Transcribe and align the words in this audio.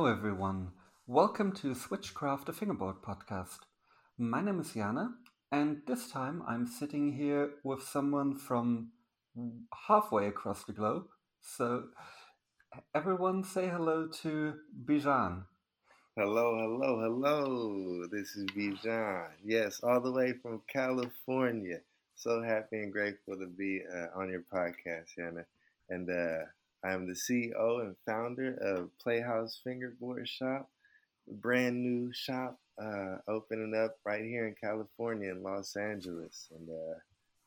Hello, 0.00 0.10
everyone. 0.10 0.68
Welcome 1.06 1.52
to 1.56 1.74
Switchcraft, 1.74 2.48
a 2.48 2.54
fingerboard 2.54 3.02
podcast. 3.02 3.58
My 4.16 4.40
name 4.40 4.58
is 4.58 4.72
Jana, 4.72 5.10
and 5.52 5.82
this 5.86 6.10
time 6.10 6.42
I'm 6.48 6.66
sitting 6.66 7.12
here 7.12 7.50
with 7.64 7.82
someone 7.82 8.34
from 8.38 8.92
halfway 9.86 10.26
across 10.26 10.64
the 10.64 10.72
globe. 10.72 11.04
So, 11.42 11.88
everyone 12.94 13.44
say 13.44 13.68
hello 13.68 14.08
to 14.22 14.54
Bijan. 14.86 15.42
Hello, 16.16 16.56
hello, 16.58 17.00
hello. 17.02 18.06
This 18.10 18.36
is 18.36 18.46
Bijan. 18.56 19.26
Yes, 19.44 19.82
all 19.82 20.00
the 20.00 20.12
way 20.12 20.32
from 20.32 20.62
California. 20.66 21.80
So 22.14 22.42
happy 22.42 22.78
and 22.78 22.90
grateful 22.90 23.36
to 23.36 23.46
be 23.46 23.82
uh, 23.94 24.18
on 24.18 24.30
your 24.30 24.44
podcast, 24.50 25.14
Jana. 25.14 25.44
And 25.90 26.08
uh, 26.08 26.46
I'm 26.82 27.06
the 27.06 27.14
CEO 27.14 27.80
and 27.80 27.94
founder 28.06 28.54
of 28.54 28.90
Playhouse 28.98 29.60
Fingerboard 29.62 30.26
Shop, 30.26 30.70
a 31.28 31.34
brand 31.34 31.82
new 31.82 32.12
shop 32.12 32.58
uh, 32.82 33.16
opening 33.28 33.74
up 33.74 33.96
right 34.04 34.24
here 34.24 34.46
in 34.46 34.54
California 34.54 35.30
in 35.30 35.42
Los 35.42 35.76
Angeles. 35.76 36.48
And, 36.50 36.68
uh, 36.70 36.98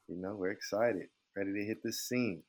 you 0.08 0.18
know, 0.18 0.36
we're 0.36 0.52
excited, 0.52 1.08
ready 1.36 1.54
to 1.54 1.66
hit 1.66 1.82
the 1.82 1.91
scene. 1.91 2.44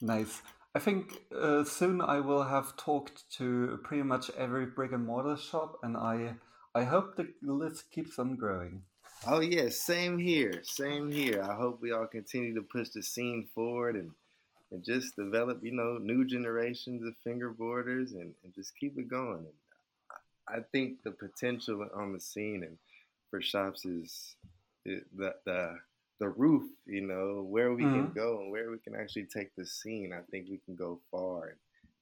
Nice. 0.00 0.42
I 0.74 0.80
think 0.80 1.22
uh, 1.34 1.64
soon 1.64 2.00
I 2.02 2.20
will 2.20 2.42
have 2.42 2.76
talked 2.76 3.30
to 3.38 3.78
pretty 3.84 4.02
much 4.02 4.30
every 4.36 4.66
brick 4.66 4.92
and 4.92 5.06
mortar 5.06 5.36
shop, 5.36 5.78
and 5.82 5.96
I 5.96 6.34
I 6.74 6.82
hope 6.82 7.14
the 7.14 7.28
list 7.40 7.92
keeps 7.92 8.18
on 8.18 8.34
growing. 8.34 8.82
Oh 9.24 9.40
yeah, 9.40 9.68
same 9.70 10.18
here, 10.18 10.62
same 10.64 11.12
here. 11.12 11.40
I 11.42 11.54
hope 11.54 11.80
we 11.80 11.92
all 11.92 12.08
continue 12.08 12.54
to 12.56 12.62
push 12.62 12.88
the 12.88 13.02
scene 13.02 13.46
forward 13.54 13.94
and 13.94 14.10
and 14.74 14.84
just 14.84 15.14
develop, 15.14 15.60
you 15.62 15.70
know, 15.70 15.98
new 15.98 16.26
generations 16.26 17.04
of 17.06 17.14
fingerboarders 17.24 18.12
and, 18.12 18.34
and 18.42 18.52
just 18.54 18.76
keep 18.76 18.98
it 18.98 19.08
going. 19.08 19.46
And 19.46 19.54
I 20.48 20.62
think 20.72 21.02
the 21.04 21.12
potential 21.12 21.86
on 21.94 22.12
the 22.12 22.20
scene 22.20 22.64
and 22.64 22.76
for 23.30 23.40
shops 23.40 23.84
is 23.84 24.34
the 24.84 25.34
the 25.46 25.78
the 26.20 26.28
roof, 26.28 26.64
you 26.86 27.02
know, 27.02 27.46
where 27.48 27.72
we 27.72 27.84
mm-hmm. 27.84 28.04
can 28.04 28.12
go 28.12 28.40
and 28.40 28.50
where 28.50 28.70
we 28.70 28.78
can 28.78 28.94
actually 28.94 29.26
take 29.26 29.54
the 29.56 29.64
scene. 29.64 30.12
I 30.12 30.22
think 30.30 30.48
we 30.50 30.58
can 30.64 30.74
go 30.74 31.00
far. 31.10 31.56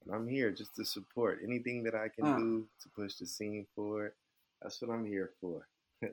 And 0.05 0.15
I'm 0.15 0.27
here 0.27 0.51
just 0.51 0.75
to 0.77 0.85
support 0.85 1.41
anything 1.45 1.85
that 1.85 1.95
I 1.95 2.09
can 2.09 2.25
mm. 2.25 2.39
do 2.39 2.67
to 2.83 2.89
push 2.89 3.15
the 3.15 3.27
scene 3.27 3.67
forward. 3.75 4.13
That's 4.61 4.81
what 4.83 4.91
I'm 4.91 5.07
here 5.07 5.31
for. 5.41 5.69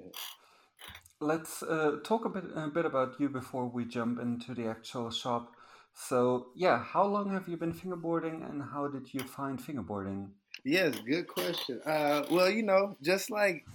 Let's 1.21 1.63
uh, 1.63 1.97
talk 2.03 2.25
a 2.25 2.29
bit 2.29 2.45
a 2.55 2.67
bit 2.67 2.85
about 2.85 3.19
you 3.19 3.29
before 3.29 3.65
we 3.65 3.85
jump 3.85 4.21
into 4.21 4.53
the 4.53 4.67
actual 4.67 5.09
shop. 5.09 5.55
So, 5.93 6.47
yeah, 6.55 6.81
how 6.81 7.05
long 7.05 7.31
have 7.31 7.47
you 7.47 7.57
been 7.57 7.73
fingerboarding 7.73 8.49
and 8.49 8.63
how 8.63 8.87
did 8.87 9.13
you 9.13 9.21
find 9.21 9.59
fingerboarding? 9.59 10.29
Yes, 10.63 10.95
good 10.99 11.27
question. 11.27 11.81
Uh, 11.85 12.23
well, 12.31 12.49
you 12.49 12.63
know, 12.63 12.95
just 13.01 13.29
like 13.29 13.65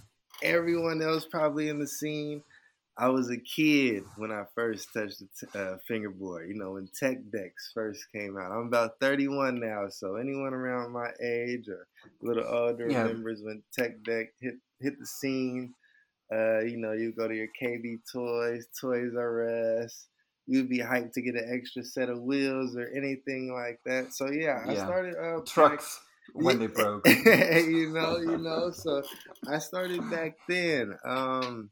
everyone 0.42 1.02
else 1.02 1.26
probably 1.30 1.68
in 1.68 1.78
the 1.78 1.86
scene, 1.86 2.42
I 2.96 3.08
was 3.08 3.30
a 3.30 3.36
kid 3.36 4.04
when 4.16 4.30
I 4.30 4.44
first 4.54 4.92
touched 4.92 5.20
the 5.20 5.28
t- 5.40 5.58
uh, 5.58 5.76
fingerboard. 5.88 6.48
You 6.48 6.54
know, 6.54 6.72
when 6.72 6.88
tech 6.98 7.18
decks 7.32 7.72
first 7.74 8.04
came 8.12 8.38
out. 8.38 8.52
I'm 8.52 8.68
about 8.68 9.00
31 9.00 9.58
now, 9.58 9.88
so 9.88 10.16
anyone 10.16 10.54
around 10.54 10.92
my 10.92 11.10
age 11.20 11.68
or 11.68 11.86
a 12.04 12.26
little 12.26 12.46
older 12.46 12.86
yeah. 12.88 13.02
remembers 13.02 13.42
when 13.42 13.62
tech 13.72 14.02
deck 14.04 14.26
hit 14.40 14.54
hit 14.80 14.98
the 14.98 15.06
scene. 15.06 15.74
Uh, 16.32 16.60
you 16.60 16.76
know, 16.76 16.92
you 16.92 17.12
go 17.12 17.26
to 17.26 17.34
your 17.34 17.48
KB 17.60 17.98
Toys, 18.12 18.66
Toys 18.80 19.12
R 19.16 19.82
Us, 19.82 20.06
you'd 20.46 20.68
be 20.68 20.78
hyped 20.78 21.12
to 21.12 21.22
get 21.22 21.34
an 21.34 21.48
extra 21.50 21.84
set 21.84 22.08
of 22.08 22.22
wheels 22.22 22.76
or 22.76 22.88
anything 22.94 23.52
like 23.52 23.80
that. 23.86 24.12
So 24.12 24.30
yeah, 24.30 24.62
yeah. 24.66 24.72
I 24.72 24.74
started 24.74 25.14
uh, 25.16 25.40
trucks 25.46 26.00
back, 26.34 26.44
when 26.44 26.58
they 26.58 26.66
broke. 26.66 27.06
you 27.26 27.90
know, 27.92 28.18
you 28.18 28.38
know. 28.38 28.70
So 28.70 29.02
I 29.48 29.58
started 29.58 30.08
back 30.10 30.36
then, 30.48 30.94
um, 31.04 31.70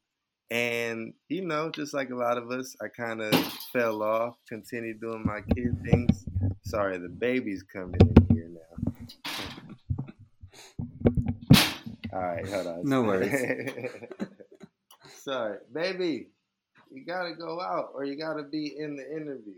and 0.51 1.15
you 1.29 1.47
know, 1.47 1.71
just 1.71 1.95
like 1.95 2.11
a 2.11 2.17
lot 2.17 2.39
of 2.39 2.51
us, 2.51 2.77
I 2.81 2.89
kind 2.89 3.21
of 3.21 3.35
fell 3.73 4.03
off. 4.03 4.37
Continued 4.49 5.01
doing 5.01 5.25
my 5.25 5.41
kid 5.55 5.77
things. 5.85 6.25
Sorry, 6.63 6.99
the 6.99 7.09
baby's 7.09 7.63
coming 7.63 8.01
in 8.01 8.37
here 8.37 8.49
now. 8.49 8.61
All 12.13 12.21
right, 12.21 12.47
hold 12.47 12.67
on. 12.67 12.85
No 12.85 13.03
worries. 13.03 13.91
Sorry, 15.23 15.59
baby. 15.73 16.32
You 16.93 17.05
gotta 17.05 17.35
go 17.35 17.61
out 17.61 17.91
or 17.95 18.05
you 18.05 18.17
gotta 18.17 18.43
be 18.43 18.75
in 18.79 18.97
the 18.97 19.11
interview. 19.11 19.55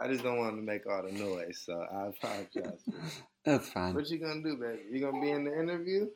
I 0.00 0.08
just 0.08 0.24
don't 0.24 0.38
want 0.38 0.56
to 0.56 0.62
make 0.62 0.86
all 0.86 1.02
the 1.02 1.12
noise, 1.12 1.62
so 1.64 1.74
I 1.74 2.06
apologize. 2.06 2.82
That's 3.44 3.68
fine. 3.68 3.94
What 3.94 4.08
you 4.08 4.18
gonna 4.18 4.42
do, 4.42 4.56
baby? 4.56 4.82
You 4.90 5.00
gonna 5.00 5.20
be 5.20 5.30
in 5.30 5.44
the 5.44 5.52
interview? 5.52 6.08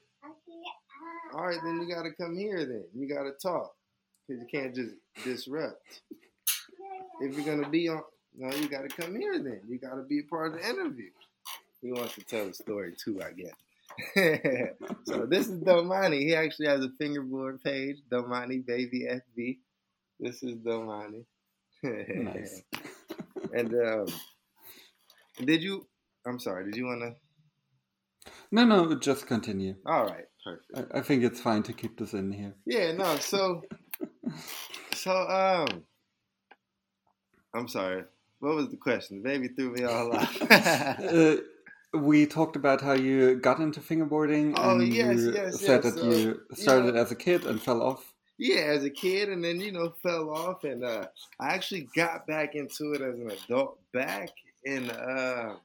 All 1.34 1.46
right, 1.46 1.58
then 1.62 1.80
you 1.80 1.94
gotta 1.94 2.12
come 2.12 2.36
here. 2.36 2.64
Then 2.64 2.84
you 2.94 3.08
gotta 3.08 3.32
talk 3.42 3.74
because 4.26 4.42
you 4.42 4.48
can't 4.50 4.74
just 4.74 4.94
disrupt. 5.22 6.00
If 7.20 7.36
you're 7.36 7.56
gonna 7.56 7.68
be 7.68 7.88
on, 7.88 8.02
no, 8.36 8.54
you 8.56 8.68
gotta 8.68 8.88
come 8.88 9.14
here. 9.16 9.38
Then 9.38 9.60
you 9.68 9.78
gotta 9.78 10.02
be 10.02 10.20
a 10.20 10.22
part 10.22 10.54
of 10.54 10.60
the 10.60 10.68
interview. 10.68 11.10
He 11.82 11.92
wants 11.92 12.14
to 12.14 12.22
tell 12.22 12.48
a 12.48 12.54
story 12.54 12.94
too, 12.96 13.20
I 13.22 13.32
guess. 13.32 13.54
so 15.04 15.26
this 15.26 15.48
is 15.48 15.60
Domani. 15.60 16.18
He 16.18 16.34
actually 16.34 16.68
has 16.68 16.84
a 16.84 16.90
fingerboard 16.98 17.62
page, 17.62 17.96
Domani 18.10 18.58
Baby 18.58 19.08
FB. 19.08 19.58
This 20.20 20.42
is 20.42 20.56
Domani. 20.56 21.24
nice. 21.82 22.62
and 23.54 23.74
um, 23.74 24.06
did 25.44 25.62
you? 25.62 25.86
I'm 26.26 26.38
sorry. 26.38 26.64
Did 26.64 26.76
you 26.76 26.86
want 26.86 27.02
to? 27.02 28.30
No, 28.50 28.64
no. 28.64 28.94
Just 28.98 29.26
continue. 29.26 29.76
All 29.86 30.04
right. 30.04 30.24
Perfect. 30.44 30.92
I, 30.94 30.98
I 30.98 31.02
think 31.02 31.24
it's 31.24 31.40
fine 31.40 31.62
to 31.64 31.72
keep 31.72 31.98
this 31.98 32.12
in 32.12 32.32
here. 32.32 32.54
Yeah. 32.66 32.92
No. 32.92 33.16
So. 33.16 33.62
so 34.94 35.12
um. 35.12 35.84
I'm 37.54 37.68
sorry. 37.68 38.04
What 38.40 38.54
was 38.54 38.68
the 38.68 38.76
question? 38.76 39.22
The 39.22 39.28
baby 39.28 39.48
threw 39.48 39.72
me 39.72 39.84
all 39.84 40.14
off. 40.14 40.42
uh, 40.50 41.36
we 41.94 42.26
talked 42.26 42.56
about 42.56 42.80
how 42.80 42.92
you 42.92 43.36
got 43.36 43.58
into 43.60 43.80
fingerboarding 43.80 44.54
oh, 44.56 44.78
and 44.78 44.92
yes, 44.92 45.18
you 45.18 45.32
yes, 45.32 45.60
said 45.60 45.84
yes. 45.84 45.94
that 45.94 46.04
you 46.04 46.40
started 46.54 46.96
as 46.96 47.10
a 47.10 47.16
kid 47.16 47.44
and 47.44 47.60
fell 47.60 47.82
off. 47.82 48.12
Yeah, 48.38 48.64
as 48.66 48.84
a 48.84 48.90
kid, 48.90 49.30
and 49.30 49.42
then 49.42 49.60
you 49.60 49.72
know 49.72 49.94
fell 50.02 50.30
off, 50.30 50.64
and 50.64 50.84
uh, 50.84 51.06
I 51.40 51.54
actually 51.54 51.88
got 51.96 52.26
back 52.26 52.54
into 52.54 52.92
it 52.92 53.00
as 53.00 53.18
an 53.18 53.30
adult 53.30 53.78
back 53.92 54.30
in 54.64 54.90
uh, 54.90 55.56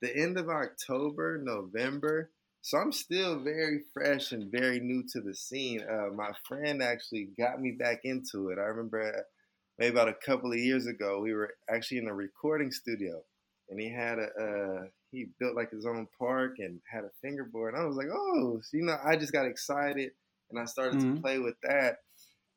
the 0.00 0.16
end 0.16 0.36
of 0.36 0.48
October, 0.48 1.40
November. 1.42 2.30
So 2.62 2.78
I'm 2.78 2.92
still 2.92 3.38
very 3.38 3.82
fresh 3.94 4.32
and 4.32 4.50
very 4.50 4.80
new 4.80 5.04
to 5.12 5.20
the 5.20 5.34
scene. 5.34 5.82
Uh, 5.88 6.12
my 6.14 6.32
friend 6.46 6.82
actually 6.82 7.28
got 7.38 7.60
me 7.60 7.72
back 7.72 8.00
into 8.04 8.48
it. 8.50 8.58
I 8.58 8.62
remember 8.62 9.14
uh, 9.16 9.22
maybe 9.78 9.92
about 9.92 10.08
a 10.08 10.14
couple 10.14 10.52
of 10.52 10.58
years 10.58 10.86
ago, 10.86 11.20
we 11.20 11.32
were 11.32 11.54
actually 11.70 11.98
in 11.98 12.08
a 12.08 12.14
recording 12.14 12.72
studio, 12.72 13.22
and 13.70 13.80
he 13.80 13.88
had 13.88 14.18
a, 14.18 14.28
a 14.38 14.88
he 15.10 15.26
built 15.38 15.56
like 15.56 15.70
his 15.70 15.86
own 15.86 16.06
park 16.18 16.56
and 16.58 16.80
had 16.90 17.04
a 17.04 17.10
fingerboard. 17.22 17.74
And 17.74 17.82
I 17.82 17.86
was 17.86 17.96
like, 17.96 18.08
oh, 18.12 18.60
so, 18.62 18.76
you 18.76 18.84
know, 18.84 18.96
I 19.04 19.16
just 19.16 19.32
got 19.32 19.46
excited 19.46 20.12
and 20.50 20.58
I 20.58 20.64
started 20.64 21.00
mm-hmm. 21.00 21.16
to 21.16 21.20
play 21.20 21.38
with 21.38 21.56
that. 21.62 21.96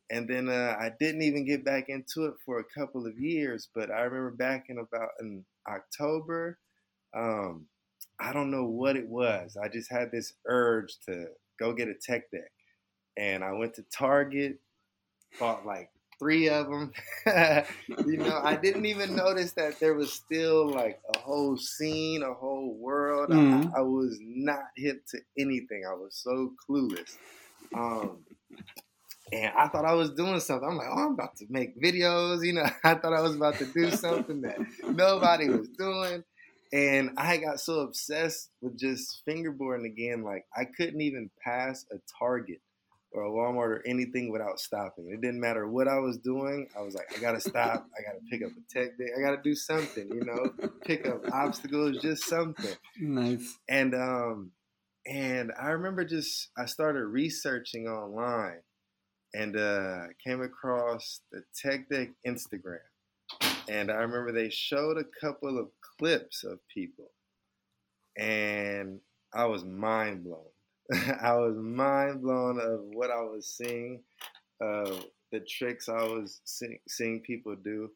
And 0.09 0.27
then 0.27 0.49
uh, 0.49 0.75
I 0.79 0.91
didn't 0.99 1.23
even 1.23 1.45
get 1.45 1.65
back 1.65 1.85
into 1.89 2.25
it 2.25 2.35
for 2.45 2.59
a 2.59 2.79
couple 2.79 3.07
of 3.07 3.17
years. 3.17 3.69
But 3.73 3.89
I 3.89 4.01
remember 4.01 4.31
back 4.31 4.65
in 4.69 4.77
about 4.77 5.09
in 5.19 5.43
October, 5.67 6.59
um, 7.15 7.65
I 8.19 8.33
don't 8.33 8.51
know 8.51 8.65
what 8.65 8.95
it 8.95 9.07
was. 9.07 9.57
I 9.61 9.69
just 9.69 9.91
had 9.91 10.11
this 10.11 10.33
urge 10.45 10.97
to 11.07 11.27
go 11.59 11.73
get 11.73 11.87
a 11.87 11.93
tech 11.93 12.29
deck. 12.31 12.51
And 13.17 13.43
I 13.43 13.53
went 13.53 13.75
to 13.75 13.85
Target, 13.95 14.59
bought 15.39 15.65
like 15.65 15.89
three 16.23 16.47
of 16.47 16.67
them. 16.69 16.93
you 18.07 18.17
know, 18.17 18.39
I 18.41 18.55
didn't 18.55 18.85
even 18.85 19.15
notice 19.15 19.51
that 19.53 19.79
there 19.79 19.93
was 19.93 20.13
still 20.13 20.69
like 20.69 21.01
a 21.13 21.19
whole 21.19 21.57
scene, 21.57 22.23
a 22.23 22.33
whole 22.33 22.75
world. 22.79 23.29
Mm-hmm. 23.29 23.75
I, 23.75 23.79
I, 23.79 23.81
was 23.81 24.17
not 24.21 24.63
hip 24.77 25.05
to 25.07 25.19
anything. 25.37 25.83
I 25.85 25.93
was 25.93 26.15
so 26.15 26.53
clueless. 26.69 27.17
Um, 27.75 28.19
and 29.33 29.51
I 29.57 29.67
thought 29.67 29.83
I 29.83 29.95
was 29.95 30.11
doing 30.11 30.39
something. 30.39 30.67
I'm 30.67 30.77
like, 30.77 30.87
oh, 30.89 31.07
I'm 31.07 31.13
about 31.13 31.35
to 31.37 31.45
make 31.49 31.81
videos. 31.81 32.45
You 32.45 32.53
know, 32.53 32.69
I 32.85 32.95
thought 32.95 33.13
I 33.13 33.21
was 33.21 33.35
about 33.35 33.55
to 33.55 33.65
do 33.65 33.91
something 33.91 34.41
that 34.41 34.59
nobody 34.83 35.49
was 35.49 35.67
doing. 35.77 36.23
And 36.71 37.11
I 37.17 37.37
got 37.37 37.59
so 37.59 37.81
obsessed 37.81 38.49
with 38.61 38.79
just 38.79 39.23
fingerboarding 39.27 39.85
again, 39.85 40.23
like 40.23 40.45
I 40.55 40.63
couldn't 40.65 41.01
even 41.01 41.29
pass 41.43 41.85
a 41.91 41.97
target 42.17 42.61
or 43.13 43.23
a 43.23 43.29
Walmart 43.29 43.69
or 43.69 43.83
anything 43.85 44.31
without 44.31 44.59
stopping. 44.59 45.09
It 45.11 45.21
didn't 45.21 45.39
matter 45.39 45.67
what 45.67 45.87
I 45.87 45.99
was 45.99 46.17
doing. 46.17 46.67
I 46.77 46.81
was 46.81 46.95
like, 46.95 47.15
I 47.15 47.21
gotta 47.21 47.39
stop. 47.39 47.87
I 47.97 48.01
gotta 48.01 48.19
pick 48.29 48.43
up 48.43 48.51
a 48.51 48.73
tech 48.73 48.97
deck. 48.97 49.09
I 49.17 49.21
gotta 49.21 49.41
do 49.43 49.55
something, 49.55 50.07
you 50.09 50.23
know, 50.23 50.69
pick 50.85 51.07
up 51.07 51.21
obstacles, 51.31 52.01
just 52.01 52.25
something. 52.25 52.75
Nice. 52.99 53.57
And 53.69 53.93
um, 53.93 54.51
and 55.05 55.51
I 55.61 55.69
remember 55.69 56.05
just 56.05 56.49
I 56.57 56.65
started 56.65 57.05
researching 57.05 57.87
online, 57.87 58.61
and 59.33 59.55
uh, 59.57 60.07
came 60.25 60.41
across 60.41 61.21
the 61.31 61.43
Tech 61.55 61.89
Deck 61.89 62.09
Instagram, 62.25 62.79
and 63.69 63.91
I 63.91 63.95
remember 63.95 64.31
they 64.31 64.49
showed 64.49 64.97
a 64.97 65.05
couple 65.21 65.59
of 65.59 65.67
clips 65.97 66.43
of 66.43 66.59
people 66.73 67.11
and 68.17 68.99
I 69.33 69.45
was 69.45 69.63
mind 69.63 70.23
blown. 70.23 70.41
I 71.21 71.33
was 71.35 71.55
mind 71.57 72.21
blown 72.21 72.59
of 72.59 72.81
what 72.93 73.11
I 73.11 73.21
was 73.21 73.47
seeing, 73.47 74.01
uh, 74.61 74.91
the 75.31 75.39
tricks 75.41 75.89
I 75.89 76.03
was 76.03 76.41
seeing, 76.45 76.79
seeing 76.87 77.21
people 77.21 77.55
do. 77.55 77.89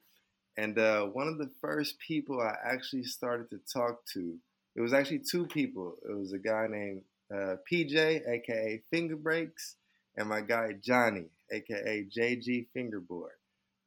And 0.57 0.78
uh, 0.80 1.04
one 1.06 1.28
of 1.28 1.38
the 1.38 1.51
first 1.62 2.00
people 2.00 2.42
I 2.42 2.56
actually 2.66 3.04
started 3.04 3.50
to 3.51 3.60
talk 3.72 4.06
to, 4.13 4.36
it 4.75 4.81
was 4.81 4.94
actually 4.94 5.19
two 5.30 5.45
people. 5.48 5.95
It 6.10 6.18
was 6.18 6.34
a 6.34 6.39
guy 6.39 6.68
named 6.69 7.01
uh, 7.34 7.56
PJ, 7.72 8.28
aka 8.28 8.81
Finger 8.89 9.16
Breaks, 9.18 9.75
and 10.16 10.30
my 10.30 10.42
guy 10.42 10.74
Johnny, 10.81 11.25
aka 11.51 12.06
JG 12.06 12.68
Fingerboard. 12.74 13.34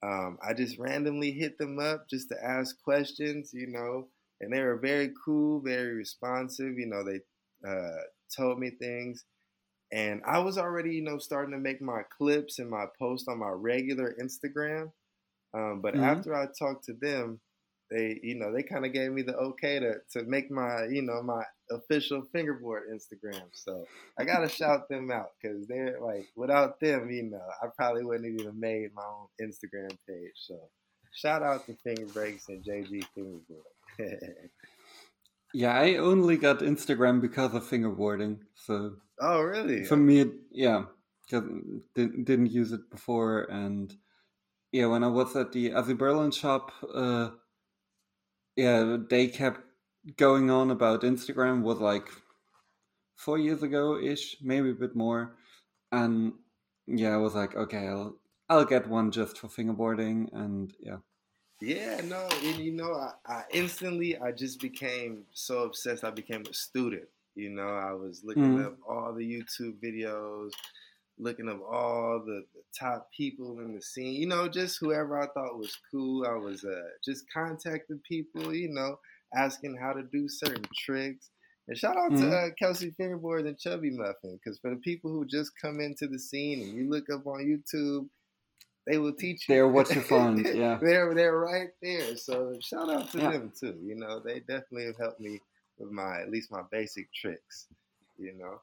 Um, 0.03 0.39
I 0.47 0.55
just 0.55 0.79
randomly 0.79 1.33
hit 1.33 1.59
them 1.59 1.79
up 1.79 2.09
just 2.09 2.29
to 2.31 2.37
ask 2.43 2.81
questions, 2.83 3.51
you 3.53 3.67
know, 3.67 4.09
and 4.41 4.53
they 4.53 4.61
were 4.63 4.77
very 4.77 5.13
cool, 5.25 5.61
very 5.61 5.95
responsive. 5.95 6.79
You 6.79 6.87
know, 6.87 7.05
they 7.05 7.21
uh, 7.69 8.03
told 8.37 8.59
me 8.59 8.71
things. 8.71 9.25
And 9.93 10.23
I 10.25 10.39
was 10.39 10.57
already, 10.57 10.95
you 10.95 11.03
know, 11.03 11.19
starting 11.19 11.53
to 11.53 11.59
make 11.59 11.83
my 11.83 12.03
clips 12.17 12.59
and 12.59 12.71
my 12.71 12.87
post 12.99 13.29
on 13.29 13.39
my 13.39 13.51
regular 13.51 14.15
Instagram. 14.23 14.93
Um, 15.53 15.81
but 15.83 15.95
mm-hmm. 15.95 16.05
after 16.05 16.35
I 16.35 16.47
talked 16.57 16.85
to 16.85 16.93
them, 16.93 17.41
they, 17.91 18.21
you 18.23 18.37
know, 18.37 18.53
they 18.53 18.63
kind 18.63 18.87
of 18.87 18.93
gave 18.93 19.11
me 19.11 19.23
the 19.23 19.35
okay 19.35 19.81
to, 19.81 19.95
to 20.13 20.23
make 20.25 20.49
my, 20.49 20.85
you 20.85 21.03
know, 21.03 21.23
my 21.23 21.43
official 21.73 22.23
fingerboard 22.33 22.85
Instagram. 22.93 23.43
So 23.53 23.85
I 24.17 24.25
got 24.25 24.41
to 24.41 24.49
shout 24.57 24.89
them 24.89 25.11
out 25.11 25.31
because 25.43 25.67
they're 25.67 25.99
like, 26.01 26.29
without 26.37 26.79
them, 26.79 27.11
you 27.11 27.25
know, 27.25 27.43
I 27.63 27.67
probably 27.77 28.05
wouldn't 28.05 28.27
have 28.27 28.41
even 28.41 28.61
made 28.61 28.95
my 28.95 29.03
own 29.03 29.27
Instagram 29.43 29.91
page. 30.09 30.35
So 30.37 30.57
shout 31.13 31.43
out 31.43 31.67
to 31.67 31.75
Finger 31.83 32.07
Breaks 32.07 32.49
and 32.49 32.65
JG 32.65 33.05
Fingerboard. 33.13 33.65
Yeah, 35.53 35.73
I 35.73 35.97
only 35.97 36.37
got 36.37 36.61
Instagram 36.61 37.21
because 37.21 37.55
of 37.55 37.65
fingerboarding. 37.65 38.39
So 38.55 38.97
oh, 39.21 39.43
really? 39.43 39.85
For 39.85 39.97
me, 39.97 40.27
yeah, 40.53 40.85
didn't 41.29 41.83
didn't 41.95 42.51
use 42.51 42.73
it 42.73 42.91
before, 42.91 43.43
and 43.51 43.93
yeah, 44.73 44.87
when 44.87 45.03
I 45.05 45.09
was 45.09 45.35
at 45.37 45.53
the 45.53 45.71
Aussie 45.71 45.99
Berlin 45.99 46.31
shop, 46.31 46.73
uh, 46.95 47.31
yeah, 48.57 48.97
they 49.09 49.27
kept 49.27 49.61
going 50.17 50.51
on 50.51 50.71
about 50.71 51.03
Instagram. 51.03 51.63
Was 51.63 51.81
like 51.81 52.09
four 53.17 53.39
years 53.39 53.63
ago 53.63 53.99
ish, 53.99 54.37
maybe 54.43 54.71
a 54.71 54.75
bit 54.75 54.95
more, 54.95 55.37
and 55.91 56.33
yeah, 56.87 57.15
I 57.15 57.19
was 57.19 57.35
like, 57.35 57.57
okay, 57.57 57.89
I'll 57.89 58.17
I'll 58.49 58.65
get 58.65 58.89
one 58.89 59.11
just 59.11 59.39
for 59.39 59.49
fingerboarding, 59.49 60.33
and 60.33 60.73
yeah. 60.81 60.99
Yeah, 61.61 62.01
no, 62.05 62.27
and 62.45 62.57
you 62.57 62.73
know, 62.73 62.93
I, 62.95 63.13
I, 63.27 63.43
instantly 63.53 64.17
I 64.19 64.33
just 64.33 64.61
became 64.61 65.25
so 65.33 65.65
obsessed. 65.65 66.05
I 66.05 66.11
became 66.11 66.45
a 66.49 66.55
student. 66.55 67.09
You 67.35 67.51
know, 67.51 67.69
I 67.69 67.93
was 67.93 68.23
looking 68.25 68.59
mm. 68.59 68.67
up 68.67 68.79
all 68.89 69.13
the 69.13 69.23
YouTube 69.25 69.75
videos, 69.83 70.51
looking 71.19 71.49
up 71.49 71.61
all 71.63 72.23
the, 72.25 72.45
the, 72.55 72.63
top 72.79 73.11
people 73.15 73.61
in 73.61 73.75
the 73.75 73.83
scene. 73.83 74.15
You 74.15 74.27
know, 74.27 74.49
just 74.49 74.79
whoever 74.81 75.21
I 75.21 75.27
thought 75.27 75.59
was 75.59 75.77
cool. 75.91 76.27
I 76.27 76.35
was 76.35 76.65
uh, 76.65 76.81
just 77.05 77.25
contacting 77.33 78.01
people. 78.09 78.55
You 78.55 78.71
know, 78.71 78.99
asking 79.35 79.77
how 79.77 79.93
to 79.93 80.03
do 80.03 80.29
certain 80.29 80.65
tricks. 80.75 81.31
And 81.69 81.77
shout 81.77 81.97
out 81.97 82.13
mm. 82.13 82.21
to 82.21 82.37
uh, 82.37 82.49
Kelsey 82.59 82.95
Fingerboard 82.97 83.47
and 83.47 83.59
Chubby 83.59 83.91
Muffin, 83.91 84.39
because 84.43 84.59
for 84.59 84.71
the 84.71 84.81
people 84.81 85.11
who 85.11 85.25
just 85.27 85.53
come 85.61 85.81
into 85.81 86.09
the 86.09 86.19
scene 86.19 86.63
and 86.63 86.75
you 86.75 86.91
look 86.91 87.05
up 87.13 87.27
on 87.27 87.45
YouTube 87.45 88.09
they 88.87 88.99
will 88.99 89.13
teach 89.13 89.49
you. 89.49 89.55
They're 89.55 89.69
what 89.69 89.91
you 89.95 90.01
find. 90.01 90.45
Yeah, 90.45 90.79
they're 90.81 91.15
they're 91.15 91.39
right 91.39 91.71
there. 91.83 92.17
So 92.17 92.57
shout 92.61 92.91
out 92.91 93.11
to 93.13 93.19
yeah. 93.19 93.33
them 93.33 93.53
too. 93.59 93.79
You 93.83 93.97
know, 93.97 94.21
they 94.21 94.41
definitely 94.41 94.87
have 94.87 94.99
helped 94.99 95.21
me 95.21 95.41
with 95.79 95.91
my 95.91 96.21
at 96.21 96.31
least 96.31 96.51
my 96.51 96.63
basic 96.71 97.13
tricks. 97.13 97.67
You 98.19 98.35
know. 98.35 98.61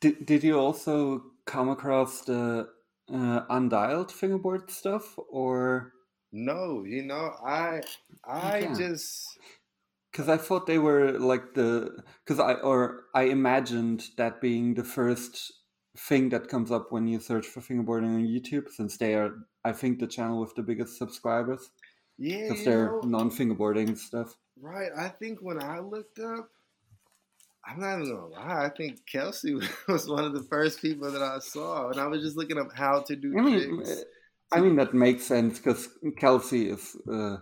Did 0.00 0.26
Did 0.26 0.44
you 0.44 0.58
also 0.58 1.24
come 1.46 1.68
across 1.68 2.22
the 2.22 2.68
uh, 3.12 3.46
undialed 3.50 4.10
fingerboard 4.10 4.70
stuff 4.70 5.18
or? 5.30 5.92
No, 6.32 6.84
you 6.86 7.02
know, 7.02 7.34
I 7.44 7.82
I 8.24 8.60
yeah. 8.60 8.74
just 8.74 9.38
because 10.10 10.28
I 10.28 10.36
thought 10.36 10.66
they 10.66 10.78
were 10.78 11.18
like 11.18 11.54
the 11.54 12.02
because 12.24 12.40
I 12.40 12.54
or 12.54 13.04
I 13.14 13.24
imagined 13.24 14.04
that 14.16 14.40
being 14.40 14.74
the 14.74 14.84
first 14.84 15.52
thing 15.96 16.28
that 16.30 16.48
comes 16.48 16.70
up 16.70 16.90
when 16.90 17.06
you 17.06 17.20
search 17.20 17.46
for 17.46 17.60
fingerboarding 17.60 18.14
on 18.14 18.26
YouTube, 18.26 18.70
since 18.70 18.96
they 18.96 19.14
are, 19.14 19.34
I 19.64 19.72
think, 19.72 19.98
the 19.98 20.06
channel 20.06 20.40
with 20.40 20.54
the 20.54 20.62
biggest 20.62 20.98
subscribers. 20.98 21.70
Yeah, 22.18 22.48
because 22.48 22.64
they're 22.64 23.00
non-fingerboarding 23.02 23.98
stuff. 23.98 24.36
Right. 24.60 24.90
I 24.96 25.08
think 25.08 25.40
when 25.40 25.62
I 25.62 25.80
looked 25.80 26.18
up, 26.18 26.48
I'm 27.64 27.80
not 27.80 27.94
even 28.00 28.14
gonna 28.14 28.26
lie. 28.26 28.66
I 28.66 28.68
think 28.68 29.00
Kelsey 29.10 29.54
was 29.88 30.08
one 30.08 30.24
of 30.24 30.34
the 30.34 30.42
first 30.42 30.80
people 30.80 31.10
that 31.10 31.22
I 31.22 31.38
saw, 31.38 31.90
and 31.90 32.00
I 32.00 32.06
was 32.06 32.22
just 32.22 32.36
looking 32.36 32.58
up 32.58 32.72
how 32.74 33.00
to 33.02 33.16
do. 33.16 33.36
I 33.38 33.42
mean, 33.42 33.82
I 34.52 34.60
mean 34.60 34.76
that 34.76 34.94
makes 34.94 35.24
sense 35.24 35.58
because 35.58 35.88
Kelsey 36.18 36.68
is 36.68 36.96
uh, 37.10 37.36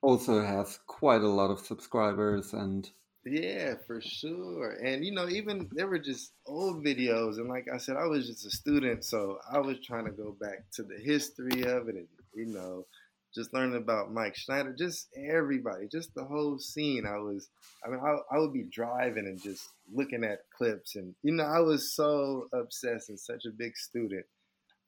also 0.00 0.42
has 0.42 0.78
quite 0.86 1.22
a 1.22 1.28
lot 1.28 1.50
of 1.50 1.60
subscribers 1.60 2.52
and 2.52 2.90
yeah, 3.24 3.74
for 3.86 4.00
sure. 4.00 4.72
And 4.84 5.04
you 5.04 5.12
know, 5.12 5.28
even 5.28 5.68
there 5.72 5.86
were 5.86 5.98
just 5.98 6.32
old 6.46 6.84
videos, 6.84 7.36
and 7.36 7.48
like 7.48 7.66
I 7.72 7.78
said, 7.78 7.96
I 7.96 8.06
was 8.06 8.26
just 8.26 8.46
a 8.46 8.50
student, 8.50 9.04
so 9.04 9.38
I 9.50 9.58
was 9.58 9.78
trying 9.84 10.06
to 10.06 10.10
go 10.10 10.36
back 10.40 10.64
to 10.74 10.82
the 10.82 10.98
history 10.98 11.62
of 11.62 11.88
it, 11.88 11.94
and 11.94 12.08
you 12.34 12.46
know, 12.46 12.84
just 13.32 13.54
learning 13.54 13.76
about 13.76 14.12
Mike 14.12 14.34
Schneider, 14.34 14.74
just 14.76 15.06
everybody, 15.16 15.86
just 15.90 16.12
the 16.14 16.24
whole 16.24 16.58
scene. 16.58 17.06
I 17.06 17.18
was, 17.18 17.48
I 17.86 17.90
mean, 17.90 18.00
I, 18.04 18.34
I 18.34 18.38
would 18.40 18.52
be 18.52 18.64
driving 18.64 19.26
and 19.26 19.40
just 19.40 19.68
looking 19.92 20.24
at 20.24 20.40
clips, 20.56 20.96
and 20.96 21.14
you 21.22 21.32
know, 21.32 21.44
I 21.44 21.60
was 21.60 21.94
so 21.94 22.48
obsessed 22.52 23.08
and 23.08 23.20
such 23.20 23.44
a 23.46 23.50
big 23.50 23.76
student, 23.76 24.26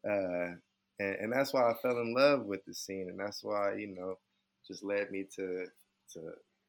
uh, 0.04 0.56
and, 0.98 1.16
and 1.20 1.32
that's 1.32 1.54
why 1.54 1.70
I 1.70 1.74
fell 1.80 2.00
in 2.00 2.14
love 2.16 2.46
with 2.46 2.64
the 2.64 2.74
scene, 2.74 3.06
and 3.10 3.20
that's 3.20 3.44
why 3.44 3.76
you 3.76 3.94
know, 3.94 4.18
just 4.66 4.82
led 4.82 5.12
me 5.12 5.24
to 5.36 5.66
to 6.14 6.20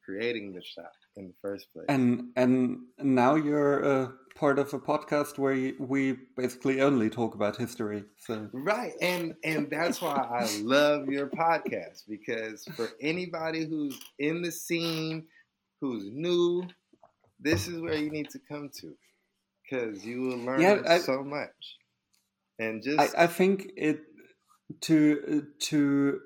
creating 0.06 0.54
the 0.54 0.62
shop 0.62 0.92
in 1.18 1.28
the 1.28 1.34
first 1.42 1.72
place. 1.74 1.86
And 1.90 2.30
and 2.36 2.80
now 3.00 3.36
you're 3.36 3.84
a 3.84 4.14
part 4.36 4.60
of 4.60 4.74
a 4.74 4.80
podcast 4.80 5.38
where 5.38 5.72
we 5.80 6.18
basically 6.36 6.82
only 6.82 7.10
talk 7.10 7.36
about 7.36 7.56
history. 7.56 8.04
So 8.18 8.50
right, 8.54 8.94
and 9.02 9.36
and 9.44 9.70
that's 9.70 10.02
why 10.02 10.16
I 10.16 10.48
love 10.62 11.08
your 11.08 11.28
podcast 11.28 12.04
because 12.08 12.66
for 12.76 12.90
anybody 13.02 13.66
who's 13.66 14.00
in 14.20 14.42
the 14.42 14.52
scene, 14.52 15.26
who's 15.82 16.06
new, 16.12 16.64
this 17.40 17.68
is 17.68 17.80
where 17.82 17.96
you 17.96 18.10
need 18.10 18.30
to 18.32 18.40
come 18.50 18.70
to 18.82 18.94
because 19.64 20.06
you 20.06 20.22
will 20.22 20.38
learn 20.38 20.62
yeah, 20.62 20.82
I, 20.88 21.00
so 21.00 21.24
much. 21.24 21.78
And 22.60 22.84
just 22.84 23.16
I, 23.18 23.24
I 23.24 23.28
think 23.28 23.72
it 23.76 24.02
to 24.82 25.46
to 25.60 26.20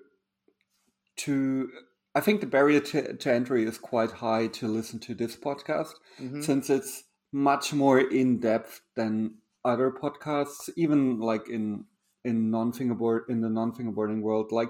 to 1.17 1.69
I 2.16 2.22
think 2.22 2.42
the 2.42 2.48
barrier 2.48 2.80
to, 2.80 3.16
to, 3.16 3.34
entry 3.34 3.66
is 3.66 3.78
quite 3.78 4.12
high 4.12 4.48
to 4.48 4.68
listen 4.68 5.00
to 5.01 5.13
this 5.13 5.36
podcast 5.36 5.94
mm-hmm. 6.20 6.42
since 6.42 6.70
it's 6.70 7.04
much 7.32 7.72
more 7.74 8.00
in 8.00 8.39
depth 8.39 8.82
than 8.96 9.36
other 9.63 9.92
podcasts, 9.92 10.70
even 10.75 11.20
like 11.20 11.48
in 11.50 11.86
in 12.25 12.50
non 12.50 12.72
fingerboard 12.72 13.24
in 13.30 13.42
the 13.42 13.50
non 13.50 13.72
fingerboarding 13.72 14.22
world. 14.22 14.51
Like 14.51 14.70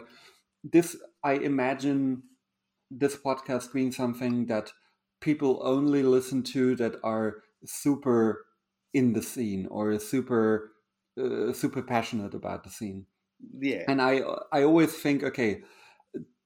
this, 0.63 0.97
I 1.23 1.33
imagine 1.33 2.23
this 2.91 3.15
podcast 3.15 3.71
being 3.71 3.91
something 3.91 4.47
that 4.47 4.71
people 5.21 5.61
only 5.63 6.03
listen 6.03 6.43
to 6.43 6.75
that 6.75 6.95
are 7.03 7.37
super 7.65 8.45
in 8.93 9.13
the 9.13 9.21
scene 9.21 9.67
or 9.69 9.97
super 9.99 10.71
uh, 11.21 11.53
super 11.53 11.81
passionate 11.81 12.33
about 12.33 12.63
the 12.63 12.69
scene. 12.69 13.05
Yeah, 13.59 13.83
and 13.87 14.01
I 14.01 14.21
I 14.51 14.63
always 14.63 14.93
think 14.93 15.23
okay 15.23 15.61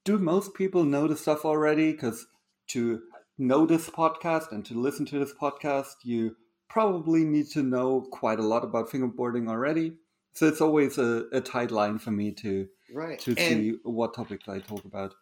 do 0.06 0.18
most 0.18 0.54
people 0.54 0.84
know 0.84 1.08
the 1.08 1.16
stuff 1.16 1.46
already? 1.46 1.92
Because 1.92 2.28
to 2.70 3.02
know 3.38 3.66
this 3.66 3.90
podcast 3.90 4.52
and 4.52 4.66
to 4.66 4.80
listen 4.80 5.06
to 5.08 5.20
this 5.20 5.34
podcast, 5.34 5.94
you 6.04 6.36
probably 6.70 7.24
need 7.24 7.48
to 7.52 7.64
know 7.64 8.02
quite 8.12 8.40
a 8.40 8.44
lot 8.44 8.64
about 8.64 8.90
fingerboarding 8.90 9.48
already. 9.48 9.94
So 10.34 10.48
it's 10.48 10.62
always 10.62 10.98
a, 10.98 11.26
a 11.32 11.42
tight 11.42 11.72
line 11.72 12.00
for 12.00 12.12
me 12.12 12.32
to 12.34 12.68
right. 12.94 13.20
to 13.20 13.36
and, 13.38 13.38
see 13.38 13.74
what 13.84 14.16
topics 14.16 14.48
I 14.48 14.60
talk 14.60 14.84
about. 14.86 15.14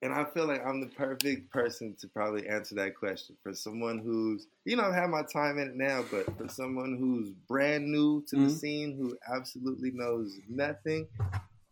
And 0.00 0.12
I 0.12 0.24
feel 0.26 0.46
like 0.46 0.64
I'm 0.64 0.80
the 0.80 0.94
perfect 0.94 1.50
person 1.50 1.96
to 2.00 2.08
probably 2.08 2.46
answer 2.46 2.76
that 2.76 2.94
question 2.94 3.36
for 3.42 3.52
someone 3.52 3.98
who's, 3.98 4.46
you 4.64 4.76
know, 4.76 4.84
I 4.84 4.94
have 4.94 5.10
my 5.10 5.22
time 5.22 5.58
in 5.58 5.68
it 5.68 5.74
now, 5.74 6.04
but 6.08 6.26
for 6.36 6.48
someone 6.48 6.96
who's 7.00 7.30
brand 7.48 7.90
new 7.90 8.22
to 8.28 8.36
mm-hmm. 8.36 8.44
the 8.44 8.54
scene, 8.54 8.96
who 8.96 9.16
absolutely 9.34 9.90
knows 9.92 10.38
nothing, 10.48 11.08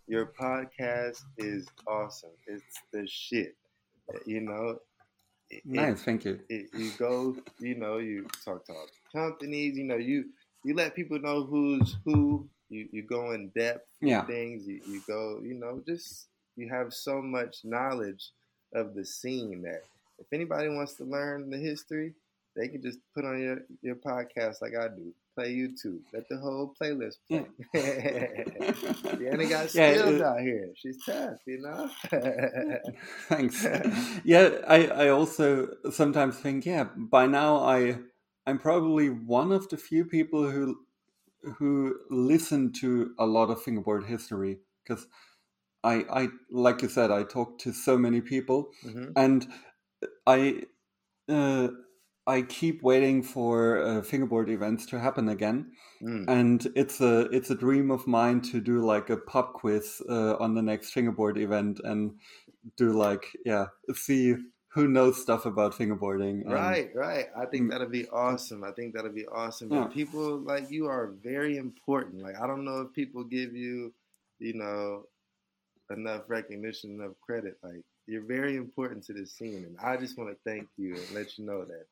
your 0.06 0.26
podcast 0.26 1.22
is 1.38 1.66
awesome. 1.86 2.30
It's 2.46 2.80
the 2.92 3.06
shit. 3.06 3.56
You 4.24 4.40
know. 4.40 4.78
It, 5.48 5.62
nice, 5.64 6.02
thank 6.02 6.24
you. 6.24 6.40
It, 6.48 6.66
you 6.74 6.90
go, 6.98 7.36
you 7.60 7.76
know, 7.76 7.98
you 7.98 8.26
talk 8.44 8.66
to 8.66 8.72
all 8.72 8.86
companies. 9.12 9.76
You 9.76 9.84
know, 9.84 9.96
you 9.96 10.26
you 10.64 10.74
let 10.74 10.94
people 10.94 11.20
know 11.20 11.44
who's 11.44 11.96
who. 12.04 12.48
You 12.68 12.88
you 12.90 13.02
go 13.02 13.32
in 13.32 13.50
depth. 13.50 13.86
Yeah. 14.00 14.24
Things 14.24 14.66
you, 14.66 14.80
you 14.86 15.02
go. 15.06 15.40
You 15.42 15.54
know, 15.54 15.82
just 15.86 16.26
you 16.56 16.68
have 16.68 16.92
so 16.92 17.22
much 17.22 17.58
knowledge 17.64 18.30
of 18.74 18.94
the 18.94 19.04
scene 19.04 19.62
that 19.62 19.82
if 20.18 20.26
anybody 20.32 20.68
wants 20.68 20.94
to 20.94 21.04
learn 21.04 21.50
the 21.50 21.58
history, 21.58 22.14
they 22.56 22.68
can 22.68 22.82
just 22.82 22.98
put 23.14 23.24
on 23.24 23.40
your, 23.40 23.58
your 23.82 23.96
podcast 23.96 24.62
like 24.62 24.74
I 24.74 24.88
do. 24.88 25.12
Play 25.36 25.54
YouTube. 25.54 26.00
Let 26.14 26.28
the 26.30 26.38
whole 26.38 26.74
playlist 26.80 27.16
play. 27.28 27.44
Yeah. 27.74 27.82
Deanna 29.20 29.50
got 29.50 29.68
skills 29.68 30.18
yeah, 30.18 30.26
out 30.26 30.40
here. 30.40 30.70
She's 30.76 30.96
tough, 31.04 31.38
you 31.46 31.60
know? 31.60 31.90
Thanks. 33.28 33.66
Yeah, 34.24 34.50
I, 34.66 34.86
I 34.86 35.08
also 35.10 35.68
sometimes 35.90 36.38
think, 36.38 36.64
yeah, 36.64 36.84
by 36.96 37.26
now 37.26 37.58
I 37.58 37.98
I'm 38.46 38.58
probably 38.58 39.10
one 39.10 39.52
of 39.52 39.68
the 39.68 39.76
few 39.76 40.06
people 40.06 40.50
who 40.50 40.78
who 41.58 41.96
listen 42.10 42.72
to 42.80 43.12
a 43.18 43.26
lot 43.26 43.50
of 43.50 43.62
fingerboard 43.62 44.04
history 44.04 44.58
because 44.82 45.06
I, 45.84 46.04
I 46.10 46.28
like 46.50 46.82
you 46.82 46.88
said, 46.88 47.10
I 47.10 47.24
talk 47.24 47.58
to 47.60 47.72
so 47.72 47.98
many 47.98 48.20
people, 48.20 48.70
mm-hmm. 48.84 49.12
and 49.16 49.46
I 50.26 50.62
uh, 51.28 51.68
I 52.26 52.42
keep 52.42 52.82
waiting 52.82 53.22
for 53.22 53.80
uh, 53.82 54.02
fingerboard 54.02 54.50
events 54.50 54.86
to 54.86 54.98
happen 54.98 55.28
again, 55.28 55.72
mm. 56.02 56.24
and 56.28 56.66
it's 56.74 57.00
a 57.00 57.20
it's 57.30 57.50
a 57.50 57.54
dream 57.54 57.90
of 57.90 58.06
mine 58.06 58.40
to 58.52 58.60
do 58.60 58.84
like 58.84 59.10
a 59.10 59.16
pop 59.16 59.54
quiz 59.54 60.02
uh, 60.08 60.36
on 60.36 60.54
the 60.54 60.62
next 60.62 60.90
fingerboard 60.90 61.38
event 61.38 61.80
and 61.84 62.18
do 62.76 62.92
like 62.92 63.26
yeah 63.44 63.66
see 63.94 64.34
who 64.76 64.86
knows 64.86 65.20
stuff 65.20 65.46
about 65.46 65.72
fingerboarding. 65.72 66.42
And, 66.42 66.52
right, 66.52 66.90
right. 66.94 67.26
I 67.34 67.46
think 67.46 67.62
mm. 67.62 67.70
that'd 67.70 67.90
be 67.90 68.06
awesome. 68.08 68.62
I 68.62 68.72
think 68.72 68.94
that'd 68.94 69.14
be 69.14 69.26
awesome. 69.26 69.72
Yeah. 69.72 69.86
People 69.86 70.38
like 70.40 70.70
you 70.70 70.86
are 70.86 71.14
very 71.22 71.56
important. 71.56 72.22
Like 72.22 72.38
I 72.38 72.46
don't 72.46 72.64
know 72.64 72.82
if 72.82 72.92
people 72.92 73.24
give 73.24 73.56
you, 73.56 73.94
you 74.38 74.52
know, 74.52 75.04
enough 75.90 76.24
recognition, 76.28 77.00
enough 77.00 77.14
credit. 77.24 77.56
Like 77.62 77.82
you're 78.06 78.26
very 78.26 78.56
important 78.56 79.02
to 79.04 79.14
this 79.14 79.32
scene, 79.32 79.64
and 79.64 79.76
I 79.82 79.96
just 79.96 80.18
want 80.18 80.30
to 80.30 80.36
thank 80.44 80.68
you 80.76 80.94
and 80.94 81.10
let 81.14 81.38
you 81.38 81.46
know 81.46 81.64
that. 81.64 81.86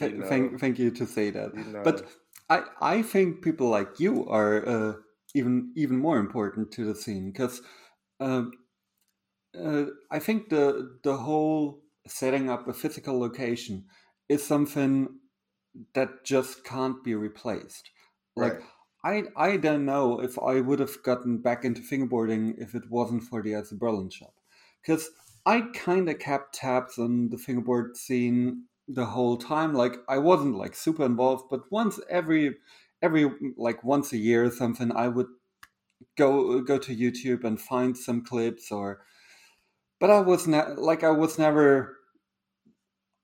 You 0.00 0.18
know, 0.18 0.26
thank, 0.26 0.60
thank 0.60 0.78
you 0.78 0.90
to 0.90 1.06
say 1.06 1.30
that. 1.30 1.54
You 1.54 1.64
know, 1.64 1.82
but 1.82 2.06
I, 2.48 2.62
I 2.80 3.02
think 3.02 3.42
people 3.42 3.68
like 3.68 4.00
you 4.00 4.28
are 4.28 4.68
uh, 4.68 4.92
even 5.34 5.72
even 5.76 5.98
more 5.98 6.18
important 6.18 6.72
to 6.72 6.84
the 6.84 6.94
scene 6.94 7.30
because 7.30 7.60
um, 8.20 8.52
uh, 9.58 9.84
I 10.10 10.18
think 10.18 10.48
the 10.48 10.98
the 11.02 11.16
whole 11.16 11.82
setting 12.06 12.50
up 12.50 12.68
a 12.68 12.72
physical 12.72 13.18
location 13.18 13.84
is 14.28 14.44
something 14.44 15.08
that 15.94 16.24
just 16.24 16.64
can't 16.64 17.02
be 17.04 17.14
replaced. 17.14 17.90
Like 18.34 18.60
right. 19.04 19.24
I 19.36 19.50
I 19.50 19.56
don't 19.56 19.84
know 19.84 20.20
if 20.20 20.38
I 20.38 20.60
would 20.60 20.80
have 20.80 21.02
gotten 21.02 21.38
back 21.38 21.64
into 21.64 21.80
fingerboarding 21.80 22.54
if 22.58 22.74
it 22.74 22.90
wasn't 22.90 23.22
for 23.22 23.42
the 23.42 23.62
Berlin 23.78 24.10
shop. 24.10 24.34
Because 24.82 25.10
I 25.44 25.62
kind 25.74 26.08
of 26.08 26.18
kept 26.18 26.54
tabs 26.54 26.98
on 26.98 27.28
the 27.30 27.38
fingerboard 27.38 27.96
scene 27.96 28.64
the 28.88 29.06
whole 29.06 29.36
time. 29.36 29.74
Like 29.74 29.96
I 30.08 30.18
wasn't 30.18 30.56
like 30.56 30.74
super 30.74 31.04
involved, 31.04 31.44
but 31.50 31.70
once 31.70 32.00
every 32.08 32.56
every 33.02 33.30
like 33.56 33.84
once 33.84 34.12
a 34.12 34.18
year 34.18 34.44
or 34.44 34.50
something, 34.50 34.92
I 34.92 35.08
would 35.08 35.28
go 36.16 36.60
go 36.60 36.78
to 36.78 36.96
YouTube 36.96 37.44
and 37.44 37.60
find 37.60 37.96
some 37.96 38.24
clips 38.24 38.70
or. 38.70 39.02
But 39.98 40.10
I 40.10 40.20
was 40.20 40.46
not 40.46 40.78
like 40.78 41.04
I 41.04 41.10
was 41.10 41.38
never. 41.38 41.96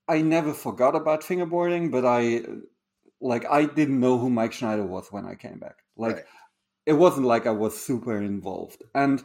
I 0.05 0.21
never 0.21 0.53
forgot 0.53 0.95
about 0.95 1.21
fingerboarding, 1.21 1.89
but 1.89 2.05
I 2.05 2.43
like 3.21 3.45
I 3.49 3.65
didn't 3.65 3.99
know 3.99 4.17
who 4.17 4.29
Mike 4.29 4.51
Schneider 4.51 4.85
was 4.85 5.11
when 5.11 5.25
I 5.25 5.35
came 5.35 5.59
back. 5.59 5.77
Like 5.95 6.15
right. 6.15 6.25
it 6.85 6.93
wasn't 6.93 7.25
like 7.25 7.47
I 7.47 7.51
was 7.51 7.79
super 7.79 8.21
involved. 8.21 8.83
And 8.93 9.23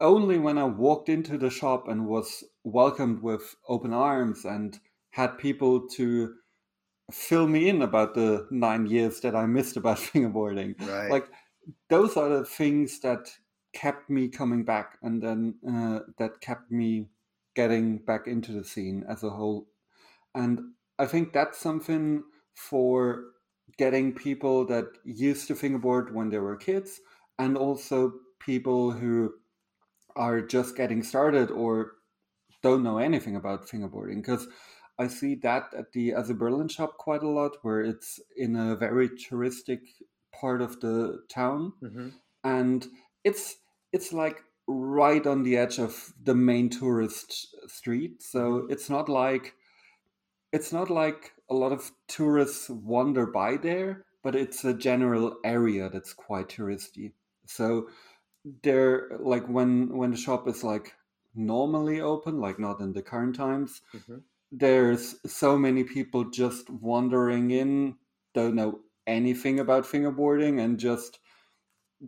only 0.00 0.38
when 0.38 0.58
I 0.58 0.64
walked 0.64 1.08
into 1.08 1.38
the 1.38 1.48
shop 1.48 1.86
and 1.86 2.06
was 2.06 2.42
welcomed 2.64 3.22
with 3.22 3.54
open 3.68 3.92
arms 3.92 4.44
and 4.44 4.78
had 5.12 5.38
people 5.38 5.88
to 5.88 6.34
fill 7.10 7.46
me 7.46 7.68
in 7.68 7.82
about 7.82 8.14
the 8.14 8.46
nine 8.50 8.86
years 8.86 9.20
that 9.20 9.36
I 9.36 9.46
missed 9.46 9.76
about 9.76 9.98
fingerboarding. 9.98 10.74
Right. 10.80 11.10
Like 11.10 11.28
those 11.88 12.16
are 12.16 12.28
the 12.28 12.44
things 12.44 13.00
that 13.00 13.30
kept 13.72 14.10
me 14.10 14.28
coming 14.28 14.64
back 14.64 14.98
and 15.02 15.22
then 15.22 15.54
uh, 15.68 16.00
that 16.18 16.40
kept 16.40 16.70
me 16.70 17.08
getting 17.54 17.98
back 17.98 18.26
into 18.26 18.52
the 18.52 18.64
scene 18.64 19.04
as 19.08 19.22
a 19.22 19.30
whole. 19.30 19.68
And 20.34 20.60
I 20.98 21.06
think 21.06 21.32
that's 21.32 21.58
something 21.58 22.22
for 22.54 23.24
getting 23.78 24.14
people 24.14 24.66
that 24.66 24.86
used 25.04 25.48
to 25.48 25.54
fingerboard 25.54 26.14
when 26.14 26.28
they 26.30 26.38
were 26.38 26.56
kids 26.56 27.00
and 27.38 27.56
also 27.56 28.12
people 28.40 28.90
who 28.90 29.32
are 30.16 30.40
just 30.40 30.76
getting 30.76 31.02
started 31.02 31.50
or 31.50 31.92
don't 32.62 32.82
know 32.82 32.98
anything 32.98 33.36
about 33.36 33.66
fingerboarding 33.66 34.16
because 34.16 34.46
I 35.02 35.08
see 35.08 35.34
that 35.36 35.64
at 35.76 35.92
the 35.92 36.12
as 36.12 36.30
a 36.30 36.34
Berlin 36.34 36.68
shop 36.68 36.96
quite 36.98 37.22
a 37.22 37.28
lot 37.28 37.56
where 37.62 37.80
it's 37.80 38.20
in 38.36 38.56
a 38.56 38.76
very 38.76 39.08
touristic 39.08 39.80
part 40.40 40.62
of 40.62 40.80
the 40.80 41.22
town 41.28 41.72
mm-hmm. 41.82 42.08
and 42.44 42.86
it's 43.24 43.56
it's 43.92 44.12
like 44.12 44.42
right 44.66 45.26
on 45.26 45.42
the 45.42 45.56
edge 45.56 45.78
of 45.78 46.12
the 46.22 46.34
main 46.34 46.70
tourist 46.70 47.54
street 47.66 48.22
so 48.22 48.40
mm-hmm. 48.40 48.72
it's 48.72 48.88
not 48.88 49.08
like 49.08 49.54
it's 50.52 50.72
not 50.72 50.90
like 50.90 51.32
a 51.48 51.54
lot 51.54 51.72
of 51.72 51.90
tourists 52.08 52.68
wander 52.68 53.26
by 53.26 53.56
there, 53.56 54.04
but 54.22 54.36
it's 54.36 54.64
a 54.64 54.74
general 54.74 55.36
area 55.44 55.88
that's 55.88 56.12
quite 56.12 56.48
touristy. 56.48 57.12
So 57.46 57.88
there, 58.62 59.10
like 59.18 59.46
when 59.48 59.96
when 59.96 60.10
the 60.10 60.16
shop 60.16 60.46
is 60.46 60.62
like 60.62 60.94
normally 61.34 62.00
open, 62.00 62.38
like 62.38 62.58
not 62.58 62.80
in 62.80 62.92
the 62.92 63.02
current 63.02 63.34
times, 63.34 63.80
mm-hmm. 63.94 64.18
There's 64.52 65.16
so 65.26 65.58
many 65.58 65.82
people 65.82 66.30
just 66.30 66.68
wandering 66.68 67.50
in, 67.50 67.96
don't 68.34 68.54
know 68.54 68.80
anything 69.06 69.58
about 69.58 69.84
fingerboarding, 69.84 70.62
and 70.62 70.78
just 70.78 71.18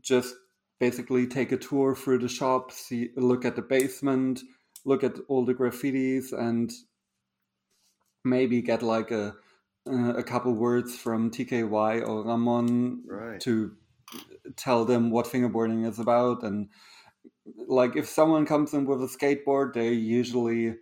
just 0.00 0.34
basically 0.78 1.26
take 1.26 1.52
a 1.52 1.56
tour 1.56 1.94
through 1.94 2.18
the 2.18 2.28
shop, 2.28 2.70
see 2.70 3.08
look 3.16 3.44
at 3.44 3.56
the 3.56 3.62
basement, 3.62 4.42
look 4.84 5.02
at 5.02 5.16
all 5.28 5.44
the 5.44 5.54
graffitis, 5.54 6.32
and 6.32 6.70
maybe 8.24 8.60
get 8.60 8.82
like 8.82 9.10
a 9.10 9.34
uh, 9.86 10.14
a 10.14 10.22
couple 10.22 10.52
words 10.52 10.96
from 10.96 11.30
TKY 11.30 12.06
or 12.06 12.24
Ramon 12.24 13.02
right. 13.06 13.40
to 13.40 13.72
tell 14.56 14.84
them 14.84 15.10
what 15.10 15.26
fingerboarding 15.26 15.86
is 15.86 15.98
about 15.98 16.42
and 16.42 16.68
like 17.68 17.96
if 17.96 18.08
someone 18.08 18.46
comes 18.46 18.72
in 18.72 18.86
with 18.86 19.02
a 19.02 19.06
skateboard 19.06 19.74
they're 19.74 19.92
usually 19.92 20.74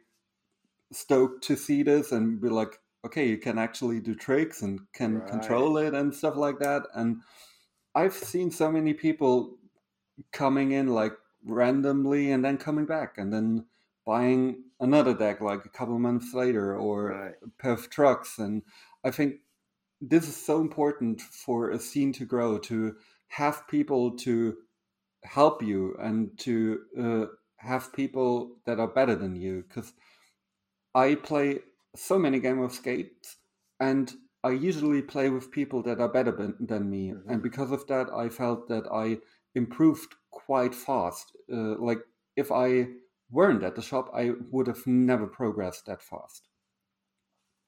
stoked 0.92 1.44
to 1.44 1.56
see 1.56 1.82
this 1.82 2.12
and 2.12 2.40
be 2.40 2.48
like 2.48 2.78
okay 3.04 3.28
you 3.28 3.38
can 3.38 3.58
actually 3.58 4.00
do 4.00 4.14
tricks 4.14 4.62
and 4.62 4.80
can 4.92 5.18
right. 5.18 5.28
control 5.28 5.76
it 5.76 5.94
and 5.94 6.14
stuff 6.14 6.36
like 6.36 6.58
that 6.58 6.82
and 6.94 7.20
i've 7.94 8.14
seen 8.14 8.50
so 8.50 8.70
many 8.70 8.94
people 8.94 9.56
coming 10.32 10.72
in 10.72 10.88
like 10.88 11.12
randomly 11.44 12.30
and 12.30 12.44
then 12.44 12.56
coming 12.56 12.84
back 12.84 13.18
and 13.18 13.32
then 13.32 13.64
buying 14.06 14.62
another 14.80 15.14
deck 15.14 15.40
like 15.40 15.64
a 15.64 15.68
couple 15.68 15.98
months 15.98 16.34
later 16.34 16.76
or 16.76 17.06
right. 17.06 17.34
a 17.44 17.62
pair 17.62 17.72
of 17.72 17.90
trucks 17.90 18.38
and 18.38 18.62
i 19.04 19.10
think 19.10 19.36
this 20.00 20.28
is 20.28 20.36
so 20.36 20.60
important 20.60 21.20
for 21.20 21.70
a 21.70 21.78
scene 21.78 22.12
to 22.12 22.24
grow 22.24 22.58
to 22.58 22.96
have 23.28 23.66
people 23.68 24.10
to 24.10 24.56
help 25.24 25.62
you 25.62 25.96
and 26.00 26.36
to 26.38 26.80
uh, 27.00 27.26
have 27.56 27.92
people 27.92 28.56
that 28.66 28.80
are 28.80 28.88
better 28.88 29.14
than 29.14 29.36
you 29.36 29.64
because 29.68 29.92
i 30.94 31.14
play 31.14 31.58
so 31.94 32.18
many 32.18 32.38
game 32.38 32.60
of 32.60 32.72
skates 32.72 33.36
and 33.80 34.12
i 34.44 34.50
usually 34.50 35.02
play 35.02 35.28
with 35.28 35.50
people 35.50 35.82
that 35.82 36.00
are 36.00 36.08
better 36.08 36.54
than 36.60 36.90
me 36.90 37.10
mm-hmm. 37.10 37.30
and 37.30 37.42
because 37.42 37.70
of 37.70 37.86
that 37.86 38.08
i 38.14 38.28
felt 38.28 38.68
that 38.68 38.86
i 38.92 39.18
improved 39.54 40.14
quite 40.30 40.74
fast 40.74 41.32
uh, 41.52 41.76
like 41.78 42.00
if 42.36 42.50
i 42.50 42.86
weren't 43.32 43.64
at 43.64 43.74
the 43.74 43.82
shop, 43.82 44.10
I 44.14 44.32
would 44.50 44.66
have 44.68 44.86
never 44.86 45.26
progressed 45.26 45.86
that 45.86 46.02
fast. 46.02 46.48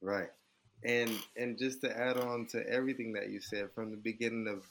Right. 0.01 0.29
And 0.85 1.11
and 1.37 1.59
just 1.59 1.81
to 1.81 1.99
add 1.99 2.19
on 2.19 2.47
to 2.49 2.69
everything 2.69 3.15
that 3.15 3.31
you 3.31 3.41
said 3.41 3.73
from 3.75 3.91
the 3.91 3.97
beginning 3.97 4.47
of 4.47 4.67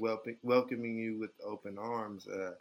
welcoming 0.00 0.38
welcoming 0.42 0.96
you 0.96 1.18
with 1.18 1.30
open 1.44 1.76
arms, 1.78 2.26
uh, 2.26 2.52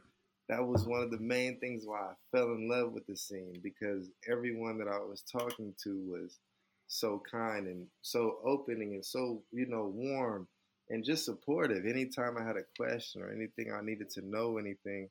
that 0.50 0.66
was 0.66 0.86
one 0.86 1.02
of 1.02 1.12
the 1.12 1.20
main 1.20 1.60
things 1.60 1.84
why 1.86 2.00
I 2.00 2.14
fell 2.32 2.54
in 2.54 2.68
love 2.68 2.92
with 2.92 3.06
the 3.06 3.16
scene 3.16 3.60
because 3.64 4.10
everyone 4.30 4.78
that 4.80 4.88
I 4.88 4.98
was 5.00 5.24
talking 5.32 5.74
to 5.84 6.04
was 6.10 6.40
so 6.88 7.22
kind 7.32 7.68
and 7.68 7.86
so 8.02 8.40
opening 8.44 8.96
and 8.96 9.06
so 9.06 9.44
you 9.52 9.68
know 9.68 9.92
warm 9.94 10.48
and 10.90 11.04
just 11.06 11.24
supportive. 11.24 11.86
Anytime 11.86 12.36
I 12.38 12.44
had 12.44 12.58
a 12.58 12.64
question 12.76 13.22
or 13.22 13.32
anything 13.32 13.72
I 13.72 13.82
needed 13.84 14.10
to 14.12 14.28
know 14.28 14.58
anything, 14.58 15.08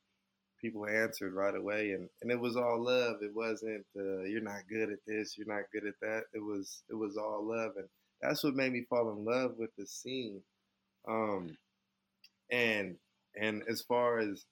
people 0.60 0.86
answered 0.86 1.32
right 1.34 1.54
away, 1.54 1.92
and, 1.92 2.08
and 2.20 2.32
it 2.32 2.40
was 2.40 2.56
all 2.56 2.82
love. 2.84 3.16
It 3.22 3.34
wasn't 3.34 3.86
uh, 3.96 4.24
you're 4.24 4.40
not 4.40 4.68
good 4.68 4.90
at 4.90 4.98
this, 5.06 5.38
you're 5.38 5.46
not 5.46 5.70
good 5.72 5.86
at 5.86 5.94
that. 6.02 6.24
It 6.34 6.42
was 6.42 6.82
it 6.90 6.94
was 6.94 7.16
all 7.16 7.46
love, 7.46 7.72
and 7.76 7.88
that's 8.20 8.42
what 8.42 8.56
made 8.56 8.72
me 8.72 8.86
fall 8.90 9.12
in 9.12 9.24
love 9.24 9.54
with 9.56 9.70
the 9.78 9.86
scene. 9.86 10.42
Um, 11.06 11.56
and 12.50 12.96
and 13.40 13.62
as 13.68 13.82
far 13.82 14.18
as 14.18 14.44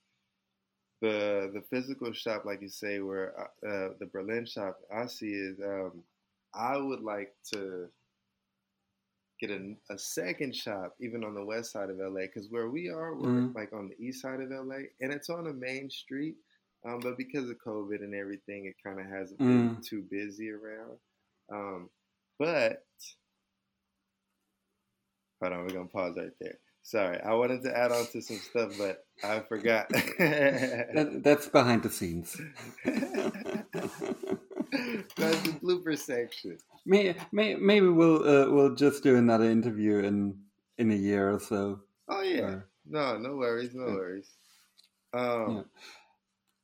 the 1.07 1.51
the 1.55 1.63
physical 1.71 2.13
shop, 2.13 2.45
like 2.45 2.61
you 2.61 2.69
say, 2.69 3.01
where 3.01 3.33
uh, 3.39 3.69
uh, 3.69 3.89
the 4.01 4.07
Berlin 4.07 4.47
shop 4.47 4.79
I 4.95 5.07
see 5.07 5.33
is, 5.33 5.59
um, 5.65 6.03
I 6.55 6.77
would 6.77 7.01
like 7.01 7.33
to 7.53 7.87
get 9.41 9.51
a, 9.51 9.75
a, 9.91 9.99
second 9.99 10.57
shop 10.57 10.95
even 10.99 11.23
on 11.23 11.35
the 11.35 11.45
west 11.45 11.73
side 11.73 11.91
of 11.91 11.99
LA 11.99 12.23
because 12.23 12.49
where 12.51 12.71
we 12.71 12.89
are, 12.89 13.15
we're 13.15 13.29
mm. 13.29 13.55
like 13.55 13.73
on 13.75 13.89
the 13.89 14.05
east 14.05 14.23
side 14.23 14.41
of 14.41 14.51
LA, 14.51 14.87
and 15.01 15.13
it's 15.13 15.31
on 15.31 15.47
a 15.47 15.53
main 15.53 15.91
street. 15.91 16.35
Um, 16.87 17.01
but 17.01 17.19
because 17.19 17.51
of 17.51 17.57
COVID 17.67 18.01
and 18.01 18.15
everything, 18.15 18.67
it 18.67 18.77
kind 18.85 19.01
of 19.01 19.07
hasn't 19.07 19.39
been 19.39 19.77
mm. 19.77 19.87
too 19.87 20.05
busy 20.11 20.51
around. 20.51 20.99
Um, 21.53 21.91
but 22.39 22.83
hold 25.43 25.53
on, 25.53 25.63
we're 25.63 25.75
gonna 25.75 25.87
pause 25.87 26.17
right 26.17 26.31
there. 26.41 26.59
Sorry, 26.87 27.21
I 27.21 27.35
wanted 27.35 27.65
to 27.65 27.77
add 27.77 27.91
on 27.91 28.07
to 28.13 28.23
some 28.23 28.37
stuff, 28.37 28.75
but 28.79 29.05
I 29.25 29.41
forgot. 29.41 29.89
that, 29.89 31.21
that's 31.25 31.49
behind 31.49 31.83
the 31.83 31.91
scenes. 31.91 32.41
that's 32.85 33.03
the 35.43 35.59
blooper 35.61 35.99
section. 35.99 36.59
May, 36.85 37.17
may, 37.33 37.57
maybe 37.57 37.89
we'll 37.89 38.23
uh, 38.23 38.49
we'll 38.53 38.77
just 38.77 39.03
do 39.03 39.17
another 39.17 39.51
interview 39.51 39.99
in 39.99 40.39
in 40.79 40.93
a 40.93 40.95
year 40.95 41.29
or 41.29 41.41
so. 41.41 41.81
Oh 42.09 42.23
yeah, 42.23 42.61
no, 42.89 43.19
no 43.19 43.35
worries, 43.35 43.75
no 43.75 43.87
worries. 43.87 44.31
Um, 45.13 45.57
yeah. 45.57 45.63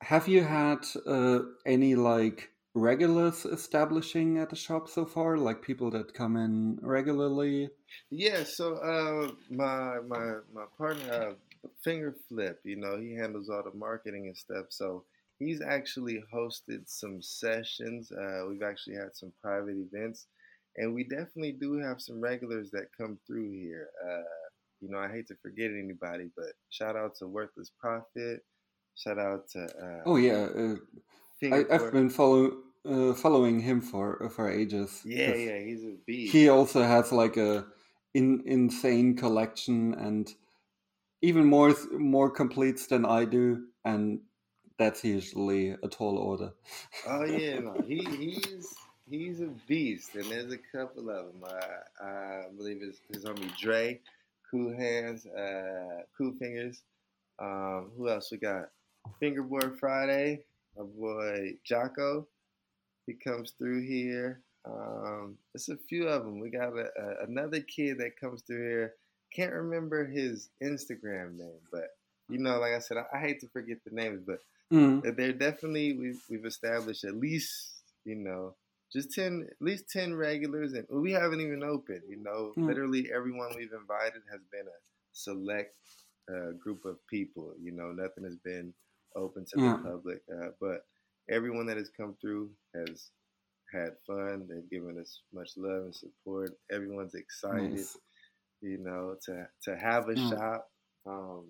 Have 0.03 0.29
you 0.29 0.45
had 0.45 0.87
uh, 1.05 1.41
any 1.67 1.97
like 1.97 2.52
regulars 2.75 3.45
establishing 3.45 4.39
at 4.39 4.51
the 4.51 4.57
shop 4.57 4.89
so 4.89 5.05
far? 5.05 5.37
Like 5.37 5.63
people 5.63 5.91
that 5.91 6.15
come 6.15 6.37
in 6.37 6.79
regularly? 6.83 7.71
Yeah. 8.11 8.45
So 8.45 8.77
uh, 8.77 9.33
my 9.51 10.01
my 10.07 10.37
my 10.53 10.65
partner, 10.79 11.13
uh, 11.13 11.69
Finger 11.85 12.15
Flip, 12.29 12.61
you 12.65 12.77
know, 12.77 12.99
he 12.99 13.15
handles 13.15 13.49
all 13.49 13.63
the 13.63 13.77
marketing 13.77 14.27
and 14.27 14.37
stuff. 14.37 14.67
So 14.71 15.05
he's 15.39 15.61
actually 15.61 16.23
hosted 16.33 16.83
some 16.87 17.21
sessions. 17.21 18.11
Uh, 18.13 18.47
we've 18.49 18.63
actually 18.63 18.97
had 18.97 19.15
some 19.15 19.33
private 19.43 19.77
events, 19.77 20.27
and 20.77 20.95
we 20.95 21.05
definitely 21.05 21.53
do 21.53 21.79
have 21.79 22.01
some 22.01 22.21
regulars 22.21 22.71
that 22.71 22.97
come 22.97 23.19
through 23.27 23.51
here. 23.51 23.89
Uh, 24.05 24.23
you 24.81 24.89
know, 24.91 24.99
I 24.99 25.09
hate 25.09 25.29
to 25.29 25.37
forget 25.43 25.71
anybody, 25.71 26.31
but 26.37 26.53
shout 26.71 26.97
out 26.97 27.15
to 27.17 27.27
Worthless 27.27 27.71
Profit. 27.81 28.45
Shout 28.97 29.19
out 29.19 29.49
to. 29.51 29.65
Uh, 29.65 30.03
oh 30.07 30.17
yeah, 30.17 30.49
uh, 31.43 31.65
I, 31.71 31.73
have 31.73 31.93
been 31.93 32.11
follow, 32.11 32.53
uh, 32.89 33.15
following 33.15 33.61
him 33.61 33.81
for 33.81 34.31
for 34.31 34.51
ages. 34.51 35.03
Yeah, 35.05 35.35
yeah, 35.35 35.59
he's 35.59 35.85
a 35.85 35.95
beast. 36.07 36.33
He 36.33 36.49
also 36.49 36.83
has 36.83 37.13
like 37.13 37.37
a 37.37 37.67
in, 38.15 38.43
insane 38.47 39.17
collection 39.17 39.95
and 39.95 40.33
even 41.23 41.45
more 41.45 41.75
more 41.93 42.31
completes 42.31 42.87
than 42.87 43.05
I 43.05 43.25
do, 43.25 43.67
and 43.85 44.21
that's 44.79 45.05
usually 45.05 45.71
a 45.71 45.89
tall 45.89 46.19
order. 46.19 46.53
oh 47.09 47.25
yeah, 47.25 47.59
no, 47.61 47.75
he 47.87 48.05
he's 48.05 48.75
he's 49.09 49.41
a 49.41 49.51
beast, 49.67 50.15
and 50.15 50.25
there's 50.25 50.53
a 50.53 50.59
couple 50.59 51.11
of 51.11 51.27
them. 51.27 51.45
I, 51.45 52.05
I 52.05 52.43
believe 52.57 52.81
his 52.81 53.01
his 53.13 53.25
homie 53.25 53.57
Dre, 53.57 54.01
Cool 54.51 54.77
Hands, 54.77 55.25
uh, 55.27 56.03
Cool 56.17 56.33
Fingers. 56.39 56.83
Um, 57.39 57.91
who 57.97 58.09
else 58.09 58.31
we 58.31 58.39
got? 58.39 58.69
Fingerboard 59.19 59.79
Friday 59.81 60.45
my 60.77 60.85
boy 60.85 61.55
Jocko. 61.65 62.27
He 63.07 63.15
comes 63.15 63.53
through 63.59 63.83
here. 63.87 64.43
Um, 64.65 65.37
it's 65.55 65.69
a 65.69 65.77
few 65.77 66.07
of 66.07 66.25
them. 66.25 66.39
We 66.39 66.51
got 66.51 66.77
a, 66.77 66.87
a, 66.97 67.25
another 67.27 67.61
kid 67.61 67.99
that 67.99 68.21
comes 68.21 68.43
through 68.43 68.69
here. 68.69 68.95
Can't 69.35 69.53
remember 69.53 70.05
his 70.05 70.51
Instagram 70.63 71.37
name, 71.37 71.61
but 71.73 71.89
you 72.29 72.39
know, 72.39 72.59
like 72.59 72.75
I 72.75 72.79
said, 72.79 72.99
I, 72.99 73.17
I 73.17 73.21
hate 73.21 73.41
to 73.41 73.49
forget 73.49 73.79
the 73.85 73.95
names, 73.95 74.23
but 74.27 74.39
mm. 74.73 75.17
they're 75.17 75.33
definitely 75.33 75.95
we've 75.95 76.23
we've 76.31 76.45
established 76.45 77.05
at 77.05 77.17
least 77.17 77.83
you 78.05 78.15
know 78.15 78.55
just 78.93 79.13
ten 79.13 79.49
at 79.51 79.57
least 79.65 79.91
ten 79.91 80.15
regulars, 80.15 80.75
and 80.75 80.87
we 80.91 81.13
haven't 81.13 81.41
even 81.41 81.63
opened. 81.63 82.03
You 82.09 82.23
know, 82.23 82.53
mm. 82.57 82.67
literally 82.67 83.09
everyone 83.13 83.51
we've 83.57 83.73
invited 83.73 84.23
has 84.31 84.41
been 84.53 84.67
a 84.67 84.79
select 85.13 85.75
uh, 86.31 86.53
group 86.63 86.85
of 86.85 87.05
people. 87.09 87.55
You 87.61 87.73
know, 87.73 87.91
nothing 87.93 88.25
has 88.25 88.37
been 88.37 88.75
open 89.17 89.45
to 89.53 89.61
yeah. 89.61 89.77
the 89.77 89.91
public. 89.91 90.23
Uh, 90.31 90.49
but 90.61 90.85
everyone 91.31 91.67
that 91.67 91.77
has 91.77 91.91
come 91.97 92.17
through 92.21 92.51
has 92.75 93.11
had 93.73 93.91
fun. 94.07 94.47
They've 94.49 94.71
given 94.71 94.99
us 94.99 95.21
much 95.33 95.51
love 95.57 95.85
and 95.85 95.95
support. 95.95 96.51
Everyone's 96.71 97.15
excited, 97.15 97.73
nice. 97.73 97.97
you 98.61 98.79
know, 98.79 99.17
to 99.27 99.47
to 99.65 99.77
have 99.77 100.09
a 100.09 100.17
shop. 100.17 100.69
Um, 101.07 101.47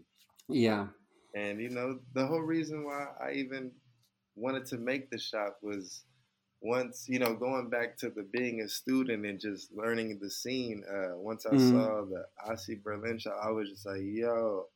yeah, 0.48 0.86
and 1.34 1.60
you 1.60 1.70
know, 1.70 1.98
the 2.14 2.26
whole 2.26 2.42
reason 2.42 2.84
why 2.84 3.06
I 3.20 3.32
even 3.32 3.72
wanted 4.34 4.66
to 4.66 4.78
make 4.78 5.10
the 5.10 5.18
shop 5.18 5.58
was 5.62 6.04
once 6.62 7.06
you 7.08 7.18
know 7.18 7.34
going 7.34 7.68
back 7.68 7.96
to 7.98 8.08
the 8.08 8.22
being 8.32 8.60
a 8.60 8.68
student 8.68 9.26
and 9.26 9.40
just 9.40 9.72
learning 9.74 10.18
the 10.22 10.30
scene 10.30 10.82
uh, 10.88 11.16
once 11.16 11.44
i 11.44 11.54
mm. 11.54 11.70
saw 11.70 12.04
the 12.04 12.24
Asi 12.48 12.76
berlin 12.76 13.18
shop 13.18 13.36
i 13.42 13.50
was 13.50 13.68
just 13.68 13.84
like 13.84 14.00
yo 14.00 14.66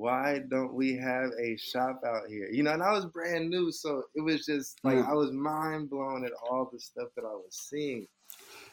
why 0.00 0.40
don't 0.48 0.72
we 0.72 0.96
have 0.96 1.30
a 1.38 1.56
shop 1.58 2.00
out 2.06 2.22
here? 2.26 2.48
You 2.50 2.62
know, 2.62 2.72
and 2.72 2.82
I 2.82 2.92
was 2.92 3.04
brand 3.04 3.50
new, 3.50 3.70
so 3.70 4.04
it 4.14 4.22
was 4.22 4.46
just 4.46 4.80
like 4.82 4.96
mm. 4.96 5.06
I 5.06 5.12
was 5.12 5.30
mind 5.30 5.90
blown 5.90 6.24
at 6.24 6.32
all 6.42 6.70
the 6.72 6.80
stuff 6.80 7.08
that 7.16 7.24
I 7.24 7.34
was 7.34 7.68
seeing. 7.68 8.06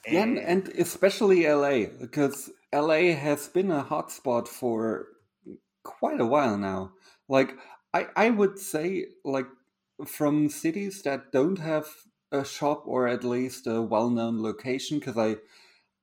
And, 0.08 0.38
yeah, 0.38 0.44
and, 0.48 0.70
especially 0.70 1.46
LA, 1.46 1.90
because 2.00 2.50
LA 2.74 3.12
has 3.14 3.50
been 3.50 3.72
a 3.72 3.84
hotspot 3.84 4.48
for 4.48 5.08
quite 5.84 6.22
a 6.22 6.26
while 6.26 6.58
now. 6.58 6.94
Like 7.28 7.58
I, 7.94 8.08
I 8.16 8.30
would 8.30 8.58
say, 8.58 9.08
like 9.26 9.48
from 10.06 10.48
cities 10.48 11.02
that 11.02 11.34
don't 11.34 11.60
have 11.60 11.88
a 12.32 12.46
shop 12.46 12.84
or 12.86 13.08
at 13.08 13.26
least 13.26 13.68
a 13.68 13.82
well-known 13.82 14.42
location, 14.42 15.00
because 15.00 15.18
I, 15.18 15.36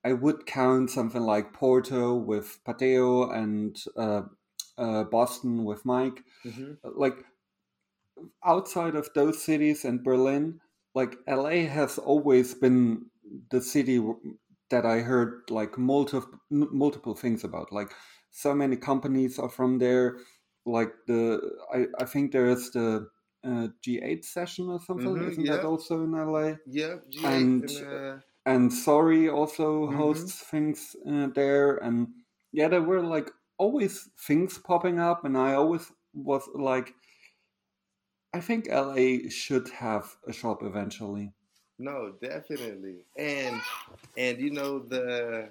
I 0.05 0.13
would 0.13 0.45
count 0.45 0.91
something 0.91 1.23
like 1.23 1.55
Porto 1.55 2.15
with 2.15 2.59
Pateo 2.67 3.35
and 3.35 3.83
uh, 3.97 4.23
uh, 4.79 5.05
Boston 5.05 5.65
with 5.65 5.85
Mike. 5.85 6.23
Mm-hmm. 6.45 6.73
Uh, 6.85 6.91
like 6.97 7.25
outside 8.45 8.95
of 8.95 9.09
those 9.15 9.43
cities 9.43 9.85
and 9.85 10.05
Berlin, 10.05 10.61
like 10.95 11.17
LA 11.29 11.67
has 11.67 11.99
always 11.99 12.55
been 12.55 13.07
the 13.51 13.61
city 13.61 14.01
that 14.71 14.87
I 14.87 15.01
heard 15.01 15.43
like 15.51 15.79
multiple 15.79 16.39
multiple 16.51 17.15
things 17.15 17.45
about. 17.45 17.73
Like 17.73 17.93
so 18.31 18.55
many 18.55 18.77
companies 18.77 19.39
are 19.39 19.49
from 19.49 19.79
there. 19.79 20.19
Like 20.67 20.93
the 21.07 21.41
I, 21.73 21.87
I 22.01 22.05
think 22.07 22.33
there's 22.33 22.71
the 22.71 23.09
uh, 23.45 23.69
G8 23.87 24.25
session 24.25 24.69
or 24.69 24.81
something. 24.81 25.15
Mm-hmm, 25.15 25.31
Isn't 25.31 25.47
that 25.47 25.65
also 25.65 26.03
in 26.05 26.13
LA? 26.13 26.55
Yeah, 26.67 26.97
G8 27.13 27.25
and 27.25 27.71
and, 27.71 27.87
uh... 27.87 28.17
and 28.47 28.73
Sorry 28.73 29.29
also 29.29 29.87
mm-hmm. 29.87 29.97
hosts 29.97 30.41
things 30.41 30.97
uh, 31.09 31.29
there. 31.35 31.77
And 31.77 32.09
yeah, 32.53 32.69
there 32.69 32.83
were 32.83 33.03
like 33.03 33.31
always 33.59 34.09
things 34.19 34.59
popping 34.59 34.99
up, 34.99 35.25
and 35.25 35.37
I 35.37 35.55
always 35.55 35.91
was 36.13 36.43
like, 36.55 36.95
I 38.33 38.41
think 38.41 38.69
LA 38.71 39.29
should 39.31 39.69
have 39.71 40.17
a 40.27 40.33
shop 40.33 40.63
eventually. 40.63 41.33
No, 41.79 42.13
definitely, 42.23 42.97
and 43.19 43.61
and 44.17 44.39
you 44.39 44.51
know 44.51 44.79
the 44.79 45.49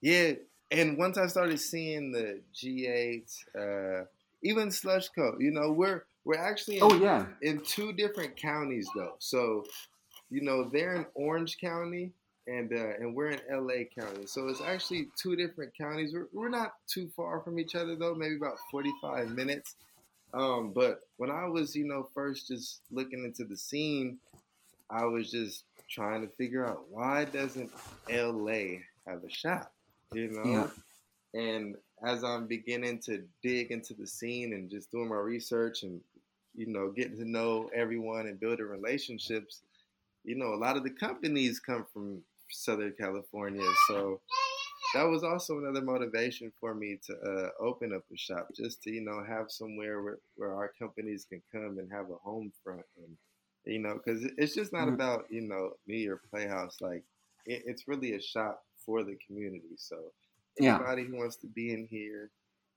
yeah, 0.00 0.32
and 0.70 0.96
once 0.98 1.18
I 1.18 1.26
started 1.26 1.58
seeing 1.58 2.12
the 2.12 2.40
G8, 2.54 3.44
uh, 3.58 4.04
even 4.42 4.70
Slush 4.70 5.08
Slushco, 5.10 5.40
you 5.40 5.50
know, 5.50 5.72
we're 5.72 6.04
we're 6.24 6.38
actually 6.38 6.78
in, 6.78 6.82
oh 6.82 6.94
yeah 6.94 7.26
in 7.42 7.60
two 7.60 7.92
different 7.92 8.36
counties 8.36 8.88
though. 8.96 9.14
So 9.18 9.64
you 10.30 10.42
know 10.42 10.68
they're 10.72 10.94
in 10.94 11.06
Orange 11.14 11.58
County 11.58 12.12
and 12.46 12.72
uh, 12.72 12.94
and 13.00 13.14
we're 13.14 13.30
in 13.30 13.40
LA 13.50 13.84
County, 13.98 14.26
so 14.26 14.48
it's 14.48 14.60
actually 14.60 15.08
two 15.20 15.36
different 15.36 15.76
counties. 15.76 16.12
We're, 16.12 16.28
we're 16.32 16.48
not 16.48 16.74
too 16.86 17.08
far 17.16 17.40
from 17.40 17.58
each 17.58 17.74
other 17.74 17.96
though, 17.96 18.14
maybe 18.14 18.36
about 18.36 18.58
forty 18.70 18.92
five 19.00 19.30
minutes. 19.30 19.76
Um, 20.34 20.72
but 20.74 21.00
when 21.16 21.30
I 21.30 21.46
was, 21.46 21.76
you 21.76 21.86
know, 21.86 22.08
first 22.12 22.48
just 22.48 22.80
looking 22.90 23.24
into 23.24 23.44
the 23.44 23.56
scene, 23.56 24.18
I 24.90 25.04
was 25.04 25.30
just 25.30 25.64
trying 25.88 26.22
to 26.22 26.28
figure 26.34 26.66
out 26.66 26.84
why 26.90 27.24
doesn't 27.24 27.70
LA 28.10 28.80
have 29.06 29.22
a 29.22 29.30
shop, 29.30 29.72
you 30.12 30.30
know? 30.30 30.68
Yeah. 31.34 31.40
And 31.40 31.76
as 32.04 32.24
I'm 32.24 32.46
beginning 32.46 32.98
to 33.00 33.22
dig 33.42 33.70
into 33.70 33.94
the 33.94 34.06
scene 34.06 34.52
and 34.52 34.70
just 34.70 34.90
doing 34.90 35.08
my 35.08 35.16
research 35.16 35.82
and 35.82 36.00
you 36.56 36.66
know 36.66 36.90
getting 36.90 37.16
to 37.16 37.28
know 37.28 37.70
everyone 37.74 38.26
and 38.26 38.38
building 38.38 38.66
relationships, 38.66 39.60
you 40.24 40.34
know, 40.34 40.54
a 40.54 40.56
lot 40.56 40.76
of 40.76 40.82
the 40.82 40.90
companies 40.90 41.60
come 41.60 41.86
from 41.92 42.22
Southern 42.50 42.94
California. 42.98 43.68
So 43.88 44.20
that 44.94 45.04
was 45.04 45.24
also 45.24 45.58
another 45.58 45.82
motivation 45.82 46.52
for 46.60 46.74
me 46.74 46.98
to 47.06 47.14
uh, 47.14 47.48
open 47.60 47.92
up 47.92 48.04
a 48.12 48.16
shop, 48.16 48.48
just 48.54 48.82
to 48.84 48.90
you 48.90 49.00
know 49.00 49.22
have 49.26 49.50
somewhere 49.50 50.02
where, 50.02 50.18
where 50.36 50.54
our 50.54 50.72
companies 50.78 51.26
can 51.28 51.42
come 51.52 51.78
and 51.78 51.90
have 51.90 52.10
a 52.10 52.16
home 52.16 52.52
front, 52.62 52.84
and 52.96 53.16
you 53.66 53.80
know, 53.80 53.94
because 53.94 54.24
it's 54.38 54.54
just 54.54 54.72
not 54.72 54.84
mm-hmm. 54.84 54.94
about 54.94 55.26
you 55.30 55.42
know 55.42 55.70
me 55.86 56.06
or 56.06 56.20
Playhouse. 56.30 56.80
Like 56.80 57.02
it, 57.46 57.62
it's 57.66 57.88
really 57.88 58.14
a 58.14 58.22
shop 58.22 58.62
for 58.84 59.02
the 59.02 59.16
community. 59.26 59.76
So 59.76 59.96
anybody 60.60 61.02
yeah. 61.02 61.08
who 61.08 61.16
wants 61.16 61.36
to 61.36 61.46
be 61.48 61.72
in 61.72 61.88
here, 61.90 62.30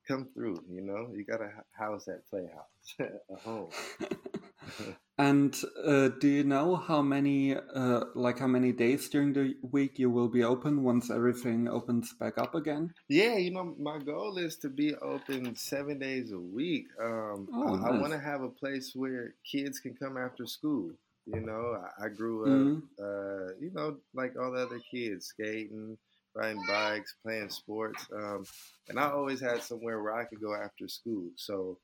come 0.07 0.27
through. 0.33 0.63
You 0.69 0.81
know, 0.81 1.09
you 1.13 1.23
got 1.23 1.41
a 1.41 1.51
house 1.71 2.07
at 2.07 2.27
Playhouse, 2.29 2.95
a 2.99 3.35
home. 3.39 3.69
and 5.17 5.55
uh, 5.83 6.09
do 6.09 6.27
you 6.27 6.43
know 6.43 6.75
how 6.75 7.01
many, 7.01 7.55
uh, 7.55 8.05
like 8.15 8.39
how 8.39 8.47
many 8.47 8.71
days 8.71 9.09
during 9.09 9.33
the 9.33 9.55
week 9.63 9.99
you 9.99 10.09
will 10.09 10.29
be 10.29 10.43
open 10.43 10.83
once 10.83 11.09
everything 11.09 11.67
opens 11.67 12.13
back 12.13 12.37
up 12.37 12.55
again? 12.55 12.93
Yeah, 13.09 13.37
you 13.37 13.51
know, 13.51 13.75
my 13.79 13.99
goal 13.99 14.37
is 14.37 14.57
to 14.59 14.69
be 14.69 14.93
open 14.95 15.55
seven 15.55 15.99
days 15.99 16.31
a 16.31 16.39
week. 16.39 16.87
Um, 17.01 17.49
Oh, 17.51 17.75
I, 17.81 17.87
I 17.87 17.91
want 17.91 18.11
to 18.13 18.19
have 18.19 18.41
a 18.41 18.49
place 18.49 18.93
where 18.95 19.35
kids 19.49 19.79
can 19.79 19.95
come 19.95 20.17
after 20.17 20.45
school. 20.45 20.91
You 21.25 21.41
know, 21.41 21.81
I, 21.99 22.05
I 22.05 22.09
grew 22.09 22.61
up, 22.61 22.67
Mhm. 22.67 22.89
uh, 22.99 23.55
you 23.59 23.71
know, 23.73 23.99
like 24.13 24.37
all 24.37 24.51
the 24.51 24.61
other 24.63 24.79
kids, 24.79 25.27
skating, 25.27 25.97
riding 26.35 26.65
bikes, 26.67 27.15
playing 27.23 27.49
sports, 27.49 28.05
um, 28.13 28.45
and 28.89 28.99
I 28.99 29.09
always 29.11 29.39
had 29.39 29.61
somewhere 29.61 30.01
where 30.01 30.13
I 30.15 30.25
could 30.25 30.41
go 30.41 30.53
after 30.53 30.87
school. 30.87 31.31
So 31.35 31.79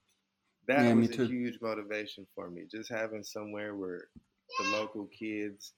that 0.67 0.87
Yeah, 0.87 0.93
was 0.93 1.09
a 1.11 1.17
huge 1.17 1.59
motivation 1.61 2.25
for 2.35 2.49
me, 2.49 2.63
just 2.71 2.89
having 2.89 3.23
somewhere 3.23 3.75
where 3.75 4.07
the 4.59 4.65
local 4.77 5.07
kids 5.07 5.73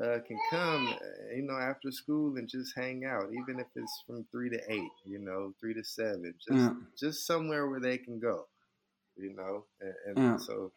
uh, 0.00 0.18
can 0.26 0.38
come, 0.50 0.88
uh, 0.88 1.34
you 1.34 1.42
know, 1.42 1.56
after 1.58 1.92
school 1.92 2.36
and 2.38 2.48
just 2.48 2.74
hang 2.76 3.04
out, 3.04 3.30
even 3.32 3.60
if 3.60 3.66
it's 3.76 4.02
from 4.06 4.24
three 4.30 4.48
to 4.50 4.60
eight, 4.72 4.90
you 5.06 5.18
know, 5.18 5.52
three 5.60 5.74
to 5.74 5.84
seven, 5.84 6.34
just 6.38 6.50
Yeah. 6.56 6.72
just 6.98 7.26
somewhere 7.26 7.68
where 7.68 7.80
they 7.80 7.98
can 7.98 8.18
go, 8.18 8.46
you 9.16 9.34
know, 9.34 9.64
and, 9.80 9.94
and 10.06 10.18
Yeah. 10.18 10.36
so 10.38 10.72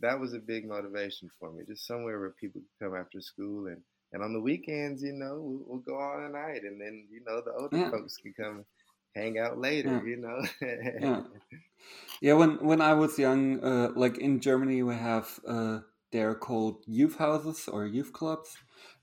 that 0.00 0.18
was 0.18 0.34
a 0.34 0.38
big 0.38 0.66
motivation 0.66 1.30
for 1.38 1.52
me, 1.52 1.64
just 1.66 1.86
somewhere 1.86 2.18
where 2.20 2.30
people 2.30 2.60
can 2.78 2.90
come 2.90 2.98
after 3.00 3.20
school 3.20 3.66
and. 3.68 3.82
And 4.12 4.22
on 4.22 4.32
the 4.32 4.40
weekends, 4.40 5.02
you 5.02 5.12
know, 5.12 5.34
we'll, 5.38 5.64
we'll 5.66 5.78
go 5.80 5.98
all 5.98 6.30
night, 6.32 6.62
and 6.64 6.80
then 6.80 7.06
you 7.12 7.20
know 7.26 7.42
the 7.44 7.52
older 7.52 7.78
folks 7.90 8.16
can 8.16 8.32
come 8.32 8.64
hang 9.14 9.38
out 9.38 9.58
later. 9.58 10.00
Yeah. 10.04 10.10
You 10.10 10.16
know. 10.16 10.42
Yeah. 11.00 11.22
Yeah, 12.20 12.32
when 12.32 12.58
when 12.64 12.80
I 12.80 12.94
was 12.94 13.18
young, 13.18 13.62
uh, 13.62 13.90
like 13.94 14.18
in 14.18 14.40
Germany, 14.40 14.82
we 14.82 14.94
have 14.94 15.38
uh, 15.46 15.80
they're 16.10 16.34
called 16.34 16.82
youth 16.86 17.16
houses 17.18 17.68
or 17.68 17.86
youth 17.86 18.12
clubs, 18.12 18.56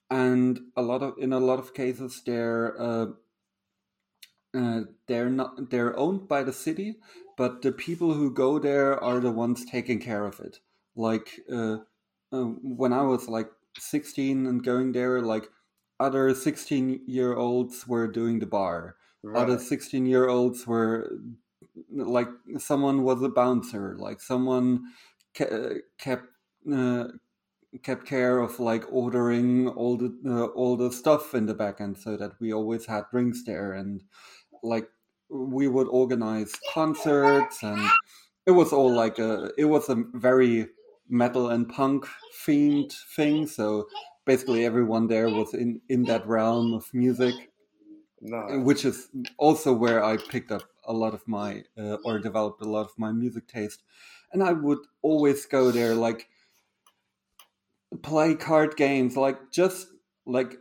and 0.09 0.59
a 0.75 0.81
lot 0.81 1.01
of 1.01 1.15
in 1.17 1.31
a 1.31 1.39
lot 1.39 1.59
of 1.59 1.73
cases 1.73 2.21
they're 2.25 2.75
uh, 2.79 3.05
uh, 4.53 4.81
they're 5.07 5.29
not 5.29 5.69
they're 5.69 5.97
owned 5.97 6.27
by 6.27 6.43
the 6.43 6.53
city, 6.53 6.95
but 7.37 7.61
the 7.61 7.71
people 7.71 8.13
who 8.13 8.33
go 8.33 8.59
there 8.59 9.01
are 9.01 9.19
the 9.19 9.31
ones 9.31 9.65
taking 9.65 9.99
care 9.99 10.25
of 10.25 10.39
it. 10.41 10.59
Like 10.95 11.39
uh, 11.51 11.77
uh, 12.33 12.43
when 12.63 12.91
I 12.91 13.03
was 13.03 13.29
like 13.29 13.49
sixteen 13.77 14.45
and 14.45 14.63
going 14.63 14.91
there, 14.91 15.21
like 15.21 15.47
other 16.01 16.33
sixteen 16.35 17.01
year 17.07 17.33
olds 17.35 17.87
were 17.87 18.07
doing 18.07 18.39
the 18.39 18.45
bar 18.45 18.97
other 19.33 19.57
16 19.59 20.05
year 20.05 20.27
olds 20.27 20.67
were 20.67 21.11
like 21.91 22.29
someone 22.57 23.03
was 23.03 23.21
a 23.21 23.29
bouncer 23.29 23.95
like 23.97 24.21
someone 24.21 24.83
ke- 25.33 25.81
kept 25.97 26.27
uh, 26.71 27.05
kept 27.83 28.05
care 28.05 28.39
of 28.39 28.59
like 28.59 28.83
ordering 28.91 29.67
all 29.69 29.97
the 29.97 30.15
uh, 30.25 30.45
all 30.47 30.77
the 30.77 30.91
stuff 30.91 31.33
in 31.33 31.45
the 31.45 31.53
back 31.53 31.81
end 31.81 31.97
so 31.97 32.15
that 32.17 32.31
we 32.39 32.53
always 32.53 32.85
had 32.85 33.03
drinks 33.11 33.43
there 33.45 33.73
and 33.73 34.03
like 34.63 34.89
we 35.29 35.67
would 35.67 35.87
organize 35.87 36.53
concerts 36.73 37.63
and 37.63 37.89
it 38.45 38.51
was 38.51 38.71
all 38.71 38.91
like 38.93 39.19
a 39.19 39.51
it 39.57 39.65
was 39.65 39.89
a 39.89 40.03
very 40.13 40.67
metal 41.09 41.49
and 41.49 41.69
punk 41.69 42.05
themed 42.45 42.93
thing. 43.15 43.47
So 43.47 43.87
basically 44.25 44.65
everyone 44.65 45.07
there 45.07 45.29
was 45.29 45.53
in 45.53 45.81
in 45.89 46.03
that 46.03 46.25
realm 46.27 46.73
of 46.73 46.93
music 46.93 47.51
No. 48.27 48.59
which 48.59 48.85
is 48.85 49.09
also 49.37 49.71
where 49.71 50.03
I 50.03 50.17
picked 50.17 50.51
up 50.51 50.63
a 50.83 50.93
lot 50.93 51.13
of 51.13 51.27
my 51.27 51.63
uh, 51.77 51.97
or 52.03 52.17
developed 52.17 52.61
a 52.61 52.69
lot 52.69 52.85
of 52.85 52.97
my 52.97 53.11
music 53.11 53.47
taste. 53.47 53.83
And 54.33 54.41
I 54.41 54.51
would 54.51 54.79
always 55.03 55.45
go 55.45 55.69
there, 55.69 55.93
like 55.93 56.27
play 58.01 58.33
card 58.33 58.75
games, 58.77 59.15
like 59.15 59.51
just 59.51 59.87
like 60.25 60.57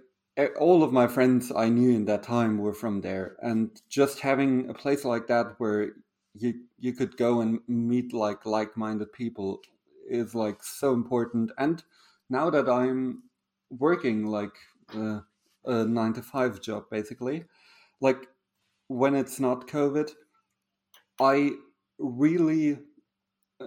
all 0.60 0.82
of 0.82 0.92
my 0.92 1.06
friends 1.06 1.52
I 1.54 1.68
knew 1.70 1.90
in 1.96 2.04
that 2.04 2.22
time 2.22 2.58
were 2.58 2.74
from 2.74 3.00
there, 3.00 3.36
and 3.40 3.70
just 3.88 4.20
having 4.20 4.68
a 4.68 4.74
place 4.74 5.04
like 5.04 5.26
that 5.28 5.54
where 5.58 5.92
you 6.34 6.64
you 6.78 6.92
could 6.92 7.16
go 7.16 7.40
and 7.40 7.60
meet 7.66 8.12
like 8.12 8.44
like-minded 8.44 9.12
people 9.12 9.60
is 10.08 10.34
like 10.34 10.62
so 10.62 10.92
important. 10.92 11.50
And 11.56 11.82
now 12.28 12.50
that 12.50 12.68
I'm 12.68 13.22
working 13.70 14.26
like 14.26 14.54
uh, 14.94 15.20
a 15.64 15.84
nine 15.84 16.12
to 16.14 16.22
five 16.22 16.60
job 16.60 16.84
basically 16.90 17.44
like 18.06 18.22
when 18.88 19.14
it's 19.14 19.40
not 19.40 19.68
covid 19.68 20.10
i 21.20 21.50
really 21.98 22.78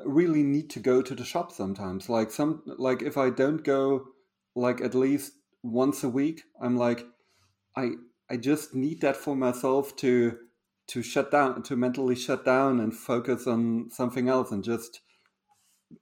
really 0.06 0.44
need 0.44 0.70
to 0.70 0.80
go 0.80 1.02
to 1.02 1.16
the 1.16 1.26
shop 1.26 1.52
sometimes 1.52 2.10
like 2.10 2.32
some 2.32 2.64
like 2.90 3.02
if 3.02 3.18
i 3.18 3.30
don't 3.30 3.64
go 3.64 4.06
like 4.56 4.82
at 4.82 4.96
least 4.96 5.34
once 5.64 6.04
a 6.04 6.10
week 6.10 6.42
i'm 6.62 6.76
like 6.78 7.06
i 7.78 7.92
i 8.30 8.38
just 8.38 8.76
need 8.76 9.02
that 9.02 9.18
for 9.18 9.36
myself 9.36 9.96
to 9.96 10.38
to 10.88 11.04
shut 11.04 11.32
down 11.32 11.64
to 11.64 11.76
mentally 11.76 12.16
shut 12.16 12.46
down 12.46 12.80
and 12.80 12.96
focus 12.96 13.48
on 13.48 13.90
something 13.92 14.30
else 14.30 14.52
and 14.52 14.64
just 14.64 15.02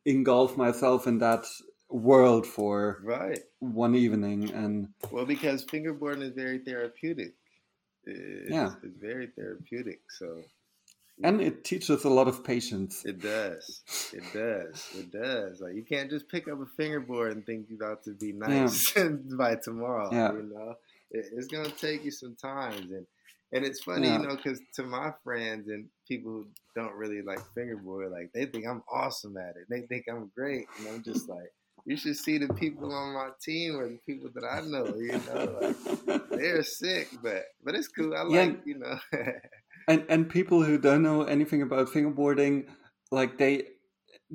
engulf 0.06 0.58
myself 0.58 1.08
in 1.08 1.19
that 1.19 1.45
world 1.89 2.48
for 2.48 3.00
Right. 3.04 3.39
one 3.60 3.95
evening 3.95 4.52
and 4.52 4.89
Well, 5.12 5.26
because 5.26 5.65
fingerboarding 5.65 6.24
is 6.24 6.34
very 6.36 6.60
therapeutic. 6.60 7.36
It's, 8.06 8.52
Yeah. 8.52 8.74
It's 8.84 8.98
very 9.00 9.28
therapeutic. 9.36 10.02
So 10.20 10.41
and 11.24 11.39
it 11.39 11.63
teaches 11.63 12.04
a 12.04 12.10
lot 12.10 12.28
of 12.28 12.44
patience 12.44 13.06
it 13.06 13.22
does. 13.22 13.82
It 14.13 14.24
does. 14.34 14.89
It 14.98 15.12
does. 15.12 15.62
Like 15.62 15.76
you 15.76 15.84
can't 15.84 16.10
just 16.10 16.28
pick 16.28 16.48
up 16.48 16.60
a 16.62 16.65
fingerboard 16.78 17.32
and 17.34 17.46
think 17.46 17.68
you're 17.70 17.82
about 17.82 18.04
to 18.04 18.12
be 18.12 18.34
nice 18.34 18.94
by 19.38 19.56
tomorrow. 19.56 20.10
Yeah. 20.12 20.34
You 20.34 20.52
know, 20.54 20.76
it, 21.12 21.26
it's 21.34 21.48
gonna 21.48 21.70
take 21.70 22.04
you 22.04 22.12
some 22.12 22.36
times, 22.36 22.91
and 22.91 23.06
and 23.54 23.63
it's 23.65 23.82
funny, 23.84 24.08
Yeah. 24.08 24.20
you 24.20 24.28
know, 24.28 24.36
because 24.36 24.60
to 24.74 24.84
my 24.84 25.13
friends 25.24 25.70
and 25.70 25.86
people 26.08 26.32
who 26.32 26.48
don't 26.76 26.94
really 26.96 27.22
like 27.22 27.39
fingerboard, 27.54 28.12
like 28.12 28.32
they 28.34 28.46
think 28.46 28.65
I'm 28.68 28.84
awesome 28.91 29.38
at 29.38 29.56
it. 29.56 29.68
They 29.70 29.82
think 29.82 30.06
I'm 30.10 30.32
great, 30.36 30.65
and 30.80 30.88
I'm 30.89 31.02
just 31.04 31.30
like. 31.30 31.52
You 31.86 31.98
should 31.98 32.17
see 32.17 32.38
the 32.39 32.52
people 32.54 32.91
on 32.93 33.13
my 33.13 33.30
team 33.41 33.76
or 33.78 33.88
the 33.88 34.00
people 34.06 34.30
that 34.34 34.43
I 34.43 34.62
know. 34.62 34.95
You 34.95 35.19
know, 35.28 35.60
like, 35.62 36.30
they're 36.32 36.63
sick, 36.63 37.10
but 37.21 37.43
but 37.63 37.76
it's 37.76 37.88
cool. 37.88 38.15
I 38.15 38.24
Yeah. 38.24 38.45
like 38.48 38.60
you 38.65 38.80
know. 38.80 39.00
and 39.88 40.06
and 40.10 40.30
people 40.30 40.63
who 40.63 40.78
don't 40.78 41.04
know 41.04 41.24
anything 41.24 41.62
about 41.62 41.89
fingerboarding 41.89 42.67
like 43.12 43.38
they 43.38 43.63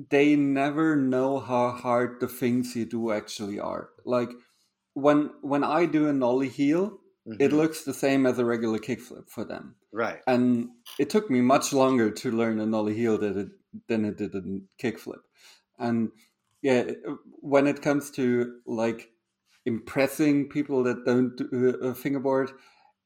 they 0.09 0.35
never 0.35 0.95
know 0.95 1.39
how 1.39 1.71
hard 1.71 2.19
the 2.19 2.27
things 2.27 2.75
you 2.75 2.85
do 2.85 3.11
actually 3.11 3.59
are 3.59 3.89
like 4.05 4.29
when 4.93 5.29
when 5.41 5.63
i 5.63 5.85
do 5.85 6.07
a 6.07 6.13
nollie 6.13 6.49
heel 6.49 6.99
it 7.39 7.51
Mhm. 7.51 7.57
looks 7.57 7.83
the 7.83 7.93
same 7.93 8.25
as 8.25 8.39
a 8.39 8.45
regular 8.45 8.79
kickflip 8.79 9.29
for 9.29 9.43
them 9.43 9.75
right. 9.91 10.21
and 10.27 10.69
it 10.99 11.09
took 11.09 11.29
me 11.29 11.41
much 11.41 11.73
longer 11.73 12.11
to 12.11 12.31
learn 12.31 12.59
a 12.59 12.65
nollie 12.65 12.95
heel 12.95 13.17
than 13.17 13.37
it 13.37 13.49
than 13.87 14.05
it 14.05 14.17
did 14.17 14.35
a 14.35 14.41
kickflip 14.81 15.21
and 15.79 16.09
yeah 16.61 16.83
uh, 17.07 17.15
when 17.41 17.67
it 17.67 17.81
comes 17.81 18.11
to 18.11 18.55
like 18.65 19.09
impressing 19.65 20.49
people 20.49 20.83
that 20.83 21.05
don't 21.05 21.35
do 21.37 21.69
a 21.83 21.93
fingerboard 21.93 22.51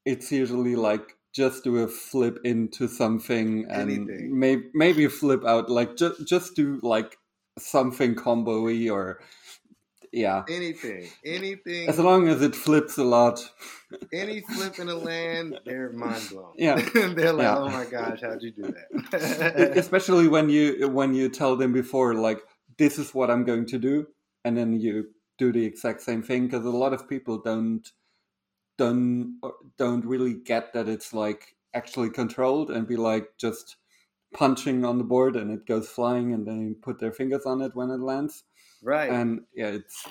it's 0.05 0.31
usually 0.31 0.75
like 0.75 1.15
just 1.33 1.63
do 1.65 1.79
a 1.79 1.87
flip 1.87 2.37
into 2.45 2.87
something 2.87 3.65
and 3.69 3.91
Anything. 3.91 4.39
maybe 4.39 4.63
maybe 4.73 5.07
flip 5.07 5.43
out 5.45 5.69
like 5.69 5.97
just 5.97 6.25
just 6.25 6.55
do 6.55 6.79
like 6.81 7.17
something 7.59 8.15
combo-y 8.15 8.89
or 8.89 9.19
yeah 10.13 10.43
Anything, 10.49 11.09
anything, 11.25 11.89
as 11.89 11.99
long 11.99 12.29
as 12.29 12.41
it 12.41 12.55
flips 12.55 12.97
a 12.97 13.03
lot 13.03 13.41
any 14.13 14.39
flip 14.41 14.79
in 14.79 14.87
the 14.87 14.95
land, 14.95 15.59
they're 15.65 15.91
mind 15.91 16.21
blown. 16.29 16.53
Yeah. 16.57 16.75
they're 16.93 17.33
like, 17.33 17.43
Yeah. 17.43 17.57
"Oh 17.57 17.69
my 17.69 17.85
gosh, 17.85 18.19
how'd 18.21 18.41
you 18.41 18.51
do 18.51 18.63
that?" 18.63 19.73
especially 19.77 20.27
when 20.27 20.49
you 20.49 20.87
when 20.89 21.13
you 21.13 21.27
tell 21.29 21.55
them 21.57 21.73
before 21.73 22.13
like 22.13 22.39
this 22.77 22.97
is 22.97 23.13
what 23.13 23.29
i'm 23.29 23.43
going 23.43 23.65
to 23.65 23.77
do 23.77 24.07
and 24.43 24.57
then 24.57 24.79
you 24.79 25.07
do 25.37 25.51
the 25.51 25.65
exact 25.65 26.01
same 26.01 26.21
thing 26.21 26.45
because 26.45 26.65
a 26.65 26.69
lot 26.69 26.93
of 26.93 27.09
people 27.09 27.37
don't 27.37 27.91
don't 28.77 29.37
uh, 29.43 29.49
don't 29.77 30.05
really 30.05 30.33
get 30.33 30.73
that 30.73 30.87
it's 30.87 31.13
like 31.13 31.55
actually 31.73 32.09
controlled 32.09 32.71
and 32.71 32.87
be 32.87 32.95
like 32.95 33.27
just 33.37 33.77
punching 34.33 34.83
on 34.83 34.97
the 34.97 35.03
board 35.03 35.35
and 35.35 35.51
it 35.51 35.65
goes 35.65 35.87
flying 35.87 36.33
and 36.33 36.47
then 36.47 36.75
put 36.81 36.99
their 36.99 37.11
fingers 37.11 37.45
on 37.45 37.61
it 37.61 37.71
when 37.73 37.89
it 37.89 37.99
lands 37.99 38.43
right. 38.81 39.09
and 39.09 39.41
yeah 39.55 39.67
it's 39.67 40.05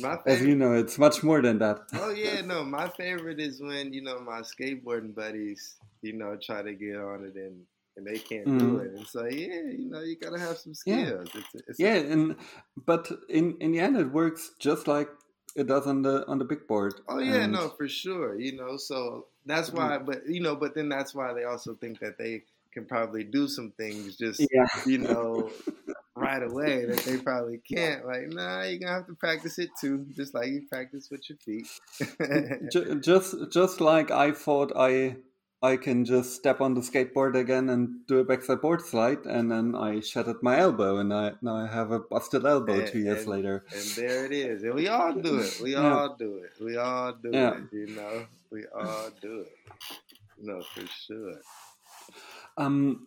my 0.00 0.18
as 0.26 0.42
you 0.42 0.56
know 0.56 0.72
it's 0.72 0.98
much 0.98 1.22
more 1.22 1.40
than 1.42 1.58
that 1.58 1.78
oh 1.94 2.10
yeah, 2.10 2.40
no, 2.40 2.64
my 2.64 2.88
favorite 2.88 3.40
is 3.40 3.60
when 3.60 3.92
you 3.92 4.02
know 4.02 4.20
my 4.20 4.40
skateboarding 4.40 5.14
buddies, 5.14 5.76
you 6.02 6.14
know, 6.14 6.36
try 6.40 6.62
to 6.62 6.74
get 6.74 6.96
on 6.96 7.24
it 7.24 7.36
and 7.36 7.62
and 7.96 8.06
they 8.06 8.18
can't 8.18 8.46
do 8.58 8.78
Mhm. 8.78 8.84
it. 8.86 8.92
And 8.98 9.06
so 9.06 9.24
yeah, 9.26 9.62
you 9.78 9.88
know, 9.90 10.00
you 10.02 10.16
gotta 10.16 10.38
have 10.38 10.58
some 10.58 10.74
Yeah. 10.86 11.04
skills. 11.06 11.28
It's, 11.34 11.68
it's 11.68 11.78
yeah 11.78 11.94
and 11.94 12.36
but 12.76 13.10
in 13.28 13.56
in 13.60 13.72
the 13.72 13.80
end 13.80 13.96
it 13.96 14.10
works 14.12 14.50
just 14.58 14.86
like 14.88 15.08
it 15.56 15.66
does 15.68 15.86
on 15.86 16.02
the 16.02 16.26
on 16.26 16.38
the 16.38 16.44
big 16.44 16.66
board 16.66 16.94
Oh 17.08 17.18
yeah, 17.20 17.44
And- 17.44 17.52
no, 17.52 17.68
for 17.68 17.86
sure. 17.88 18.38
You 18.40 18.56
know, 18.56 18.76
so 18.76 19.26
that's 19.46 19.70
why. 19.72 19.98
But 19.98 20.26
you 20.28 20.40
know, 20.40 20.56
but 20.56 20.74
then 20.74 20.88
that's 20.88 21.14
why 21.14 21.32
they 21.34 21.44
also 21.44 21.74
think 21.74 22.00
that 22.00 22.18
they 22.18 22.42
can 22.72 22.86
probably 22.86 23.22
do 23.22 23.46
some 23.46 23.70
things 23.76 24.16
just 24.16 24.40
Yeah. 24.50 24.66
you 24.84 24.98
know 24.98 25.50
right 26.16 26.42
away 26.42 26.84
that 26.86 26.98
they 27.06 27.18
probably 27.18 27.58
can't. 27.58 28.04
Like, 28.04 28.26
nah, 28.32 28.62
you're 28.64 28.80
gonna 28.80 28.92
have 28.98 29.06
to 29.06 29.14
practice 29.14 29.58
it 29.60 29.70
too, 29.80 30.06
just 30.16 30.34
like 30.34 30.48
you 30.48 30.62
practice 30.68 31.08
with 31.10 31.22
your 31.30 31.38
feet. 31.38 31.68
Just 33.00 33.34
just 33.50 33.80
like 33.80 34.10
I 34.10 34.32
thought 34.32 34.72
I 34.74 35.16
I 35.64 35.78
can 35.78 36.04
just 36.04 36.34
step 36.34 36.60
on 36.60 36.74
the 36.74 36.82
skateboard 36.82 37.34
again 37.34 37.70
and 37.70 38.06
do 38.06 38.18
a 38.18 38.24
backside 38.24 38.60
board 38.60 38.82
slide, 38.82 39.24
and 39.24 39.50
then 39.50 39.74
I 39.74 40.00
shattered 40.00 40.42
my 40.42 40.58
elbow, 40.58 40.98
and 40.98 41.10
I 41.22 41.32
now 41.40 41.56
I 41.56 41.66
have 41.78 41.90
a 41.90 42.00
busted 42.00 42.44
elbow 42.44 42.80
And- 42.80 42.88
two 42.92 42.98
years 42.98 43.20
and- 43.20 43.28
later. 43.34 43.64
and 43.72 43.86
there 43.96 44.26
it 44.26 44.32
is. 44.32 44.62
And 44.62 44.74
we 44.74 44.88
all 44.88 45.14
do 45.28 45.38
it. 45.38 45.58
We 45.62 45.72
Yeah. 45.72 45.94
all 45.94 46.16
do 46.24 46.30
it. 46.44 46.52
We 46.60 46.76
all 46.76 47.12
do 47.14 47.30
Yeah. 47.32 47.54
it. 47.58 47.72
You 47.72 47.86
know, 47.96 48.26
we 48.50 48.66
all 48.66 49.08
do 49.22 49.34
it. 49.46 49.56
No, 50.48 50.60
for 50.72 50.86
sure. 50.86 51.40
Um, 52.58 53.06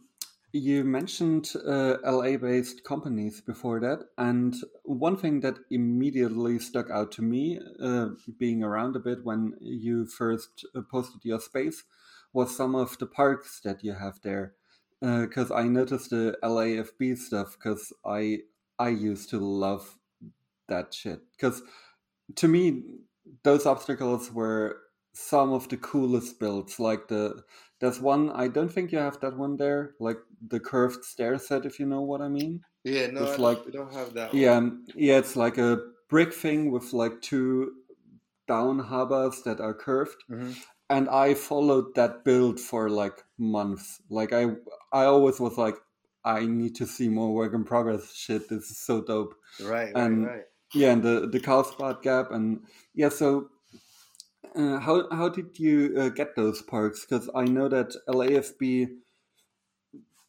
you 0.52 0.84
mentioned 0.84 1.46
uh, 1.76 1.98
LA-based 2.04 2.84
companies 2.84 3.40
before 3.52 3.80
that, 3.82 4.00
and 4.18 4.56
one 4.84 5.18
thing 5.18 5.42
that 5.42 5.58
immediately 5.70 6.58
stuck 6.58 6.90
out 6.90 7.12
to 7.18 7.22
me, 7.22 7.60
uh, 7.80 8.08
being 8.40 8.64
around 8.64 8.96
a 8.96 9.00
bit 9.10 9.24
when 9.24 9.42
you 9.62 10.06
first 10.08 10.66
uh, 10.74 10.82
posted 10.90 11.22
your 11.24 11.40
space, 11.52 11.84
was 12.34 12.56
some 12.56 12.76
of 12.76 12.98
the 13.00 13.06
parks 13.08 13.60
that 13.64 13.84
you 13.84 13.94
have 13.94 14.20
there. 14.24 14.54
Because 15.02 15.52
I 15.52 15.64
noticed 15.68 16.10
the 16.10 16.36
LAFB 16.44 17.18
stuff, 17.18 17.56
because 17.58 17.94
I 18.06 18.40
I 18.80 18.90
used 18.90 19.30
to 19.30 19.40
love 19.40 19.98
that 20.68 20.94
shit. 20.94 21.20
Because 21.32 21.62
to 22.36 22.48
me, 22.48 22.84
those 23.44 23.66
obstacles 23.66 24.32
were 24.32 24.78
some 25.14 25.52
of 25.54 25.68
the 25.70 25.78
coolest 25.78 26.40
builds. 26.40 26.80
Like 26.80 27.08
the 27.10 27.44
there's 27.80 28.00
one 28.02 28.32
I 28.32 28.48
don't 28.48 28.70
think 28.74 28.92
you 28.92 28.98
have 28.98 29.20
that 29.20 29.38
one 29.38 29.58
there, 29.58 29.94
like 30.00 30.18
the 30.48 30.60
curved 30.60 31.06
stair 31.06 31.38
set, 31.38 31.66
if 31.66 31.80
you 31.80 31.86
know 31.86 32.02
what 32.02 32.22
I 32.22 32.28
mean. 32.28 32.62
Yeah, 32.84 33.08
no, 33.12 33.24
It's 33.24 33.38
I 33.40 33.42
like- 33.42 33.66
we 33.66 33.72
don't 33.72 33.94
have 33.94 34.14
that. 34.16 34.34
Yeah, 34.34 34.56
one. 34.56 34.64
um, 34.64 34.86
yeah, 34.96 35.18
it's 35.20 35.36
like 35.36 35.58
a 35.60 35.78
brick 36.10 36.34
thing 36.34 36.72
with 36.72 36.92
like 36.94 37.22
two 37.22 37.74
down 38.48 38.80
harbors 38.80 39.42
that 39.44 39.60
are 39.60 39.74
curved. 39.76 40.24
Mhm. 40.30 40.56
And 40.90 41.10
I 41.10 41.34
followed 41.34 41.96
that 41.96 42.24
build 42.24 42.60
for 42.60 42.90
like 42.90 43.24
months. 43.38 44.02
Like 44.10 44.32
I 44.34 44.44
I 44.92 45.06
always 45.06 45.40
was 45.40 45.58
like, 45.58 45.76
I 46.24 46.46
need 46.46 46.76
to 46.76 46.86
see 46.86 47.10
more 47.10 47.34
work 47.34 47.54
in 47.54 47.64
progress 47.66 48.14
shit. 48.16 48.48
This 48.50 48.70
is 48.72 48.78
so 48.78 49.02
dope. 49.02 49.36
Right, 49.62 49.94
right, 49.94 49.96
And- 49.96 50.26
right. 50.26 50.44
Yeah, 50.74 50.92
and 50.92 51.02
the 51.02 51.30
the 51.32 51.40
Carlsbad 51.40 52.02
gap 52.02 52.30
and 52.32 52.60
yeah, 52.94 53.08
so 53.08 53.50
uh, 54.54 54.80
how 54.80 55.08
how 55.12 55.30
did 55.30 55.58
you 55.58 55.94
uh, 55.98 56.10
get 56.10 56.36
those 56.36 56.62
parks? 56.62 57.06
Because 57.06 57.30
I 57.34 57.46
know 57.46 57.70
that 57.70 57.96
LAFB 58.10 58.90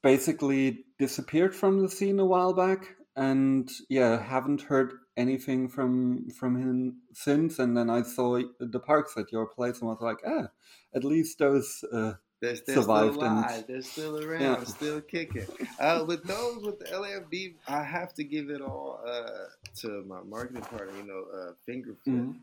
basically 0.02 0.84
disappeared 0.98 1.54
from 1.54 1.82
the 1.82 1.88
scene 1.88 2.20
a 2.20 2.24
while 2.24 2.52
back, 2.52 2.94
and 3.16 3.68
yeah, 3.88 4.22
haven't 4.22 4.62
heard 4.62 4.92
anything 5.18 5.68
from 5.68 6.30
from 6.30 6.52
him 6.64 7.02
since. 7.12 7.58
And 7.58 7.76
then 7.76 7.90
I 7.90 8.02
saw 8.02 8.40
the 8.60 8.80
parks 8.80 9.12
at 9.16 9.32
your 9.32 9.46
place 9.46 9.80
and 9.80 9.88
was 9.90 10.00
like, 10.00 10.20
ah, 10.26 10.46
at 10.94 11.04
least 11.04 11.38
those. 11.38 11.84
Uh, 11.92 12.14
They're, 12.40 12.54
they're 12.66 12.76
survived 12.78 13.14
still 13.14 13.26
and- 13.26 13.38
alive. 13.44 13.64
They're 13.66 13.82
still 13.94 14.14
around, 14.24 14.40
Yeah. 14.42 14.64
still 14.78 15.00
kicking. 15.14 15.48
Uh, 15.80 16.04
with 16.10 16.22
those 16.34 16.58
with 16.66 16.78
the 16.78 16.86
LAFB, 17.02 17.34
I 17.66 17.82
have 17.82 18.14
to 18.18 18.22
give 18.34 18.46
it 18.56 18.60
all 18.62 19.00
uh, 19.14 19.46
to 19.82 19.88
my 20.12 20.20
marketing 20.34 20.62
partner. 20.62 20.94
You 21.00 21.06
know, 21.10 21.22
uh, 21.38 21.50
Fingerflip. 21.66 22.06
mhm. 22.06 22.34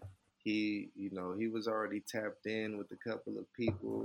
He, 0.44 0.90
you 1.04 1.10
know, 1.18 1.30
he 1.42 1.48
was 1.48 1.66
already 1.68 2.02
tapped 2.02 2.46
in 2.46 2.78
with 2.80 2.90
a 2.92 3.00
couple 3.10 3.34
of 3.42 3.46
people, 3.62 3.98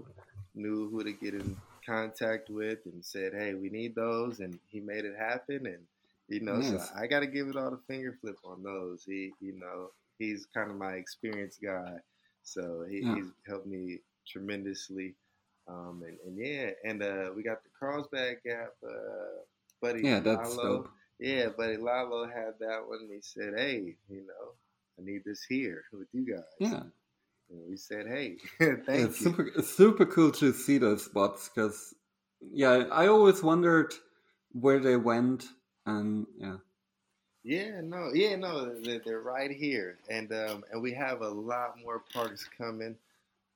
knew 0.54 0.88
who 0.90 0.98
to 1.04 1.12
get 1.12 1.35
in 1.35 1.48
contact 1.85 2.48
with, 2.48 2.78
and 2.90 3.04
said, 3.04 3.30
"Hey, 3.40 3.52
we 3.62 3.68
need 3.68 3.92
those," 3.94 4.40
and 4.44 4.52
he 4.72 4.78
made 4.92 5.04
it 5.11 5.16
happen. 5.18 5.66
And 5.66 5.83
you 6.30 6.40
know, 6.40 6.60
Nice. 6.60 6.88
so 6.88 6.94
I 6.96 7.06
got 7.06 7.20
to 7.20 7.26
give 7.26 7.48
it 7.48 7.56
all 7.56 7.70
the 7.70 7.80
finger 7.88 8.16
flip 8.20 8.36
on 8.44 8.62
those. 8.62 9.04
He, 9.04 9.32
you 9.40 9.58
know, 9.58 9.88
he's 10.18 10.46
kind 10.54 10.70
of 10.70 10.76
my 10.76 10.92
experienced 10.94 11.60
guy, 11.62 11.96
so 12.42 12.84
he, 12.88 13.00
Yeah. 13.00 13.16
he's 13.16 13.26
helped 13.46 13.66
me 13.66 13.98
tremendously. 14.26 15.14
Um, 15.68 16.02
and, 16.06 16.18
and 16.26 16.38
yeah, 16.38 16.70
and 16.84 17.02
uh, 17.02 17.30
we 17.36 17.42
got 17.42 17.62
the 17.62 17.70
Carlsbad 17.78 18.36
Gap, 18.44 18.72
uh, 18.88 19.42
buddy. 19.82 20.02
Yeah, 20.02 20.20
that's 20.20 20.56
Lalo. 20.56 20.78
dope. 20.82 20.90
Yeah, 21.20 21.48
buddy 21.50 21.76
Lalo 21.76 22.26
had 22.26 22.54
that 22.60 22.82
one. 22.88 23.08
He 23.12 23.20
said, 23.20 23.54
"Hey, 23.56 23.94
you 24.08 24.22
know, 24.26 24.54
I 24.98 25.04
need 25.04 25.22
this 25.24 25.44
here 25.44 25.84
with 25.92 26.08
you 26.12 26.26
guys." 26.34 26.42
Yeah. 26.58 26.82
And 27.50 27.68
we 27.68 27.76
said, 27.76 28.06
"Hey, 28.08 28.36
thank 28.58 28.80
it's 28.88 29.20
you." 29.20 29.26
super 29.26 29.46
it's 29.54 29.70
super 29.70 30.06
cool 30.06 30.32
to 30.32 30.52
see 30.52 30.78
those 30.78 31.04
spots 31.04 31.48
because 31.54 31.94
yeah 32.52 32.84
i 32.90 33.06
always 33.06 33.42
wondered 33.42 33.92
where 34.52 34.78
they 34.80 34.96
went 34.96 35.44
and 35.98 36.26
yeah 36.38 36.57
Yeah, 37.42 37.81
no, 37.83 38.11
yeah, 38.12 38.37
no, 38.37 38.74
they're, 38.81 39.00
they're 39.05 39.20
right 39.20 39.50
here, 39.50 39.98
and 40.11 40.31
um, 40.33 40.64
and 40.70 40.83
we 40.83 40.92
have 40.94 41.22
a 41.22 41.29
lot 41.29 41.79
more 41.83 42.00
parks 42.12 42.44
coming. 42.59 42.96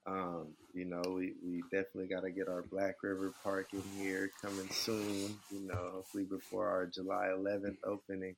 Um, 0.07 0.49
you 0.75 0.85
know, 0.87 1.03
we, 1.07 1.35
we 1.45 1.63
definitely 1.71 2.09
got 2.09 2.23
to 2.23 2.31
get 2.31 2.49
our 2.49 2.63
Black 2.63 2.97
River 3.03 3.33
Park 3.45 3.69
in 3.73 3.83
here 3.99 4.31
coming 4.43 4.69
soon. 4.71 5.39
You 5.51 5.61
know, 5.69 5.91
hopefully 5.93 6.25
before 6.25 6.69
our 6.69 6.87
July 6.87 7.29
11th 7.37 7.79
opening. 7.85 8.37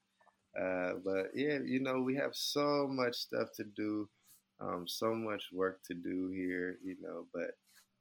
Uh, 0.59 0.95
but 1.05 1.31
yeah, 1.35 1.59
you 1.65 1.81
know, 1.81 2.01
we 2.01 2.17
have 2.17 2.35
so 2.35 2.89
much 2.91 3.17
stuff 3.17 3.49
to 3.57 3.65
do, 3.65 4.09
um, 4.61 4.87
so 4.89 5.15
much 5.15 5.45
work 5.53 5.81
to 5.89 5.95
do 5.95 6.31
here. 6.31 6.79
You 6.85 6.97
know, 7.03 7.27
but 7.35 7.53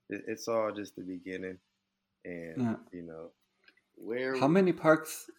it, 0.10 0.24
it's 0.28 0.48
all 0.48 0.72
just 0.72 0.96
the 0.96 1.04
beginning, 1.04 1.60
and 2.26 2.62
Yeah. 2.62 2.76
you 2.92 3.04
know, 3.04 3.32
where 3.98 4.38
how 4.38 4.48
many 4.48 4.74
parks 4.74 5.30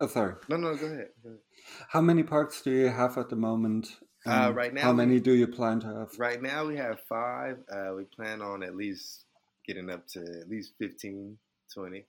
oh 0.00 0.06
sorry 0.06 0.34
No, 0.48 0.56
no, 0.56 0.74
go 0.76 0.86
ahead. 0.86 1.08
Go 1.22 1.28
ahead. 1.30 1.40
how 1.88 2.00
many 2.00 2.22
parks 2.22 2.62
do 2.62 2.70
you 2.70 2.88
have 2.88 3.16
at 3.18 3.28
the 3.30 3.36
moment 3.36 3.88
Uh, 4.26 4.52
right 4.54 4.72
now 4.72 4.82
how 4.82 4.90
we- 4.92 4.96
many 5.04 5.20
do 5.20 5.32
you 5.32 5.46
plan 5.46 5.80
to 5.80 5.86
have 5.86 6.10
Right 6.18 6.40
now 6.42 6.64
we 6.66 6.76
have 6.76 6.98
five. 7.08 7.56
Uh, 7.74 7.90
we 7.96 8.04
plan 8.04 8.40
on 8.42 8.62
at 8.62 8.74
least 8.74 9.26
getting 9.66 9.90
up 9.90 10.06
to 10.14 10.20
at 10.42 10.48
least 10.48 10.74
15, 10.78 11.38
20. 11.74 12.06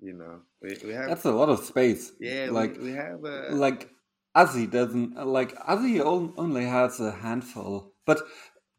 You 0.00 0.14
know, 0.14 0.40
we, 0.62 0.76
we 0.84 0.92
have. 0.94 1.08
that's 1.08 1.24
a 1.24 1.30
lot 1.40 1.48
of 1.48 1.64
space 1.64 2.10
yeah, 2.20 2.48
like 2.50 2.76
we, 2.78 2.84
we 2.90 2.92
have. 2.92 3.24
Uh, 3.24 3.54
like 3.66 3.88
Azzy 4.36 4.66
doesn't 4.70 5.14
like 5.38 5.52
Azzy 5.72 6.00
on- 6.04 6.34
only 6.36 6.64
has 6.64 6.98
a 7.00 7.12
handful, 7.12 7.94
but 8.06 8.18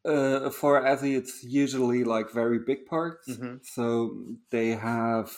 uh, 0.05 0.49
for 0.49 0.81
Azzy 0.81 1.15
it's 1.17 1.43
usually 1.43 2.03
like 2.03 2.29
very 2.41 2.59
big 2.59 2.85
parks. 2.85 3.27
Mhm. 3.29 3.59
So 3.75 3.85
they 4.51 4.69
have, 4.71 5.31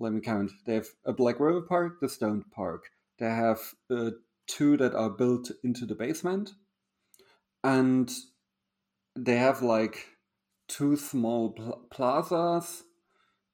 let 0.00 0.12
me 0.12 0.20
count. 0.20 0.50
They 0.66 0.74
have 0.74 0.88
a 1.04 1.12
Black 1.12 1.38
River 1.38 1.60
Park, 1.60 2.00
the 2.00 2.08
Stone 2.08 2.44
Park. 2.50 2.90
They 3.18 3.26
have 3.26 3.60
uh, 3.90 4.10
two 4.46 4.76
that 4.78 4.94
are 4.94 5.10
built 5.10 5.50
into 5.62 5.84
the 5.86 5.94
basement, 5.94 6.52
and 7.62 8.10
they 9.14 9.36
have 9.36 9.62
like 9.62 10.06
two 10.68 10.96
small 10.96 11.50
pl- 11.50 11.86
plazas, 11.90 12.84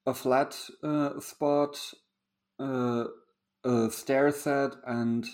a 0.06 0.14
flat 0.14 0.56
uh, 0.82 1.18
spot, 1.20 1.92
uh, 2.60 3.04
a 3.64 3.90
stair 3.90 4.30
set, 4.30 4.76
and 4.86 5.26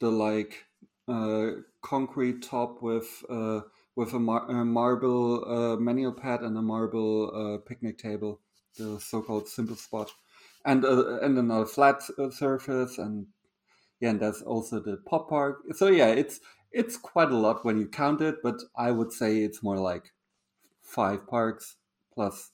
the 0.00 0.10
like 0.10 0.64
uh, 1.08 1.50
concrete 1.82 2.42
top 2.42 2.82
with 2.82 3.22
uh, 3.28 3.60
with 3.96 4.14
a, 4.14 4.18
mar- 4.18 4.50
a 4.50 4.64
marble 4.64 5.44
uh, 5.46 5.76
manual 5.76 6.12
pad 6.12 6.40
and 6.40 6.56
a 6.56 6.62
marble 6.62 7.60
picnic 7.66 7.98
table, 7.98 8.40
the 8.78 8.98
so-called 8.98 9.46
simple 9.46 9.76
spot, 9.76 10.10
and 10.64 10.84
uh, 10.84 11.18
and 11.20 11.38
another 11.38 11.66
flat 11.66 12.02
uh, 12.18 12.30
surface, 12.30 12.98
and 12.98 13.28
yeah, 14.00 14.10
and 14.10 14.20
there's 14.20 14.42
also 14.42 14.80
the 14.80 14.98
pop 14.98 15.28
park. 15.30 15.62
So 15.74 15.88
yeah, 15.88 16.08
it's 16.08 16.40
it's 16.72 16.96
quite 16.96 17.30
a 17.30 17.36
lot 17.36 17.64
when 17.64 17.78
you 17.78 17.88
count 17.88 18.20
it, 18.20 18.42
but 18.42 18.56
I 18.76 18.90
would 18.92 19.12
say 19.12 19.42
it's 19.42 19.62
more 19.62 19.78
like 19.78 20.12
five 20.82 21.26
parks 21.26 21.76
plus 22.12 22.52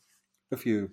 a 0.53 0.57
few 0.59 0.92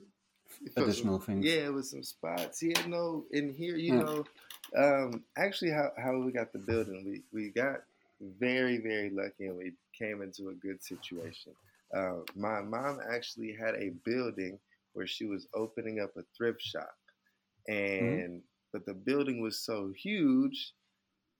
additional 0.77 1.19
things. 1.19 1.45
Yeah, 1.45 1.69
with 1.69 1.85
some 1.85 2.03
spots. 2.03 2.61
Yeah, 2.63 2.85
no, 2.87 3.25
in 3.31 3.53
here, 3.53 3.77
you 3.77 3.91
Yeah. 3.91 4.03
know, 4.03 4.27
um, 4.75 5.25
actually, 5.37 5.71
how, 5.71 5.91
how 5.97 6.17
we 6.19 6.31
got 6.31 6.51
the 6.51 6.59
building, 6.59 7.05
we, 7.05 7.23
we 7.31 7.49
got 7.51 7.81
very, 8.19 8.77
very 8.79 9.09
lucky 9.11 9.45
and 9.45 9.57
we 9.57 9.73
came 9.93 10.21
into 10.21 10.49
a 10.49 10.55
good 10.55 10.83
situation. 10.83 11.55
Uh, 11.95 12.21
my 12.35 12.61
mom 12.61 12.99
actually 13.11 13.53
had 13.53 13.75
a 13.75 13.91
building 14.03 14.59
where 14.93 15.07
she 15.07 15.25
was 15.25 15.47
opening 15.53 15.99
up 15.99 16.11
a 16.17 16.23
thrift 16.35 16.61
shop. 16.61 16.89
And, 17.67 18.41
but 18.73 18.85
the 18.85 18.93
building 18.93 19.41
was 19.41 19.59
so 19.59 19.91
huge. 19.95 20.73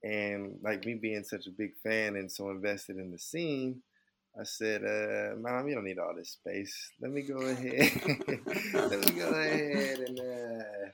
And 0.03 0.59
like 0.63 0.85
me 0.85 0.95
being 0.95 1.23
such 1.23 1.47
a 1.47 1.51
big 1.51 1.71
fan 1.83 2.15
and 2.15 2.31
so 2.31 2.49
invested 2.51 2.97
in 2.97 3.11
the 3.11 3.19
scene, 3.19 3.81
I 4.39 4.43
said, 4.43 4.83
uh, 4.83 5.35
Mom, 5.37 5.67
you 5.67 5.75
don't 5.75 5.85
need 5.85 5.99
all 5.99 6.15
this 6.15 6.31
space. 6.31 6.91
Let 7.01 7.11
me 7.11 7.23
go 7.23 7.37
ahead. 7.47 7.91
Let 8.73 8.99
me 8.99 9.11
go 9.11 9.29
ahead 9.29 9.99
and 9.99 10.19
uh, 10.19 10.89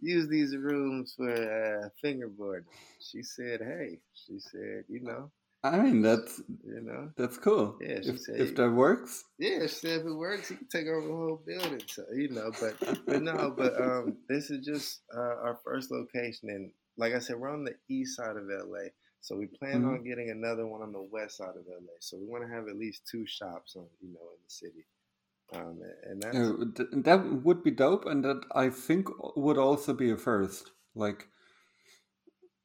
use 0.00 0.28
these 0.28 0.56
rooms 0.56 1.14
for 1.16 1.30
uh, 1.30 1.88
fingerboard. 2.02 2.66
She 3.00 3.22
said, 3.22 3.60
Hey, 3.60 3.98
she 4.14 4.38
said, 4.40 4.84
you 4.88 5.00
know, 5.00 5.30
I 5.64 5.78
mean, 5.78 6.02
that's 6.02 6.40
You 6.64 6.80
know. 6.82 7.10
that's 7.16 7.36
cool. 7.38 7.76
Yeah, 7.80 7.98
if, 8.02 8.20
said- 8.20 8.40
if 8.40 8.54
that 8.56 8.70
works. 8.70 9.24
Yeah, 9.38 9.62
she 9.62 9.68
said 9.68 10.00
if 10.00 10.06
it 10.06 10.12
works, 10.14 10.48
he 10.48 10.56
can 10.56 10.68
take 10.68 10.86
over 10.86 11.06
the 11.06 11.12
whole 11.14 11.42
building. 11.46 11.82
So 11.88 12.04
you 12.14 12.28
know, 12.30 12.50
but 12.60 12.76
but 13.06 13.22
no, 13.22 13.52
but 13.56 13.80
um, 13.80 14.18
this 14.28 14.50
is 14.50 14.64
just 14.64 15.02
uh, 15.16 15.20
our 15.44 15.58
first 15.64 15.90
location, 15.90 16.50
and 16.50 16.70
like 16.96 17.14
I 17.14 17.18
said, 17.18 17.36
we're 17.36 17.52
on 17.52 17.64
the 17.64 17.74
east 17.88 18.16
side 18.16 18.36
of 18.36 18.44
LA. 18.48 18.88
So 19.20 19.36
we 19.36 19.46
plan 19.46 19.82
Mhm. 19.82 19.94
on 19.94 20.04
getting 20.04 20.30
another 20.30 20.66
one 20.66 20.80
on 20.82 20.92
the 20.92 21.02
west 21.02 21.38
side 21.38 21.56
of 21.56 21.66
LA. 21.66 21.96
So 22.00 22.16
we 22.18 22.26
want 22.26 22.44
to 22.44 22.50
have 22.54 22.68
at 22.68 22.76
least 22.78 23.02
two 23.10 23.26
shops 23.26 23.74
on, 23.76 23.86
you 24.00 24.12
know, 24.14 24.20
in 24.34 24.40
the 24.44 24.50
city. 24.50 24.86
Um, 25.52 25.80
and 26.04 26.22
that's 26.22 26.38
that 27.04 27.40
would 27.44 27.62
be 27.64 27.70
dope, 27.72 28.06
and 28.06 28.24
that 28.24 28.42
I 28.54 28.70
think 28.70 29.08
would 29.36 29.58
also 29.58 29.92
be 29.94 30.10
a 30.10 30.16
first. 30.16 30.70
Like, 30.94 31.26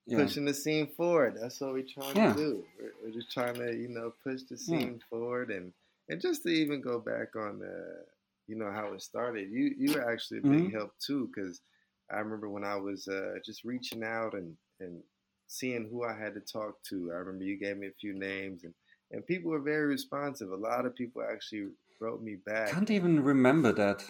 yeah, 0.05 0.17
pushing 0.17 0.45
the 0.45 0.53
scene 0.53 0.87
forward. 0.87 1.37
That's 1.39 1.59
what 1.61 1.73
we're 1.73 1.83
trying 1.83 2.15
Yeah. 2.15 2.33
to 2.33 2.37
do. 2.39 2.65
We're, 2.79 2.93
we're 3.03 3.11
just 3.13 3.31
trying 3.31 3.55
to, 3.55 3.73
you 3.75 3.89
know, 3.89 4.13
push 4.23 4.41
the 4.49 4.57
scene 4.57 5.01
forward, 5.09 5.49
and 5.51 5.73
and 6.09 6.21
just 6.21 6.43
to 6.43 6.49
even 6.49 6.81
go 6.81 6.99
back 6.99 7.35
on 7.35 7.59
the, 7.59 8.05
you 8.47 8.55
know, 8.55 8.71
how 8.71 8.93
it 8.93 9.01
started. 9.01 9.49
You 9.49 9.73
you 9.77 9.93
were 9.93 10.09
actually 10.11 10.39
a 10.39 10.41
big 10.41 10.65
Mhm. 10.65 10.73
help 10.73 10.91
too, 10.99 11.29
because 11.33 11.61
I 12.11 12.19
remember 12.19 12.49
when 12.49 12.63
I 12.65 12.75
was 12.75 13.07
uh, 13.07 13.35
just 13.45 13.63
reaching 13.63 14.03
out 14.03 14.33
and 14.33 14.57
and 14.79 15.01
seeing 15.47 15.87
who 15.89 16.03
I 16.03 16.13
had 16.17 16.33
to 16.33 16.41
talk 16.41 16.81
to. 16.89 17.11
I 17.11 17.15
remember 17.15 17.45
you 17.45 17.57
gave 17.57 17.77
me 17.77 17.87
a 17.87 17.91
few 18.01 18.13
names, 18.13 18.63
and 18.63 18.73
and 19.11 19.25
people 19.25 19.51
were 19.51 19.59
very 19.59 19.85
responsive. 19.87 20.51
A 20.51 20.55
lot 20.55 20.85
of 20.85 20.95
people 20.95 21.21
actually 21.23 21.67
wrote 21.99 22.21
me 22.21 22.35
back. 22.35 22.71
can't 22.71 22.91
even 22.91 23.23
remember 23.23 23.71
that. 23.71 24.03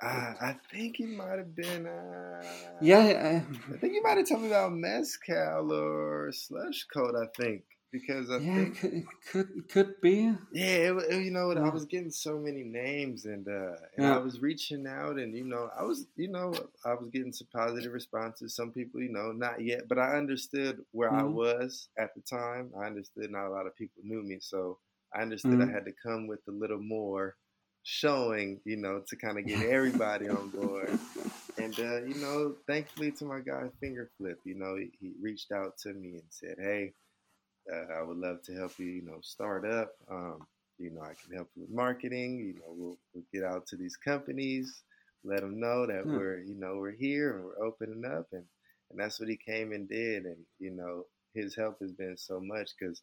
Uh, 0.00 0.34
I 0.40 0.56
think 0.70 1.00
it 1.00 1.08
might 1.08 1.38
have 1.38 1.54
been. 1.54 1.86
Uh, 1.86 2.42
Yeah, 2.80 3.44
I 3.72 3.78
think 3.78 3.94
you 3.94 4.02
might 4.02 4.18
have 4.18 4.28
told 4.28 4.42
me 4.42 4.48
about 4.48 4.72
mezcal 4.72 5.72
or 5.72 6.30
Slush 6.32 6.84
Cult. 6.92 7.16
I 7.16 7.26
think 7.36 7.64
because 7.90 8.30
I 8.30 8.38
yeah, 8.38 8.54
think 8.54 8.78
could 8.80 9.04
could 9.30 9.68
could 9.68 10.00
be. 10.00 10.34
yeah, 10.50 10.88
it, 10.88 10.94
wa- 10.94 11.02
you 11.16 11.30
know, 11.30 11.46
what 11.48 11.58
I 11.58 11.68
was 11.68 11.84
getting 11.84 12.10
so 12.10 12.38
many 12.38 12.62
names 12.64 13.26
and 13.26 13.46
uh, 13.46 13.76
and 13.98 14.06
Yeah. 14.06 14.16
I 14.16 14.18
was 14.18 14.40
reaching 14.40 14.86
out 14.86 15.18
and 15.18 15.36
you 15.36 15.44
know 15.44 15.68
I 15.78 15.82
was 15.82 16.06
you 16.16 16.28
know 16.28 16.68
I 16.86 16.94
was 16.94 17.10
getting 17.10 17.32
some 17.32 17.48
positive 17.52 17.92
responses. 17.92 18.54
Some 18.56 18.72
people 18.72 19.02
you 19.02 19.10
know 19.10 19.32
not 19.32 19.62
yet, 19.62 19.88
but 19.88 19.98
I 19.98 20.16
understood 20.16 20.84
where 20.92 21.12
I 21.14 21.24
Mhm. 21.24 21.24
was 21.24 21.90
at 21.98 22.14
the 22.14 22.22
time. 22.22 22.72
I 22.80 22.86
understood 22.86 23.30
not 23.30 23.46
a 23.48 23.50
lot 23.50 23.66
of 23.66 23.76
people 23.76 24.02
knew 24.04 24.22
me, 24.22 24.38
so 24.40 24.78
I 25.14 25.20
understood 25.20 25.60
Mhm. 25.60 25.68
I 25.68 25.70
had 25.70 25.84
to 25.84 25.92
come 26.02 26.26
with 26.26 26.40
a 26.48 26.52
little 26.52 26.80
more 26.80 27.36
showing, 27.82 28.60
you 28.64 28.76
know, 28.76 29.02
to 29.08 29.16
kind 29.16 29.38
of 29.38 29.46
get 29.46 29.62
everybody 29.62 30.28
on 30.28 30.50
board. 30.50 30.98
And 31.58 31.78
uh, 31.80 32.04
you 32.04 32.14
know, 32.16 32.56
thankfully 32.66 33.12
to 33.12 33.24
my 33.24 33.40
guy 33.40 33.70
Fingerflip, 33.82 34.36
you 34.44 34.54
know, 34.56 34.76
he, 34.76 34.90
he 35.00 35.12
reached 35.20 35.52
out 35.52 35.78
to 35.78 35.92
me 35.94 36.10
and 36.14 36.24
said, 36.30 36.56
"Hey, 36.58 36.94
uh, 37.72 37.92
I 37.92 38.02
would 38.02 38.16
love 38.16 38.42
to 38.44 38.54
help 38.54 38.72
you, 38.78 38.86
you 38.86 39.02
know, 39.02 39.20
start 39.22 39.64
up. 39.66 39.92
Um, 40.10 40.46
you 40.78 40.90
know, 40.90 41.02
I 41.02 41.14
can 41.22 41.34
help 41.36 41.48
you 41.54 41.62
with 41.62 41.70
marketing. 41.70 42.38
You 42.40 42.54
know, 42.54 42.74
we'll, 42.76 42.98
we'll 43.14 43.24
get 43.32 43.44
out 43.44 43.66
to 43.68 43.76
these 43.76 43.96
companies, 43.96 44.82
let 45.24 45.40
them 45.40 45.60
know 45.60 45.86
that 45.86 46.04
Hmm. 46.04 46.10
we're, 46.10 46.40
you 46.40 46.54
know, 46.54 46.76
we're 46.76 46.92
here 46.96 47.36
and 47.36 47.44
we're 47.44 47.64
opening 47.66 48.04
up, 48.04 48.26
and 48.32 48.44
and 48.90 48.98
that's 48.98 49.20
what 49.20 49.28
he 49.28 49.36
came 49.36 49.72
and 49.72 49.88
did. 49.88 50.24
And 50.24 50.38
you 50.58 50.70
know, 50.70 51.04
his 51.34 51.54
help 51.54 51.78
has 51.80 51.92
been 51.92 52.16
so 52.16 52.40
much 52.40 52.70
because 52.78 53.02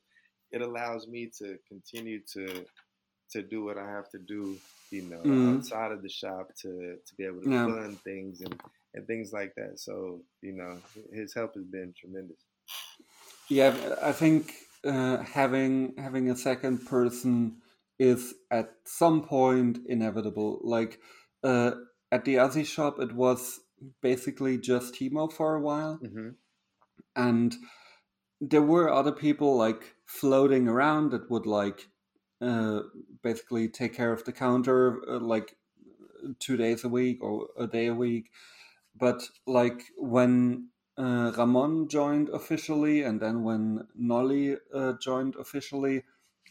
it 0.51 0.61
allows 0.61 1.07
me 1.07 1.31
to 1.39 1.57
continue 1.67 2.21
to 2.33 2.65
to 3.31 3.41
do 3.41 3.63
what 3.63 3.77
I 3.77 3.87
have 3.89 4.09
to 4.11 4.19
do, 4.19 4.57
you 4.91 5.03
know, 5.03 5.25
Mhm. 5.25 5.55
outside 5.55 5.91
of 5.91 6.01
the 6.01 6.09
shop 6.09 6.49
to 6.61 6.97
to 7.05 7.15
be 7.17 7.25
able 7.25 7.41
to 7.41 7.49
Yeah. 7.49 7.65
fund 7.65 7.99
things 8.01 8.41
and 8.41 8.59
and 8.93 9.07
things 9.07 9.31
like 9.33 9.53
that. 9.55 9.79
So 9.79 10.23
you 10.41 10.53
know, 10.53 10.81
his 11.13 11.33
help 11.33 11.55
has 11.55 11.65
been 11.65 11.93
tremendous. 11.99 12.41
Yeah, 13.49 13.95
I 14.01 14.11
think 14.11 14.53
uh, 14.83 15.17
having 15.17 15.95
having 15.97 16.29
a 16.29 16.35
second 16.35 16.85
person 16.85 17.61
is 17.99 18.33
at 18.51 18.75
some 18.85 19.23
point 19.23 19.79
inevitable. 19.87 20.59
Like 20.63 20.99
uh, 21.43 21.71
at 22.11 22.25
the 22.25 22.35
Aussie 22.35 22.65
shop, 22.65 22.99
it 22.99 23.13
was 23.13 23.59
basically 24.01 24.57
just 24.57 24.95
Timo 24.95 25.31
for 25.31 25.55
a 25.55 25.61
while, 25.61 26.01
hmm 26.01 26.29
and 27.15 27.55
there 28.41 28.61
were 28.61 28.89
other 28.91 29.11
people 29.11 29.57
like 29.57 29.95
floating 30.05 30.67
around 30.67 31.11
that 31.11 31.29
would 31.31 31.45
like 31.45 31.89
uh, 32.45 32.81
basically 33.23 33.69
take 33.69 33.93
care 33.95 34.13
of 34.13 34.25
the 34.25 34.33
counter 34.33 35.01
uh, 35.09 35.19
like 35.19 35.57
two 36.39 36.57
days 36.57 36.83
a 36.83 36.89
week 36.89 37.23
or 37.23 37.49
a 37.57 37.67
day 37.67 37.87
a 37.87 37.93
week. 37.93 38.31
But 38.95 39.29
like 39.45 39.83
when 39.97 40.69
uh, 40.97 41.33
Ramon 41.37 41.89
joined 41.89 42.29
officially, 42.29 43.03
and 43.03 43.19
then 43.21 43.43
when 43.43 43.87
Nolly 43.95 44.57
uh, 44.73 44.93
joined 45.01 45.35
officially, 45.35 46.03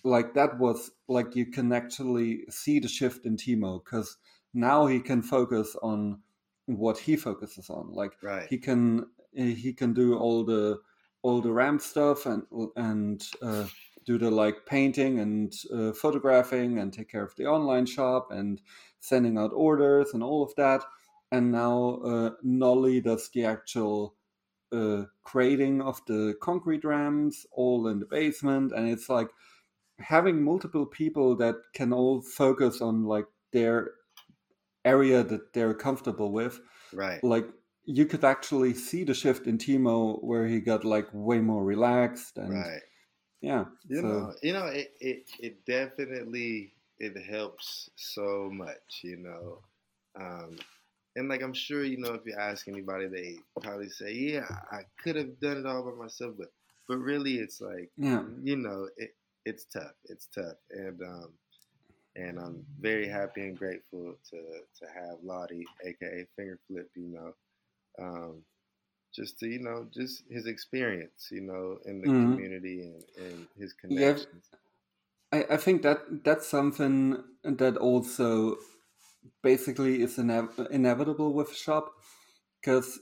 like 0.04 0.35
that 0.35 0.59
was 0.59 0.90
like 1.09 1.35
you 1.37 1.46
can 1.46 1.72
actually 1.72 2.44
see 2.50 2.78
the 2.80 2.88
shift 2.88 3.24
in 3.24 3.37
Timo 3.37 3.83
because 3.83 4.18
now 4.52 4.87
he 4.87 5.00
can 5.00 5.22
focus 5.22 5.76
on 5.83 6.22
what 6.66 6.98
he 6.98 7.16
focuses 7.16 7.70
on. 7.70 7.92
Like 7.92 8.12
Right. 8.22 8.50
he 8.50 8.59
can 8.59 9.07
he 9.35 9.72
can 9.72 9.94
do 9.94 10.16
all 10.18 10.44
the 10.44 10.80
all 11.22 11.40
the 11.40 11.52
ramp 11.52 11.80
stuff 11.80 12.26
and 12.26 12.42
and 12.76 13.24
uh, 13.42 13.66
do 14.06 14.18
the 14.18 14.30
like 14.30 14.66
painting 14.66 15.18
and 15.18 15.52
uh, 15.74 15.92
photographing 15.92 16.78
and 16.78 16.92
take 16.92 17.08
care 17.10 17.24
of 17.24 17.34
the 17.36 17.46
online 17.46 17.86
shop 17.86 18.30
and 18.30 18.60
sending 19.00 19.38
out 19.38 19.52
orders 19.54 20.14
and 20.14 20.22
all 20.22 20.42
of 20.42 20.54
that 20.56 20.82
and 21.32 21.50
now 21.50 22.00
uh, 22.04 22.30
Nolly 22.42 23.00
does 23.00 23.28
the 23.30 23.44
actual 23.44 24.14
uh, 24.72 25.04
creating 25.22 25.80
of 25.82 26.00
the 26.06 26.34
concrete 26.40 26.84
ramps 26.84 27.46
all 27.52 27.88
in 27.88 27.98
the 28.00 28.06
basement 28.06 28.72
and 28.72 28.88
it's 28.88 29.08
like 29.08 29.28
having 29.98 30.42
multiple 30.42 30.86
people 30.86 31.36
that 31.36 31.56
can 31.74 31.92
all 31.92 32.20
focus 32.20 32.80
on 32.80 33.04
like 33.04 33.26
their 33.52 33.90
area 34.84 35.22
that 35.22 35.52
they're 35.52 35.74
comfortable 35.74 36.32
with 36.32 36.60
Right. 36.92 37.22
like 37.22 37.46
you 37.84 38.06
could 38.06 38.24
actually 38.24 38.74
see 38.74 39.04
the 39.04 39.14
shift 39.14 39.46
in 39.46 39.58
Timo 39.58 40.22
where 40.22 40.46
he 40.46 40.60
got 40.60 40.84
like 40.84 41.06
way 41.12 41.40
more 41.40 41.64
relaxed 41.64 42.38
and 42.38 42.52
Right. 42.52 42.82
Yeah 43.46 43.64
You 43.88 44.02
so 44.02 44.09
know, 44.09 44.35
you 44.42 44.52
know, 44.52 44.66
it, 44.66 44.94
it, 45.00 45.30
it 45.40 45.64
definitely 45.66 46.74
it 46.98 47.16
helps 47.24 47.90
so 47.96 48.50
much, 48.52 49.00
you 49.02 49.16
know. 49.16 49.62
Um, 50.18 50.59
and 51.16 51.28
like 51.28 51.42
I'm 51.42 51.54
sure, 51.54 51.85
you 51.85 51.98
know, 51.98 52.14
if 52.14 52.26
you 52.26 52.35
ask 52.38 52.68
anybody, 52.68 53.09
they 53.09 53.37
probably 53.61 53.88
say, 53.90 54.12
"Yeah, 54.14 54.48
I 54.70 54.83
could 55.02 55.16
have 55.16 55.40
done 55.40 55.59
it 55.59 55.66
all 55.66 55.83
by 55.85 55.92
myself," 56.04 56.35
but 56.38 56.52
but 56.88 56.98
really, 56.98 57.35
it's 57.38 57.61
like 57.61 57.90
yeah 57.96 58.22
you 58.42 58.57
know, 58.57 58.88
it 58.96 59.14
it's 59.44 59.64
tough. 59.66 59.94
It's 60.07 60.26
tough, 60.28 60.57
and 60.70 61.00
um, 61.02 61.33
and 62.16 62.38
I'm 62.38 62.66
very 62.80 63.09
happy 63.09 63.42
and 63.42 63.59
grateful 63.59 64.14
to 64.30 64.38
to 64.80 64.87
have 64.92 65.18
Lottie, 65.22 65.66
aka 65.85 66.26
Fingerflip, 66.38 66.88
you 66.94 67.09
know, 67.09 67.35
um, 67.98 68.44
just 69.14 69.38
to 69.40 69.48
you 69.48 69.61
know, 69.61 69.88
just 69.92 70.24
his 70.31 70.46
experience, 70.46 71.29
you 71.31 71.42
know, 71.42 71.79
in 71.87 72.00
the 72.00 72.09
Mhm. 72.09 72.11
community 72.11 72.83
and, 72.83 73.05
and 73.16 73.48
his 73.57 73.72
Yeah. 73.88 74.18
connections. 74.22 74.50
I, 75.33 75.44
I 75.50 75.57
think 75.57 75.83
that 75.83 76.24
that's 76.24 76.46
something 76.46 77.22
that 77.42 77.77
also 77.77 78.57
basically 79.42 80.03
is 80.03 80.18
ine- 80.18 80.50
inevitable 80.70 81.33
with 81.35 81.55
shop 81.55 81.94
because 82.61 83.00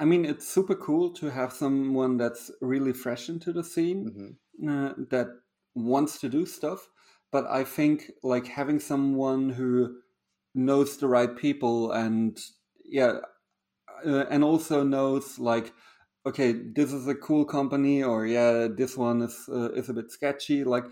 I 0.00 0.04
mean 0.06 0.24
it's 0.24 0.48
super 0.48 0.74
cool 0.76 1.12
to 1.14 1.30
have 1.30 1.52
someone 1.52 2.16
that's 2.18 2.50
really 2.60 2.92
fresh 2.92 3.28
into 3.28 3.52
the 3.52 3.64
scene 3.64 4.16
hmm 4.16 4.30
uh, 4.68 4.94
that 5.10 5.28
wants 5.74 6.20
to 6.20 6.28
do 6.28 6.46
stuff 6.46 6.88
but 7.32 7.46
i 7.46 7.64
think 7.64 8.10
like 8.22 8.46
having 8.46 8.80
someone 8.80 9.50
who 9.50 10.00
knows 10.54 10.98
the 10.98 11.08
right 11.08 11.36
people 11.36 11.92
and 11.92 12.40
yeah 12.84 13.18
uh, 14.06 14.26
and 14.30 14.44
also 14.44 14.82
knows 14.82 15.38
like 15.38 15.72
okay 16.26 16.52
this 16.52 16.92
is 16.92 17.06
a 17.06 17.14
cool 17.14 17.44
company 17.44 18.02
or 18.02 18.26
yeah 18.26 18.68
this 18.68 18.96
one 18.96 19.22
is 19.22 19.48
uh, 19.48 19.70
is 19.72 19.88
a 19.88 19.94
bit 19.94 20.10
sketchy 20.10 20.64
like 20.64 20.84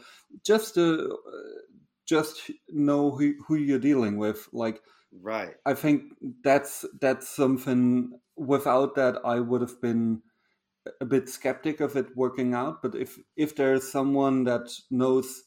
just 0.45 0.79
uh, 0.79 1.07
just 2.07 2.51
know 2.69 3.11
who, 3.11 3.35
who 3.47 3.57
you're 3.57 3.79
dealing 3.79 4.17
with 4.17 4.49
like 4.53 4.81
Right. 5.13 5.55
I 5.65 5.75
think 5.75 6.15
that's 6.43 6.85
that's 7.01 7.29
something. 7.29 8.21
Without 8.37 8.95
that, 8.97 9.19
I 9.25 9.41
would 9.41 9.63
have 9.63 9.81
been 9.81 10.23
a 11.01 11.05
bit 11.05 11.29
skeptic 11.29 11.81
of 11.81 11.97
it 11.97 12.17
working 12.17 12.55
out. 12.55 12.83
But 12.83 12.95
if 12.95 13.19
if 13.37 13.57
there's 13.57 13.91
someone 13.91 14.45
that 14.45 14.71
knows 14.91 15.45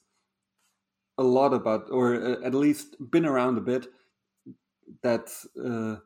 a 1.17 1.23
lot 1.23 1.53
about, 1.53 1.89
or 1.91 2.15
uh, 2.15 2.41
at 2.43 2.53
least 2.53 2.95
been 3.11 3.25
around 3.25 3.57
a 3.57 3.61
bit, 3.61 3.87
that's 5.01 5.45
uh, 5.57 5.97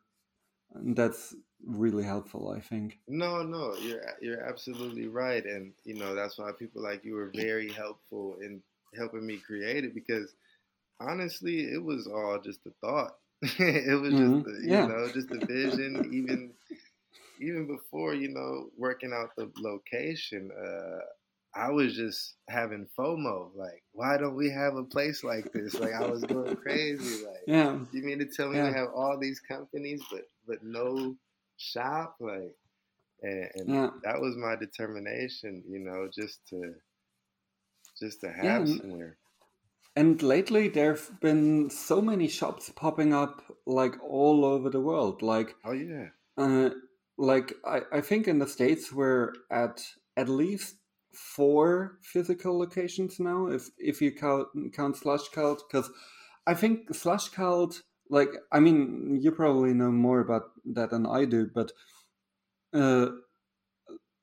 that's 0.76 1.36
really 1.64 2.04
helpful. 2.04 2.50
I 2.50 2.60
think. 2.60 3.00
No, 3.08 3.44
no, 3.44 3.76
you're 3.78 4.02
you're 4.22 4.42
absolutely 4.48 5.08
right, 5.08 5.46
and 5.46 5.74
you 5.84 5.94
know 5.94 6.16
that's 6.16 6.38
why 6.38 6.52
people 6.58 6.82
like 6.82 7.04
you 7.04 7.16
were 7.16 7.32
very 7.32 7.74
helpful 7.74 8.38
in 8.42 8.64
helping 8.96 9.26
me 9.28 9.40
create 9.40 9.84
it 9.84 9.94
because 9.94 10.36
honestly, 11.00 11.62
it 11.74 11.84
was 11.84 12.08
all 12.08 12.40
just 12.42 12.66
a 12.68 12.72
thought. 12.82 13.20
it 13.44 14.02
was 14.02 14.16
Mhm, 14.16 14.36
just 14.36 14.46
a, 14.46 14.68
you 14.70 14.82
yeah. 14.82 14.88
know 14.88 15.12
just 15.14 15.34
a 15.34 15.40
vision. 15.42 16.06
even 16.12 16.56
even 17.40 17.68
before 17.68 18.16
you 18.16 18.30
know 18.30 18.72
working 18.78 19.14
out 19.14 19.36
the 19.38 19.52
location, 19.58 20.52
uh, 20.52 21.00
I 21.56 21.70
was 21.72 21.96
just 21.96 22.36
having 22.50 22.88
FOMO. 22.98 23.52
Like, 23.56 23.84
why 23.92 24.18
don't 24.18 24.36
we 24.36 24.50
have 24.50 24.76
a 24.76 24.84
place 24.84 25.24
like 25.24 25.52
this? 25.54 25.80
Like, 25.80 25.94
I 25.94 26.06
was 26.06 26.26
going 26.26 26.56
crazy. 26.64 27.24
Like, 27.24 27.44
yeah. 27.48 27.80
You 27.92 28.04
mean 28.04 28.20
to 28.20 28.26
tell 28.26 28.50
me 28.50 28.58
Yeah. 28.58 28.70
we 28.70 28.74
have 28.74 28.90
all 28.96 29.18
these 29.20 29.40
companies, 29.40 30.02
but 30.12 30.24
but 30.48 30.64
no 30.64 31.16
shop? 31.58 32.18
Like, 32.20 32.56
and, 33.22 33.50
and 33.56 33.70
Yeah. 33.70 33.90
that 34.04 34.20
was 34.22 34.36
my 34.38 34.56
determination. 34.56 35.64
You 35.68 35.80
know, 35.80 36.10
just 36.14 36.40
to 36.50 36.76
just 38.00 38.22
to 38.22 38.32
have 38.32 38.68
Yeah, 38.68 38.78
somewhere. 38.78 39.18
And 39.96 40.22
lately, 40.24 40.70
there've 40.70 41.20
been 41.22 41.70
so 41.70 42.02
many 42.02 42.28
shops 42.28 42.72
popping 42.76 43.14
up 43.14 43.44
like 43.66 43.96
all 44.04 44.44
over 44.46 44.70
the 44.70 44.82
world. 44.82 45.22
Like, 45.22 45.56
Oh 45.66 45.72
yeah. 45.72 46.10
uh, 46.38 46.72
like 47.18 47.54
I, 47.66 47.82
I 47.92 48.02
think 48.02 48.28
in 48.28 48.40
the 48.40 48.48
states 48.48 48.92
we're 48.92 49.34
at 49.52 49.84
at 50.18 50.30
least 50.30 50.78
four 51.16 52.00
physical 52.04 52.58
locations 52.58 53.20
now, 53.20 53.48
if 53.48 53.70
if 53.78 54.02
you 54.02 54.12
count 54.12 54.48
count 54.74 54.98
Slush 54.98 55.30
Cult, 55.30 55.64
because 55.70 55.90
I 56.48 56.54
think 56.56 56.94
Slush 56.96 57.30
Cult, 57.30 57.84
like 58.10 58.30
I 58.52 58.60
mean, 58.60 59.20
you 59.22 59.32
probably 59.32 59.74
know 59.74 59.92
more 59.92 60.20
about 60.20 60.52
that 60.74 60.90
than 60.92 61.06
I 61.06 61.26
do, 61.26 61.48
but 61.54 61.72
uh, 62.74 63.12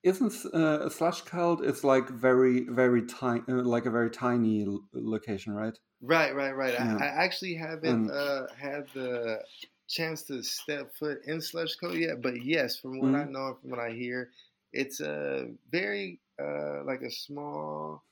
isn't 0.02 0.32
uh, 0.54 0.88
Slush 0.88 1.22
Cult 1.22 1.62
is 1.64 1.84
like 1.84 2.08
very 2.08 2.64
very 2.64 3.04
tiny, 3.06 3.42
uh, 3.48 3.62
like 3.62 3.86
a 3.86 3.90
very 3.90 4.10
tiny 4.10 4.66
location, 4.92 5.52
right? 5.54 5.78
Right, 6.02 6.34
right, 6.34 6.52
right. 6.56 6.74
Yeah. 6.78 6.98
I, 6.98 7.04
I 7.06 7.24
actually 7.24 7.54
haven't 7.54 8.08
uh, 8.10 8.46
had 8.54 8.92
the 8.94 9.44
chance 9.86 10.22
to 10.24 10.42
step 10.42 10.94
foot 10.94 11.18
in 11.26 11.40
Slush 11.42 11.76
Cult 11.76 11.96
yet, 11.96 12.22
but 12.22 12.42
yes, 12.42 12.78
from 12.78 12.98
what 13.00 13.14
I 13.14 13.24
Mhm. 13.24 13.28
know 13.28 13.58
from 13.60 13.70
what 13.70 13.80
I 13.80 13.90
hear, 13.90 14.30
it's 14.72 15.00
a 15.00 15.50
very 15.70 16.20
uh, 16.40 16.84
like 16.84 17.02
a 17.02 17.10
small 17.10 18.02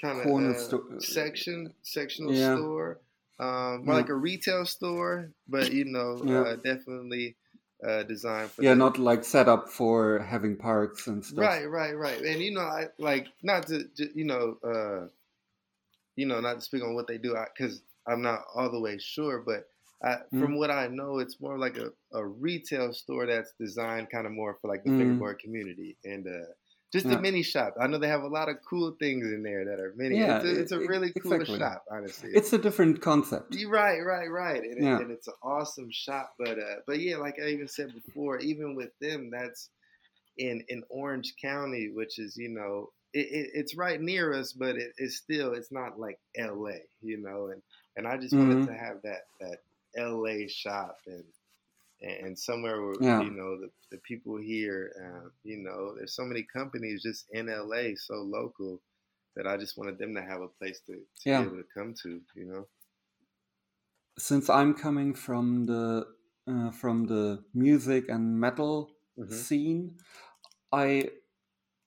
kind 0.00 0.18
of 0.18 0.24
Corner 0.24 0.50
uh, 0.50 0.58
sto- 0.58 0.98
section, 1.00 1.74
sectional 1.82 2.32
Yeah. 2.32 2.54
store, 2.54 3.00
um, 3.38 3.84
more 3.84 3.94
Yeah. 3.94 4.00
like 4.00 4.08
a 4.08 4.14
retail 4.14 4.64
store, 4.66 5.30
but 5.48 5.72
you 5.72 5.84
know, 5.84 6.22
Yeah. 6.24 6.40
uh, 6.40 6.56
definitely 6.56 7.36
uh, 7.86 8.02
designed 8.04 8.50
for 8.50 8.62
Yeah, 8.62 8.70
the- 8.70 8.76
not 8.78 8.98
like 8.98 9.24
set 9.24 9.48
up 9.48 9.68
for 9.68 10.20
having 10.20 10.56
parks 10.56 11.06
and 11.06 11.24
stuff. 11.24 11.38
Right, 11.38 11.66
right, 11.66 11.96
right. 11.96 12.20
And 12.22 12.40
you 12.40 12.52
know, 12.52 12.62
I 12.62 12.88
like 12.98 13.26
not 13.42 13.66
to, 13.68 13.88
you 14.14 14.24
know, 14.24 14.58
uh, 14.64 15.08
you 16.16 16.26
know, 16.26 16.40
not 16.40 16.54
to 16.54 16.60
speak 16.60 16.82
on 16.82 16.94
what 16.94 17.06
they 17.06 17.18
do 17.18 17.36
because 17.56 17.82
I'm 18.06 18.22
not 18.22 18.44
all 18.54 18.70
the 18.70 18.80
way 18.80 18.98
sure, 18.98 19.40
but 19.40 19.68
I, 20.04 20.18
Mm. 20.32 20.38
from 20.38 20.56
what 20.58 20.70
I 20.70 20.88
know, 20.88 21.18
it's 21.20 21.40
more 21.40 21.58
like 21.58 21.78
a, 21.78 21.90
a 22.12 22.26
retail 22.26 22.92
store 22.92 23.26
that's 23.26 23.54
designed 23.58 24.10
kind 24.10 24.26
of 24.26 24.32
more 24.32 24.58
for 24.60 24.68
like 24.68 24.84
the 24.84 24.90
Mm. 24.90 24.96
fingerboard 24.96 25.38
community 25.40 25.96
and 26.04 26.26
uh, 26.26 26.52
just 26.92 27.10
a 27.10 27.16
mini 27.16 27.42
shop. 27.42 27.74
I 27.80 27.86
know 27.88 27.98
they 27.98 28.08
have 28.08 28.22
a 28.22 28.28
lot 28.28 28.48
of 28.50 28.56
cool 28.68 28.96
things 29.00 29.26
in 29.26 29.42
there 29.42 29.64
that 29.64 29.80
are 29.80 29.94
mini. 29.96 30.16
Yeah, 30.16 30.38
it's 30.38 30.44
a, 30.44 30.60
it's 30.60 30.72
a 30.72 30.80
really 30.80 31.14
cool 31.22 31.44
exactly. 31.44 31.44
shop, 31.44 31.84
honestly. 31.90 32.30
It's 32.34 32.52
a 32.52 32.58
different 32.58 33.00
concept. 33.02 33.54
You're 33.54 33.70
right, 33.70 34.00
right, 34.00 34.26
right, 34.30 34.62
and, 34.62 34.78
Yeah. 34.78 34.98
and 34.98 35.10
it's 35.10 35.28
an 35.28 35.34
awesome 35.42 35.90
shop. 35.90 36.34
But 36.38 36.58
uh, 36.58 36.76
but 36.86 36.98
yeah, 37.00 37.16
like 37.18 37.36
I 37.40 37.48
even 37.48 37.68
said 37.68 37.92
before, 37.92 38.38
even 38.40 38.74
with 38.74 38.90
them, 39.00 39.30
that's 39.30 39.70
in 40.38 40.64
in 40.68 40.84
Orange 40.90 41.34
County, 41.42 41.90
which 41.92 42.18
is 42.18 42.36
you 42.36 42.50
know 42.50 42.92
it, 43.12 43.26
it, 43.26 43.50
it's 43.54 43.76
right 43.76 44.00
near 44.00 44.34
us, 44.34 44.52
but 44.52 44.76
it, 44.76 44.92
it's 44.98 45.16
still 45.18 45.54
it's 45.54 45.72
not 45.72 45.98
like 45.98 46.18
L.A. 46.36 46.82
You 47.02 47.18
know, 47.18 47.48
and 47.48 47.62
and 47.96 48.08
I 48.08 48.18
just 48.18 48.38
wanted 48.38 48.60
Mhm. 48.60 48.68
to 48.68 48.74
have 48.74 49.02
that 49.04 49.22
that 49.40 49.58
L.A. 49.96 50.48
shop 50.48 50.98
and 51.06 51.24
and 52.00 52.38
somewhere 52.38 52.82
where 52.84 52.96
Yeah. 52.98 53.22
you 53.22 53.30
know 53.30 53.60
the, 53.60 53.70
the 53.90 53.98
people 53.98 54.36
here, 54.38 54.92
uh, 55.02 55.30
you 55.44 55.58
know, 55.58 55.94
there's 55.96 56.14
so 56.16 56.24
many 56.24 56.42
companies 56.44 57.02
just 57.02 57.26
in 57.32 57.48
L.A. 57.48 57.94
so 57.96 58.16
local 58.16 58.82
that 59.36 59.46
I 59.46 59.56
just 59.56 59.78
wanted 59.78 59.98
them 59.98 60.14
to 60.14 60.22
have 60.22 60.42
a 60.42 60.48
place 60.48 60.80
to, 60.86 60.94
to 60.94 61.04
Yeah. 61.24 61.34
be 61.34 61.42
able 61.44 61.56
to 61.56 61.64
come 61.74 61.94
to, 62.02 62.22
you 62.36 62.46
know. 62.46 62.68
Since 64.18 64.48
I'm 64.48 64.74
coming 64.74 65.14
from 65.14 65.66
the 65.66 66.14
uh, 66.46 66.70
from 66.70 67.06
the 67.06 67.44
music 67.54 68.08
and 68.08 68.38
metal 68.38 68.96
Mhm. 69.16 69.44
scene, 69.48 69.98
I 70.72 71.10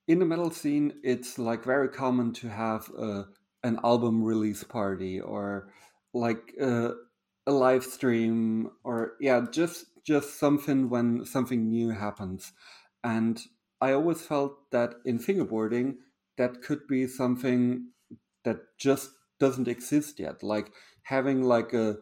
in 0.07 0.19
the 0.19 0.25
metal 0.25 0.51
scene 0.51 1.01
it's 1.03 1.39
like 1.39 1.63
very 1.63 1.89
common 1.89 2.33
to 2.33 2.49
have 2.49 2.89
a, 2.91 3.29
an 3.63 3.79
album 3.83 4.23
release 4.23 4.63
party 4.63 5.19
or 5.21 5.73
like 6.13 6.55
uh, 6.61 6.93
a 7.47 7.51
live 7.51 7.83
stream 7.83 8.69
or 8.83 9.13
yeah 9.19 9.45
just 9.51 9.85
just 10.05 10.39
something 10.39 10.89
when 10.89 11.25
something 11.25 11.67
new 11.69 11.89
happens. 11.91 12.53
And 13.03 13.39
i 13.79 13.91
always 13.93 14.21
felt 14.21 14.71
that 14.71 14.95
in 15.05 15.19
fingerboarding 15.19 15.97
that 16.37 16.61
could 16.61 16.87
be 16.87 17.07
something 17.07 17.91
that 18.43 18.57
just 18.79 19.11
doesn't 19.39 19.67
exist 19.67 20.19
yet. 20.19 20.43
Like 20.43 20.71
having 21.03 21.43
like 21.43 21.73
a 21.73 21.97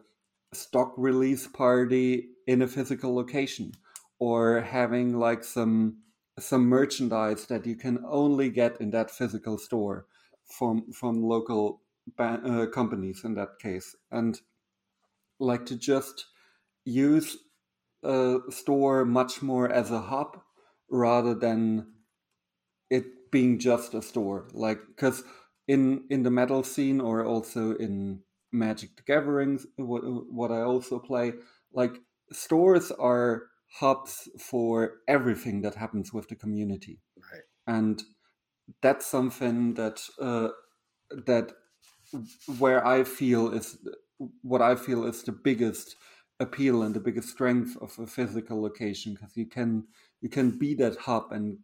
stock 0.52 0.94
release 0.96 1.46
party 1.46 2.28
in 2.46 2.62
a 2.62 2.68
physical 2.68 3.14
location 3.14 3.72
or 4.18 4.60
having 4.60 5.18
like 5.18 5.44
some 5.44 5.98
some 6.38 6.66
merchandise 6.68 7.46
that 7.46 7.66
you 7.66 7.76
can 7.76 7.98
only 8.06 8.50
get 8.50 8.80
in 8.80 8.90
that 8.90 9.10
physical 9.10 9.58
store 9.58 10.06
from 10.58 10.92
from 10.92 11.22
local 11.22 11.82
ba- 12.16 12.42
uh, 12.44 12.66
companies 12.66 13.22
in 13.24 13.34
that 13.34 13.58
case. 13.60 13.96
And 14.10 14.40
like 15.38 15.66
to 15.66 15.76
just 15.76 16.26
use 16.84 17.36
a 18.04 18.38
store 18.50 19.04
much 19.04 19.42
more 19.42 19.70
as 19.70 19.90
a 19.90 20.00
hub 20.00 20.42
rather 20.90 21.34
than 21.34 21.94
it 22.90 23.30
being 23.30 23.58
just 23.58 23.94
a 23.94 24.02
store 24.02 24.48
like 24.52 24.78
because 24.88 25.24
in 25.66 26.06
in 26.10 26.22
the 26.22 26.30
metal 26.30 26.62
scene 26.62 27.00
or 27.00 27.24
also 27.24 27.74
in 27.76 28.22
magic 28.52 28.96
the 28.96 29.02
gatherings 29.02 29.66
what, 29.76 30.02
what 30.32 30.52
i 30.52 30.60
also 30.60 30.98
play 30.98 31.32
like 31.72 32.00
stores 32.32 32.90
are 32.92 33.48
hubs 33.80 34.28
for 34.40 35.00
everything 35.08 35.62
that 35.62 35.74
happens 35.74 36.12
with 36.12 36.28
the 36.28 36.36
community 36.36 37.00
Right. 37.32 37.42
and 37.66 38.02
that's 38.82 39.06
something 39.06 39.74
that 39.74 40.02
uh, 40.20 40.50
that 41.10 41.52
where 42.58 42.86
I 42.86 43.04
feel 43.04 43.52
is 43.52 43.78
what 44.42 44.62
I 44.62 44.76
feel 44.76 45.04
is 45.06 45.22
the 45.22 45.32
biggest 45.32 45.96
appeal 46.40 46.82
and 46.82 46.94
the 46.94 47.00
biggest 47.00 47.30
strength 47.30 47.76
of 47.78 47.98
a 47.98 48.06
physical 48.06 48.60
location 48.60 49.14
because 49.14 49.36
you 49.36 49.46
can 49.46 49.88
you 50.20 50.28
can 50.28 50.58
be 50.58 50.74
that 50.74 50.96
hub 50.98 51.32
and 51.32 51.60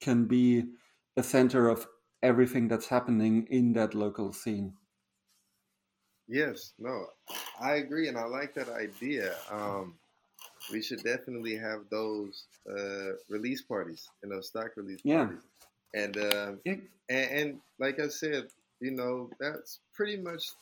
can 0.00 0.26
be 0.26 0.74
a 1.16 1.22
center 1.24 1.68
of 1.68 1.88
everything 2.22 2.68
that's 2.68 2.88
happening 2.88 3.46
in 3.48 3.74
that 3.74 3.94
local 3.94 4.32
scene. 4.32 4.76
Yes, 6.26 6.72
no, 6.78 7.06
I 7.58 7.76
agree, 7.76 8.08
and 8.08 8.16
I 8.16 8.24
like 8.24 8.54
that 8.54 8.68
idea. 8.68 9.42
Um, 9.48 9.98
we 10.68 10.82
should 10.82 11.04
definitely 11.04 11.56
have 11.56 11.88
those 11.90 12.48
uh, 12.70 13.14
release 13.28 13.62
parties, 13.62 14.12
you 14.22 14.30
know, 14.30 14.40
stock 14.40 14.76
release 14.76 15.02
Yeah. 15.04 15.30
parties, 15.30 15.46
and, 15.94 16.16
um, 16.18 16.62
Yeah. 16.64 16.76
and 17.08 17.30
and 17.40 17.62
like 17.78 18.00
I 18.00 18.08
said, 18.08 18.50
you 18.80 18.92
know, 18.92 19.34
that's 19.40 19.80
pretty 19.94 20.18
much 20.18 20.56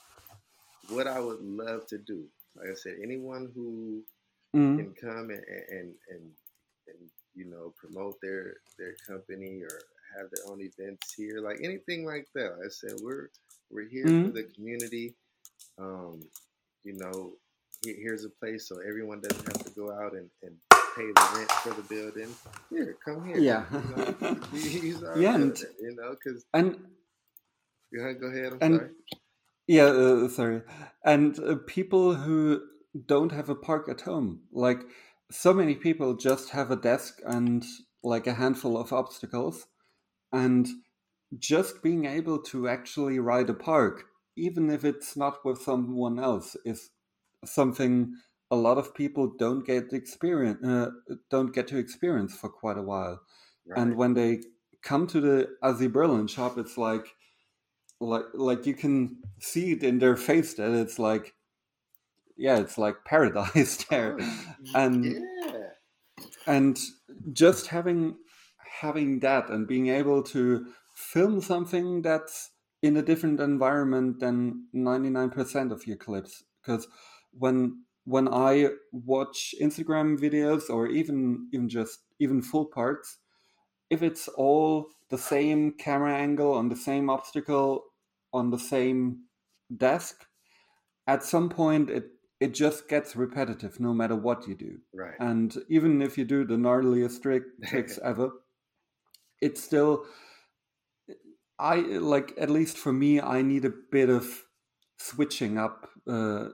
what 0.88 1.06
I 1.06 1.20
would 1.20 1.40
love 1.42 1.86
to 1.88 1.98
do. 1.98 2.24
Like 2.56 2.68
I 2.70 2.74
said, 2.74 2.96
anyone 3.02 3.50
who 3.54 4.02
Mhm. 4.54 4.76
can 4.78 4.94
come 4.94 5.30
and 5.30 5.44
and 5.70 5.94
and, 6.10 6.24
and 6.88 7.10
you 7.34 7.46
know 7.46 7.72
promote 7.76 8.20
their 8.20 8.56
their 8.78 8.94
company 9.06 9.62
or 9.62 9.80
have 10.16 10.30
their 10.30 10.44
own 10.50 10.60
events 10.60 11.14
here, 11.14 11.40
like 11.40 11.58
anything 11.62 12.04
like 12.04 12.28
that. 12.34 12.58
Like 12.58 12.66
I 12.66 12.68
said 12.68 12.92
we're 13.02 13.28
we're 13.70 13.88
here 13.88 14.04
for 14.04 14.10
Mhm. 14.10 14.34
the 14.34 14.44
community. 14.54 15.16
Um, 15.78 16.20
you 16.84 16.92
know, 16.94 17.38
here, 17.82 17.96
here's 17.96 18.24
a 18.24 18.30
place 18.30 18.68
so 18.68 18.78
everyone 18.80 19.20
doesn't 19.20 19.46
have 19.46 19.64
to 19.64 19.70
go 19.70 19.90
out 19.90 20.12
and, 20.12 20.28
and 20.42 20.58
pay 20.94 21.06
the 21.06 21.32
rent 21.34 21.50
for 21.62 21.70
the 21.72 21.82
building. 21.88 22.34
Here, 22.68 22.98
come 23.02 23.24
here. 23.24 23.38
Yeah. 23.38 23.64
you 24.52 25.00
know, 25.00 25.14
Yeah, 25.16 25.34
and- 25.36 25.58
you 25.80 25.94
know, 25.94 26.10
because 26.10 26.44
And 26.52 26.76
go 27.94 28.02
ahead, 28.02 28.20
go 28.20 28.26
ahead. 28.26 28.52
I'm 28.52 28.58
And- 28.60 28.76
sorry. 28.76 28.90
Yeah, 29.66 29.84
uh, 29.84 30.28
sorry. 30.28 30.62
And 31.04 31.38
uh, 31.38 31.56
people 31.66 32.14
who 32.14 32.62
don't 33.06 33.32
have 33.32 33.48
a 33.48 33.54
park 33.54 33.88
at 33.88 34.02
home, 34.02 34.42
like 34.52 34.80
so 35.30 35.52
many 35.54 35.74
people 35.74 36.14
just 36.14 36.50
have 36.50 36.70
a 36.70 36.76
desk 36.76 37.20
and 37.24 37.64
like 38.02 38.26
a 38.26 38.34
handful 38.34 38.76
of 38.76 38.92
obstacles, 38.92 39.66
and 40.32 40.68
just 41.38 41.82
being 41.82 42.04
able 42.06 42.38
to 42.42 42.68
actually 42.68 43.18
ride 43.18 43.48
a 43.50 43.54
park, 43.54 44.04
even 44.36 44.70
if 44.70 44.84
it's 44.84 45.16
not 45.16 45.44
with 45.44 45.62
someone 45.62 46.18
else, 46.18 46.56
is 46.64 46.90
something 47.44 48.14
a 48.50 48.56
lot 48.56 48.78
of 48.78 48.94
people 48.94 49.32
don't 49.38 49.64
get 49.64 49.92
experience 49.92 50.62
uh, 50.66 50.90
don't 51.30 51.54
get 51.54 51.68
to 51.68 51.78
experience 51.78 52.36
for 52.36 52.50
quite 52.50 52.76
a 52.78 52.82
while. 52.82 53.20
Right. 53.66 53.80
And 53.80 53.96
when 53.96 54.14
they 54.14 54.40
come 54.82 55.06
to 55.08 55.20
the 55.20 55.48
Azzy 55.62 55.90
Berlin 55.90 56.26
shop, 56.26 56.58
it's 56.58 56.76
like, 56.76 57.06
like, 58.02 58.26
like 58.34 58.66
you 58.66 58.74
can 58.74 59.18
see 59.40 59.72
it 59.72 59.82
in 59.82 59.98
their 59.98 60.16
face 60.16 60.54
that 60.54 60.72
it's 60.72 60.98
like, 60.98 61.34
yeah, 62.36 62.58
it's 62.58 62.78
like 62.78 63.04
paradise 63.04 63.84
there, 63.90 64.16
Oh, 64.18 64.74
and 64.74 65.04
yeah. 65.04 65.70
and 66.46 66.78
just 67.32 67.68
having 67.68 68.16
having 68.80 69.20
that 69.20 69.50
and 69.50 69.66
being 69.66 69.88
able 69.88 70.22
to 70.22 70.66
film 70.94 71.40
something 71.40 72.02
that's 72.02 72.50
in 72.82 72.96
a 72.96 73.02
different 73.02 73.40
environment 73.40 74.18
than 74.20 74.66
99% 74.74 75.70
of 75.70 75.86
your 75.86 75.96
clips 75.96 76.42
because 76.60 76.88
when 77.32 77.84
when 78.04 78.26
I 78.28 78.70
watch 78.90 79.54
Instagram 79.60 80.18
videos 80.18 80.68
or 80.68 80.88
even 80.88 81.48
even 81.52 81.68
just 81.68 82.00
even 82.18 82.42
full 82.42 82.66
parts, 82.66 83.18
if 83.90 84.02
it's 84.02 84.28
all 84.28 84.88
the 85.10 85.18
same 85.18 85.72
camera 85.72 86.14
angle 86.14 86.52
on 86.54 86.68
the 86.68 86.76
same 86.76 87.10
obstacle 87.10 87.84
on 88.32 88.50
the 88.50 88.58
same 88.58 89.24
desk, 89.74 90.26
at 91.06 91.22
some 91.22 91.48
point 91.48 91.90
it 91.90 92.04
it 92.40 92.54
just 92.54 92.88
gets 92.88 93.14
repetitive 93.14 93.78
no 93.78 93.94
matter 93.94 94.16
what 94.16 94.48
you 94.48 94.56
do. 94.56 94.78
Right. 94.92 95.14
And 95.20 95.56
even 95.68 96.02
if 96.02 96.18
you 96.18 96.24
do 96.24 96.44
the 96.44 96.56
gnarliest 96.56 97.22
trick, 97.22 97.44
tricks 97.64 98.00
ever, 98.02 98.30
it's 99.40 99.62
still 99.62 100.04
I 101.58 101.76
like 101.76 102.32
at 102.38 102.50
least 102.50 102.76
for 102.76 102.92
me 102.92 103.20
I 103.20 103.42
need 103.42 103.64
a 103.64 103.72
bit 103.92 104.10
of 104.10 104.44
switching 104.98 105.58
up 105.58 105.88
uh, 106.08 106.48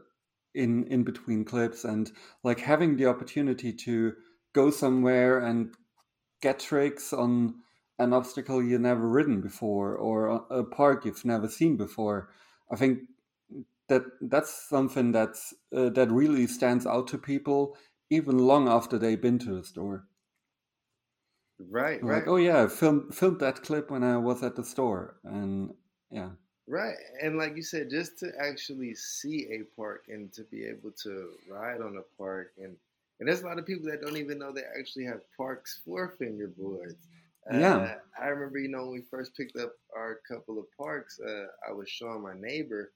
in 0.55 0.85
in 0.89 1.05
between 1.05 1.45
clips 1.45 1.85
and 1.85 2.11
like 2.45 2.61
having 2.61 2.97
the 2.97 3.07
opportunity 3.07 3.73
to 3.73 4.13
go 4.55 4.71
somewhere 4.71 5.39
and 5.39 5.75
get 6.43 6.59
tricks 6.59 7.13
on 7.13 7.55
an 7.99 8.13
obstacle 8.13 8.63
you've 8.63 8.81
never 8.81 9.09
ridden 9.09 9.41
before 9.41 9.97
or 9.97 10.45
a 10.51 10.65
park 10.65 11.05
you've 11.05 11.25
never 11.25 11.49
seen 11.49 11.77
before. 11.77 12.31
I 12.71 12.77
think 12.77 13.01
that 13.89 14.03
that's 14.21 14.69
something 14.69 15.13
that's 15.13 15.55
uh, 15.75 15.89
that 15.91 16.11
really 16.11 16.47
stands 16.47 16.87
out 16.87 17.09
to 17.09 17.19
people 17.19 17.77
even 18.11 18.39
long 18.39 18.69
after 18.69 18.99
they've 18.99 19.21
been 19.21 19.39
to 19.41 19.57
the 19.57 19.65
store. 19.65 20.05
Right, 21.59 22.03
like, 22.03 22.13
right. 22.13 22.25
oh 22.27 22.37
yeah, 22.37 22.63
I 22.63 22.69
filmed 22.69 23.15
filmed 23.15 23.41
that 23.41 23.63
clip 23.63 23.91
when 23.91 24.05
I 24.05 24.17
was 24.17 24.43
at 24.43 24.55
the 24.55 24.65
store, 24.65 25.17
and 25.25 25.75
yeah, 26.11 26.31
Right. 26.69 26.97
And 27.23 27.39
like 27.39 27.57
you 27.57 27.63
said, 27.63 27.89
just 27.89 28.19
to 28.19 28.31
actually 28.39 28.95
see 28.95 29.49
a 29.51 29.63
park 29.75 30.05
and 30.09 30.31
to 30.35 30.43
be 30.45 30.67
able 30.67 30.91
to 31.03 31.31
ride 31.49 31.81
on 31.81 31.97
a 31.97 32.23
park 32.23 32.53
and 32.59 32.77
and 33.21 33.29
there's 33.29 33.41
a 33.41 33.47
lot 33.47 33.59
of 33.59 33.67
people 33.67 33.91
that 33.91 34.01
don't 34.01 34.17
even 34.17 34.39
know 34.39 34.53
they 34.53 34.63
actually 34.79 35.05
have 35.07 35.23
parks 35.37 35.81
for 35.85 36.15
fingerboards. 36.21 36.95
Yeah. 37.51 37.77
Uh, 37.77 37.95
I 38.21 38.27
remember, 38.29 38.59
you 38.59 38.69
know, 38.69 38.83
when 38.83 38.93
we 38.93 39.03
first 39.11 39.35
picked 39.37 39.57
up 39.57 39.73
our 39.97 40.21
couple 40.31 40.59
of 40.59 40.67
parks, 40.77 41.19
uh, 41.21 41.47
I 41.69 41.73
was 41.73 41.89
showing 41.89 42.23
my 42.23 42.35
neighbor 42.39 42.93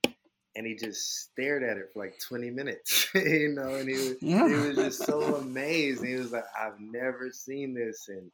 and 0.54 0.66
he 0.66 0.74
just 0.74 1.22
stared 1.22 1.62
at 1.62 1.78
it 1.78 1.86
for 1.92 2.00
like 2.00 2.18
20 2.20 2.50
minutes, 2.50 3.08
you 3.14 3.54
know, 3.54 3.76
and 3.76 3.88
he 3.88 3.94
was, 3.94 4.16
Yeah. 4.20 4.48
he 4.48 4.54
was 4.54 4.76
just 4.76 5.04
so 5.06 5.36
amazed. 5.36 6.04
He 6.04 6.14
was 6.14 6.32
like, 6.32 6.44
I've 6.60 6.78
never 6.78 7.30
seen 7.32 7.72
this. 7.72 8.08
And, 8.08 8.30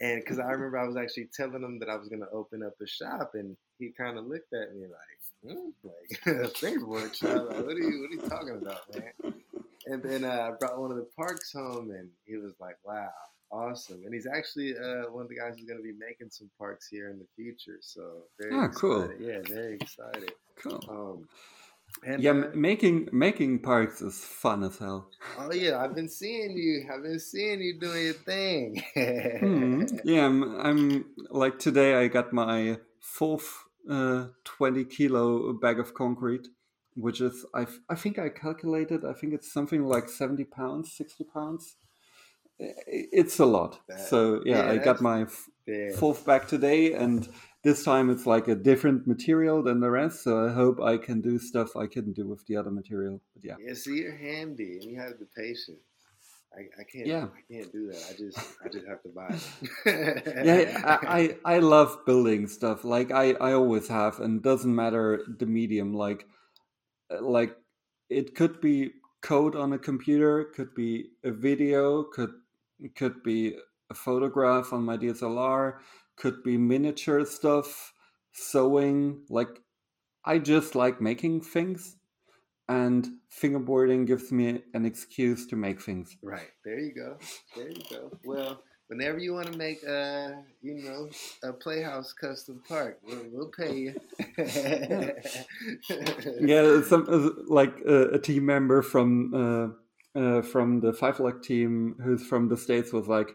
and 0.00 0.20
because 0.20 0.38
I 0.38 0.50
remember 0.50 0.78
I 0.78 0.86
was 0.86 0.96
actually 0.96 1.28
telling 1.34 1.62
him 1.62 1.78
that 1.78 1.88
I 1.88 1.96
was 1.96 2.08
going 2.08 2.20
to 2.20 2.28
open 2.30 2.62
up 2.62 2.74
a 2.82 2.86
shop 2.86 3.30
and 3.34 3.56
he 3.78 3.90
kind 3.96 4.18
of 4.18 4.26
looked 4.26 4.52
at 4.52 4.74
me 4.74 4.86
like, 4.88 5.56
hmm? 5.56 5.88
like 5.88 6.36
a 6.44 6.48
fingerboard 6.48 7.16
shop. 7.16 7.48
Like, 7.48 7.64
what 7.64 7.76
are 7.76 7.78
you, 7.78 8.00
what 8.02 8.10
are 8.10 8.22
you 8.22 8.28
talking 8.28 8.58
about, 8.60 8.80
man? 8.94 9.34
And 9.86 10.02
then 10.02 10.24
uh, 10.24 10.50
I 10.50 10.56
brought 10.58 10.78
one 10.80 10.90
of 10.90 10.96
the 10.96 11.08
parks 11.16 11.52
home 11.52 11.90
and 11.90 12.10
he 12.26 12.36
was 12.36 12.52
like, 12.60 12.76
wow. 12.84 13.08
Awesome, 13.50 14.02
and 14.04 14.12
he's 14.12 14.26
actually 14.26 14.74
uh, 14.76 15.10
one 15.10 15.22
of 15.22 15.28
the 15.28 15.36
guys 15.36 15.54
who's 15.56 15.66
going 15.66 15.78
to 15.78 15.82
be 15.82 15.92
making 15.98 16.28
some 16.30 16.50
parks 16.58 16.88
here 16.88 17.10
in 17.10 17.18
the 17.18 17.26
future. 17.36 17.78
So 17.80 18.02
very 18.40 18.52
Ah, 18.54 18.68
cool. 18.68 19.08
Yeah, 19.20 19.38
very 19.48 19.74
excited. 19.76 20.32
cool. 20.60 20.80
Um, 20.88 21.28
and 22.04 22.20
yeah, 22.20 22.32
uh, 22.32 22.50
making 22.54 23.08
making 23.12 23.60
parks 23.60 24.02
is 24.02 24.18
fun 24.18 24.64
as 24.64 24.78
hell. 24.78 25.08
oh 25.38 25.52
yeah, 25.52 25.78
I've 25.78 25.94
been 25.94 26.08
seeing 26.08 26.56
you. 26.56 26.88
I've 26.92 27.02
been 27.04 27.20
seeing 27.20 27.60
you 27.60 27.78
doing 27.78 28.04
your 28.04 28.14
thing. 28.14 28.82
Hmm. 29.40 29.84
Yeah, 30.04 30.26
I'm, 30.26 30.42
I'm 30.60 31.04
like 31.30 31.58
today. 31.60 31.94
I 31.94 32.08
got 32.08 32.32
my 32.32 32.78
fourth 32.98 33.62
uh, 33.88 34.28
twenty 34.42 34.84
kilo 34.84 35.52
bag 35.52 35.78
of 35.78 35.94
concrete, 35.94 36.48
which 36.96 37.20
is 37.20 37.46
I 37.54 37.66
I 37.88 37.94
think 37.94 38.18
I 38.18 38.30
calculated. 38.30 39.04
I 39.04 39.12
think 39.12 39.32
it's 39.32 39.52
something 39.52 39.84
like 39.84 40.08
seventy 40.08 40.44
pounds, 40.44 40.92
sixty 40.92 41.22
pounds. 41.22 41.76
It's 42.58 43.38
a 43.38 43.46
lot. 43.46 43.80
That- 43.88 44.00
so 44.00 44.42
yeah, 44.44 44.64
yeah, 44.64 44.70
I 44.72 44.78
got 44.78 45.00
my 45.00 45.22
f- 45.22 45.48
Yeah. 45.66 45.96
fourth 45.96 46.24
back 46.24 46.46
today, 46.48 46.92
and 46.92 47.28
this 47.62 47.84
time 47.84 48.10
it's 48.10 48.26
like 48.26 48.48
a 48.48 48.54
different 48.54 49.06
material 49.06 49.62
than 49.62 49.80
the 49.80 49.90
rest. 49.90 50.22
So 50.22 50.46
I 50.46 50.52
hope 50.52 50.80
I 50.80 50.98
can 50.98 51.20
do 51.20 51.38
stuff 51.38 51.76
I 51.76 51.86
couldn't 51.86 52.14
do 52.14 52.28
with 52.28 52.46
the 52.46 52.56
other 52.56 52.70
material. 52.70 53.20
But 53.34 53.44
yeah, 53.44 53.56
Yeah, 53.58 53.74
see, 53.74 53.96
you're 54.02 54.16
handy 54.16 54.78
and 54.80 54.84
you 54.84 55.00
have 55.00 55.18
the 55.18 55.26
patience. 55.36 55.80
I, 56.56 56.60
I 56.80 56.84
can't. 56.84 57.06
Yeah. 57.06 57.26
I 57.34 57.52
can't 57.52 57.72
do 57.72 57.90
that. 57.90 58.02
I 58.10 58.12
just, 58.16 58.38
I 58.64 58.68
just 58.68 58.86
have 58.86 59.02
to 59.02 59.08
buy 59.08 59.28
it. 59.34 60.46
yeah, 60.46 60.80
I, 60.84 61.36
I 61.44 61.56
I 61.56 61.58
love 61.58 62.04
building 62.06 62.46
stuff. 62.46 62.84
Like 62.84 63.10
I 63.10 63.32
I 63.40 63.52
always 63.54 63.88
have, 63.88 64.20
and 64.20 64.40
doesn't 64.40 64.72
matter 64.72 65.24
the 65.26 65.46
medium. 65.46 65.92
Like 65.94 66.26
uh, 67.10 67.22
like 67.22 67.56
it 68.08 68.36
could 68.36 68.60
be 68.60 68.92
code 69.22 69.56
on 69.56 69.72
a 69.72 69.78
computer, 69.78 70.44
could 70.54 70.72
be 70.76 71.10
a 71.24 71.32
video, 71.32 72.04
could 72.04 72.30
could 72.94 73.22
be 73.22 73.56
a 73.90 73.94
photograph 73.94 74.72
on 74.72 74.84
my 74.84 74.96
DSLR, 74.96 75.78
could 76.16 76.42
be 76.42 76.56
miniature 76.56 77.24
stuff, 77.24 77.92
sewing. 78.32 79.22
Like 79.28 79.60
I 80.24 80.38
just 80.38 80.74
like 80.74 81.00
making 81.00 81.42
things, 81.42 81.96
and 82.68 83.08
fingerboarding 83.30 84.06
gives 84.06 84.32
me 84.32 84.62
an 84.72 84.84
excuse 84.84 85.46
to 85.48 85.56
make 85.56 85.80
things. 85.80 86.16
Right. 86.22 86.50
There 86.64 86.78
you 86.78 86.94
go. 86.94 87.18
There 87.56 87.68
you 87.68 87.82
go. 87.90 88.10
Well, 88.24 88.62
whenever 88.88 89.18
you 89.18 89.34
want 89.34 89.52
to 89.52 89.58
make, 89.58 89.86
uh, 89.86 90.30
you 90.62 90.82
know, 90.82 91.08
a 91.42 91.52
Playhouse 91.52 92.12
custom 92.12 92.62
park, 92.66 93.00
we'll, 93.04 93.26
we'll 93.32 93.48
pay 93.48 93.76
you. 93.76 93.94
yeah, 96.40 96.82
some 96.82 97.06
uh, 97.08 97.30
like 97.46 97.74
uh, 97.86 98.10
a 98.10 98.18
team 98.18 98.46
member 98.46 98.82
from 98.82 99.34
uh, 99.34 99.68
uh, 100.14 100.42
from 100.42 100.80
the 100.80 100.92
Five 100.92 101.20
Luck 101.20 101.42
team 101.42 101.96
who's 102.02 102.24
from 102.24 102.48
the 102.48 102.56
states 102.56 102.92
was 102.92 103.08
like, 103.08 103.34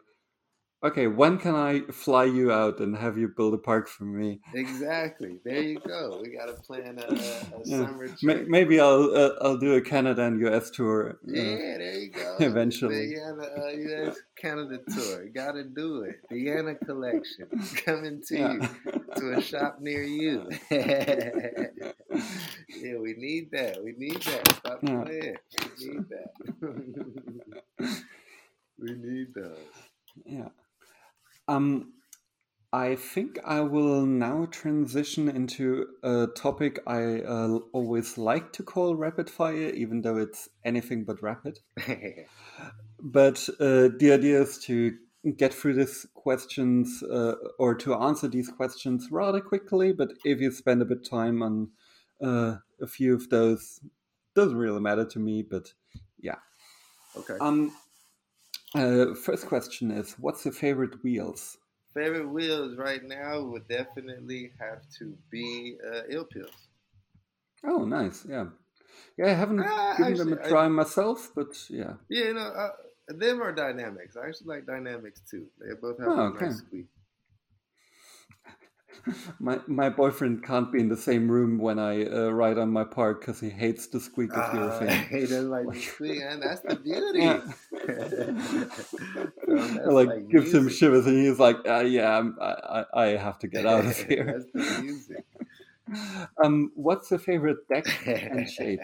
"Okay, 0.81 1.07
when 1.07 1.37
can 1.37 1.55
I 1.55 1.81
fly 1.91 2.23
you 2.23 2.53
out 2.53 2.79
and 2.79 2.95
have 2.95 3.17
you 3.17 3.27
build 3.27 3.53
a 3.53 3.57
park 3.57 3.89
for 3.89 4.05
me? 4.05 4.39
Exactly. 4.55 5.37
There 5.43 5.61
you 5.61 5.77
go. 5.79 6.21
We 6.23 6.29
got 6.29 6.45
to 6.47 6.53
plan 6.53 6.97
a, 6.99 7.05
a, 7.05 7.17
Yeah. 7.65 7.85
summer 7.85 8.07
trip. 8.07 8.47
Maybe 8.47 8.79
I'll 8.79 9.13
uh, 9.13 9.31
I'll 9.41 9.57
do 9.57 9.73
a 9.75 9.81
Canada 9.81 10.21
and 10.23 10.39
US 10.47 10.69
tour. 10.69 11.09
uh, 11.09 11.13
Yeah, 11.25 11.77
there 11.77 11.97
you 11.99 12.11
go. 12.11 12.37
Eventually. 12.39 13.09
The 13.09 13.15
Yana, 13.19 13.59
uh, 13.59 14.07
US 14.09 14.17
Canada 14.37 14.79
tour. 14.95 15.25
Got 15.35 15.51
to 15.53 15.65
do 15.65 16.03
it. 16.03 16.21
The 16.29 16.45
Yana 16.47 16.79
collection 16.85 17.47
coming 17.85 18.21
to 18.27 18.37
yeah. 18.37 18.53
you 18.53 18.61
to 19.17 19.33
a 19.37 19.41
shop 19.41 19.79
near 19.81 20.03
you. 20.03 20.47
yeah, 20.71 21.67
we 22.97 23.15
need 23.17 23.51
that. 23.51 23.83
We 23.83 23.93
need 23.97 24.21
that. 24.21 24.47
Stop 24.55 24.79
Yeah. 24.83 25.01
playing. 25.03 25.35
We 25.59 25.87
need 25.87 26.05
that. 26.09 26.31
we 28.79 28.93
need 28.93 29.33
those. 29.35 29.57
Yeah. 30.25 30.49
Um, 31.49 31.93
I 32.71 32.95
think 32.95 33.39
I 33.43 33.61
will 33.61 34.05
now 34.05 34.45
transition 34.51 35.27
into 35.27 35.87
a 36.03 36.27
topic 36.35 36.79
I 36.85 37.21
uh, 37.21 37.59
always 37.73 38.17
like 38.17 38.53
to 38.53 38.63
call 38.63 38.95
rapid 38.95 39.27
fire, 39.29 39.69
even 39.69 40.03
though 40.03 40.17
it's 40.17 40.49
anything 40.63 41.03
but 41.03 41.21
rapid. 41.21 41.59
But 43.01 43.47
uh, 43.61 43.89
the 43.97 44.11
idea 44.11 44.41
is 44.41 44.57
to 44.65 44.93
get 45.37 45.53
through 45.53 45.75
these 45.75 46.05
questions 46.15 47.01
uh, 47.01 47.35
or 47.57 47.73
to 47.75 47.95
answer 47.95 48.27
these 48.27 48.49
questions 48.49 49.07
rather 49.09 49.39
quickly. 49.39 49.93
But 49.93 50.09
if 50.25 50.41
you 50.41 50.51
spend 50.51 50.81
a 50.81 50.85
bit 50.85 50.97
of 50.97 51.09
time 51.09 51.41
on 51.41 51.69
uh, 52.21 52.57
a 52.81 52.87
few 52.87 53.15
of 53.15 53.29
those, 53.29 53.79
doesn't 54.35 54.57
really 54.57 54.81
matter 54.81 55.05
to 55.05 55.19
me. 55.19 55.43
But 55.43 55.73
yeah. 56.19 56.39
okay. 57.17 57.37
Um. 57.39 57.71
Uh, 58.73 59.13
first 59.13 59.45
question 59.45 59.91
is, 59.91 60.13
what's 60.17 60.43
your 60.43 60.53
favorite 60.55 61.03
wheels? 61.03 61.59
Favorite 61.93 62.29
wheels 62.29 62.75
right 62.77 63.03
now 63.03 63.43
would 63.43 63.67
definitely 63.67 64.55
have 64.59 64.89
to 64.97 65.19
be 65.29 65.77
uh, 65.85 66.01
ill 66.09 66.25
pills. 66.25 66.67
Oh, 67.63 67.85
nice. 67.85 68.25
Yeah. 68.25 68.49
Yeah, 69.17 69.27
I 69.27 69.29
haven't 69.33 69.67
Ah, 69.67 69.95
given 69.95 70.17
them 70.17 70.33
a 70.33 70.37
actually, 70.37 70.39
I- 70.39 70.57
try 70.57 70.67
myself, 70.69 71.31
but 71.35 71.69
yeah. 71.69 71.97
Yeah, 72.09 72.25
you 72.25 72.33
know, 72.33 72.41
uh, 72.41 72.71
them 73.07 73.41
are 73.41 73.51
dynamics. 73.53 74.15
I 74.17 74.27
actually 74.27 74.47
like 74.47 74.65
dynamics 74.65 75.21
too. 75.29 75.49
They 75.59 75.73
both 75.75 75.99
have 75.99 76.15
Oh, 76.15 76.27
a 76.27 76.29
okay. 76.33 76.51
nice 76.51 76.57
squeak. 76.57 76.87
My 79.39 79.59
my 79.67 79.89
boyfriend 79.89 80.43
can't 80.43 80.71
be 80.71 80.79
in 80.79 80.89
the 80.89 80.97
same 80.97 81.29
room 81.29 81.57
when 81.57 81.79
I 81.79 82.05
uh, 82.05 82.29
ride 82.29 82.57
on 82.57 82.71
my 82.71 82.83
park 82.83 83.21
because 83.21 83.39
he 83.39 83.49
hates 83.49 83.87
the 83.87 83.99
squeak 83.99 84.35
of 84.35 84.51
your 84.53 84.71
Ah, 84.71 84.79
thing. 84.79 85.05
he 85.09 85.21
doesn't 85.21 85.49
like 85.49 85.71
the 85.71 85.79
squeak, 85.81 86.21
and 86.21 86.41
that's 86.41 86.61
the 86.61 86.75
beauty. 86.83 87.19
Yeah. 87.19 87.41
So 89.45 89.55
that's 89.55 89.87
like, 89.93 90.29
gives 90.29 90.53
him 90.53 90.69
shivers, 90.69 91.05
and 91.05 91.17
he's 91.17 91.39
like, 91.39 91.57
uh, 91.67 91.79
"Yeah, 91.79 92.17
I'm, 92.17 92.37
I 92.41 92.85
I 92.93 93.03
I 93.03 93.05
have 93.17 93.39
to 93.39 93.47
get 93.47 93.65
out 93.65 93.85
of 93.85 93.97
here." 93.97 94.43
music. 94.77 95.25
um, 96.43 96.71
what's 96.75 97.09
your 97.09 97.19
favorite 97.19 97.67
deck 97.67 97.85
and 98.05 98.49
shape? 98.49 98.79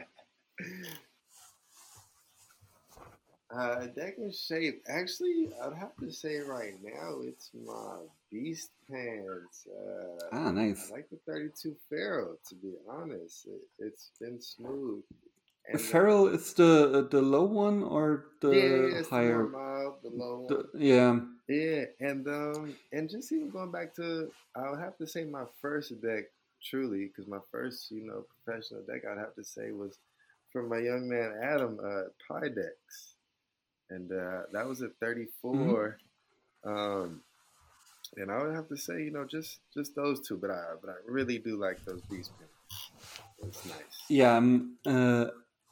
Uh, 3.55 3.85
deck 3.95 4.15
and 4.17 4.33
shape. 4.33 4.83
Actually, 4.89 5.49
I'd 5.63 5.77
have 5.77 5.95
to 6.01 6.11
say 6.11 6.39
right 6.39 6.73
now 6.83 7.21
it's 7.21 7.51
my 7.53 7.99
Beast 8.29 8.71
Pants. 8.91 9.67
Uh, 9.67 10.25
ah, 10.33 10.51
nice. 10.51 10.89
I 10.91 10.95
like 10.95 11.09
the 11.09 11.19
32 11.25 11.73
Pharaoh, 11.89 12.35
to 12.49 12.55
be 12.55 12.73
honest. 12.89 13.47
It, 13.79 13.83
has 13.83 14.09
been 14.19 14.41
smooth. 14.41 15.03
And, 15.71 15.79
Feral 15.81 16.27
is 16.27 16.53
the 16.53 17.07
the 17.09 17.21
low 17.21 17.45
one 17.45 17.81
or 17.81 18.25
the 18.41 18.51
yeah, 18.51 19.01
higher? 19.09 19.43
The, 19.43 19.49
mild, 19.49 19.95
the 20.03 20.09
low 20.09 20.45
the, 20.47 20.69
yeah. 20.77 21.19
Yeah, 21.47 21.85
and 22.01 22.27
um, 22.27 22.75
and 22.91 23.09
just 23.09 23.31
even 23.31 23.49
going 23.49 23.71
back 23.71 23.95
to, 23.95 24.29
I 24.55 24.69
would 24.69 24.79
have 24.79 24.97
to 24.97 25.07
say 25.07 25.23
my 25.23 25.45
first 25.61 26.01
deck, 26.01 26.25
truly, 26.61 27.07
because 27.07 27.27
my 27.27 27.39
first, 27.51 27.89
you 27.89 28.05
know, 28.05 28.25
professional 28.43 28.81
deck, 28.81 29.03
I'd 29.09 29.17
have 29.17 29.33
to 29.35 29.43
say 29.43 29.71
was 29.71 29.97
from 30.51 30.69
my 30.69 30.79
young 30.79 31.07
man 31.07 31.33
Adam, 31.41 31.79
uh, 31.83 32.09
Pydex 32.29 33.14
and 33.89 34.11
uh, 34.11 34.43
that 34.51 34.67
was 34.67 34.81
at 34.81 34.91
34. 34.99 35.97
Mm-hmm. 36.65 36.69
Um, 36.69 37.21
and 38.17 38.31
I 38.31 38.43
would 38.43 38.55
have 38.55 38.67
to 38.69 38.77
say, 38.77 39.03
you 39.03 39.11
know, 39.11 39.25
just 39.25 39.59
just 39.73 39.95
those 39.95 40.25
two, 40.27 40.37
but 40.37 40.51
I 40.51 40.61
but 40.81 40.89
I 40.89 40.95
really 41.07 41.39
do 41.39 41.57
like 41.57 41.83
those 41.85 42.01
beast 42.09 42.31
pins. 42.37 42.49
It's 43.39 43.65
nice. 43.65 44.03
Yeah, 44.09 44.37
um, 44.37 44.77
uh, 44.85 45.27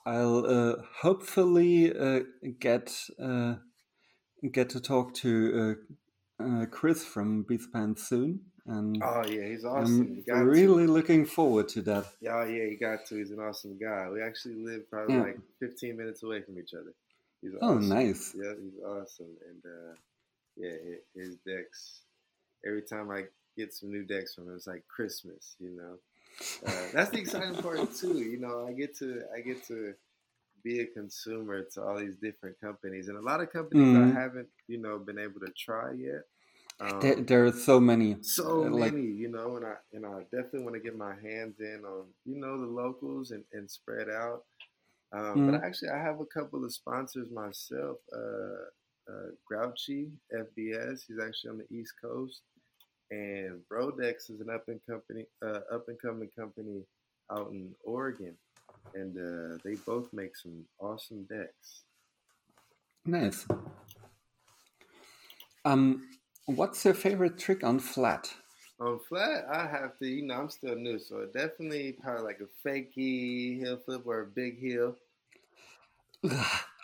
I'll 0.06 0.46
uh, 0.46 0.76
hopefully 1.02 1.96
uh, 1.98 2.22
get 2.60 2.94
uh, 3.22 3.56
get 4.52 4.70
to 4.72 4.82
talk 4.82 5.14
to 5.16 5.78
uh, 6.40 6.66
Chris 6.72 7.06
from 7.06 7.46
Beastpan 7.46 7.98
soon. 7.98 8.42
And 8.66 9.02
oh 9.04 9.24
yeah, 9.28 9.46
he's 9.48 9.66
awesome. 9.66 10.24
I'm 10.34 10.48
really 10.48 10.86
to. 10.86 10.92
looking 10.92 11.26
forward 11.26 11.68
to 11.70 11.82
that. 11.84 12.06
Yeah, 12.22 12.46
yeah, 12.46 12.70
he 12.70 12.78
got 12.78 13.06
to. 13.08 13.18
He's 13.18 13.32
an 13.32 13.40
awesome 13.40 13.78
guy. 13.78 14.08
We 14.10 14.22
actually 14.22 14.56
live 14.56 14.90
probably 14.90 15.16
yeah. 15.16 15.22
like 15.24 15.40
15 15.60 15.98
minutes 15.98 16.24
away 16.24 16.42
from 16.42 16.58
each 16.58 16.74
other. 16.74 16.94
He's 17.44 17.52
oh, 17.62 17.76
awesome. 17.76 17.90
nice. 17.90 18.34
Yeah, 18.36 18.54
he's 18.62 18.82
awesome. 18.82 19.36
And 19.50 19.64
uh, 19.66 19.96
yeah, 20.56 20.96
his 21.14 21.36
decks. 21.46 22.02
Every 22.66 22.82
time 22.82 23.12
I 23.12 23.24
get 23.58 23.74
some 23.74 23.92
new 23.92 24.06
decks 24.06 24.34
from 24.34 24.48
him, 24.48 24.56
it's 24.56 24.68
like 24.68 24.88
Christmas. 24.88 25.56
You 25.60 25.76
know, 25.76 25.98
uh, 26.66 26.88
that's 26.94 27.10
the 27.10 27.20
exciting 27.20 27.62
part 27.62 27.94
too. 28.00 28.18
You 28.18 28.40
know, 28.40 28.66
I 28.68 28.72
get 28.72 28.98
to 29.00 29.24
I 29.36 29.42
get 29.42 29.66
to 29.68 29.94
be 30.64 30.80
a 30.80 30.86
consumer 30.86 31.64
to 31.74 31.84
all 31.84 31.98
these 31.98 32.16
different 32.16 32.60
companies, 32.62 33.10
and 33.10 33.18
a 33.18 33.22
lot 33.22 33.42
of 33.42 33.52
companies 33.52 33.88
mm. 33.88 33.98
I 33.98 34.08
mm-hmm. 34.08 34.18
haven't 34.18 34.48
you 34.68 34.78
know 34.78 34.98
been 34.98 35.20
able 35.20 35.42
to 35.42 35.52
try 35.58 35.92
yet. 35.92 36.22
Um, 36.80 37.00
there, 37.02 37.16
there, 37.16 37.46
are 37.46 37.52
so 37.52 37.80
many, 37.80 38.18
so 38.22 38.66
uh, 38.66 38.70
like, 38.70 38.94
many, 38.94 39.06
you 39.06 39.30
know, 39.30 39.58
and 39.58 39.66
I 39.66 39.74
and 39.92 40.06
I 40.06 40.24
definitely 40.32 40.64
want 40.64 40.76
to 40.76 40.82
get 40.82 40.98
my 40.98 41.14
hands 41.22 41.60
in 41.60 41.82
on 41.86 42.06
you 42.26 42.40
know 42.40 42.60
the 42.60 42.68
locals 42.68 43.32
and, 43.32 43.44
and 43.52 43.70
spread 43.70 44.10
out. 44.10 44.44
Um, 45.14 45.36
mm. 45.36 45.52
But 45.52 45.64
actually, 45.64 45.90
I 45.90 46.00
have 46.00 46.20
a 46.20 46.26
couple 46.26 46.66
of 46.66 46.74
sponsors 46.74 47.30
myself. 47.30 47.98
Uh, 48.12 48.70
uh, 49.10 49.32
Grouchy 49.46 50.08
FBS, 50.34 51.02
he's 51.08 51.20
actually 51.22 51.50
on 51.50 51.58
the 51.58 51.76
East 51.76 51.94
Coast, 52.02 52.42
and 53.12 53.62
Brodex 53.72 54.30
is 54.30 54.40
an 54.40 54.50
up 54.50 54.66
and 54.68 54.80
company, 54.90 55.26
uh, 55.46 55.60
up 55.74 55.88
and 55.88 56.02
coming 56.02 56.30
company 56.38 56.84
out 57.32 57.52
in 57.52 57.74
Oregon, 57.84 58.36
and 58.96 59.18
uh, 59.18 59.58
they 59.64 59.76
both 59.86 60.08
make 60.14 60.36
some 60.36 60.64
awesome 60.80 61.24
decks. 61.24 61.84
Nice. 63.06 63.46
Um, 65.66 66.08
what's 66.46 66.84
your 66.86 66.94
favorite 66.94 67.38
trick 67.38 67.64
on 67.64 67.80
flat? 67.80 68.34
On 68.80 69.00
flat, 69.08 69.46
I 69.52 69.68
have 69.68 69.98
to, 70.00 70.08
you 70.08 70.26
know, 70.26 70.36
I'm 70.36 70.50
still 70.50 70.76
new, 70.76 71.00
so 71.00 71.26
definitely 71.34 71.94
probably 72.02 72.24
like 72.24 72.40
a 72.40 72.68
fakey 72.68 73.60
heel 73.60 73.78
flip 73.86 74.04
or 74.06 74.22
a 74.22 74.26
big 74.26 74.60
heel. 74.60 74.96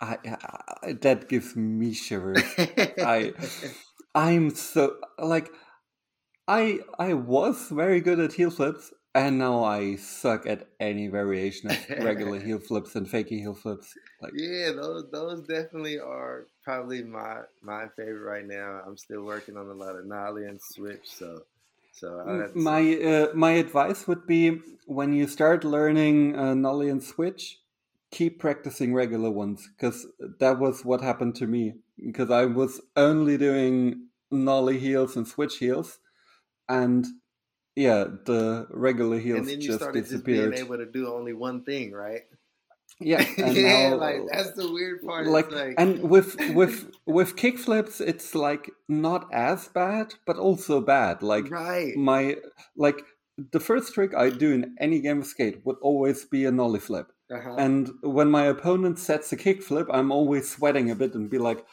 I, 0.02 0.18
I, 0.82 0.92
that 0.94 1.28
gives 1.28 1.54
me 1.56 1.92
shivers. 1.92 2.42
I, 2.58 3.32
I'm 4.14 4.50
so 4.54 4.96
like, 5.18 5.50
I 6.48 6.80
I 6.98 7.14
was 7.14 7.68
very 7.68 8.00
good 8.00 8.18
at 8.18 8.32
heel 8.32 8.50
flips, 8.50 8.92
and 9.14 9.38
now 9.38 9.62
I 9.62 9.96
suck 9.96 10.46
at 10.46 10.68
any 10.80 11.08
variation 11.08 11.70
of 11.70 12.04
regular 12.04 12.40
heel 12.40 12.58
flips 12.68 12.96
and 12.96 13.06
fakey 13.06 13.38
heel 13.40 13.54
flips. 13.54 13.94
Like, 14.20 14.32
yeah, 14.34 14.72
those 14.72 15.04
those 15.12 15.46
definitely 15.46 15.98
are 15.98 16.46
probably 16.64 17.02
my 17.02 17.42
my 17.62 17.86
favorite 17.96 18.28
right 18.28 18.46
now. 18.46 18.82
I'm 18.86 18.96
still 18.96 19.22
working 19.22 19.56
on 19.56 19.66
a 19.66 19.74
lot 19.74 19.96
of 19.96 20.06
nollie 20.06 20.46
and 20.46 20.60
switch, 20.60 21.04
so 21.04 21.42
so 21.92 22.50
my 22.54 22.96
uh, 22.96 23.28
my 23.34 23.52
advice 23.52 24.08
would 24.08 24.26
be 24.26 24.60
when 24.86 25.12
you 25.12 25.28
start 25.28 25.62
learning 25.62 26.36
uh, 26.36 26.54
nollie 26.54 26.88
and 26.88 27.02
switch, 27.02 27.59
keep 28.10 28.40
practicing 28.40 28.92
regular 28.92 29.30
ones 29.30 29.68
because 29.76 30.06
that 30.38 30.58
was 30.58 30.84
what 30.84 31.00
happened 31.00 31.34
to 31.36 31.46
me 31.46 31.74
because 32.04 32.30
I 32.30 32.46
was 32.46 32.80
only 32.96 33.36
doing 33.38 34.08
nollie 34.30 34.78
heels 34.78 35.16
and 35.16 35.26
switch 35.26 35.58
heels, 35.58 35.98
and 36.68 37.06
yeah, 37.76 38.04
the 38.24 38.66
regular 38.70 39.18
heels 39.18 39.40
and 39.40 39.48
then 39.48 39.60
you 39.60 39.68
just 39.68 39.80
started 39.80 40.02
disappeared. 40.02 40.52
Just 40.52 40.56
being 40.56 40.66
able 40.66 40.84
to 40.84 40.90
do 40.90 41.12
only 41.12 41.32
one 41.32 41.64
thing, 41.64 41.92
right? 41.92 42.22
Yeah, 42.98 43.24
yeah, 43.38 43.90
now, 43.90 43.96
like 43.96 44.20
that's 44.30 44.52
the 44.52 44.70
weird 44.70 45.02
part. 45.02 45.26
Like, 45.26 45.50
like, 45.50 45.74
and 45.78 46.02
with 46.02 46.36
with 46.54 46.90
with 47.06 47.36
kickflips, 47.36 48.00
it's 48.00 48.34
like 48.34 48.70
not 48.88 49.28
as 49.32 49.68
bad, 49.68 50.14
but 50.26 50.36
also 50.36 50.80
bad. 50.80 51.22
Like 51.22 51.50
right. 51.50 51.96
my 51.96 52.36
like 52.76 53.02
the 53.52 53.60
first 53.60 53.94
trick 53.94 54.14
I 54.14 54.28
do 54.30 54.52
in 54.52 54.76
any 54.78 55.00
game 55.00 55.20
of 55.20 55.26
skate 55.26 55.64
would 55.64 55.76
always 55.80 56.24
be 56.24 56.44
a 56.44 56.50
nollie 56.50 56.80
flip. 56.80 57.12
Uh-huh. 57.30 57.54
And 57.56 57.90
when 58.02 58.30
my 58.30 58.44
opponent 58.46 58.98
sets 58.98 59.32
a 59.32 59.36
kickflip, 59.36 59.86
I'm 59.92 60.10
always 60.10 60.50
sweating 60.50 60.90
a 60.90 60.96
bit 60.96 61.14
and 61.14 61.30
be 61.30 61.38
like, 61.38 61.64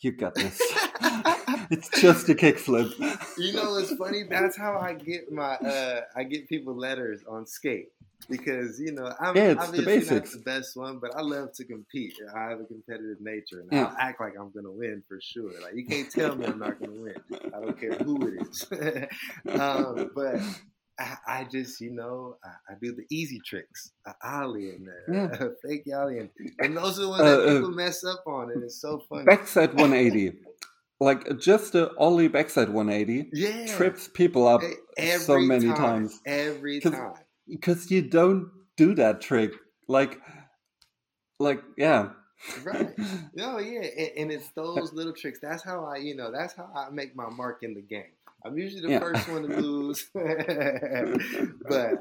"You 0.00 0.12
got 0.12 0.34
this." 0.34 0.58
it's 1.70 1.88
just 2.00 2.28
a 2.28 2.34
kickflip. 2.34 2.90
You 3.36 3.52
know, 3.52 3.76
it's 3.76 3.94
funny. 3.94 4.24
That's 4.28 4.56
how 4.56 4.78
I 4.78 4.94
get 4.94 5.30
my 5.30 5.54
uh, 5.56 6.02
I 6.16 6.24
get 6.24 6.48
people 6.48 6.74
letters 6.74 7.20
on 7.28 7.46
skate 7.46 7.88
because 8.28 8.80
you 8.80 8.92
know 8.92 9.12
I'm 9.20 9.36
yeah, 9.36 9.52
it's 9.52 9.70
the 9.70 9.82
not 9.82 10.24
the 10.24 10.42
best 10.44 10.76
one, 10.76 10.98
but 10.98 11.14
I 11.16 11.20
love 11.20 11.52
to 11.54 11.64
compete. 11.64 12.14
I 12.34 12.50
have 12.50 12.60
a 12.60 12.64
competitive 12.64 13.20
nature, 13.20 13.60
and 13.60 13.68
yeah. 13.72 13.86
I'll 13.86 13.96
act 13.98 14.20
like 14.20 14.34
I'm 14.38 14.50
gonna 14.50 14.70
win 14.70 15.02
for 15.08 15.20
sure. 15.20 15.52
Like 15.60 15.74
you 15.74 15.86
can't 15.86 16.10
tell 16.10 16.34
me 16.34 16.46
I'm 16.46 16.58
not 16.58 16.80
gonna 16.80 16.92
win. 16.92 17.14
I 17.32 17.60
don't 17.60 17.78
care 17.78 17.94
who 17.94 18.28
it 18.28 18.46
is. 18.48 18.66
um, 19.60 20.10
but 20.14 20.40
I, 21.00 21.16
I, 21.26 21.44
just, 21.44 21.80
you 21.80 21.92
know, 21.92 22.36
I, 22.44 22.72
I, 22.72 22.76
do 22.80 22.94
the 22.94 23.04
easy 23.10 23.40
tricks, 23.44 23.92
a 24.06 24.14
ollie 24.22 24.70
and 24.70 24.88
yeah. 25.10 25.48
fake 25.66 25.84
ollie, 25.94 26.18
and, 26.18 26.30
and, 26.58 26.76
those 26.76 26.98
are 26.98 27.02
the 27.02 27.08
ones 27.08 27.22
uh, 27.22 27.36
that 27.36 27.54
people 27.54 27.68
uh, 27.68 27.70
mess 27.70 28.04
up 28.04 28.22
on, 28.26 28.50
and 28.52 28.62
it's 28.62 28.80
so 28.80 29.02
funny. 29.08 29.24
Backside 29.24 29.70
180, 29.70 30.38
like 31.00 31.38
just 31.38 31.72
the 31.72 31.90
ollie 31.96 32.28
backside 32.28 32.68
180, 32.68 33.30
yeah, 33.32 33.66
trips 33.74 34.08
people 34.12 34.46
up 34.46 34.60
every 34.98 35.24
so 35.24 35.40
many 35.40 35.68
time, 35.68 35.76
times 35.76 36.20
every 36.26 36.80
time 36.80 37.14
because 37.48 37.90
you 37.90 38.02
don't 38.02 38.50
do 38.76 38.94
that 38.94 39.20
trick, 39.20 39.52
like, 39.88 40.20
like 41.38 41.62
yeah. 41.76 42.10
right. 42.62 42.90
No, 43.34 43.58
yeah, 43.58 43.80
and, 43.80 44.10
and, 44.16 44.32
it's 44.32 44.50
those 44.50 44.92
little 44.92 45.12
tricks. 45.12 45.38
That's 45.42 45.62
how 45.62 45.84
I, 45.84 45.96
you 45.96 46.16
know, 46.16 46.30
that's 46.32 46.54
how 46.54 46.70
I 46.74 46.90
make 46.90 47.14
my 47.14 47.28
mark 47.28 47.62
in 47.62 47.74
the 47.74 47.82
game. 47.82 48.12
I'm 48.44 48.56
usually 48.56 48.82
the 48.82 48.90
yeah. 48.90 48.98
first 49.00 49.28
one 49.28 49.42
to 49.42 49.48
lose, 49.60 50.10
but 50.14 50.24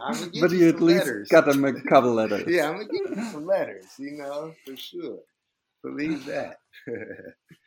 I'm 0.01 0.13
gonna 0.13 0.27
get 0.31 0.41
but 0.41 0.51
you, 0.51 0.57
you 0.57 0.69
at 0.69 0.81
least 0.81 1.05
letters. 1.05 1.29
got 1.29 1.45
them 1.45 1.65
a 1.65 1.81
couple 1.81 2.13
letters. 2.13 2.43
yeah, 2.47 2.69
I'm 2.69 2.73
gonna 2.77 2.85
give 2.85 3.17
you 3.17 3.23
some 3.31 3.45
letters, 3.45 3.85
you 3.97 4.11
know, 4.11 4.53
for 4.65 4.75
sure. 4.77 5.19
Believe 5.83 6.25
that. 6.25 6.59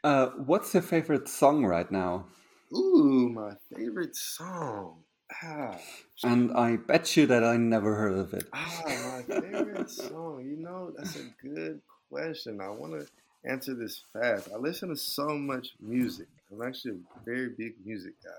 uh, 0.05 0.27
what's 0.47 0.73
your 0.75 0.83
favorite 0.83 1.29
song 1.29 1.65
right 1.65 1.91
now? 1.91 2.27
Ooh, 2.75 3.31
my 3.35 3.53
favorite 3.75 4.17
song. 4.17 5.03
Ah. 5.43 5.79
And 6.25 6.53
I 6.53 6.77
bet 6.77 7.17
you 7.17 7.27
that 7.27 7.45
I 7.45 7.57
never 7.57 7.95
heard 7.95 8.19
of 8.19 8.35
it. 8.35 8.45
Ah, 8.53 8.83
my 8.87 9.41
favorite 9.41 9.91
song. 9.91 10.45
You 10.45 10.57
know, 10.57 10.93
that's 10.97 11.17
a 11.17 11.25
good 11.43 11.81
question. 12.11 12.61
I 12.61 12.69
want 12.69 12.93
to 12.93 13.07
answer 13.51 13.75
this 13.75 14.03
fast. 14.13 14.49
I 14.55 14.59
listen 14.59 14.89
to 14.91 14.97
so 14.97 15.29
much 15.29 15.71
music. 15.81 16.29
I'm 16.51 16.63
actually 16.63 16.93
a 16.93 17.25
very 17.25 17.51
big 17.51 17.75
music 17.85 18.15
guy. 18.23 18.31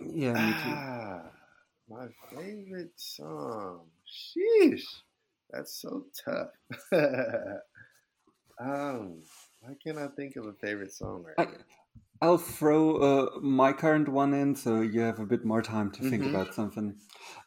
Yeah, 0.00 0.32
me 0.32 0.52
too. 0.52 0.74
Ah, 0.74 1.22
my 1.88 2.06
favorite 2.30 2.92
song. 2.96 3.86
Sheesh. 4.06 4.84
That's 5.50 5.80
so 5.80 6.04
tough. 6.24 6.48
um, 8.60 9.22
why 9.60 9.74
can't 9.82 9.98
I 9.98 10.08
think 10.08 10.36
of 10.36 10.46
a 10.46 10.52
favorite 10.52 10.92
song 10.92 11.24
right 11.24 11.34
I, 11.38 11.44
now? 11.50 11.58
I'll 12.20 12.38
throw 12.38 12.96
uh, 12.96 13.40
my 13.40 13.72
current 13.72 14.08
one 14.08 14.34
in 14.34 14.54
so 14.54 14.80
you 14.80 15.00
have 15.00 15.20
a 15.20 15.26
bit 15.26 15.44
more 15.44 15.62
time 15.62 15.90
to 15.92 16.02
think 16.02 16.24
mm-hmm. 16.24 16.34
about 16.34 16.54
something. 16.54 16.96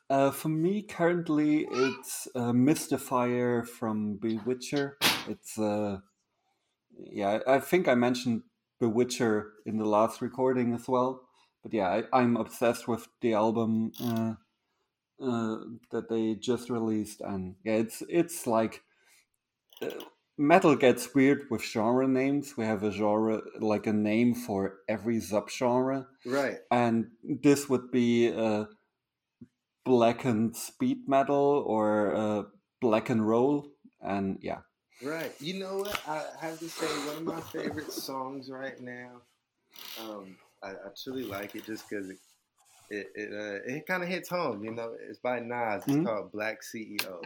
Uh, 0.10 0.32
for 0.32 0.50
me, 0.50 0.82
currently, 0.82 1.68
it's 1.70 2.28
uh, 2.36 2.52
Mystifier 2.52 3.68
from 3.68 4.18
Bewitcher. 4.18 4.94
It's, 5.28 5.58
uh, 5.60 5.98
yeah, 6.98 7.40
I 7.48 7.60
think 7.60 7.88
I 7.88 7.96
mentioned 7.96 8.44
Bewitcher 8.82 9.50
in 9.66 9.78
the 9.78 9.86
last 9.86 10.22
recording 10.22 10.74
as 10.74 10.88
well 10.88 11.29
but 11.64 11.74
yeah, 11.74 12.02
I, 12.14 12.22
am 12.22 12.38
obsessed 12.38 12.88
with 12.88 13.08
the 13.22 13.34
album 13.34 13.92
uh, 14.04 14.34
uh, 15.22 15.58
that 15.92 16.10
they 16.10 16.36
just 16.36 16.70
released, 16.70 17.22
and 17.22 17.56
yeah, 17.64 17.74
it's 17.76 18.02
it's 18.08 18.48
like 18.48 18.82
uh, 19.82 19.90
metal 20.38 20.76
gets 20.76 21.14
weird 21.14 21.48
with 21.50 21.62
genre 21.64 22.08
names. 22.08 22.56
We 22.58 22.66
have 22.66 22.84
a 22.84 22.92
genre 22.92 23.42
like 23.60 23.88
a 23.88 23.94
name 23.94 24.36
for 24.36 24.78
every 24.88 25.18
subgenre, 25.18 26.06
Right. 26.26 26.60
and 26.72 27.08
this 27.24 27.68
would 27.70 27.92
be 27.92 28.34
uh, 28.34 28.66
black 29.86 30.26
and 30.26 30.56
speed 30.56 31.08
metal 31.08 31.64
or 31.68 32.16
uh, 32.16 32.44
black 32.82 33.10
and 33.10 33.28
roll, 33.28 33.72
and 34.02 34.38
yeah. 34.42 34.60
Right. 35.02 35.34
You 35.40 35.60
know 35.60 35.78
what? 35.78 36.00
I 36.08 36.24
have 36.42 36.60
to 36.60 36.70
say 36.70 36.86
one 36.86 37.18
of 37.18 37.24
my 37.24 37.40
favorite 37.42 37.92
songs 37.92 38.50
right 38.50 38.80
now. 38.82 39.22
Um, 39.98 40.36
I, 40.64 40.70
I 40.72 40.90
truly 41.02 41.24
like 41.24 41.56
it 41.56 41.66
just 41.66 41.90
because 41.90 42.10
it 42.10 42.18
it 42.90 43.08
it, 43.16 43.30
uh, 43.34 43.60
it 43.74 43.86
kind 43.88 44.04
of 44.04 44.10
hits 44.10 44.30
home. 44.30 44.64
You 44.64 44.72
know, 44.72 44.96
it's 45.10 45.20
by 45.20 45.40
Nas. 45.40 45.84
It's 45.88 45.96
Mhm. 45.98 46.06
called 46.06 46.32
Black 46.32 46.62
CEO. 46.64 47.22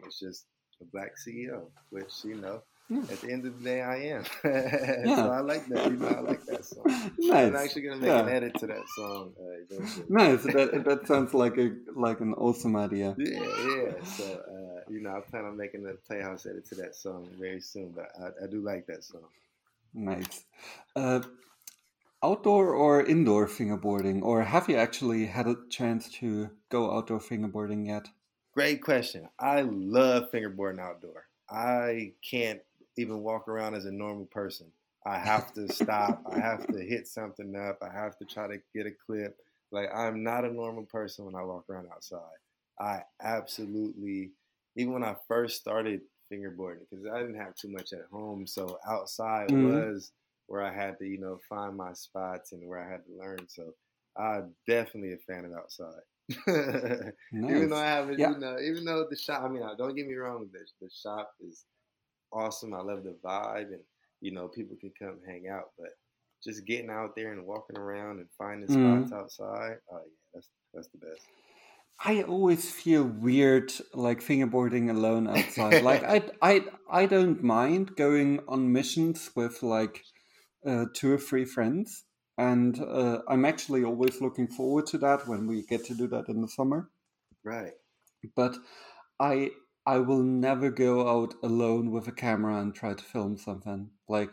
It's 0.00 0.18
just 0.20 0.44
a 0.80 0.84
black 0.84 1.12
CEO, 1.16 1.70
which 1.90 2.12
you 2.24 2.34
know, 2.36 2.62
Yeah. 2.90 3.00
at 3.10 3.20
the 3.22 3.32
end 3.32 3.46
of 3.46 3.58
the 3.58 3.64
day, 3.64 3.80
I 3.80 3.96
am. 3.96 4.24
Yeah. 4.44 5.16
so 5.16 5.30
I 5.30 5.40
like 5.40 5.66
that. 5.68 5.90
You 5.90 5.96
know, 5.96 6.08
I 6.08 6.20
like 6.20 6.44
that 6.46 6.64
song. 6.64 6.84
Nice. 7.18 7.48
I'm 7.48 7.56
actually 7.56 7.82
gonna 7.82 7.96
make 8.00 8.08
Yeah. 8.08 8.26
an 8.26 8.28
edit 8.28 8.54
to 8.60 8.66
that 8.66 8.86
song 8.96 9.32
uh. 9.40 10.04
Nice. 10.08 10.42
That 10.44 10.84
that 10.84 11.06
sounds 11.06 11.32
like 11.32 11.56
a 11.58 11.76
like 11.96 12.20
an 12.20 12.34
awesome 12.34 12.76
idea. 12.76 13.14
Yeah, 13.16 13.40
yeah. 13.40 14.04
So, 14.04 14.24
uh, 14.56 14.80
you 14.90 15.00
know, 15.00 15.16
I 15.16 15.20
plan 15.20 15.44
on 15.46 15.56
making 15.56 15.86
a 15.86 15.94
Playhouse 16.06 16.44
edit 16.46 16.66
to 16.70 16.74
that 16.76 16.94
song 16.94 17.26
very 17.38 17.60
soon, 17.60 17.90
but 17.92 18.10
I, 18.20 18.44
I 18.44 18.46
do 18.48 18.60
like 18.60 18.86
that 18.86 19.02
song. 19.02 19.24
Nice. 19.94 20.44
Uh, 20.96 21.22
outdoor 22.24 22.74
or 22.74 23.04
indoor 23.04 23.46
fingerboarding, 23.46 24.22
or 24.22 24.42
have 24.42 24.68
you 24.68 24.76
actually 24.76 25.26
had 25.26 25.46
a 25.46 25.68
chance 25.68 26.10
to 26.10 26.56
go 26.70 26.90
outdoor 26.90 27.20
fingerboarding 27.20 27.86
yet? 27.86 28.08
Great 28.52 28.82
question. 28.82 29.28
I 29.38 29.62
love 29.62 30.30
fingerboarding 30.30 30.80
outdoor. 30.80 31.26
I 31.50 32.14
can't 32.22 32.62
even 32.96 33.22
walk 33.22 33.48
around 33.48 33.74
as 33.74 33.84
a 33.84 33.92
normal 33.92 34.26
person. 34.26 34.72
I 35.04 35.18
have 35.18 35.52
to 35.54 35.68
stop. 35.68 36.22
I 36.26 36.38
have 36.38 36.68
to 36.70 36.78
hit 36.84 37.08
something 37.08 37.54
up. 37.56 37.78
I 37.82 37.92
have 37.92 38.16
to 38.18 38.24
try 38.24 38.46
to 38.46 38.62
get 38.72 38.86
a 38.86 38.92
clip. 38.92 39.38
Like, 39.72 39.88
I'm 39.92 40.22
not 40.22 40.44
a 40.44 40.52
normal 40.52 40.86
person 40.86 41.24
when 41.24 41.34
I 41.34 41.42
walk 41.42 41.68
around 41.68 41.88
outside. 41.92 42.36
I 42.78 43.02
absolutely, 43.20 44.32
even 44.76 44.92
when 44.92 45.04
I 45.04 45.16
first 45.26 45.60
started 45.60 46.02
fingerboarding, 46.30 46.88
because 46.88 47.06
I 47.06 47.20
didn't 47.20 47.36
have 47.40 47.56
too 47.56 47.68
much 47.68 47.92
at 47.92 48.04
home. 48.04 48.46
So 48.46 48.78
outside 48.86 49.48
Mhm. 49.48 49.54
was 49.56 50.12
where 50.46 50.62
I 50.62 50.72
had 50.74 50.98
to, 50.98 51.06
you 51.06 51.18
know, 51.18 51.38
find 51.48 51.76
my 51.76 51.92
spots 51.94 52.52
and 52.52 52.66
where 52.68 52.84
I 52.84 52.90
had 52.90 53.04
to 53.06 53.16
learn. 53.16 53.48
So 53.48 53.72
I'm 54.16 54.54
definitely 54.66 55.14
a 55.14 55.18
fan 55.18 55.44
of 55.44 55.52
outside. 55.52 56.02
Even 57.48 57.68
though 57.70 57.76
I 57.76 57.86
haven't, 57.86 58.18
Yeah. 58.18 58.34
you 58.34 58.38
know, 58.38 58.58
even 58.58 58.84
though 58.84 59.06
the 59.10 59.16
shop, 59.16 59.42
I 59.42 59.48
mean, 59.48 59.62
uh, 59.62 59.74
don't 59.74 59.94
get 59.94 60.06
me 60.06 60.14
wrong, 60.14 60.48
the, 60.52 60.60
the 60.80 60.90
shop 60.90 61.30
is 61.40 61.66
awesome. 62.32 62.74
I 62.74 62.80
love 62.82 63.04
the 63.04 63.18
vibe 63.24 63.72
and, 63.72 63.84
you 64.20 64.32
know, 64.32 64.48
people 64.48 64.76
can 64.80 64.92
come 64.98 65.20
hang 65.26 65.48
out, 65.48 65.72
but 65.78 65.90
just 66.42 66.66
getting 66.66 66.90
out 66.90 67.14
there 67.16 67.32
and 67.32 67.46
walking 67.46 67.76
around 67.76 68.18
and 68.20 68.28
finding 68.38 68.68
Mhm. 68.68 68.68
spots 68.68 69.12
outside, 69.12 69.78
oh, 69.92 69.98
yeah, 70.06 70.12
that's, 70.34 70.50
that's 70.72 70.88
the 70.88 70.98
best. 70.98 71.28
I 72.04 72.22
always 72.22 72.70
feel 72.70 73.04
weird 73.04 73.72
like 73.94 74.20
fingerboarding 74.20 74.90
alone 74.90 75.26
outside. 75.26 75.80
like 75.80 76.02
I, 76.04 76.30
I, 76.42 76.66
I 76.88 77.06
don't 77.06 77.42
mind 77.42 77.96
going 77.96 78.40
on 78.46 78.72
missions 78.72 79.30
with 79.34 79.62
like 79.62 80.04
uh, 80.66 80.86
two 80.94 81.12
or 81.12 81.18
three 81.18 81.44
friends, 81.44 82.04
and 82.38 82.80
uh, 82.80 83.18
I'm 83.28 83.44
actually 83.44 83.84
always 83.84 84.20
looking 84.20 84.48
forward 84.48 84.86
to 84.88 84.98
that 84.98 85.26
when 85.28 85.46
we 85.46 85.62
get 85.62 85.84
to 85.86 85.94
do 85.94 86.06
that 86.08 86.28
in 86.28 86.40
the 86.40 86.48
summer. 86.48 86.90
Right. 87.42 87.72
But 88.34 88.56
I, 89.20 89.50
I 89.86 89.98
will 89.98 90.22
never 90.22 90.70
go 90.70 91.08
out 91.08 91.34
alone 91.42 91.90
with 91.90 92.08
a 92.08 92.12
camera 92.12 92.60
and 92.60 92.74
try 92.74 92.94
to 92.94 93.04
film 93.04 93.36
something. 93.36 93.90
Like 94.08 94.30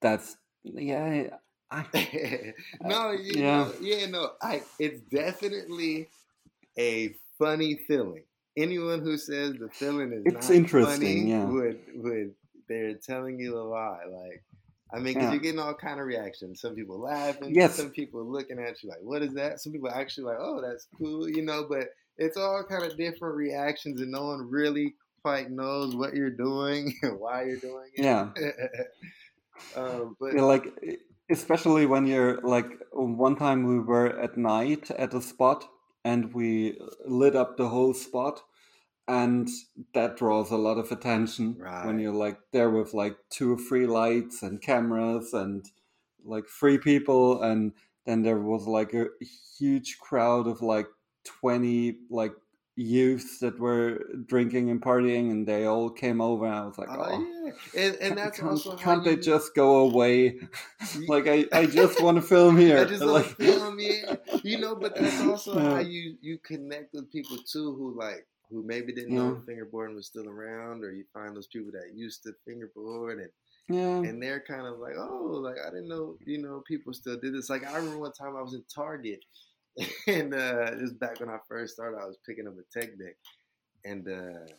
that's 0.00 0.36
yeah. 0.64 1.28
I, 1.70 2.52
no, 2.82 3.12
you 3.12 3.40
yeah. 3.40 3.56
know, 3.56 3.72
yeah, 3.80 4.06
no, 4.06 4.30
I, 4.42 4.62
it's 4.78 5.00
definitely 5.10 6.08
a 6.78 7.14
funny 7.38 7.76
feeling. 7.88 8.24
Anyone 8.58 9.00
who 9.00 9.16
says 9.16 9.54
the 9.54 9.70
feeling 9.70 10.12
is 10.12 10.22
It's 10.26 10.50
not 10.50 10.56
interesting, 10.56 10.92
funny 11.00 11.30
yeah. 11.30 11.44
would 11.46 11.80
would 11.94 12.34
they're 12.68 12.94
telling 12.94 13.38
you 13.38 13.58
a 13.58 13.62
lie. 13.62 14.04
Like, 14.10 14.44
I 14.92 14.96
mean, 14.98 15.14
because 15.14 15.22
Yeah. 15.24 15.30
you're 15.32 15.40
getting 15.40 15.60
all 15.60 15.74
kind 15.74 16.00
of 16.00 16.06
reactions. 16.06 16.60
Some 16.60 16.74
people 16.74 16.98
laughing. 17.00 17.54
Yes. 17.54 17.76
Some 17.76 17.90
people 17.90 18.24
looking 18.24 18.58
at 18.58 18.82
you 18.82 18.88
like, 18.90 19.00
"What 19.02 19.22
is 19.22 19.32
that?" 19.34 19.60
Some 19.60 19.72
people 19.72 19.88
actually 19.90 20.24
like, 20.24 20.38
"Oh, 20.40 20.60
that's 20.60 20.86
cool," 20.98 21.28
you 21.28 21.42
know. 21.42 21.64
But 21.68 21.88
it's 22.18 22.36
all 22.36 22.62
kind 22.64 22.84
of 22.84 22.96
different 22.96 23.36
reactions, 23.36 24.00
and 24.00 24.10
no 24.10 24.26
one 24.26 24.50
really 24.50 24.94
quite 25.22 25.50
knows 25.50 25.94
what 25.96 26.14
you're 26.14 26.30
doing 26.30 26.92
and 27.02 27.18
why 27.18 27.44
you're 27.44 27.56
doing 27.58 27.90
it. 27.94 28.04
yeah. 28.04 28.28
um, 29.76 30.16
but 30.20 30.34
Yeah, 30.34 30.42
like 30.42 30.66
especially 31.30 31.86
when 31.86 32.06
you're 32.06 32.40
like 32.42 32.66
one 32.92 33.36
time 33.36 33.64
we 33.64 33.78
were 33.78 34.08
at 34.20 34.36
night 34.36 34.90
at 34.90 35.14
a 35.14 35.22
spot 35.22 35.68
and 36.04 36.34
we 36.34 36.78
lit 37.06 37.36
up 37.36 37.56
the 37.56 37.68
whole 37.68 37.94
spot 37.94 38.42
and 39.08 39.48
that 39.94 40.16
draws 40.16 40.50
a 40.50 40.56
lot 40.56 40.78
of 40.78 40.92
attention 40.92 41.56
when 41.84 41.98
you're 41.98 42.12
like 42.12 42.38
there 42.52 42.70
with 42.70 42.94
like 42.94 43.16
two 43.30 43.52
or 43.52 43.58
three 43.58 43.86
lights 43.86 44.42
and 44.42 44.62
cameras 44.62 45.32
and 45.32 45.66
like 46.24 46.44
three 46.46 46.78
people 46.78 47.42
and 47.42 47.72
then 48.06 48.22
there 48.22 48.38
was 48.38 48.66
like 48.66 48.94
a 48.94 49.06
huge 49.58 49.98
crowd 49.98 50.46
of 50.46 50.62
like 50.62 50.86
20 51.24 51.96
like 52.10 52.32
youths 52.74 53.38
that 53.40 53.58
were 53.58 54.00
drinking 54.26 54.70
and 54.70 54.80
partying 54.80 55.30
and 55.30 55.46
they 55.46 55.66
all 55.66 55.90
came 55.90 56.20
over 56.20 56.46
and 56.46 56.54
I 56.54 56.64
was 56.64 56.78
like 56.78 56.88
Oh 56.90 56.96
oh 57.00 57.52
yeah, 57.74 57.82
and, 57.82 57.96
and 57.96 58.18
that's 58.18 58.38
can't, 58.38 58.50
also 58.50 58.76
can't 58.76 59.04
they 59.04 59.12
you, 59.12 59.16
just 59.22 59.54
go 59.54 59.80
away? 59.80 60.38
like 61.08 61.26
I, 61.28 61.44
I 61.52 61.66
just 61.80 62.00
want 62.00 62.16
to 62.16 62.22
film 62.22 62.56
here. 62.56 62.78
I 62.78 62.84
just 62.84 63.02
like, 63.02 63.24
want 63.24 63.38
to 63.38 63.44
film, 63.44 63.78
yeah. 63.78 64.16
You 64.42 64.58
know, 64.58 64.74
but 64.74 64.96
that's 64.96 65.20
also 65.20 65.58
how 65.58 65.80
you 65.80 66.16
you 66.22 66.38
connect 66.38 66.94
with 66.94 67.10
people 67.12 67.36
too, 67.36 67.74
who 67.74 67.98
like 67.98 68.26
who 68.52 68.62
maybe 68.62 68.92
didn't 68.92 69.14
know 69.14 69.42
fingerboarding 69.48 69.94
was 69.94 70.06
still 70.06 70.28
around, 70.28 70.84
or 70.84 70.92
you 70.92 71.04
find 71.12 71.34
those 71.34 71.46
people 71.46 71.72
that 71.72 71.96
used 71.96 72.22
to 72.22 72.32
fingerboard 72.46 73.18
and 73.18 73.30
yeah, 73.68 73.96
and 74.08 74.22
they're 74.22 74.40
kind 74.40 74.66
of 74.66 74.78
like, 74.78 74.94
oh, 74.98 75.40
like 75.42 75.56
I 75.64 75.70
didn't 75.70 75.88
know, 75.88 76.16
you 76.26 76.42
know, 76.42 76.62
people 76.66 76.92
still 76.92 77.16
did 77.16 77.34
this. 77.34 77.48
Like 77.48 77.66
I 77.66 77.76
remember 77.76 77.98
one 77.98 78.12
time 78.12 78.36
I 78.36 78.42
was 78.42 78.54
in 78.54 78.64
Target, 78.72 79.24
and 80.06 80.34
uh, 80.34 80.72
this 80.72 80.90
is 80.90 80.92
back 80.94 81.20
when 81.20 81.30
I 81.30 81.38
first 81.48 81.74
started. 81.74 81.98
I 81.98 82.06
was 82.06 82.18
picking 82.26 82.46
up 82.46 82.54
a 82.54 82.78
tech 82.78 82.98
deck, 82.98 83.16
and 83.84 84.06
uh, 84.08 84.52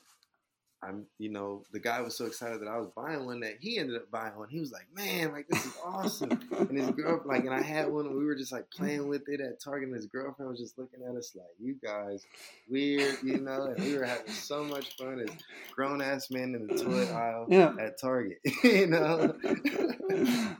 I'm, 0.87 1.05
you 1.17 1.29
know, 1.29 1.63
the 1.71 1.79
guy 1.79 2.01
was 2.01 2.17
so 2.17 2.25
excited 2.25 2.61
that 2.61 2.67
I 2.67 2.77
was 2.77 2.89
buying 2.95 3.25
one 3.25 3.39
that 3.41 3.55
he 3.59 3.77
ended 3.77 3.95
up 3.95 4.11
buying 4.11 4.35
one. 4.35 4.49
He 4.49 4.59
was 4.59 4.71
like, 4.71 4.87
man, 4.93 5.31
like 5.31 5.47
this 5.47 5.65
is 5.65 5.73
awesome. 5.83 6.39
And 6.51 6.77
his 6.77 6.89
girlfriend, 6.91 7.25
like, 7.25 7.45
and 7.45 7.53
I 7.53 7.61
had 7.61 7.91
one, 7.91 8.05
and 8.05 8.17
we 8.17 8.25
were 8.25 8.35
just 8.35 8.51
like 8.51 8.69
playing 8.69 9.07
with 9.07 9.27
it 9.27 9.41
at 9.41 9.61
Target, 9.61 9.89
and 9.89 9.95
his 9.95 10.07
girlfriend 10.07 10.49
was 10.49 10.59
just 10.59 10.77
looking 10.77 10.99
at 11.07 11.15
us 11.15 11.33
like, 11.35 11.45
you 11.59 11.75
guys, 11.83 12.25
weird, 12.69 13.17
you 13.23 13.39
know, 13.39 13.73
and 13.75 13.83
we 13.83 13.97
were 13.97 14.05
having 14.05 14.31
so 14.31 14.63
much 14.63 14.95
fun 14.97 15.19
as 15.19 15.29
grown 15.75 16.01
ass 16.01 16.29
men 16.29 16.55
in 16.55 16.67
the 16.67 16.83
toy 16.83 17.13
aisle 17.13 17.47
yeah, 17.49 17.73
at 17.79 17.99
Target, 17.99 18.39
you 18.63 18.87
know. 18.87 19.35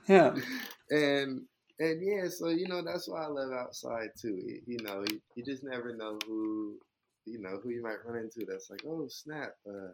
yeah, 0.07 0.35
and 0.89 1.41
and 1.79 2.01
yeah, 2.01 2.27
so 2.29 2.49
you 2.49 2.67
know 2.67 2.81
that's 2.83 3.09
why 3.09 3.23
I 3.23 3.27
love 3.27 3.51
outside 3.51 4.09
too. 4.19 4.35
You, 4.35 4.61
you 4.65 4.77
know, 4.83 5.03
you, 5.09 5.21
you 5.35 5.43
just 5.43 5.63
never 5.63 5.95
know 5.95 6.17
who 6.27 6.77
you 7.25 7.39
know 7.39 7.59
who 7.61 7.69
you 7.69 7.81
might 7.81 8.05
run 8.05 8.17
into. 8.17 8.45
That's 8.45 8.69
like, 8.69 8.83
oh 8.87 9.07
snap, 9.09 9.55
uh, 9.67 9.91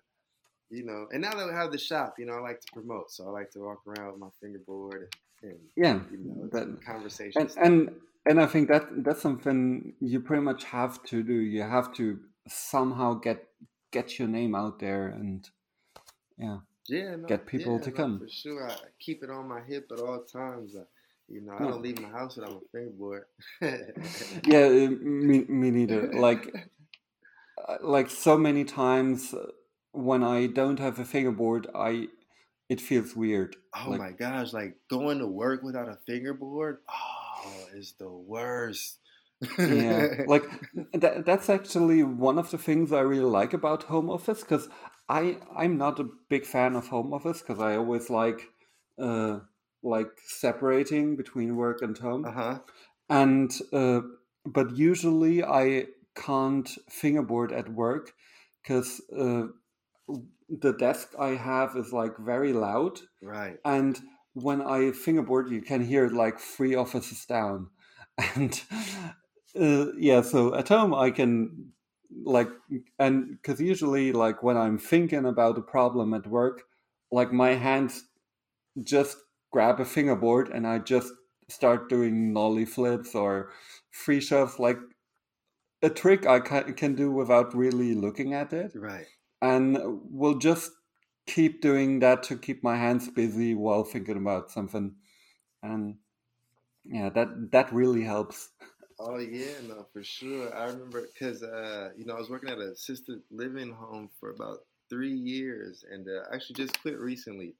you 0.69 0.85
know. 0.85 1.07
And 1.11 1.21
now 1.21 1.33
that 1.33 1.47
we 1.47 1.53
have 1.53 1.71
the 1.71 1.77
shop, 1.77 2.15
you 2.17 2.25
know, 2.25 2.33
I 2.33 2.39
like 2.41 2.61
to 2.61 2.67
promote, 2.73 3.11
so 3.11 3.27
I 3.27 3.31
like 3.31 3.51
to 3.51 3.59
walk 3.59 3.81
around 3.87 4.11
with 4.13 4.19
my 4.21 4.29
fingerboard 4.41 5.15
and, 5.41 5.57
yeah. 5.75 5.99
you 6.11 6.17
know, 6.17 6.49
That- 6.51 6.67
a 6.67 6.85
conversation. 6.85 7.41
And 7.41 7.51
and 7.57 7.91
and 8.25 8.41
I 8.41 8.45
think 8.45 8.67
that 8.67 9.03
that's 9.03 9.21
something 9.21 9.93
you 9.99 10.19
pretty 10.19 10.43
much 10.43 10.63
have 10.65 11.01
to 11.05 11.23
do. 11.23 11.33
You 11.33 11.63
have 11.63 11.93
to 11.95 12.19
somehow 12.47 13.15
get 13.15 13.47
get 13.91 14.19
your 14.19 14.27
name 14.27 14.53
out 14.55 14.79
there, 14.79 15.07
and 15.07 15.47
yeah, 16.37 16.57
yeah, 16.87 17.15
no, 17.15 17.27
get 17.27 17.45
people 17.47 17.75
yeah, 17.77 17.81
to 17.85 17.89
no, 17.89 17.95
come. 17.95 18.19
for 18.19 18.29
sure. 18.29 18.69
I 18.69 18.75
keep 18.99 19.23
it 19.23 19.29
on 19.29 19.47
my 19.47 19.61
hip 19.61 19.89
at 19.91 19.99
all 19.99 20.23
times. 20.23 20.75
Uh, 20.75 20.83
you 21.27 21.41
know, 21.41 21.53
I 21.53 21.63
don't 21.63 21.81
leave 21.81 22.01
my 22.01 22.09
house 22.09 22.35
without 22.35 22.53
my 22.53 22.59
fingerboard. 22.71 23.23
yeah. 24.45 24.65
uh, 24.65 24.89
Me, 25.01 25.45
me 25.47 25.71
neither. 25.71 26.11
Like 26.13 26.69
uh, 27.67 27.77
like 27.81 28.09
so 28.09 28.37
many 28.37 28.63
times 28.63 29.33
uh, 29.33 29.45
when 29.91 30.23
I 30.23 30.47
don't 30.47 30.79
have 30.79 30.99
a 30.99 31.05
fingerboard, 31.05 31.67
I 31.75 32.07
it 32.69 32.81
feels 32.81 33.15
weird. 33.15 33.55
Oh 33.75 33.91
Like- 33.91 33.99
my 33.99 34.11
gosh, 34.11 34.53
like 34.53 34.77
going 34.89 35.19
to 35.19 35.27
work 35.27 35.63
without 35.63 35.89
a 35.89 35.97
fingerboard, 36.05 36.79
oh, 36.89 37.65
is 37.73 37.93
the 37.97 38.09
worst. 38.09 38.99
yeah 39.57 40.23
like 40.27 40.43
that, 40.93 41.25
that's 41.25 41.49
actually 41.49 42.03
one 42.03 42.37
of 42.37 42.51
the 42.51 42.57
things 42.57 42.91
i 42.91 42.99
really 42.99 43.23
like 43.23 43.53
about 43.53 43.83
home 43.83 44.09
office 44.09 44.41
because 44.41 44.67
i 45.07 45.37
i'm 45.55 45.77
not 45.77 45.97
a 45.97 46.09
big 46.29 46.45
fan 46.45 46.75
of 46.75 46.87
home 46.89 47.13
office 47.13 47.39
because 47.41 47.59
i 47.61 47.77
always 47.77 48.09
like 48.09 48.49
uh 49.01 49.39
like 49.81 50.09
separating 50.25 51.15
between 51.15 51.55
work 51.55 51.81
and 51.81 51.97
home 51.99 52.25
uh-huh. 52.25 52.59
and 53.09 53.53
uh 53.71 54.01
but 54.45 54.75
usually 54.75 55.41
i 55.43 55.85
can't 56.15 56.77
fingerboard 56.89 57.53
at 57.53 57.69
work 57.69 58.11
because 58.61 59.01
uh 59.17 59.45
the 60.49 60.73
desk 60.73 61.13
I 61.19 61.29
have 61.29 61.75
is 61.77 61.93
like 61.93 62.17
very 62.17 62.53
loud, 62.53 62.99
Right. 63.21 63.57
and 63.65 63.99
when 64.33 64.61
I 64.61 64.91
fingerboard, 64.91 65.49
you 65.49 65.61
can 65.61 65.81
hear 65.83 66.05
it 66.05 66.13
like 66.13 66.39
three 66.39 66.75
offices 66.75 67.25
down, 67.25 67.69
and 68.35 68.61
uh, 69.59 69.87
yeah. 69.97 70.21
So 70.21 70.55
at 70.55 70.69
home, 70.69 70.93
I 70.93 71.11
can 71.11 71.73
like 72.23 72.49
and 72.97 73.31
because 73.31 73.61
usually 73.61 74.11
like 74.11 74.41
when 74.43 74.57
I'm 74.57 74.77
thinking 74.79 75.25
about 75.25 75.57
a 75.57 75.61
problem 75.61 76.13
at 76.13 76.27
work, 76.27 76.63
like 77.11 77.31
my 77.31 77.55
hands 77.55 78.03
just 78.83 79.17
grab 79.51 79.79
a 79.79 79.85
fingerboard 79.85 80.49
and 80.49 80.67
I 80.67 80.79
just 80.79 81.13
start 81.49 81.89
doing 81.89 82.33
nollie 82.33 82.65
flips 82.65 83.15
or 83.15 83.51
free 83.91 84.21
shoves, 84.21 84.59
like 84.59 84.77
a 85.81 85.89
trick 85.89 86.25
I 86.25 86.39
can 86.39 86.95
do 86.95 87.11
without 87.11 87.55
really 87.55 87.93
looking 87.93 88.33
at 88.33 88.53
it. 88.53 88.71
Right. 88.75 89.07
And 89.41 89.77
will 90.11 90.37
just 90.37 90.71
keep 91.27 91.61
doing 91.61 91.99
that 91.99 92.23
to 92.23 92.37
keep 92.37 92.63
my 92.63 92.75
hands 92.77 93.09
busy 93.09 93.53
while 93.55 93.83
thinking 93.83 94.17
about 94.17 94.51
something. 94.51 94.95
And 95.63 95.99
yeah, 96.85 97.09
that 97.09 97.51
that 97.51 97.73
really 97.73 98.03
helps. 98.03 98.49
Oh 98.99 99.17
yeah, 99.17 99.61
no, 99.61 99.87
for 99.93 100.03
sure. 100.03 100.53
I 100.55 100.65
remember 100.65 101.07
because 101.13 101.41
uh, 101.43 101.91
you 101.97 102.05
know 102.05 102.15
I 102.15 102.19
was 102.19 102.29
working 102.29 102.49
at 102.49 102.57
an 102.59 102.69
assisted 102.69 103.21
living 103.31 103.71
home 103.71 104.09
for 104.19 104.31
about 104.31 104.59
three 104.89 105.13
years, 105.13 105.83
and 105.89 106.07
uh, 106.07 106.23
actually 106.33 106.55
just 106.55 106.79
quit 106.81 106.99
recently 106.99 107.55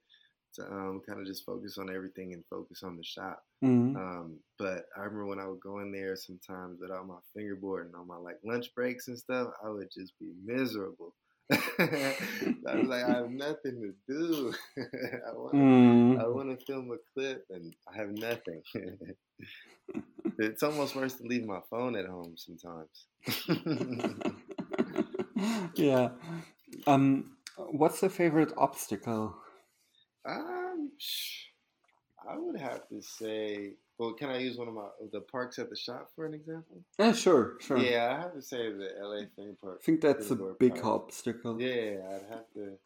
to 0.55 0.65
um, 0.65 1.01
kind 1.07 1.19
of 1.19 1.27
just 1.27 1.45
focus 1.45 1.77
on 1.77 1.93
everything 1.93 2.33
and 2.33 2.43
focus 2.49 2.83
on 2.83 2.97
the 2.97 3.03
shop. 3.03 3.43
Mhm. 3.61 3.95
Um, 3.95 4.39
but 4.59 4.85
I 4.97 5.01
remember 5.01 5.27
when 5.27 5.39
I 5.39 5.47
would 5.47 5.61
go 5.61 5.79
in 5.79 5.91
there 5.91 6.15
sometimes 6.15 6.79
without 6.81 7.07
my 7.07 7.19
fingerboard 7.35 7.87
and 7.87 7.95
on 7.95 8.07
my 8.07 8.17
like 8.17 8.39
lunch 8.43 8.73
breaks 8.75 9.07
and 9.07 9.17
stuff, 9.17 9.49
I 9.65 9.69
would 9.69 9.89
just 9.91 10.17
be 10.19 10.33
miserable. 10.43 11.15
I 11.79 12.75
was 12.77 12.87
like, 12.87 13.03
I 13.03 13.15
have 13.17 13.31
nothing 13.31 13.81
to 13.81 13.93
do. 14.07 14.53
I 14.77 15.33
want 15.33 15.55
Mm. 15.55 16.19
I 16.19 16.27
want 16.27 16.57
to 16.57 16.65
film 16.65 16.91
a 16.91 16.97
clip 17.13 17.45
and 17.49 17.73
I 17.91 17.97
have 17.97 18.11
nothing. 18.11 18.61
it's 20.37 20.63
almost 20.63 20.95
worse 20.95 21.15
to 21.15 21.23
leave 21.23 21.45
my 21.45 21.59
phone 21.69 21.95
at 21.95 22.05
home 22.05 22.35
sometimes. 22.37 23.07
yeah. 25.75 26.09
Um, 26.87 27.37
what's 27.57 28.01
the 28.01 28.09
favorite 28.09 28.53
obstacle? 28.57 29.35
um, 30.25 30.91
I 32.29 32.37
would 32.37 32.59
have 32.59 32.87
to 32.89 33.01
say, 33.01 33.73
well, 33.99 34.13
can 34.13 34.29
I 34.29 34.37
use 34.39 34.57
one 34.57 34.69
of 34.69 34.73
my 34.73 34.87
the 35.11 35.19
parks 35.21 35.59
at 35.59 35.69
the 35.69 35.75
shop 35.75 36.09
for 36.15 36.25
an 36.25 36.33
example? 36.33 36.81
Yeah, 36.97 37.11
sure, 37.11 37.57
sure. 37.59 37.77
Yeah, 37.77 38.15
I 38.15 38.21
have 38.21 38.33
to 38.33 38.41
say 38.41 38.71
the 38.71 38.89
LA 38.99 39.23
theme 39.35 39.57
park. 39.61 39.79
I 39.81 39.85
think 39.85 40.01
that's 40.01 40.31
a 40.31 40.35
big 40.57 40.75
park. 40.81 40.85
obstacle. 40.85 41.61
Yeah, 41.61 41.97
I'd 42.09 42.29
have 42.29 42.49
to 42.53 42.77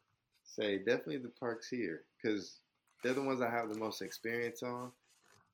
say 0.44 0.78
definitely 0.78 1.18
the 1.18 1.28
parks 1.40 1.68
here 1.68 2.02
because 2.20 2.58
they're 3.02 3.14
the 3.14 3.22
ones 3.22 3.40
I 3.40 3.48
have 3.48 3.72
the 3.72 3.78
most 3.78 4.02
experience 4.02 4.62
on. 4.62 4.90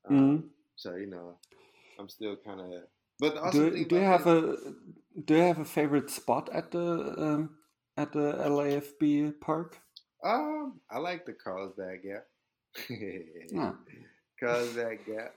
Um, 0.09 0.17
Mhm. 0.17 0.49
So 0.75 0.95
you 0.95 1.05
know, 1.05 1.37
I'm 1.99 2.09
still 2.09 2.35
kind 2.35 2.59
of. 2.59 2.83
But 3.19 3.35
the 3.35 3.51
Do, 3.51 3.85
do 3.85 3.95
you 3.97 4.01
have 4.01 4.25
a 4.25 4.57
do 5.25 5.35
you 5.35 5.41
have 5.41 5.59
a 5.59 5.65
favorite 5.65 6.09
spot 6.09 6.49
at 6.51 6.71
the 6.71 7.13
um, 7.21 7.57
at 7.97 8.11
the 8.13 8.33
LAFB 8.33 9.39
park? 9.39 9.79
Um, 10.23 10.79
I 10.89 10.97
like 10.97 11.25
the 11.27 11.33
Carlsbad 11.33 12.01
Gap. 12.03 12.25
Yeah. 12.89 13.73
Carlsbad 14.39 15.05
Gap. 15.05 15.35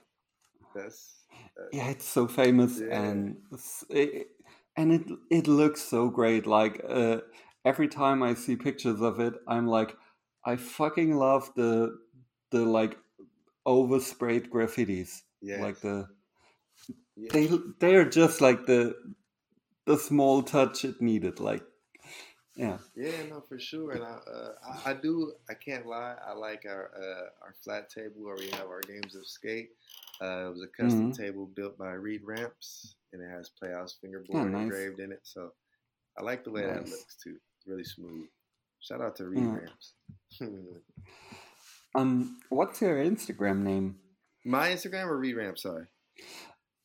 That's, 0.75 1.25
that's 1.57 1.73
Yeah, 1.73 1.89
it's 1.89 2.05
so 2.05 2.27
famous 2.27 2.79
Yeah. 2.79 3.01
and 3.01 3.37
it, 3.89 4.27
and 4.77 4.91
it 4.93 5.07
it 5.31 5.47
looks 5.47 5.81
so 5.81 6.09
great. 6.09 6.45
Like 6.45 6.81
uh, 6.87 7.21
every 7.63 7.87
time 7.87 8.21
I 8.23 8.33
see 8.35 8.55
pictures 8.55 9.01
of 9.01 9.19
it, 9.19 9.33
I'm 9.47 9.67
like, 9.67 9.95
I 10.45 10.57
fucking 10.57 11.15
love 11.15 11.51
the 11.55 11.97
the 12.51 12.65
like 12.65 12.97
oversprayed 13.65 14.49
graffitis. 14.49 15.23
yes. 15.41 15.61
Like 15.61 15.79
the 15.81 16.07
yeah. 17.15 17.29
they 17.31 17.49
they're 17.79 18.09
just 18.09 18.41
like 18.41 18.65
the 18.65 18.95
the 19.85 19.97
small 19.97 20.43
touch 20.43 20.85
it 20.85 21.01
needed. 21.01 21.39
Like 21.39 21.63
yeah, 22.55 22.77
Yeah, 22.95 23.23
no, 23.29 23.41
for 23.47 23.59
sure. 23.59 23.91
And 23.91 24.03
I, 24.03 24.17
uh, 24.31 24.53
I, 24.85 24.91
I 24.91 24.93
do. 24.93 25.33
I 25.49 25.53
can't 25.53 25.85
lie. 25.85 26.15
I 26.25 26.33
like 26.33 26.65
our 26.65 26.91
uh, 26.97 27.29
our 27.45 27.53
flat 27.63 27.89
table 27.89 28.23
where 28.23 28.35
we 28.37 28.49
have 28.51 28.67
our 28.67 28.81
games 28.81 29.15
of 29.15 29.25
skate. 29.27 29.69
Uh, 30.21 30.47
it 30.47 30.53
was 30.53 30.63
a 30.63 30.67
custom 30.81 31.11
Mhm. 31.11 31.17
table 31.17 31.45
built 31.45 31.77
by 31.77 31.91
Reed 31.91 32.21
Ramps, 32.23 32.95
and 33.11 33.21
it 33.21 33.29
has 33.29 33.49
Playhouse 33.49 33.97
fingerboard 34.01 34.45
Oh, 34.45 34.47
nice. 34.47 34.63
engraved 34.63 34.99
in 34.99 35.11
it. 35.11 35.19
So 35.23 35.51
I 36.17 36.23
like 36.23 36.43
the 36.45 36.51
way 36.51 36.61
that 36.61 36.87
looks 36.89 37.15
too. 37.21 37.35
It's 37.57 37.67
really 37.67 37.83
smooth. 37.83 38.27
Shout 38.79 39.01
out 39.01 39.15
to 39.17 39.25
Reed 39.27 39.43
Yeah. 39.43 39.55
Ramps. 39.55 39.93
um, 41.95 42.39
what's 42.49 42.81
your 42.81 42.95
Instagram 43.03 43.63
name? 43.63 43.99
My 44.45 44.69
Instagram 44.69 45.07
or 45.07 45.17
Reed 45.17 45.35
Ramps? 45.35 45.63
Sorry. 45.63 45.85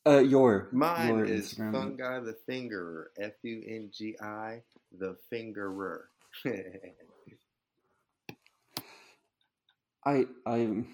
Uh, 0.07 0.18
your 0.18 0.68
Mine 0.72 1.09
your 1.09 1.24
is 1.26 1.55
Instagram. 1.55 1.72
Fungi 1.72 2.20
the 2.20 2.36
Fingerer. 2.48 3.05
F 3.18 3.32
U 3.42 3.62
N 3.68 3.90
G 3.92 4.16
I 4.20 4.62
the 4.98 5.16
Fingerer. 5.30 6.05
I 10.07 10.26
I 10.46 10.84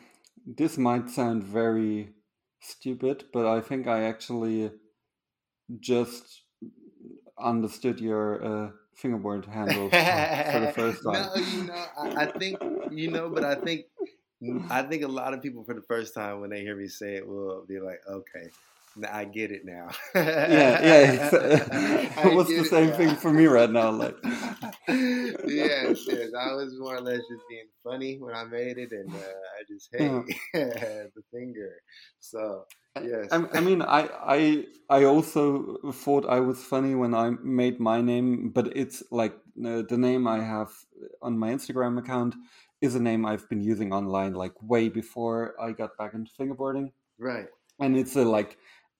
this 0.44 0.76
might 0.76 1.08
sound 1.08 1.44
very 1.44 2.10
stupid, 2.60 3.24
but 3.32 3.46
I 3.46 3.60
think 3.60 3.86
I 3.86 4.04
actually 4.04 4.72
just 5.80 6.42
understood 7.38 8.00
your 8.00 8.44
uh, 8.44 8.70
fingerboard 8.94 9.44
handle 9.46 9.90
for, 9.90 9.96
the 9.96 10.72
first 10.74 11.02
time. 11.04 11.28
No, 11.34 11.42
you 11.42 11.64
know, 11.64 11.84
I, 11.98 12.22
I 12.22 12.26
think 12.26 12.58
you 12.90 13.10
know, 13.10 13.28
but 13.28 13.44
I 13.44 13.54
think 13.54 13.86
I 14.70 14.82
think 14.82 15.04
a 15.04 15.08
lot 15.08 15.32
of 15.32 15.42
people 15.42 15.62
for 15.64 15.74
the 15.74 15.82
first 15.82 16.14
time 16.14 16.40
when 16.40 16.50
they 16.50 16.62
hear 16.62 16.76
me 16.76 16.88
say 16.88 17.14
it 17.14 17.26
will 17.26 17.64
be 17.66 17.78
like, 17.78 18.00
okay, 18.08 18.50
I 19.04 19.24
get 19.24 19.50
it 19.50 19.62
now. 19.64 19.88
yeah, 20.14 20.82
yeah. 20.82 21.30
It's, 21.32 22.16
was 22.36 22.48
the 22.56 22.64
same 22.64 22.90
now. 22.90 22.96
thing 22.96 23.16
for 23.16 23.32
me 23.32 23.46
right 23.46 23.70
now. 23.70 23.90
Like, 23.90 24.16
yes, 24.88 26.04
yes. 26.06 26.30
I 26.38 26.52
was 26.52 26.78
more 26.78 26.96
or 26.96 27.00
less 27.00 27.20
just 27.30 27.42
being 27.48 27.68
funny 27.82 28.18
when 28.18 28.34
I 28.34 28.44
made 28.44 28.78
it, 28.78 28.92
and 28.92 29.12
uh, 29.12 29.18
I 29.18 29.64
just 29.68 29.88
hey 29.92 30.08
the 30.52 31.22
finger. 31.32 31.72
So 32.20 32.64
yes, 33.02 33.28
I, 33.32 33.44
I 33.54 33.60
mean, 33.60 33.82
I 33.82 34.08
I 34.22 34.64
I 34.88 35.04
also 35.04 35.78
thought 35.92 36.28
I 36.28 36.40
was 36.40 36.62
funny 36.62 36.94
when 36.94 37.14
I 37.14 37.30
made 37.42 37.80
my 37.80 38.00
name, 38.00 38.50
but 38.50 38.76
it's 38.76 39.02
like 39.10 39.34
uh, 39.64 39.82
the 39.88 39.98
name 39.98 40.26
I 40.26 40.42
have 40.42 40.70
on 41.22 41.38
my 41.38 41.50
Instagram 41.52 41.98
account 41.98 42.34
is 42.80 42.94
a 42.94 43.00
name 43.00 43.24
I've 43.24 43.48
been 43.48 43.62
using 43.62 43.92
online 43.92 44.34
like 44.34 44.52
way 44.62 44.88
before 44.88 45.54
I 45.60 45.72
got 45.72 45.96
back 45.96 46.14
into 46.14 46.30
fingerboarding, 46.38 46.92
right. 47.18 47.46
and 47.80 47.96
it's 47.96 48.16
a 48.16 48.24
like 48.24 48.58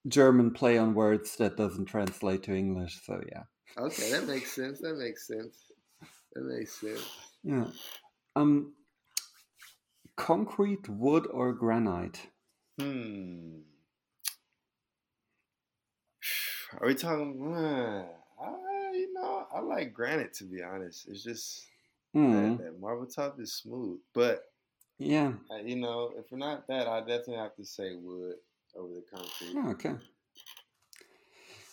German 0.08 0.52
play 0.52 0.78
on 0.78 0.94
words 0.94 1.36
that 1.36 1.56
doesn't 1.56 1.86
translate 1.86 2.42
to 2.44 2.54
English. 2.54 3.02
So 3.04 3.22
yeah, 3.28 3.44
Okay, 3.78 4.10
that 4.10 4.26
makes 4.26 4.52
sense. 4.54 4.80
That 4.80 4.96
makes 4.96 5.26
sense. 5.26 5.72
That 6.34 6.44
makes 6.44 6.80
sense. 6.80 7.32
yeah. 7.42 7.70
Um, 8.36 8.74
concrete, 10.16 10.88
wood, 10.88 11.26
or 11.28 11.52
granite? 11.54 12.30
Hmm. 12.78 13.60
Are 16.78 16.86
we 16.86 16.94
talking? 16.94 17.54
Uh, 17.54 18.06
I, 18.40 18.90
you 18.92 19.12
know, 19.12 19.46
I 19.52 19.60
like 19.60 19.92
granite 19.92 20.32
to 20.34 20.44
be 20.44 20.62
honest. 20.62 21.08
It's 21.08 21.22
just 21.22 21.66
Hmm. 22.14 22.56
that, 22.56 22.56
that 22.58 22.80
marble 22.80 23.06
top 23.06 23.40
is 23.40 23.52
smooth, 23.54 24.00
but 24.12 24.52
Yeah. 24.98 25.34
you 25.64 25.76
know, 25.76 26.12
if 26.16 26.30
we're 26.30 26.38
not 26.38 26.66
that, 26.68 26.86
I 26.86 27.00
definitely 27.00 27.36
have 27.36 27.56
to 27.56 27.64
say 27.64 27.94
wood 27.94 28.36
over 28.76 28.94
the 28.94 29.02
concrete. 29.10 29.56
Oh, 29.56 29.70
okay. 29.70 29.96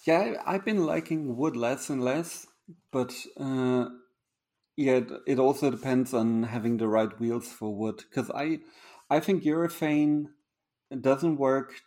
Yeah, 0.05 0.41
I've 0.45 0.65
been 0.65 0.85
liking 0.85 1.37
wood 1.37 1.55
less 1.55 1.89
and 1.89 2.03
less, 2.03 2.47
but 2.91 3.13
uh, 3.37 3.89
yeah, 4.77 4.97
it, 4.97 5.11
it 5.27 5.39
also 5.39 5.71
depends 5.71 6.13
on 6.13 6.43
having 6.43 6.77
the 6.77 6.87
right 6.87 7.17
wheels 7.19 7.51
for 7.51 7.75
wood. 7.75 7.97
Because 8.09 8.31
I, 8.31 8.59
I 9.09 9.19
think 9.21 9.43
urethane 9.43 10.33
doesn't 11.01 11.37
work 11.37 11.81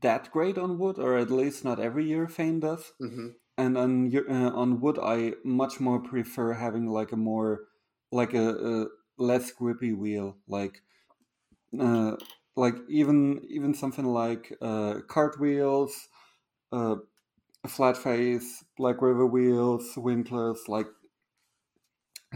that 0.00 0.30
great 0.30 0.56
on 0.58 0.78
wood, 0.78 0.98
or 0.98 1.16
at 1.16 1.30
least 1.30 1.64
not 1.64 1.80
every 1.80 2.06
urethane 2.06 2.60
does. 2.60 2.92
hmm 3.00 3.30
And 3.58 3.78
on 3.78 4.16
uh, 4.16 4.50
on 4.54 4.80
wood, 4.80 4.98
I 5.02 5.34
much 5.44 5.80
more 5.80 6.00
prefer 6.00 6.54
having 6.54 6.88
like 6.88 7.12
a 7.12 7.16
more 7.16 7.68
like 8.12 8.34
a, 8.34 8.48
a 8.84 8.86
less 9.18 9.52
grippy 9.52 9.92
wheel, 9.92 10.38
like 10.48 10.82
uh, 11.78 12.16
like 12.56 12.74
even 12.88 13.44
even 13.48 13.74
something 13.74 14.04
like 14.06 14.52
uh, 14.60 15.00
cartwheels, 15.08 16.08
uh, 16.72 16.96
flat 17.68 17.96
face, 17.96 18.64
Black 18.76 19.02
River 19.02 19.26
wheels, 19.26 19.94
Winklers, 19.96 20.68
like 20.68 20.88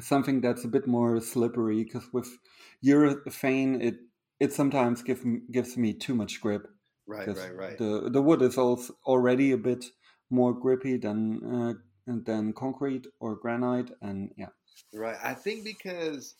something 0.00 0.40
that's 0.40 0.64
a 0.64 0.68
bit 0.68 0.86
more 0.86 1.20
slippery. 1.20 1.84
Because 1.84 2.12
with 2.12 2.38
urethane, 2.84 3.82
it 3.82 3.96
it 4.40 4.52
sometimes 4.52 5.02
give, 5.02 5.24
gives 5.50 5.76
me 5.76 5.94
too 5.94 6.14
much 6.14 6.40
grip. 6.40 6.66
Right, 7.06 7.32
right, 7.32 7.54
right. 7.54 7.78
The 7.78 8.10
the 8.10 8.22
wood 8.22 8.42
is 8.42 8.58
also 8.58 8.94
already 9.04 9.52
a 9.52 9.58
bit 9.58 9.84
more 10.30 10.52
grippy 10.52 10.96
than 10.96 11.20
uh, 11.44 11.74
than 12.06 12.52
concrete 12.52 13.06
or 13.20 13.36
granite, 13.36 13.90
and 14.00 14.32
yeah. 14.36 14.50
Right. 14.92 15.18
I 15.22 15.34
think 15.34 15.64
because 15.64 16.34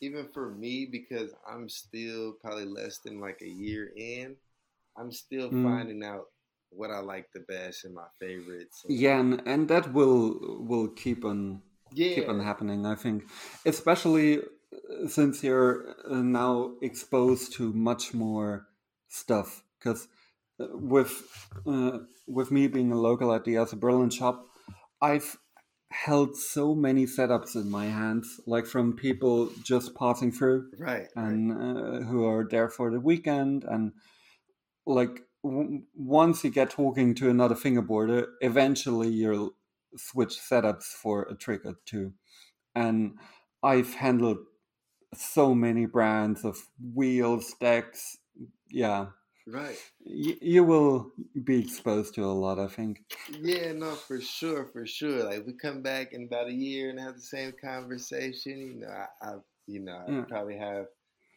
even 0.00 0.28
for 0.32 0.50
me, 0.50 0.86
because 0.90 1.34
I'm 1.48 1.68
still 1.68 2.34
probably 2.40 2.66
less 2.66 2.98
than 2.98 3.20
like 3.20 3.40
a 3.42 3.48
year 3.48 3.90
in, 3.96 4.36
I'm 4.96 5.10
still 5.12 5.50
Mm. 5.50 5.62
finding 5.62 6.04
out 6.04 6.26
what 6.70 6.90
I 6.90 7.00
like 7.00 7.26
the 7.32 7.40
best 7.48 7.84
and 7.84 7.94
my 7.94 8.06
favorites. 8.20 8.84
and- 8.84 8.98
Yeah, 8.98 9.20
and, 9.20 9.42
and 9.46 9.68
that 9.68 9.92
will 9.92 10.38
will 10.70 10.88
keep 10.88 11.24
on 11.24 11.62
yeah, 11.92 12.14
keep 12.16 12.28
on 12.28 12.40
happening. 12.40 12.84
I 12.86 12.94
think, 12.96 13.24
especially 13.64 14.38
uh, 14.40 15.06
since 15.08 15.42
you're 15.44 15.94
uh, 16.10 16.22
now 16.22 16.74
exposed 16.82 17.52
to 17.54 17.72
much 17.72 18.12
more 18.14 18.66
stuff. 19.08 19.62
Because 19.78 20.08
with 20.58 21.12
uh, 21.66 21.98
with 22.26 22.50
me 22.50 22.66
being 22.68 22.90
a 22.92 23.00
local 23.00 23.32
at 23.32 23.44
the 23.44 23.56
Asa 23.58 23.76
Berlin 23.76 24.10
shop, 24.10 24.46
I've 25.00 25.38
held 25.94 26.36
so 26.36 26.74
many 26.74 27.06
setups 27.06 27.54
in 27.54 27.70
my 27.70 27.86
hands, 27.86 28.40
like 28.46 28.66
from 28.66 28.94
people 28.94 29.50
just 29.62 29.94
passing 29.94 30.32
through 30.32 30.68
right. 30.78 31.06
right. 31.14 31.24
and 31.24 31.52
uh, 31.52 32.04
who 32.06 32.26
are 32.26 32.46
there 32.50 32.68
for 32.68 32.90
the 32.90 33.00
weekend 33.00 33.64
and 33.64 33.92
like 34.86 35.20
w- 35.42 35.82
once 35.94 36.44
you 36.44 36.50
get 36.50 36.70
talking 36.70 37.14
to 37.14 37.30
another 37.30 37.54
fingerboarder 37.54 38.26
eventually 38.40 39.08
you'll 39.08 39.52
switch 39.96 40.38
setups 40.38 40.84
for 40.84 41.22
a 41.22 41.34
trick 41.34 41.62
or 41.64 41.76
two 41.86 42.12
and 42.74 43.16
i've 43.62 43.94
handled 43.94 44.38
so 45.14 45.54
many 45.54 45.86
brands 45.86 46.44
of 46.44 46.58
wheels 46.94 47.54
decks 47.60 48.18
yeah 48.70 49.06
Right. 49.46 49.78
y- 50.04 50.38
you 50.40 50.64
will 50.64 51.12
be 51.44 51.58
exposed 51.60 52.14
to 52.14 52.24
a 52.24 52.34
lot 52.44 52.58
i 52.58 52.68
think 52.68 53.02
Yeah, 53.28 53.72
no, 53.72 53.94
for 53.96 54.20
sure, 54.20 54.66
for 54.66 54.86
sure. 54.86 55.24
Like 55.24 55.46
we 55.46 55.54
come 55.54 55.82
back 55.82 56.12
in 56.12 56.24
about 56.24 56.48
a 56.48 56.52
year 56.52 56.90
and 56.90 56.98
have 56.98 57.14
the 57.14 57.20
same 57.22 57.52
conversation. 57.62 58.58
You 58.58 58.74
know, 58.80 58.88
I, 58.88 59.06
I 59.22 59.34
you 59.66 59.80
know, 59.80 59.96
I 59.96 60.12
Yeah. 60.12 60.24
probably 60.28 60.56
have 60.58 60.86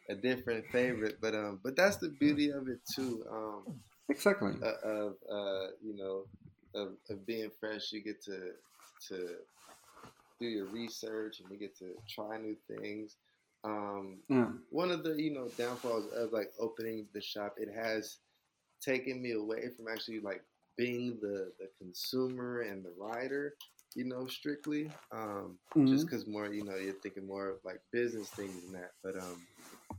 a 0.08 0.14
different 0.14 0.66
favorite, 0.72 1.16
but 1.20 1.34
um, 1.34 1.60
but 1.62 1.76
that's 1.76 1.96
the 1.98 2.10
beauty 2.10 2.50
of 2.50 2.68
it 2.68 2.80
too. 2.94 3.24
Um, 3.30 3.68
exactly 4.08 4.52
uh, 4.62 4.88
of 4.88 5.12
uh, 5.30 5.66
you 5.82 5.96
know, 5.96 6.26
of, 6.74 6.88
of 7.10 7.26
being 7.26 7.50
fresh, 7.60 7.92
you 7.92 8.02
get 8.02 8.22
to 8.24 8.52
to 9.08 9.36
do 10.40 10.46
your 10.46 10.66
research 10.66 11.40
and 11.40 11.50
you 11.50 11.58
get 11.58 11.76
to 11.78 11.94
try 12.08 12.38
new 12.38 12.56
things. 12.68 13.16
Um, 13.64 14.22
yeah 14.28 14.50
one 14.70 14.90
of 14.90 15.02
the 15.02 15.14
you 15.20 15.32
know 15.32 15.50
downfalls 15.56 16.06
of 16.12 16.32
like 16.32 16.52
opening 16.58 17.08
the 17.14 17.20
shop 17.20 17.54
it 17.58 17.72
has 17.74 18.18
taken 18.80 19.20
me 19.22 19.32
away 19.32 19.68
from 19.70 19.86
actually 19.88 20.20
like 20.20 20.42
being 20.76 21.18
the 21.20 21.52
the 21.58 21.68
consumer 21.78 22.60
and 22.60 22.84
the 22.84 22.92
rider 22.98 23.54
you 23.94 24.04
know 24.04 24.26
strictly 24.26 24.94
um 25.12 25.58
Mhm. 25.76 25.86
just 25.86 26.06
because 26.06 26.26
more 26.26 26.52
you 26.52 26.64
know 26.64 26.76
you're 26.76 26.94
thinking 27.02 27.26
more 27.26 27.48
of 27.48 27.58
like 27.64 27.80
business 27.92 28.30
things 28.32 28.62
than 28.62 28.72
that 28.72 28.92
but 29.02 29.16
um 29.16 29.46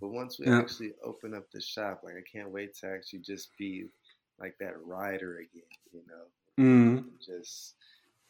but 0.02 0.10
once 0.10 0.40
we 0.40 0.48
Yeah. 0.48 0.62
actually 0.62 0.94
open 1.04 1.34
up 1.34 1.50
the 1.52 1.62
shop 1.62 2.02
like 2.04 2.16
i 2.16 2.24
can't 2.32 2.52
wait 2.52 2.74
to 2.76 2.88
actually 2.88 3.20
just 3.20 3.56
be 3.58 3.86
like 4.40 4.56
that 4.60 4.76
rider 4.86 5.38
again 5.40 5.64
you 5.92 6.02
know 6.08 6.26
Mhm. 6.58 7.10
just 7.26 7.76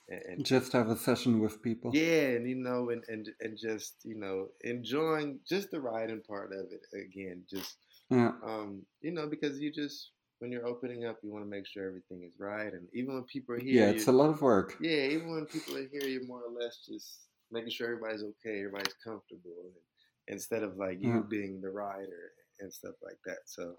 and, 0.10 0.22
and 0.28 0.44
just 0.44 0.74
have 0.74 0.90
a 0.90 0.98
session 0.98 1.40
with 1.40 1.62
people 1.62 1.92
yeah, 1.92 2.30
and 2.38 2.48
you 2.48 2.56
know, 2.56 2.90
and, 2.90 3.04
and 3.08 3.28
and 3.40 3.58
just 3.58 3.96
you 4.04 4.16
know, 4.16 4.50
enjoying 4.62 5.40
just 5.48 5.72
the 5.72 5.80
riding 5.82 6.22
part 6.22 6.52
of 6.54 6.68
it 6.72 6.82
again. 6.96 7.44
Just 7.50 7.78
yeah 8.10 8.32
um, 8.44 8.86
you 9.02 9.12
know, 9.12 9.28
because 9.28 9.60
you 9.60 9.72
just 9.74 10.12
when 10.40 10.52
you're 10.52 10.68
opening 10.68 11.06
up, 11.06 11.18
you 11.24 11.32
want 11.32 11.46
to 11.46 11.50
make 11.50 11.68
sure 11.68 11.88
everything 11.88 12.24
is 12.26 12.34
right, 12.40 12.74
and 12.74 12.88
even 12.94 13.16
when 13.16 13.24
people 13.26 13.56
are 13.56 13.60
here, 13.60 13.86
yeah 13.86 13.90
it's 13.90 14.08
a 14.08 14.12
lot 14.12 14.30
of 14.30 14.42
work 14.42 14.74
yeah, 14.80 15.04
even 15.08 15.32
when 15.32 15.46
people 15.48 15.78
are 15.78 15.88
here, 15.92 16.06
you're 16.08 16.28
more 16.28 16.44
or 16.44 16.52
less 16.62 16.86
just 16.88 17.28
making 17.52 17.72
sure 17.72 17.88
everybody's 17.88 18.24
okay, 18.24 18.60
everybody's 18.60 18.96
comfortable, 19.04 19.56
and, 19.66 19.74
instead 20.28 20.64
of 20.64 20.78
like 20.78 21.00
you 21.02 21.10
Yeah. 21.10 21.22
being 21.30 21.62
the 21.62 21.70
rider 21.70 22.32
and 22.62 22.74
stuff 22.74 22.96
like 23.04 23.18
that. 23.26 23.40
So 23.48 23.76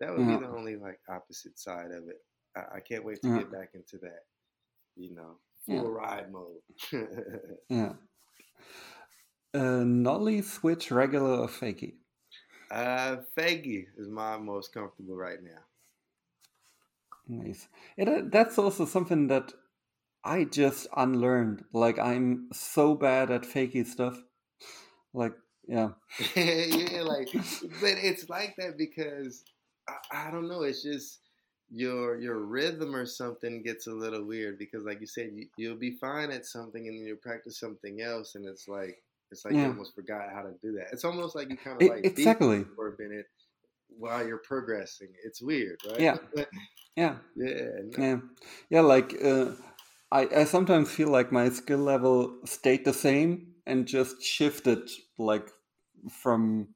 that 0.00 0.12
would 0.12 0.26
Yeah. 0.26 0.26
be 0.26 0.36
the 0.36 0.48
only 0.48 0.76
like 0.76 1.00
opposite 1.10 1.58
side 1.58 1.92
of 1.92 2.04
it. 2.08 2.18
I, 2.56 2.76
I 2.78 2.80
can't 2.80 3.04
wait 3.04 3.22
to 3.22 3.30
Yeah. 3.30 3.38
get 3.38 3.52
back 3.52 3.70
into 3.74 3.98
that. 4.02 4.22
You 4.96 5.14
know, 5.14 5.38
Yeah. 5.66 5.80
full 5.80 5.90
ride 5.92 6.32
mode. 6.32 6.62
Yeah. 7.68 7.92
Uh, 9.54 9.82
nollie, 9.84 10.42
switch, 10.42 10.90
regular, 10.90 11.40
or 11.40 11.48
fakie? 11.48 11.94
Uh, 12.70 13.16
Fakie 13.36 13.86
is 13.96 14.08
my 14.08 14.36
most 14.36 14.74
comfortable 14.74 15.16
right 15.16 15.42
now. 15.42 15.62
Nice. 17.26 17.68
It, 17.96 18.08
uh, 18.08 18.22
that's 18.30 18.58
also 18.58 18.84
something 18.84 19.28
that 19.28 19.52
I 20.24 20.44
just 20.44 20.86
unlearned. 20.96 21.64
Like, 21.72 21.98
I'm 21.98 22.48
so 22.52 22.94
bad 22.94 23.30
at 23.30 23.42
fakie 23.42 23.86
stuff. 23.86 24.18
Like, 25.14 25.32
yeah. 25.66 25.90
yeah, 26.36 27.02
like, 27.02 27.28
but 27.32 27.96
it's 27.96 28.28
like 28.28 28.54
that 28.58 28.76
because 28.76 29.44
I, 29.88 30.28
I 30.28 30.30
don't 30.30 30.48
know. 30.48 30.62
It's 30.62 30.82
just 30.82 31.20
your 31.70 32.18
your 32.18 32.38
rhythm 32.38 32.94
or 32.94 33.06
something 33.06 33.62
gets 33.62 33.86
a 33.86 33.92
little 33.92 34.24
weird 34.24 34.58
because, 34.58 34.84
like 34.84 35.00
you 35.00 35.06
said, 35.06 35.30
you, 35.34 35.46
you'll 35.56 35.76
be 35.76 35.92
fine 35.92 36.30
at 36.30 36.46
something 36.46 36.86
and 36.88 36.98
then 36.98 37.06
you'll 37.06 37.16
practice 37.16 37.58
something 37.58 38.00
else, 38.00 38.34
and 38.34 38.46
it's 38.46 38.68
like 38.68 39.02
it's 39.30 39.44
like 39.44 39.54
you 39.54 39.64
almost 39.64 39.94
forgot 39.94 40.30
how 40.32 40.42
to 40.42 40.54
do 40.62 40.72
that. 40.72 40.88
It's 40.92 41.04
almost 41.04 41.34
like 41.36 41.50
you 41.50 41.56
kind 41.56 41.76
of 41.76 41.82
E- 41.82 41.88
like 41.88 42.02
beat 42.02 42.10
exactly. 42.18 42.64
for 42.74 42.94
a 42.94 43.02
minute 43.02 43.26
while 43.88 44.26
you're 44.26 44.38
progressing. 44.38 45.08
It's 45.24 45.42
weird, 45.42 45.80
right? 45.90 46.00
Yeah. 46.00 46.16
Yeah. 46.96 47.16
yeah. 47.36 47.68
no- 47.84 48.02
Yeah. 48.02 48.18
Yeah. 48.70 48.80
Like, 48.80 49.14
uh, 49.22 49.52
I, 50.10 50.28
I 50.34 50.44
sometimes 50.44 50.90
feel 50.90 51.10
like 51.10 51.30
my 51.30 51.48
skill 51.50 51.78
level 51.78 52.38
stayed 52.44 52.84
the 52.84 52.92
same 52.92 53.54
and 53.66 53.86
just 53.86 54.20
shifted, 54.22 54.90
like, 55.16 55.48
from 56.10 56.74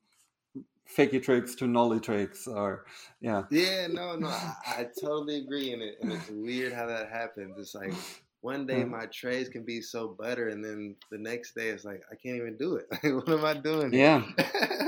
fakie 0.96 1.22
tricks 1.22 1.54
to 1.56 1.66
nollie 1.66 2.00
tricks, 2.00 2.46
or, 2.46 2.84
yeah. 3.20 3.44
Yeah, 3.50 3.86
no, 3.88 4.16
no, 4.16 4.28
I, 4.28 4.54
I 4.66 4.86
totally 5.00 5.38
agree, 5.38 5.72
and, 5.72 5.82
it, 5.82 5.96
and 6.02 6.12
it's 6.12 6.30
weird 6.30 6.72
how 6.72 6.86
that 6.86 7.08
happens. 7.08 7.58
It's 7.58 7.74
like 7.74 7.94
one 8.42 8.66
day 8.66 8.82
mm. 8.82 8.90
my 8.90 9.06
trays 9.06 9.48
can 9.48 9.64
be 9.64 9.80
so 9.80 10.16
butter, 10.18 10.48
and 10.48 10.64
then 10.64 10.96
the 11.10 11.18
next 11.18 11.54
day 11.54 11.68
it's 11.68 11.84
like 11.84 12.02
I 12.10 12.16
can't 12.16 12.36
even 12.36 12.56
do 12.58 12.76
it. 12.76 12.86
Like, 13.02 13.14
what 13.14 13.28
am 13.28 13.44
I 13.44 13.54
doing? 13.54 13.92
Yeah. 13.92 14.24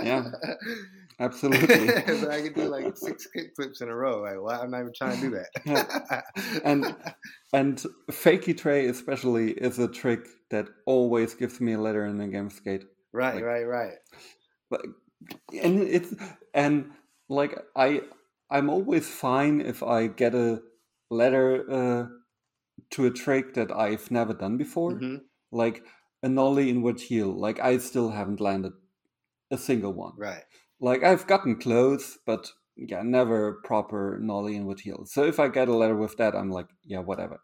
Yeah. 0.02 0.30
Absolutely. 1.20 1.86
but 2.20 2.30
I 2.30 2.42
can 2.42 2.52
do 2.52 2.64
like 2.68 2.96
six 2.96 3.28
kick 3.28 3.52
flips 3.54 3.80
in 3.80 3.88
a 3.88 3.94
row. 3.94 4.22
Like, 4.22 4.42
why 4.42 4.58
I'm 4.58 4.72
not 4.72 4.80
even 4.80 4.92
trying 4.92 5.20
to 5.20 5.30
do 5.30 5.38
that. 5.64 6.24
And- 6.64 6.96
And 7.52 7.80
fakie 8.10 8.58
tray 8.58 8.86
especially 8.86 9.52
is 9.52 9.78
a 9.78 9.86
trick 9.86 10.26
that 10.50 10.66
always 10.86 11.34
gives 11.34 11.60
me 11.60 11.74
a 11.74 11.80
letter 11.80 12.04
in 12.06 12.20
a 12.20 12.26
game 12.26 12.50
skate. 12.50 12.84
right, 13.12 13.36
like- 13.36 13.44
right, 13.44 13.62
right. 13.62 13.98
And 15.62 15.82
it's 15.82 16.14
and 16.52 16.92
like 17.28 17.58
I 17.76 18.02
I'm 18.50 18.70
always 18.70 19.08
fine 19.08 19.60
if 19.60 19.82
I 19.82 20.06
get 20.08 20.34
a 20.34 20.62
letter 21.10 21.70
uh, 21.70 22.06
to 22.90 23.06
a 23.06 23.10
trick 23.10 23.54
that 23.54 23.72
I've 23.72 24.10
never 24.10 24.34
done 24.34 24.56
before. 24.56 24.92
hmm 24.92 25.16
Like 25.52 25.84
a 26.22 26.28
nollie 26.28 26.70
inward 26.70 27.00
heel. 27.00 27.32
Like 27.32 27.60
I 27.60 27.78
still 27.78 28.10
haven't 28.10 28.40
landed 28.40 28.72
a 29.50 29.58
single 29.58 29.92
one. 29.92 30.14
Right. 30.16 30.44
Like 30.80 31.02
I've 31.04 31.26
gotten 31.26 31.56
close, 31.60 32.18
but 32.26 32.50
yeah, 32.76 33.02
never 33.02 33.60
proper 33.64 34.18
nollie 34.20 34.56
inward 34.56 34.80
heel. 34.80 35.04
So 35.06 35.24
if 35.24 35.38
I 35.38 35.48
get 35.48 35.68
a 35.68 35.76
letter 35.76 35.96
with 35.96 36.16
that, 36.16 36.34
I'm 36.34 36.50
like, 36.50 36.68
yeah, 36.84 37.00
whatever. 37.00 37.40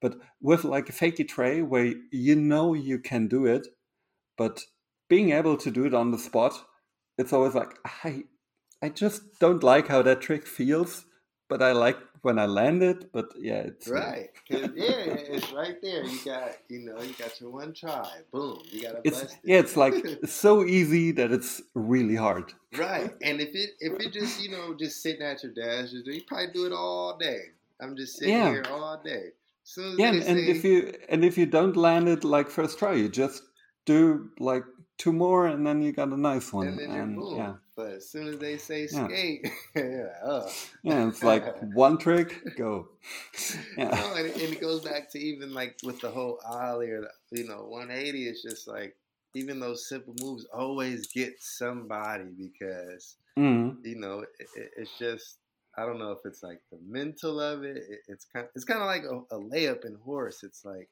But 0.00 0.16
with 0.40 0.64
like 0.64 0.88
a 0.88 0.92
fakey 0.92 1.28
tray 1.28 1.62
where 1.62 1.94
you 2.10 2.36
know 2.36 2.74
you 2.74 2.98
can 2.98 3.28
do 3.28 3.46
it, 3.46 3.66
but 4.36 4.64
being 5.08 5.30
able 5.32 5.56
to 5.58 5.70
do 5.70 5.84
it 5.84 5.94
on 5.94 6.10
the 6.10 6.18
spot, 6.18 6.64
it's 7.18 7.32
always 7.32 7.54
like 7.54 7.76
I 8.04 8.24
I 8.82 8.88
just 8.88 9.38
don't 9.40 9.62
like 9.62 9.88
how 9.88 10.02
that 10.02 10.20
trick 10.20 10.46
feels, 10.46 11.04
but 11.48 11.62
I 11.62 11.72
like 11.72 11.98
when 12.22 12.38
I 12.38 12.46
land 12.46 12.82
it. 12.82 13.12
But 13.12 13.26
yeah, 13.38 13.62
it's 13.70 13.88
right. 13.88 14.30
Yeah, 14.48 14.60
it's 14.74 15.52
right 15.52 15.76
there. 15.82 16.04
You 16.04 16.18
got, 16.24 16.52
you 16.68 16.80
know, 16.80 17.00
you 17.02 17.12
got 17.14 17.40
your 17.40 17.50
one 17.50 17.74
try. 17.74 18.08
Boom. 18.32 18.60
You 18.70 18.82
got 18.82 19.04
to 19.04 19.10
it. 19.10 19.36
yeah, 19.44 19.58
it's 19.58 19.76
like 19.76 19.94
so 20.24 20.64
easy 20.64 21.12
that 21.12 21.30
it's 21.32 21.62
really 21.74 22.16
hard. 22.16 22.52
Right, 22.76 23.12
and 23.22 23.40
if 23.40 23.54
it 23.54 23.70
if 23.80 24.00
it 24.00 24.12
just 24.12 24.40
you 24.42 24.50
know 24.50 24.74
just 24.78 25.02
sitting 25.02 25.22
at 25.22 25.42
your 25.42 25.52
desk, 25.52 25.92
you 25.92 26.22
probably 26.26 26.52
do 26.52 26.66
it 26.66 26.72
all 26.72 27.16
day. 27.18 27.40
I'm 27.80 27.96
just 27.96 28.16
sitting 28.18 28.34
Yeah. 28.34 28.50
here 28.50 28.64
all 28.70 29.00
day. 29.02 29.32
As 29.76 29.98
Yeah, 29.98 30.08
and, 30.08 30.22
and 30.22 30.38
say, 30.38 30.46
if 30.46 30.64
you 30.64 30.94
and 31.08 31.24
if 31.24 31.38
you 31.38 31.46
don't 31.46 31.76
land 31.76 32.08
it 32.08 32.24
like 32.24 32.48
first 32.48 32.78
try, 32.78 32.94
you 32.94 33.08
just 33.08 33.42
do 33.86 34.30
like 34.38 34.64
two 35.00 35.12
more, 35.14 35.46
and 35.46 35.66
then 35.66 35.80
you 35.80 35.92
got 35.92 36.08
a 36.08 36.16
nice 36.16 36.52
one. 36.52 36.68
and 36.68 36.78
then 36.78 36.92
you're 36.92 37.02
And 37.02 37.36
yeah, 37.36 37.54
But 37.74 37.92
as 37.92 38.10
soon 38.10 38.28
as 38.28 38.38
they 38.38 38.58
say 38.58 38.86
skate, 38.86 39.50
yeah, 39.74 40.12
uh. 40.22 40.50
yeah, 40.82 41.08
it's 41.08 41.22
like 41.22 41.58
one 41.74 41.96
trick, 41.96 42.36
go. 42.56 42.88
Yeah, 43.78 43.88
No, 43.88 44.14
and, 44.16 44.26
and 44.26 44.52
it 44.52 44.60
goes 44.60 44.84
back 44.84 45.10
to 45.12 45.18
even 45.18 45.54
like 45.54 45.78
with 45.82 46.00
the 46.00 46.10
whole 46.10 46.38
ollie 46.46 46.90
or 46.90 47.00
the, 47.00 47.40
you 47.40 47.48
know 47.48 47.64
180. 47.64 48.28
It's 48.28 48.42
just 48.42 48.68
like 48.68 48.94
even 49.34 49.58
those 49.58 49.88
simple 49.88 50.14
moves 50.20 50.44
always 50.52 51.06
get 51.06 51.42
somebody 51.42 52.30
because 52.36 53.16
mm, 53.38 53.74
you 53.82 53.96
know 53.96 54.20
it, 54.20 54.48
it, 54.54 54.70
it's 54.76 54.98
just 54.98 55.38
I 55.78 55.86
don't 55.86 55.98
know 55.98 56.12
if 56.12 56.18
it's 56.26 56.42
like 56.42 56.60
the 56.70 56.78
mental 56.86 57.40
of 57.40 57.64
it. 57.64 57.78
it 57.78 58.00
it's 58.08 58.26
kind 58.26 58.46
it's 58.54 58.66
kind 58.66 58.80
of 58.80 58.86
like 58.86 59.04
a, 59.04 59.34
a 59.34 59.40
layup 59.40 59.86
in 59.86 59.94
horse. 60.04 60.42
It's 60.42 60.62
like 60.62 60.90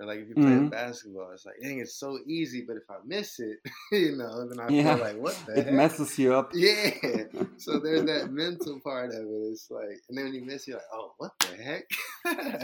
Or 0.00 0.06
like 0.06 0.20
if 0.20 0.28
you 0.28 0.36
play 0.36 0.60
Mhm. 0.60 0.70
basketball, 0.70 1.32
it's 1.32 1.46
like, 1.46 1.56
dang, 1.62 1.80
it's 1.80 2.00
so 2.00 2.18
easy, 2.26 2.64
but 2.66 2.78
if 2.78 2.84
I 2.90 2.96
miss 3.04 3.38
it, 3.40 3.58
you 3.92 4.16
know, 4.16 4.48
then 4.48 4.60
I 4.60 4.70
Yeah. 4.70 4.82
feel 4.82 4.98
like, 4.98 5.16
what 5.18 5.36
the 5.46 5.60
It 5.60 5.70
heck? 5.70 5.70
messes 5.70 6.18
you 6.18 6.34
up. 6.34 6.52
Yeah. 6.62 7.24
So 7.58 7.78
there's 7.80 8.04
that 8.06 8.30
mental 8.30 8.80
part 8.80 9.10
of 9.10 9.20
it. 9.20 9.50
It's 9.52 9.70
like, 9.70 10.00
and 10.08 10.16
then 10.18 10.26
when 10.26 10.34
you 10.34 10.44
miss, 10.46 10.66
you're 10.66 10.78
like, 10.78 10.86
oh, 10.94 11.12
what 11.18 11.32
the 11.42 11.56
heck? 11.56 11.84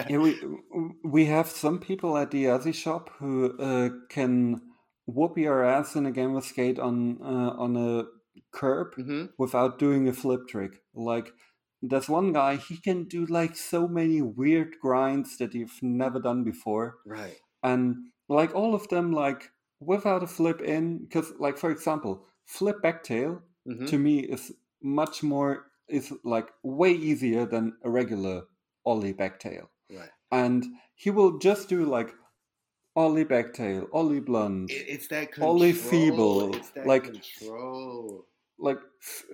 Yeah, 0.09 0.19
we 0.19 0.41
we 1.05 1.27
have 1.27 1.49
some 1.49 1.81
people 1.81 2.17
at 2.17 2.31
the 2.31 2.45
Aussie 2.45 2.75
shop 2.75 3.11
who 3.19 3.57
uh, 3.59 3.91
can 4.09 4.61
whoop 5.07 5.37
your 5.37 5.65
ass 5.65 5.97
in 5.97 6.07
a 6.07 6.13
game 6.13 6.35
of 6.37 6.45
skate 6.45 6.79
on 6.79 7.21
uh, 7.23 7.51
on 7.59 7.77
a 7.77 8.05
curb 8.53 8.95
hmm 8.97 9.27
without 9.39 9.79
doing 9.79 10.09
a 10.09 10.13
flip 10.13 10.47
trick. 10.49 10.83
Like 10.95 11.33
there's 11.91 12.09
one 12.09 12.33
guy 12.33 12.57
he 12.57 12.77
can 12.77 13.05
do 13.05 13.27
like 13.27 13.57
so 13.57 13.87
many 13.89 14.23
weird 14.23 14.77
grinds 14.81 15.37
that 15.39 15.55
you've 15.55 15.79
never 15.83 16.21
done 16.21 16.45
before, 16.45 16.97
Right. 17.07 17.37
and 17.63 17.97
like 18.29 18.55
all 18.55 18.75
of 18.75 18.89
them 18.89 19.13
like 19.13 19.51
without 19.81 20.23
a 20.23 20.27
flip 20.27 20.61
in. 20.61 20.99
Because 20.99 21.33
like 21.39 21.59
for 21.59 21.71
example, 21.71 22.27
flip 22.47 22.77
backtail 22.83 23.41
hmm 23.67 23.87
to 23.87 23.99
me 23.99 24.21
is 24.21 24.53
much 24.83 25.23
more 25.25 25.67
is 25.89 26.13
like 26.25 26.49
way 26.63 26.93
easier 26.93 27.45
than 27.47 27.73
a 27.83 27.91
regular 27.91 28.43
ollie 28.85 29.13
backtail 29.15 29.67
Right. 29.91 30.11
and 30.31 30.65
he 30.95 31.11
will 31.11 31.39
just 31.39 31.69
do 31.69 31.85
like 31.85 32.11
ollie 32.95 33.25
back 33.25 33.53
tail 33.55 33.89
ollie 33.93 34.21
blunt 34.21 34.71
It, 34.71 34.87
it's 34.89 35.09
that 35.09 35.33
control. 35.33 35.51
Ollie 35.57 35.73
feeble, 35.73 36.55
It's 36.55 36.71
that 36.71 36.87
like- 36.87 37.05
control. 37.13 38.27
Like 38.59 38.79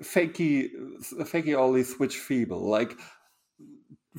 fakey 0.03 0.71
fakey 1.25 1.59
ollie 1.59 1.85
switch 1.85 2.17
feeble 2.17 2.69
like 2.69 2.93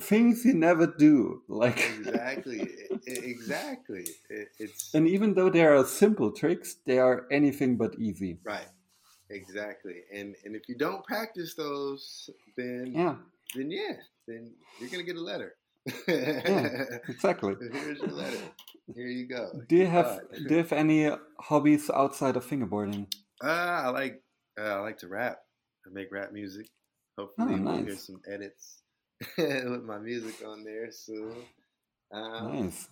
things 0.00 0.44
you 0.44 0.54
never 0.54 0.86
do 0.86 1.42
like 1.48 1.78
Exactly. 1.78 2.68
Exactly. 3.06 4.04
It, 4.30 4.48
it's 4.58 4.94
and 4.94 5.06
even 5.06 5.34
though 5.34 5.50
there 5.50 5.76
are 5.76 5.84
simple 5.84 6.32
tricks 6.32 6.76
they 6.86 6.98
are 6.98 7.26
anything 7.30 7.76
but 7.76 7.94
easy 7.98 8.38
right. 8.44 8.68
Exactly. 9.30 10.02
And 10.12 10.34
and 10.44 10.54
if 10.56 10.68
you 10.68 10.76
don't 10.76 11.04
practice 11.04 11.54
those, 11.54 12.30
then 12.56 12.92
yeah 12.94 13.16
then 13.54 13.70
yeah, 13.70 13.96
then 14.26 14.52
you're 14.80 14.90
gonna 14.90 15.02
get 15.02 15.16
a 15.16 15.20
letter. 15.20 15.54
yeah, 16.08 16.84
exactly 17.08 17.54
Here's 17.72 18.00
your 18.00 18.12
letter. 18.12 18.40
Here 18.94 19.06
you 19.08 19.26
go. 19.26 19.50
do 19.68 19.76
you 19.76 19.86
have 19.86 20.20
do 20.46 20.54
you 20.54 20.58
have 20.58 20.72
any 20.72 21.10
hobbies 21.40 21.90
outside 21.90 22.36
of 22.36 22.44
fingerboarding 22.46 23.06
Uh, 23.42 23.48
I 23.84 23.88
like 23.88 24.22
uh, 24.58 24.62
I 24.62 24.80
like 24.80 24.98
to 24.98 25.08
rap. 25.08 25.38
I 25.86 25.90
make 25.92 26.12
rap 26.12 26.32
music. 26.32 26.68
Hopefully, 27.18 27.54
Oh, 27.54 27.62
we'll 27.62 27.84
hear 27.84 27.96
some 27.96 28.20
edits 28.28 28.82
with 29.38 29.84
my 29.84 29.98
music 29.98 30.44
on 30.46 30.64
there 30.64 30.90
soon. 30.90 31.32
Um, 32.12 32.62
nice 32.64 32.88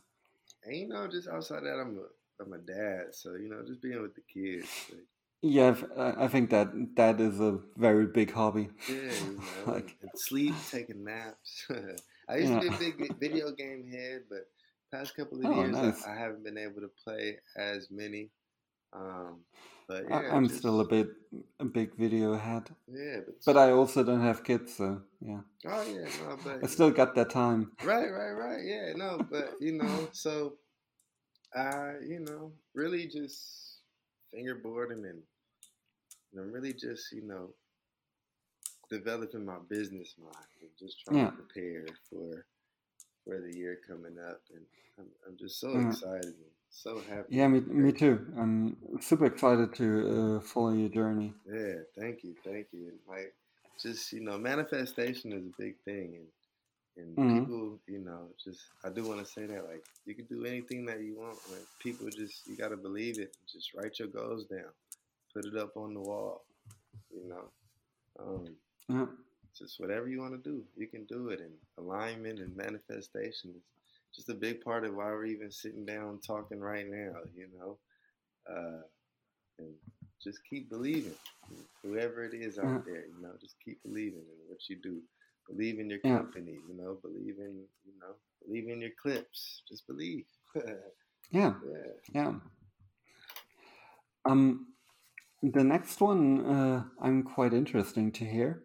And 0.64 0.76
you 0.76 0.88
know, 0.88 1.06
just 1.08 1.28
outside 1.28 1.62
that, 1.64 1.78
I'm 1.80 1.98
a 1.98 2.42
I'm 2.42 2.52
a 2.52 2.58
dad, 2.58 3.14
so 3.14 3.34
you 3.34 3.48
know, 3.48 3.62
just 3.66 3.82
being 3.82 4.00
with 4.02 4.14
the 4.14 4.22
kids. 4.32 4.68
Like, 4.90 5.06
Yeah, 5.42 5.74
I 6.18 6.28
think 6.28 6.50
that 6.50 6.68
that 6.96 7.20
is 7.20 7.40
a 7.40 7.58
very 7.76 8.06
big 8.06 8.32
hobby. 8.32 8.68
yeah, 8.88 8.94
you 8.94 9.40
know, 9.66 9.72
Like- 9.72 9.96
sleep, 10.16 10.54
taking 10.70 11.04
naps. 11.04 11.66
I 12.28 12.36
used 12.36 12.52
to 12.52 12.60
be 12.60 12.66
a 12.68 12.78
big 12.78 13.18
video 13.18 13.50
game 13.52 13.88
head, 13.90 14.22
but 14.28 14.46
past 14.92 15.16
couple 15.16 15.38
of 15.38 15.46
Oh, 15.46 15.60
years, 15.62 15.74
nice. 15.74 16.04
I, 16.06 16.12
I 16.14 16.16
haven't 16.18 16.44
been 16.44 16.58
able 16.58 16.80
to 16.80 16.90
play 17.04 17.38
as 17.56 17.88
many. 17.90 18.30
Um, 18.92 19.40
but 19.88 20.04
I, 20.12 20.22
yeah, 20.22 20.34
I'm 20.34 20.46
just- 20.48 20.60
still 20.60 20.80
a 20.80 20.84
bit 20.86 21.08
a 21.60 21.64
big 21.64 21.96
video 21.96 22.34
head, 22.34 22.68
yeah, 22.86 23.20
but, 23.24 23.34
but 23.46 23.56
I 23.56 23.70
also 23.72 24.04
don't 24.04 24.20
have 24.20 24.44
kids, 24.44 24.74
so 24.76 25.02
yeah, 25.20 25.40
oh 25.66 25.82
yeah, 25.86 26.08
no, 26.22 26.36
but 26.44 26.62
I 26.62 26.66
still 26.66 26.90
got 26.90 27.14
that 27.14 27.30
time. 27.30 27.72
Right, 27.82 28.10
right, 28.10 28.32
right. 28.32 28.62
Yeah, 28.64 28.92
no, 28.96 29.18
but 29.30 29.54
you 29.60 29.72
know, 29.72 30.08
so 30.12 30.54
I, 31.54 31.94
you 32.06 32.20
know, 32.20 32.52
really 32.74 33.06
just 33.06 33.78
fingerboarding 34.34 35.04
and, 35.10 35.22
and 36.32 36.36
I'm 36.40 36.52
really 36.52 36.72
just, 36.74 37.12
you 37.12 37.22
know, 37.26 37.54
developing 38.90 39.44
my 39.44 39.58
business 39.68 40.14
mind 40.22 40.36
and 40.60 40.70
just 40.78 41.02
trying 41.04 41.18
Yeah. 41.18 41.30
to 41.30 41.36
prepare 41.36 41.86
for 42.10 42.46
for 43.24 43.40
the 43.40 43.56
year 43.56 43.78
coming 43.88 44.16
up 44.18 44.40
and 44.52 44.64
I'm, 44.98 45.06
I'm 45.26 45.36
just 45.38 45.60
so 45.60 45.70
Yeah. 45.72 45.88
excited 45.88 46.24
and 46.24 46.52
so 46.72 47.00
happy. 47.08 47.36
Yeah, 47.36 47.48
me 47.48 47.60
me 47.60 47.92
too. 47.92 48.26
I'm 48.38 48.76
super 49.00 49.26
excited 49.26 49.74
to 49.76 50.38
uh, 50.38 50.40
follow 50.40 50.72
your 50.72 50.88
journey. 50.88 51.34
Yeah, 51.50 51.74
thank 51.98 52.24
you, 52.24 52.34
thank 52.44 52.68
you. 52.72 52.92
Like, 53.08 53.34
just 53.80 54.12
you 54.12 54.20
know, 54.20 54.38
manifestation 54.38 55.32
is 55.32 55.46
a 55.46 55.62
big 55.62 55.76
thing, 55.84 56.16
and 56.16 56.28
and 56.96 57.18
Mhm. 57.18 57.44
people, 57.44 57.78
you 57.88 58.00
know, 58.00 58.28
just 58.42 58.60
I 58.84 58.90
do 58.90 59.04
want 59.06 59.20
to 59.20 59.26
say 59.32 59.46
that 59.46 59.64
like 59.68 59.84
you 60.06 60.14
can 60.14 60.26
do 60.26 60.44
anything 60.44 60.86
that 60.86 61.00
you 61.02 61.16
want. 61.18 61.38
Like 61.50 61.66
people 61.80 62.08
just 62.10 62.46
you 62.46 62.56
got 62.56 62.70
to 62.70 62.76
believe 62.76 63.18
it. 63.18 63.36
Just 63.52 63.74
write 63.74 63.98
your 63.98 64.08
goals 64.08 64.46
down, 64.46 64.72
put 65.34 65.46
it 65.46 65.56
up 65.56 65.76
on 65.76 65.94
the 65.94 66.00
wall. 66.00 66.44
You 67.14 67.28
know, 67.28 67.44
um, 68.20 68.56
Yeah, 68.88 69.06
just 69.58 69.80
whatever 69.80 70.08
you 70.08 70.20
want 70.20 70.42
to 70.42 70.50
do, 70.50 70.64
you 70.76 70.86
can 70.86 71.04
do 71.04 71.28
it. 71.30 71.40
And 71.40 71.52
alignment 71.78 72.40
and 72.40 72.56
manifestation 72.56 73.50
is 73.56 73.62
just 74.14 74.28
a 74.28 74.34
big 74.34 74.60
part 74.62 74.84
of 74.84 74.94
why 74.94 75.06
we're 75.06 75.26
even 75.26 75.50
sitting 75.50 75.84
down 75.84 76.20
talking 76.26 76.60
right 76.60 76.86
now. 76.88 77.20
You 77.34 77.48
know, 77.58 77.78
uh, 78.50 78.82
and 79.58 79.74
just 80.22 80.40
keep 80.48 80.68
believing. 80.70 81.14
Whoever 81.82 82.24
it 82.24 82.34
is 82.34 82.58
out 82.58 82.64
Yeah. 82.64 82.78
there, 82.86 83.06
you 83.06 83.20
know, 83.22 83.32
just 83.40 83.56
keep 83.64 83.82
believing 83.82 84.20
in 84.20 84.48
what 84.48 84.68
you 84.68 84.76
do. 84.82 85.02
Believe 85.48 85.78
in 85.80 85.90
your 85.90 85.98
Yeah. 86.04 86.18
company. 86.18 86.58
You 86.68 86.76
know, 86.76 86.98
believe 87.02 87.38
in 87.38 87.66
you 87.84 87.92
know, 88.00 88.14
believe 88.46 88.68
in 88.68 88.80
your 88.80 88.92
clips. 89.00 89.62
Just 89.68 89.86
believe. 89.86 90.24
yeah, 90.54 90.72
yeah. 91.30 91.54
yeah. 92.14 92.34
Um, 94.24 94.68
the 95.42 95.64
next 95.64 96.00
one 96.00 96.46
uh, 96.46 96.84
I'm 97.00 97.22
quite 97.24 97.52
interesting 97.52 98.12
to 98.12 98.24
hear 98.24 98.62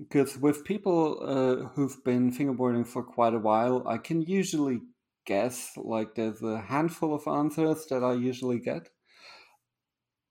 because 0.00 0.36
with 0.38 0.64
people 0.64 1.18
uh, 1.22 1.68
who've 1.74 2.02
been 2.04 2.32
fingerboarding 2.32 2.86
for 2.86 3.02
quite 3.02 3.34
a 3.34 3.38
while, 3.38 3.86
I 3.86 3.98
can 3.98 4.22
usually 4.22 4.80
guess 5.26 5.72
like 5.76 6.14
there's 6.14 6.42
a 6.42 6.60
handful 6.60 7.14
of 7.14 7.28
answers 7.28 7.86
that 7.90 8.02
I 8.02 8.14
usually 8.14 8.58
get. 8.58 8.88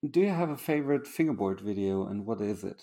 Do 0.09 0.21
you 0.21 0.29
have 0.29 0.49
a 0.49 0.57
favorite 0.57 1.05
fingerboard 1.07 1.61
video 1.61 2.07
and 2.07 2.25
what 2.25 2.41
is 2.41 2.63
it? 2.63 2.81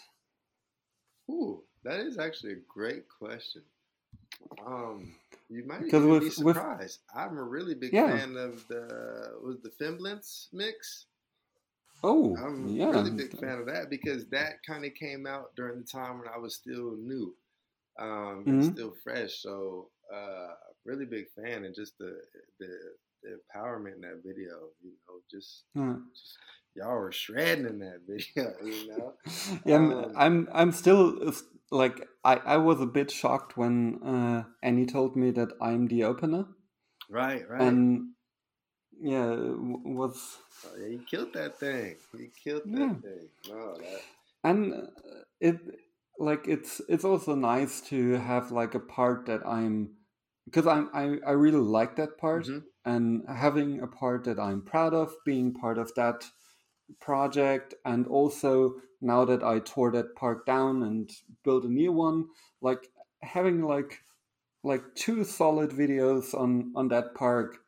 Ooh, 1.31 1.63
that 1.83 1.99
is 2.01 2.19
actually 2.19 2.53
a 2.53 2.63
great 2.69 3.05
question. 3.09 3.63
Um, 4.65 5.15
you 5.49 5.65
might 5.67 5.87
even 5.87 6.09
with- 6.09 6.21
be 6.21 6.45
with- 6.45 6.57
surprised. 6.57 7.01
I'm 7.15 7.37
a 7.39 7.43
really 7.43 7.75
big 7.75 7.93
Yeah. 7.93 8.17
fan 8.17 8.37
of 8.37 8.67
the 8.69 9.39
was 9.43 9.57
the 9.63 9.71
Femblance 9.71 10.49
mix. 10.53 11.07
Oh, 12.03 12.37
I'm 12.43 12.67
yeah. 12.67 12.87
a 12.87 12.89
really 12.89 13.11
big 13.11 13.35
fan 13.41 13.59
of 13.59 13.67
that 13.67 13.91
because 13.91 14.27
that 14.29 14.63
kind 14.67 14.85
of 14.85 14.95
came 14.95 15.27
out 15.27 15.55
during 15.57 15.79
the 15.81 15.87
time 15.87 16.19
when 16.19 16.29
I 16.29 16.39
was 16.39 16.57
still 16.57 16.97
new, 16.97 17.35
um, 17.99 18.49
and 18.51 18.63
Mhm. 18.63 18.65
still 18.65 18.95
fresh. 19.05 19.41
So, 19.43 19.91
uh, 20.15 20.55
really 20.85 21.07
big 21.07 21.27
fan, 21.37 21.65
and 21.65 21.75
just 21.75 21.99
the 21.99 22.21
the, 22.61 22.69
the 23.23 23.39
empowerment 23.55 23.95
in 23.97 24.01
that 24.03 24.23
video. 24.25 24.71
You 24.83 24.93
know, 25.09 25.21
just, 25.31 25.65
Yeah. 25.75 25.97
just 26.15 26.39
y'all 26.75 26.97
were 26.99 27.13
shredding 27.13 27.67
in 27.67 27.79
that 27.81 28.03
video. 28.09 28.55
You 28.63 28.87
know, 28.89 29.15
Yeah, 29.65 29.77
I'm, 29.77 29.93
Um, 29.93 30.13
I'm 30.15 30.49
I'm 30.53 30.73
still 30.73 31.29
uh, 31.29 31.33
like 31.71 32.09
I, 32.25 32.37
I 32.37 32.57
was 32.59 32.81
a 32.81 32.87
bit 32.87 33.11
shocked 33.11 33.57
when 33.57 34.03
uh, 34.03 34.45
Annie 34.63 34.87
told 34.87 35.17
me 35.17 35.31
that 35.33 35.51
I'm 35.61 35.87
the 35.89 36.05
opener, 36.05 36.47
right, 37.09 37.49
right. 37.49 37.79
and 37.79 38.13
yeah, 39.01 39.35
was 39.37 40.39
Oh, 40.65 40.77
yeah, 40.77 40.87
you 40.89 40.99
killed 41.01 41.33
that 41.35 41.59
thing. 41.59 41.97
You 42.13 42.31
killed 42.43 42.71
that 42.73 42.89
Yeah. 42.89 42.97
thing. 43.01 43.29
No, 43.49 43.77
that 43.79 44.03
and 44.45 44.75
uh, 44.75 44.87
it 45.41 45.59
like 46.19 46.47
it's 46.49 46.81
it's 46.89 47.05
also 47.05 47.35
nice 47.35 47.81
to 47.83 48.13
have 48.13 48.51
like 48.51 48.75
a 48.75 48.81
part 48.81 49.27
that 49.27 49.47
I'm 49.47 49.97
because 50.45 50.67
I'm 50.67 50.89
I, 50.95 51.19
I 51.27 51.33
really 51.33 51.61
like 51.61 51.97
that 51.97 52.19
part 52.19 52.47
Mhm. 52.47 52.65
and 52.85 53.25
having 53.29 53.81
a 53.81 53.87
part 53.87 54.25
that 54.25 54.39
I'm 54.39 54.63
proud 54.63 54.95
of 54.95 55.15
being 55.25 55.53
part 55.53 55.79
of 55.79 55.93
that 55.97 56.25
project 57.01 57.75
and 57.85 58.07
also 58.07 58.77
now 59.01 59.25
that 59.27 59.43
I 59.43 59.61
tore 59.61 59.93
that 59.93 60.17
park 60.17 60.47
down 60.47 60.83
and 60.83 61.11
built 61.45 61.65
a 61.65 61.69
new 61.69 61.93
one 61.93 62.29
like 62.63 62.89
having 63.23 63.63
like 63.63 64.01
like 64.65 64.95
two 64.97 65.25
solid 65.25 65.71
videos 65.71 66.35
on 66.35 66.73
on 66.77 66.89
that 66.89 67.15
park 67.15 67.59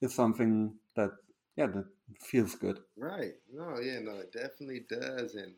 is 0.00 0.14
something 0.14 0.74
that 0.96 1.10
yeah 1.56 1.66
that 1.66 1.86
feels 2.20 2.54
good 2.54 2.78
Right. 2.96 3.34
No, 3.52 3.78
yeah, 3.80 4.00
no, 4.00 4.12
it 4.16 4.32
definitely 4.32 4.84
does. 4.88 5.34
And 5.34 5.52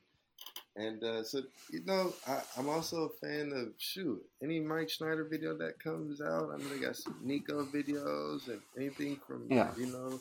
and 0.77 1.03
uh, 1.03 1.23
so 1.25 1.43
you 1.73 1.85
know, 1.85 2.13
I, 2.27 2.41
I'm 2.57 2.69
also 2.69 3.05
a 3.05 3.27
fan 3.27 3.53
of 3.55 3.69
shoot 3.79 4.23
any 4.43 4.61
Mike 4.61 4.89
Schneider 4.91 5.25
video 5.25 5.57
that 5.59 5.79
comes 5.83 6.21
out. 6.21 6.51
I 6.53 6.57
mean, 6.59 6.71
they 6.71 6.79
got 6.79 6.97
some 6.97 7.17
Nico 7.23 7.65
videos 7.65 8.49
and 8.49 8.61
anything 8.77 9.19
from 9.27 9.47
Yeah. 9.51 9.71
you 9.77 9.87
know 9.87 10.21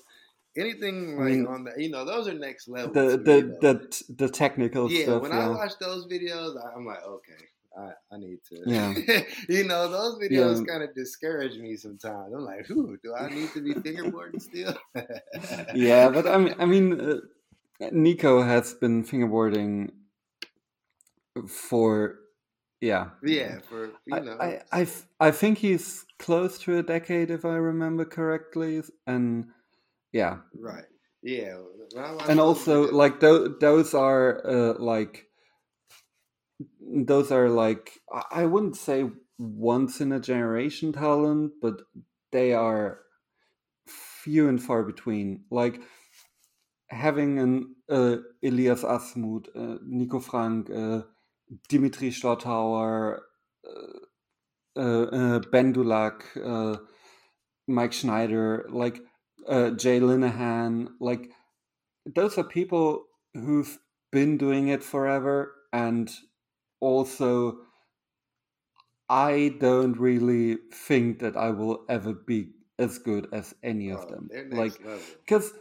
anything 0.57 1.17
I 1.19 1.23
like 1.23 1.31
mean, 1.31 1.47
on 1.47 1.63
that. 1.65 1.79
You 1.79 1.89
know, 1.89 2.05
those 2.05 2.27
are 2.27 2.33
next 2.33 2.67
level. 2.67 2.93
the 2.93 3.11
to 3.11 3.17
me, 3.17 3.23
the 3.23 3.57
the 3.61 4.13
the 4.15 4.29
technical 4.29 4.91
yeah. 4.91 5.03
stuff 5.03 5.21
when 5.21 5.31
yeah 5.31 5.45
I 5.45 5.49
watch 5.49 5.73
those 5.79 6.07
videos, 6.07 6.55
I'm 6.75 6.85
like, 6.85 7.03
okay, 7.03 7.45
I, 7.79 7.91
I 8.11 8.17
need 8.17 8.39
to. 8.49 8.63
Yeah. 8.65 8.93
you 9.49 9.63
know, 9.63 9.89
those 9.89 10.19
videos 10.19 10.59
Yeah. 10.59 10.65
kind 10.65 10.83
of 10.83 10.93
discourage 10.95 11.57
me 11.57 11.75
sometimes. 11.77 12.33
I'm 12.33 12.43
like, 12.43 12.65
who 12.65 12.97
do 13.03 13.15
I 13.15 13.29
need 13.29 13.49
to 13.53 13.61
be 13.61 13.73
fingerboarding 13.73 14.41
still? 14.41 14.77
yeah, 15.75 16.09
but 16.09 16.27
I 16.27 16.37
mean, 16.37 16.55
I 16.59 16.65
mean, 16.65 16.99
uh, 16.99 17.19
Nico 17.91 18.41
has 18.41 18.73
been 18.73 19.03
fingerboarding 19.03 19.91
for 21.47 22.19
yeah. 22.81 23.09
yeah, 23.23 23.59
for 23.67 23.91
you 24.05 24.19
know. 24.19 24.37
I, 24.39 24.61
I, 24.71 24.81
I, 24.81 24.87
I 25.19 25.31
think 25.31 25.57
he's 25.57 26.05
close 26.17 26.57
to 26.59 26.77
a 26.77 26.83
decade, 26.83 27.31
if 27.31 27.45
I 27.45 27.55
remember 27.55 28.05
correctly, 28.05 28.81
and 29.07 29.47
yeah, 30.11 30.37
right. 30.59 30.85
Yeah, 31.21 31.57
and 32.29 32.39
also 32.39 32.89
like 32.91 33.19
those 33.19 33.57
those 33.59 33.93
are 33.93 34.41
uh, 34.45 34.73
like 34.79 35.28
those 36.89 37.31
are 37.31 37.49
like 37.49 37.99
I- 38.11 38.45
wouldn't 38.45 38.77
say 38.77 39.09
once 39.37 40.01
in 40.01 40.11
a 40.11 40.19
generation 40.19 40.93
talent, 40.93 41.53
but 41.61 41.81
they 42.31 42.53
are 42.53 43.01
few 43.87 44.49
and 44.49 44.61
far 44.61 44.83
between. 44.83 45.45
Like 45.51 45.81
having 46.89 47.39
an 47.39 47.75
uh, 47.89 48.17
Elias 48.43 48.83
Asmuth, 48.83 49.47
uh, 49.55 49.77
Nico 49.85 50.19
Frank, 50.19 50.69
uh, 50.69 51.03
Dimitri 51.69 52.09
Stottauer, 52.11 53.19
uh, 53.67 53.99
uh, 54.79 55.03
uh, 55.03 55.39
Ben 55.51 55.73
Dulac, 55.73 56.23
Mike 57.67 57.93
Schneider, 57.93 58.67
like 58.69 59.01
Jay 59.47 59.99
Linehan, 59.99 60.89
like 60.99 61.31
those 62.05 62.37
are 62.37 62.43
people 62.43 63.05
who've 63.33 63.77
been 64.11 64.37
doing 64.37 64.69
it 64.69 64.83
forever 64.83 65.53
and 65.73 66.11
also 66.79 67.59
I 69.09 69.55
don't 69.59 69.97
really 69.97 70.57
think 70.71 71.19
that 71.19 71.35
I 71.35 71.49
will 71.49 71.85
ever 71.89 72.13
be 72.13 72.49
as 72.77 72.99
good 72.99 73.27
as 73.33 73.55
any 73.63 73.89
of 73.89 74.05
oh, 74.05 74.09
them. 74.09 74.29
Like 74.51 74.79
because 75.25 75.51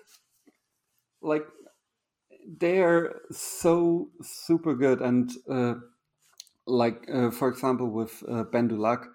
like 1.22 1.46
they're 2.60 3.20
so 3.30 4.10
super 4.22 4.74
good 4.74 5.00
and 5.00 5.30
uh, 5.50 5.74
like 6.66 7.08
uh, 7.12 7.30
for 7.30 7.48
example 7.48 7.88
with 7.88 8.22
uh, 8.28 8.44
ben 8.44 8.68
dulac 8.68 9.06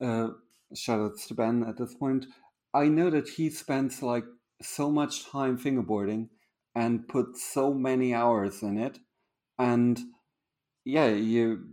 uh, 0.00 0.28
shout 0.74 1.00
outs 1.00 1.26
to 1.26 1.34
ben 1.34 1.64
at 1.64 1.76
this 1.76 1.94
point 1.94 2.26
i 2.74 2.86
know 2.86 3.10
that 3.10 3.28
he 3.28 3.50
spends 3.50 4.02
like 4.02 4.24
so 4.62 4.90
much 4.90 5.28
time 5.28 5.58
fingerboarding 5.58 6.28
and 6.74 7.08
put 7.08 7.36
so 7.36 7.72
many 7.74 8.14
hours 8.14 8.62
in 8.62 8.78
it 8.78 8.98
and 9.58 10.00
yeah 10.86 11.08
you 11.08 11.66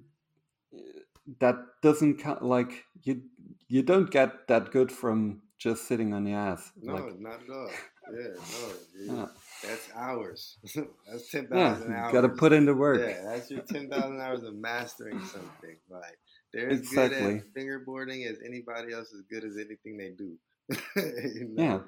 that 1.40 1.56
doesn't 1.82 2.18
count 2.18 2.44
like 2.44 2.86
you 3.04 3.22
you 3.68 3.82
don't 3.82 4.12
get 4.12 4.48
that 4.48 4.72
good 4.72 4.92
from 4.92 5.42
just 5.58 5.88
sitting 5.88 6.14
on 6.14 6.26
your 6.28 6.40
ass 6.40 6.72
No, 6.82 6.94
like 6.96 7.20
not 7.20 7.40
at 7.44 7.50
all. 7.50 7.70
Yeah, 8.12 8.36
no, 8.36 9.16
yeah, 9.16 9.26
that's 9.64 9.88
hours. 9.96 10.58
that's 11.08 11.32
ten 11.32 11.48
yeah 11.52 11.80
you 11.80 11.94
hours. 11.94 12.12
gotta 12.12 12.30
put 12.30 12.52
in 12.52 12.66
the 12.66 12.74
work 12.76 13.00
Yeah, 13.00 13.22
that's 13.24 13.50
your 13.50 13.62
ten 13.62 13.90
thousand 13.90 14.20
hours 14.20 14.44
of 14.44 14.56
mastering 14.56 15.20
something. 15.24 15.78
Like 15.90 16.20
they're 16.54 16.70
as 16.70 16.80
Exactly. 16.80 17.20
good 17.20 17.44
at 17.48 17.54
fingerboarding 17.56 18.30
as 18.30 18.40
anybody 18.46 18.94
else, 18.94 19.14
as 19.14 19.22
good 19.30 19.46
as 19.46 19.56
anything 19.56 19.98
they 19.98 20.12
do. 20.18 20.38
you 20.98 21.48
know? 21.56 21.64
Yeah. 21.64 21.80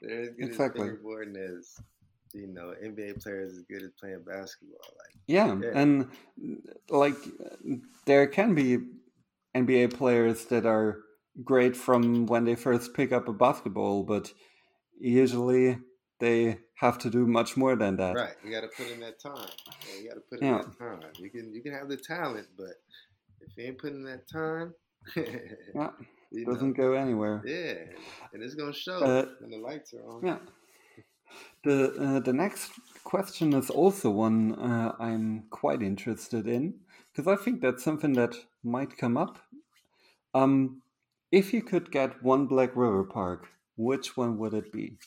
they're 0.00 0.22
as 0.22 0.34
good 0.38 0.46
Exactly. 0.46 0.86
at 0.86 0.94
fingerboarding 0.94 1.36
as 1.58 1.74
you 2.36 2.46
know 2.48 2.74
NBA 2.82 3.20
players 3.22 3.52
as 3.56 3.62
good 3.70 3.82
as 3.82 3.90
playing 4.00 4.22
basketball. 4.24 4.86
Like 5.02 5.14
Yeah, 5.26 5.58
Yeah. 5.62 5.80
and 5.80 5.92
like 6.88 7.16
there 8.04 8.26
can 8.26 8.54
be 8.54 8.78
NBA 9.54 9.88
players 9.96 10.46
that 10.46 10.66
are 10.66 11.00
great 11.44 11.76
from 11.76 12.26
when 12.26 12.44
they 12.44 12.54
first 12.54 12.94
pick 12.94 13.12
up 13.12 13.28
a 13.28 13.32
basketball, 13.32 14.02
but 14.04 14.32
usually 14.98 15.78
they 16.20 16.58
have 16.76 16.98
to 16.98 17.10
do 17.10 17.26
much 17.26 17.56
more 17.56 17.76
than 17.76 17.96
that. 17.96 18.14
right, 18.14 18.36
you 18.44 18.50
got 18.50 18.62
to 18.62 18.68
put 18.68 18.88
in 18.88 19.00
that 19.00 19.18
time. 19.20 19.48
Yeah, 19.88 19.96
you 20.02 20.08
got 20.08 20.14
to 20.14 20.20
put 20.30 20.40
in 20.40 20.46
Yeah. 20.46 20.58
that 20.62 20.78
time. 20.78 21.10
You 21.18 21.30
can 21.30 21.52
you 21.54 21.62
can 21.62 21.72
have 21.72 21.88
the 21.88 21.96
talent, 21.96 22.48
but 22.56 22.74
if 23.40 23.56
you 23.56 23.64
ain't 23.64 23.78
putting 23.78 24.04
that 24.04 24.28
time, 24.28 24.74
Yeah, 25.74 25.90
you 26.30 26.44
doesn't 26.46 26.72
go 26.74 26.92
anywhere. 26.94 27.42
yeah, 27.44 27.74
and 28.32 28.42
it's 28.42 28.54
gonna 28.54 28.72
show 28.72 29.00
Uh, 29.02 29.24
when 29.40 29.50
the 29.50 29.58
lights 29.58 29.94
are 29.94 30.04
on. 30.08 30.24
Yeah. 30.24 30.38
The 31.64 31.94
uh, 31.94 32.20
the 32.20 32.32
next 32.32 32.72
question 33.04 33.52
is 33.52 33.70
also 33.70 34.10
one 34.10 34.54
uh, 34.54 34.94
I'm 34.98 35.44
quite 35.50 35.82
interested 35.82 36.46
in 36.46 36.80
because 37.12 37.26
I 37.26 37.42
think 37.42 37.60
that's 37.60 37.84
something 37.84 38.12
that 38.14 38.34
might 38.62 38.96
come 38.96 39.16
up. 39.16 39.38
Um, 40.34 40.82
if 41.32 41.52
you 41.52 41.62
could 41.62 41.90
get 41.90 42.22
one 42.22 42.46
Black 42.46 42.76
River 42.76 43.04
Park, 43.04 43.48
which 43.76 44.16
one 44.16 44.38
would 44.38 44.54
it 44.54 44.72
be? 44.72 44.98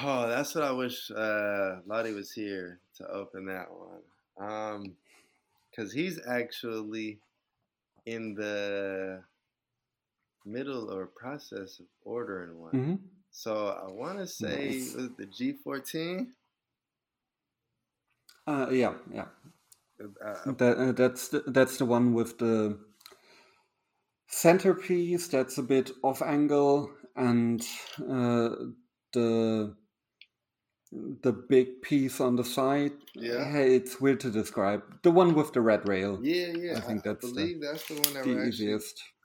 Oh, 0.00 0.28
that's 0.28 0.54
what 0.54 0.64
I 0.64 0.72
wish 0.72 1.10
uh, 1.10 1.76
Lottie 1.86 2.12
was 2.12 2.32
here 2.32 2.80
to 2.96 3.06
open 3.08 3.46
that 3.46 3.68
one. 3.70 4.02
Um, 4.38 4.96
cause 5.74 5.92
he's 5.92 6.20
actually 6.26 7.18
in 8.06 8.34
the 8.34 9.24
middle 10.44 10.90
or 10.92 11.06
process 11.06 11.78
of 11.80 11.86
ordering 12.04 12.58
one. 12.60 12.72
hmm 12.72 12.96
So 13.38 13.52
I 13.68 13.92
want 13.92 14.16
to 14.18 14.26
say 14.26 14.70
Nice. 14.78 14.94
was 14.94 15.04
it 15.04 15.16
the 15.18 15.26
G14. 15.26 16.28
Uh, 18.46 18.68
yeah, 18.70 18.94
yeah. 19.12 19.26
Uh, 20.24 20.52
That, 20.52 20.78
uh, 20.78 20.92
that's 20.92 21.28
the, 21.28 21.42
that's 21.48 21.76
the 21.76 21.84
one 21.84 22.14
with 22.14 22.38
the 22.38 22.78
centerpiece 24.28 25.28
that's 25.28 25.58
a 25.58 25.62
bit 25.62 25.90
off 26.02 26.22
angle 26.22 26.90
and 27.14 27.60
uh, 28.00 28.50
the 29.12 29.76
the 31.22 31.32
big 31.32 31.82
piece 31.82 32.20
on 32.22 32.36
the 32.36 32.44
side. 32.44 32.92
Yeah. 33.14 33.44
Hey, 33.52 33.74
it's 33.76 34.00
weird 34.00 34.20
to 34.20 34.30
describe. 34.30 34.82
The 35.02 35.10
one 35.10 35.34
with 35.34 35.52
the 35.52 35.60
red 35.60 35.86
rail. 35.86 36.18
yeah, 36.22 36.52
yeah. 36.56 36.78
I 36.78 36.80
think 36.80 37.02
that's 37.02 37.20
the- 37.26 37.34
believe 37.34 37.60
that's 37.60 37.86
the 37.86 37.94
one 37.96 38.14
that 38.14 38.24
the 38.24 38.34
we're 38.34 38.46
actually. 38.46 38.74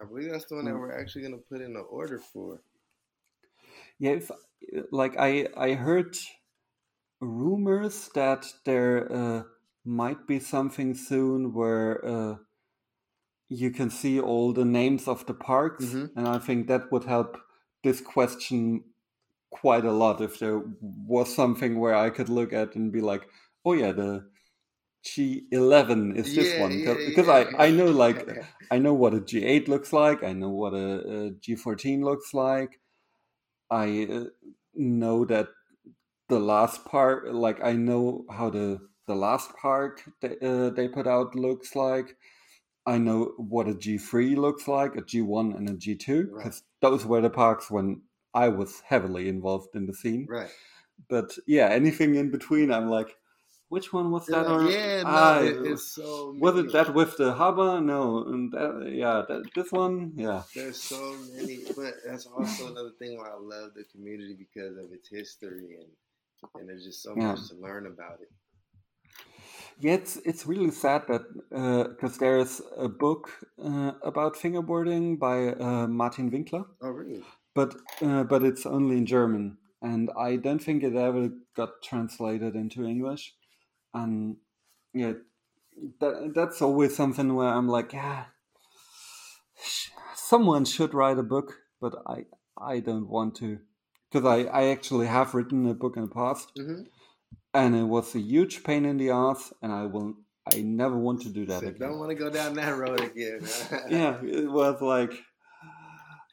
I 0.01 0.05
believe 0.05 0.31
that's 0.31 0.45
the 0.45 0.55
one 0.55 0.65
that 0.65 0.73
Mm. 0.73 0.79
we're 0.81 0.99
actually 0.99 1.21
gonna 1.21 1.38
put 1.49 1.61
in 1.61 1.73
the 1.73 1.79
order 1.79 2.19
for. 2.19 2.59
Yeah, 4.02 4.11
if, 4.19 4.30
like 4.91 5.15
I 5.18 5.48
I 5.56 5.73
heard 5.76 6.18
rumors 7.22 8.10
that 8.10 8.53
there 8.65 9.11
uh, 9.11 9.44
might 9.86 10.28
be 10.28 10.40
something 10.40 10.94
soon 10.94 11.53
where 11.53 12.03
uh, 12.06 12.38
you 13.49 13.72
can 13.72 13.90
see 13.90 14.19
all 14.19 14.53
the 14.53 14.65
names 14.65 15.07
of 15.07 15.26
the 15.26 15.34
parks, 15.34 15.86
Mhm. 15.86 16.15
and 16.15 16.28
I 16.28 16.40
think 16.40 16.68
that 16.68 16.91
would 16.91 17.03
help 17.03 17.38
this 17.84 18.02
question 18.02 18.84
quite 19.52 19.86
a 19.86 19.94
lot 19.94 20.22
if 20.22 20.40
there 20.40 20.60
was 20.82 21.36
something 21.36 21.80
where 21.80 21.95
I 21.95 22.11
could 22.11 22.30
look 22.30 22.53
at 22.53 22.76
and 22.76 22.91
be 22.94 23.02
like, 23.02 23.30
oh 23.65 23.73
yeah, 23.73 23.94
the 23.94 24.32
G11 25.03 26.18
is 26.18 26.36
this 26.36 26.49
Yeah, 26.49 26.57
one 26.57 26.82
yeah, 26.82 26.95
because 27.06 27.30
yeah. 27.30 27.30
I 27.30 27.68
I 27.68 27.72
know 27.72 27.91
like 27.91 28.28
I 28.72 28.80
know 28.80 28.95
what 28.95 29.15
a 29.15 29.22
G8 29.22 29.69
looks 29.69 29.94
like. 29.94 30.23
I 30.23 30.34
know 30.34 30.52
what 30.52 30.73
a, 30.76 31.28
a 31.28 31.32
G14 31.32 32.03
looks 32.03 32.34
like. 32.36 32.81
I 33.72 34.07
uh, 34.11 34.26
know 34.76 35.26
that 35.26 35.48
the 36.30 36.39
last 36.39 36.85
part, 36.85 37.34
like 37.34 37.64
I 37.64 37.73
know 37.73 38.26
how 38.30 38.49
the 38.49 38.80
the 39.07 39.15
last 39.15 39.53
part 39.56 40.03
they, 40.22 40.38
uh, 40.41 40.69
they 40.69 40.88
put 40.88 41.07
out 41.07 41.35
looks 41.35 41.76
like. 41.76 42.18
I 42.85 42.98
know 42.98 43.34
what 43.38 43.68
a 43.68 43.73
G3 43.76 44.35
looks 44.38 44.68
like, 44.68 44.95
a 44.95 45.02
G1 45.03 45.56
and 45.56 45.69
a 45.69 45.73
G2, 45.73 46.31
Right. 46.31 46.43
because 46.43 46.64
those 46.81 47.06
were 47.06 47.22
the 47.22 47.30
parks 47.30 47.69
when 47.69 48.02
I 48.34 48.48
was 48.49 48.81
heavily 48.81 49.30
involved 49.30 49.76
in 49.76 49.85
the 49.85 49.93
scene. 49.93 50.26
right. 50.30 50.49
But 51.10 51.38
yeah, 51.48 51.68
anything 51.69 52.15
in 52.15 52.31
between, 52.31 52.72
I'm 52.72 52.89
like, 52.89 53.15
which 53.73 53.88
one 53.98 54.07
was 54.15 54.26
that? 54.34 54.45
Yeah, 54.69 55.03
no, 55.03 55.10
Ah, 55.22 55.39
it- 55.49 55.61
it's 55.72 55.88
so. 55.98 56.07
was 56.43 56.56
many. 56.56 56.68
it 56.68 56.72
that 56.76 56.89
with 56.99 57.11
the 57.22 57.30
hubba? 57.41 57.68
No, 57.93 58.02
and 58.31 58.52
that, 58.56 58.72
yeah, 59.03 59.18
that, 59.30 59.41
this 59.56 59.72
one, 59.81 59.95
yeah, 60.26 60.41
There's 60.56 60.81
so 60.93 61.02
many, 61.35 61.56
but 61.80 61.93
that's 62.06 62.26
also 62.27 62.61
another 62.73 62.93
thing 62.99 63.11
why 63.19 63.30
I 63.38 63.39
love 63.56 63.69
the 63.80 63.85
community 63.93 64.35
because 64.45 64.73
of 64.84 64.88
its 64.98 65.07
history 65.19 65.68
and 65.81 65.89
and 66.57 66.64
there's 66.68 66.85
just 66.89 67.02
so 67.07 67.11
Yeah. 67.15 67.27
much 67.34 67.41
to 67.49 67.56
learn 67.68 67.85
about 67.95 68.18
it. 68.26 68.31
yeah. 69.80 69.93
It's 69.99 70.14
it's 70.30 70.43
really 70.53 70.72
sad 70.72 71.02
that 71.11 71.23
because 71.91 72.18
there's 72.23 72.53
a 72.77 72.89
book 73.06 73.23
uh, 73.69 73.91
about 74.11 74.35
fingerboarding 74.43 75.06
by 75.27 75.38
uh, 75.68 75.88
Martin 76.02 76.27
Winkler, 76.34 76.65
Oh, 76.81 76.89
really? 76.99 77.23
but 77.53 77.76
uh, 78.07 78.23
but 78.31 78.41
it's 78.49 78.65
only 78.65 78.95
in 79.02 79.06
German, 79.06 79.57
and 79.81 80.10
I 80.18 80.35
don't 80.45 80.64
think 80.68 80.84
it 80.84 80.95
ever 80.95 81.30
got 81.56 81.69
translated 81.89 82.56
into 82.56 82.85
English, 82.85 83.23
and 83.93 84.38
yeah, 84.93 85.13
that 85.99 86.34
that's 86.35 86.61
always 86.61 86.95
something 86.95 87.35
where 87.35 87.49
I'm 87.49 87.68
like, 87.68 87.93
yeah, 87.93 88.26
someone 90.15 90.65
should 90.65 90.93
write 90.93 91.19
a 91.19 91.23
book, 91.23 91.55
but 91.80 91.95
I 92.07 92.26
I 92.57 92.80
don't 92.80 93.09
want 93.09 93.35
to 93.38 93.59
because 94.11 94.26
I 94.26 94.43
I 94.43 94.68
actually 94.69 95.07
have 95.07 95.34
written 95.34 95.68
a 95.68 95.73
book 95.73 95.97
in 95.97 96.03
the 96.03 96.09
past, 96.09 96.51
hmm 96.55 96.84
and 97.53 97.76
it 97.76 97.84
was 97.84 98.15
a 98.15 98.19
huge 98.19 98.63
pain 98.63 98.85
in 98.85 98.97
the 98.97 99.09
ass, 99.09 99.53
and 99.61 99.72
I 99.72 99.85
will 99.85 100.15
I 100.51 100.61
never 100.61 100.97
want 100.97 101.22
to 101.23 101.30
do 101.30 101.45
that 101.45 101.59
Said, 101.59 101.76
again. 101.76 101.89
Don't 101.89 101.99
want 101.99 102.09
to 102.09 102.15
go 102.15 102.30
down 102.30 102.55
that 102.55 102.77
road 102.77 102.99
again. 102.99 103.41
yeah, 103.89 104.18
it 104.23 104.49
was 104.49 104.81
like 104.81 105.13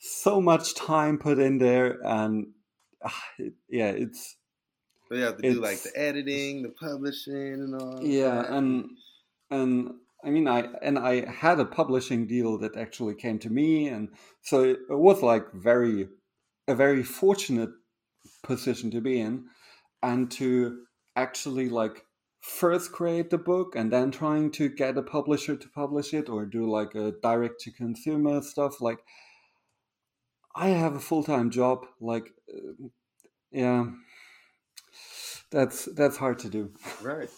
so 0.01 0.41
much 0.41 0.75
time 0.75 1.19
put 1.19 1.39
in 1.39 1.59
there, 1.59 1.99
and 2.05 2.49
ah, 3.05 3.25
it, 3.39 3.55
yeah, 3.69 3.91
it's 3.91 4.37
But 5.09 5.19
you 5.19 5.25
have 5.25 5.37
to 5.39 5.43
do 5.43 5.61
like 5.61 5.83
the 5.83 5.93
editing, 5.97 6.63
the 6.63 6.71
publishing, 6.71 7.55
and 7.55 7.75
all. 7.75 8.03
yeah, 8.03 8.43
that. 8.43 8.51
and 8.51 8.91
and 9.51 9.91
I 10.25 10.31
mean, 10.31 10.49
I 10.49 10.69
and 10.83 10.99
I 10.99 11.31
had 11.31 11.61
a 11.61 11.65
publishing 11.65 12.27
deal 12.27 12.59
that 12.59 12.77
actually 12.77 13.15
came 13.15 13.39
to 13.41 13.51
me, 13.51 13.89
and 13.89 14.11
so 14.43 14.63
it, 14.63 14.79
it 14.91 14.99
was 14.99 15.23
like 15.23 15.53
very 15.53 16.09
a 16.67 16.75
very 16.75 17.03
fortunate 17.03 17.71
position 18.43 18.91
to 18.91 19.01
be 19.01 19.21
in, 19.21 19.47
and 20.03 20.31
to 20.33 20.83
actually 21.17 21.69
like 21.69 22.05
first 22.41 22.93
create 22.93 23.31
the 23.31 23.39
book 23.39 23.75
and 23.75 23.93
then 23.93 24.11
trying 24.11 24.51
to 24.53 24.69
get 24.69 24.97
a 24.97 25.03
publisher 25.03 25.57
to 25.57 25.69
publish 25.69 26.15
it 26.15 26.29
or 26.29 26.47
do 26.47 26.71
like 26.71 26.95
a 26.95 27.13
direct 27.23 27.61
to 27.61 27.71
consumer 27.73 28.41
stuff 28.41 28.81
like 28.81 29.01
i 30.55 30.69
have 30.69 30.95
a 30.95 31.01
full-time 31.01 31.51
job 31.51 31.85
like 32.01 32.33
uh, 32.55 32.87
yeah 33.51 33.87
that's 35.51 35.87
that's 35.97 36.17
hard 36.17 36.39
to 36.41 36.49
do 36.49 36.71
right. 37.03 37.29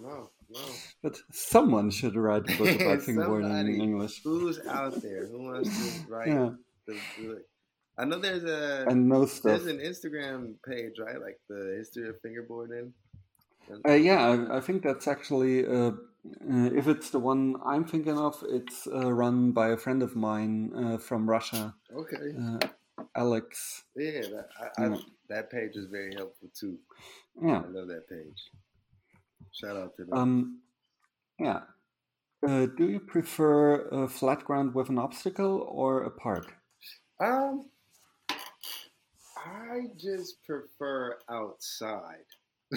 No, 0.00 0.30
no. 0.50 0.60
but 1.02 1.16
someone 1.32 1.90
should 1.90 2.16
write 2.16 2.42
a 2.50 2.56
book 2.58 2.80
about 2.80 2.98
fingerboarding 3.06 3.58
in 3.60 3.80
english 3.80 4.20
Who's 4.22 4.58
out 4.66 5.00
there? 5.02 5.26
Who 5.26 5.44
wants 5.44 5.70
to 5.70 6.12
write 6.12 6.28
yeah 6.28 6.50
the 6.86 6.98
book? 7.18 7.42
I 7.98 8.04
know 8.04 8.18
there's 8.18 8.44
a 8.44 8.86
and 8.88 9.08
no 9.08 9.26
stuff 9.26 9.62
there's 9.62 9.66
an 9.66 9.78
Instagram 9.78 10.54
page, 10.66 10.94
right? 10.98 11.20
Like 11.20 11.38
the 11.48 11.76
history 11.78 12.08
of 12.08 12.16
fingerboarding. 12.22 12.92
Uh, 13.88 13.92
yeah, 13.92 14.20
I, 14.26 14.56
I 14.56 14.60
think 14.60 14.82
that's 14.82 15.06
actually, 15.06 15.64
uh, 15.66 15.92
uh, 15.92 16.70
if 16.74 16.88
it's 16.88 17.10
the 17.10 17.20
one 17.20 17.56
I'm 17.64 17.84
thinking 17.84 18.18
of, 18.18 18.42
it's 18.48 18.88
uh, 18.88 19.12
run 19.12 19.52
by 19.52 19.68
a 19.68 19.76
friend 19.76 20.02
of 20.02 20.16
mine 20.16 20.72
uh, 20.74 20.98
from 20.98 21.28
Russia, 21.28 21.74
Okay. 21.94 22.34
Alex. 23.16 23.84
Yeah, 23.96 24.20
that, 24.20 24.48
I, 24.78 24.84
I, 24.84 24.98
that 25.28 25.50
page 25.50 25.76
is 25.76 25.86
very 25.86 26.14
helpful 26.14 26.48
too. 26.54 26.78
Yeah. 27.42 27.62
I 27.64 27.68
love 27.68 27.88
that 27.88 28.08
page. 28.08 28.50
Shout 29.52 29.76
out 29.76 29.96
to 29.96 30.04
them. 30.04 30.18
Um, 30.18 30.60
yeah. 31.38 31.60
Uh, 32.46 32.66
do 32.66 32.88
you 32.88 33.00
prefer 33.00 33.88
a 33.88 34.08
flat 34.08 34.44
ground 34.44 34.74
with 34.74 34.88
an 34.88 34.98
obstacle 34.98 35.66
or 35.68 36.04
a 36.04 36.10
park? 36.10 36.54
Um, 37.20 37.66
I 39.36 39.88
just 39.96 40.42
prefer 40.44 41.18
outside. 41.28 42.24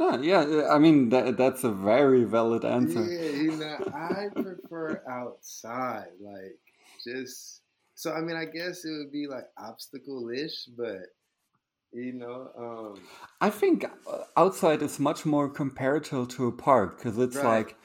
Ah, 0.00 0.18
yeah, 0.18 0.68
I 0.70 0.78
mean, 0.78 1.10
that, 1.10 1.36
that's 1.36 1.64
a 1.64 1.70
very 1.70 2.24
valid 2.24 2.64
answer. 2.64 3.04
Yeah, 3.04 3.42
you 3.42 3.56
know, 3.56 3.76
I 3.92 4.28
prefer 4.34 5.02
outside. 5.08 6.08
Like, 6.20 6.58
just 7.04 7.60
so 7.96 8.12
I 8.12 8.20
mean, 8.20 8.36
I 8.36 8.44
guess 8.44 8.84
it 8.84 8.92
would 8.98 9.10
be 9.12 9.26
like 9.26 9.46
obstacle-ish, 9.58 10.66
but 10.78 11.02
you 11.92 12.12
know, 12.12 12.50
um, 12.58 13.02
I 13.40 13.50
think 13.50 13.84
uh, 13.84 14.24
outside 14.36 14.82
is 14.82 14.98
much 15.00 15.24
more 15.24 15.48
comparable 15.48 16.26
to 16.26 16.46
a 16.46 16.52
park 16.52 16.98
because 16.98 17.16
it's 17.18 17.36
Right. 17.36 17.44
like 17.66 17.76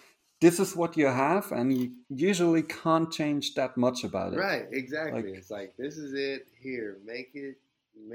this 0.41 0.59
is 0.59 0.75
what 0.75 0.97
you 0.97 1.07
have, 1.07 1.51
and 1.51 1.71
you 1.77 1.91
usually 2.09 2.63
can't 2.63 3.11
change 3.11 3.53
that 3.55 3.77
much 3.77 4.03
about 4.03 4.33
it. 4.33 4.37
right, 4.37 4.67
exactly. 4.71 5.21
Like- 5.23 5.37
it's 5.37 5.51
like 5.51 5.71
this 5.77 5.97
is 5.97 6.13
it. 6.13 6.47
Here, 6.61 6.97
make 7.05 7.31
it, 7.35 7.55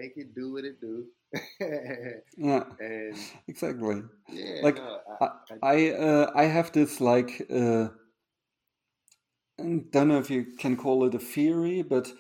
make 0.00 0.14
it 0.16 0.34
do 0.34 0.52
what 0.52 0.64
it 0.64 0.80
do. 0.80 1.06
Yeah, 2.36 2.64
and 2.80 3.16
exactly. 3.48 4.02
yeah, 4.28 4.60
Like, 4.62 4.76
no, 4.76 4.98
I, 5.20 5.24
I, 5.24 5.74
I 5.74 5.90
uh, 5.92 6.32
I 6.34 6.44
have 6.44 6.72
this 6.72 7.00
like 7.00 7.30
uh, 7.50 7.88
I 9.58 9.80
don't 9.90 10.08
know 10.08 10.18
if 10.18 10.30
you 10.30 10.44
can 10.58 10.76
call 10.76 11.04
it 11.04 11.14
a 11.14 11.18
theory, 11.18 11.82
but 11.82 12.12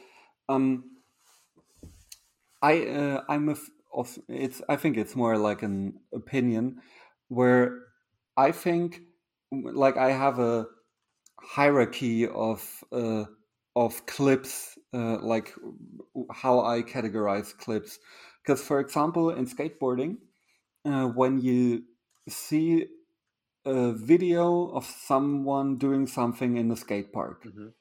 um, 0.48 0.84
I 2.62 2.86
uh, 2.86 3.22
I'm 3.28 3.48
a 3.50 3.56
of 3.92 4.18
it's 4.28 4.62
I 4.68 4.76
think 4.76 4.96
it's 4.96 5.14
more 5.14 5.36
like 5.36 5.62
an 5.62 6.00
opinion 6.14 6.80
where 7.28 7.78
I 8.36 8.52
think 8.52 9.00
like 9.52 9.96
I 9.96 10.12
have 10.12 10.38
a 10.38 10.66
hierarchy 11.40 12.26
of 12.26 12.84
uh, 12.90 13.24
of 13.74 14.06
clips 14.06 14.78
uh, 14.94 15.18
like 15.20 15.54
how 16.32 16.64
I 16.64 16.82
categorize 16.82 17.56
clips. 17.56 17.98
Because 18.42 18.62
for 18.62 18.80
example 18.80 19.30
in 19.30 19.46
skateboarding 19.46 20.18
uh, 20.84 21.06
when 21.08 21.40
you 21.40 21.84
see 22.28 22.86
a 23.66 23.92
video 23.92 24.68
of 24.70 24.86
someone 24.86 25.76
doing 25.78 26.06
something 26.08 26.56
in 26.56 26.70
a 26.72 26.76
skate 26.76 27.12
park. 27.12 27.44
Mhm. 27.44 27.74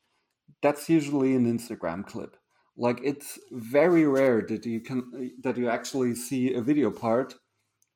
that's 0.61 0.89
usually 0.89 1.35
an 1.35 1.45
instagram 1.45 2.05
clip. 2.05 2.37
Like 2.77 2.99
it's 3.03 3.39
very 3.51 4.05
rare 4.05 4.41
that 4.49 4.65
you 4.65 4.81
can 4.81 5.31
that 5.41 5.57
you 5.57 5.69
actually 5.69 6.15
see 6.15 6.53
a 6.53 6.61
video 6.61 6.91
part 6.91 7.35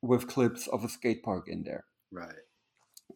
with 0.02 0.28
clips 0.28 0.68
of 0.68 0.84
a 0.84 0.88
skate 0.88 1.22
park 1.22 1.48
in 1.48 1.64
there. 1.64 1.84
Right, 2.12 2.42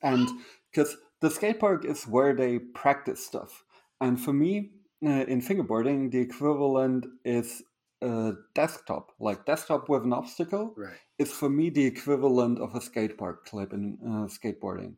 and 0.02 0.28
because 0.70 0.96
the 1.20 1.30
skate 1.30 1.60
park 1.60 1.84
is 1.84 2.06
where 2.06 2.34
they 2.34 2.58
practice 2.58 3.24
stuff. 3.24 3.64
And 4.00 4.20
for 4.20 4.32
me 4.32 4.72
uh, 5.06 5.24
in 5.32 5.40
fingerboarding 5.40 6.10
the 6.12 6.20
equivalent 6.20 7.06
is 7.24 7.62
a 8.04 8.34
desktop. 8.54 9.12
Like 9.18 9.46
desktop 9.46 9.88
with 9.88 10.04
an 10.04 10.12
obstacle 10.12 10.74
right, 10.76 10.96
is 11.18 11.32
for 11.32 11.48
me 11.48 11.70
the 11.70 11.84
equivalent 11.84 12.58
of 12.58 12.74
a 12.74 12.80
skate 12.80 13.16
park 13.16 13.46
clip 13.46 13.72
in 13.72 13.98
uh, 14.04 14.28
skateboarding. 14.28 14.94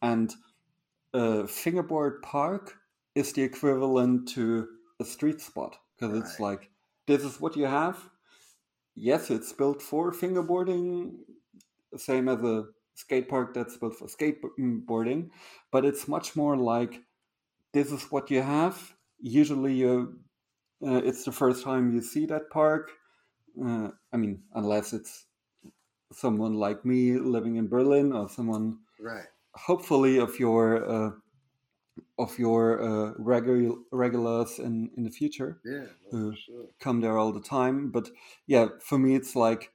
And 0.00 0.32
a 1.12 1.46
fingerboard 1.46 2.22
park 2.22 2.74
is 3.14 3.32
the 3.32 3.42
equivalent 3.42 4.28
to 4.30 4.68
a 5.00 5.04
street 5.04 5.40
spot 5.40 5.76
because 5.98 6.16
it's 6.16 6.40
like 6.40 6.70
this 7.06 7.22
is 7.22 7.40
what 7.40 7.56
you 7.56 7.66
have. 7.66 7.98
Yes 8.94 9.30
it's 9.30 9.52
built 9.52 9.82
for 9.82 10.12
fingerboarding 10.12 11.14
same 11.96 12.28
as 12.28 12.42
a 12.42 12.64
skate 12.94 13.28
park 13.28 13.54
that's 13.54 13.76
built 13.76 13.96
for 13.96 14.06
skateboarding 14.06 15.30
but 15.72 15.84
it's 15.84 16.06
much 16.06 16.36
more 16.36 16.56
like 16.56 17.00
this 17.72 17.90
is 17.90 18.04
what 18.10 18.30
you 18.30 18.40
have. 18.40 18.94
Usually 19.18 19.74
you 19.74 20.20
uh, 20.82 21.00
it's 21.04 21.24
the 21.24 21.32
first 21.32 21.64
time 21.64 21.92
you 21.92 22.00
see 22.00 22.26
that 22.26 22.50
park 22.50 22.90
uh, 23.64 23.88
i 24.12 24.16
mean 24.16 24.42
unless 24.54 24.92
it's 24.92 25.26
someone 26.12 26.54
like 26.54 26.84
me 26.84 27.18
living 27.18 27.56
in 27.56 27.68
berlin 27.68 28.12
or 28.12 28.28
someone 28.28 28.78
right. 29.00 29.26
hopefully 29.54 30.18
of 30.18 30.38
your 30.38 30.88
uh, 30.90 31.10
of 32.18 32.38
your 32.38 32.82
uh, 32.82 33.12
regular 33.18 33.74
regulars 33.90 34.58
in 34.58 34.90
in 34.96 35.04
the 35.04 35.10
future 35.10 35.60
Yeah, 35.64 35.86
no, 36.12 36.28
Uh, 36.30 36.34
sure. 36.36 36.66
come 36.80 37.00
there 37.00 37.18
all 37.18 37.32
the 37.32 37.40
time 37.58 37.90
but 37.90 38.10
yeah 38.46 38.68
for 38.80 38.98
me 38.98 39.14
it's 39.14 39.34
like 39.34 39.72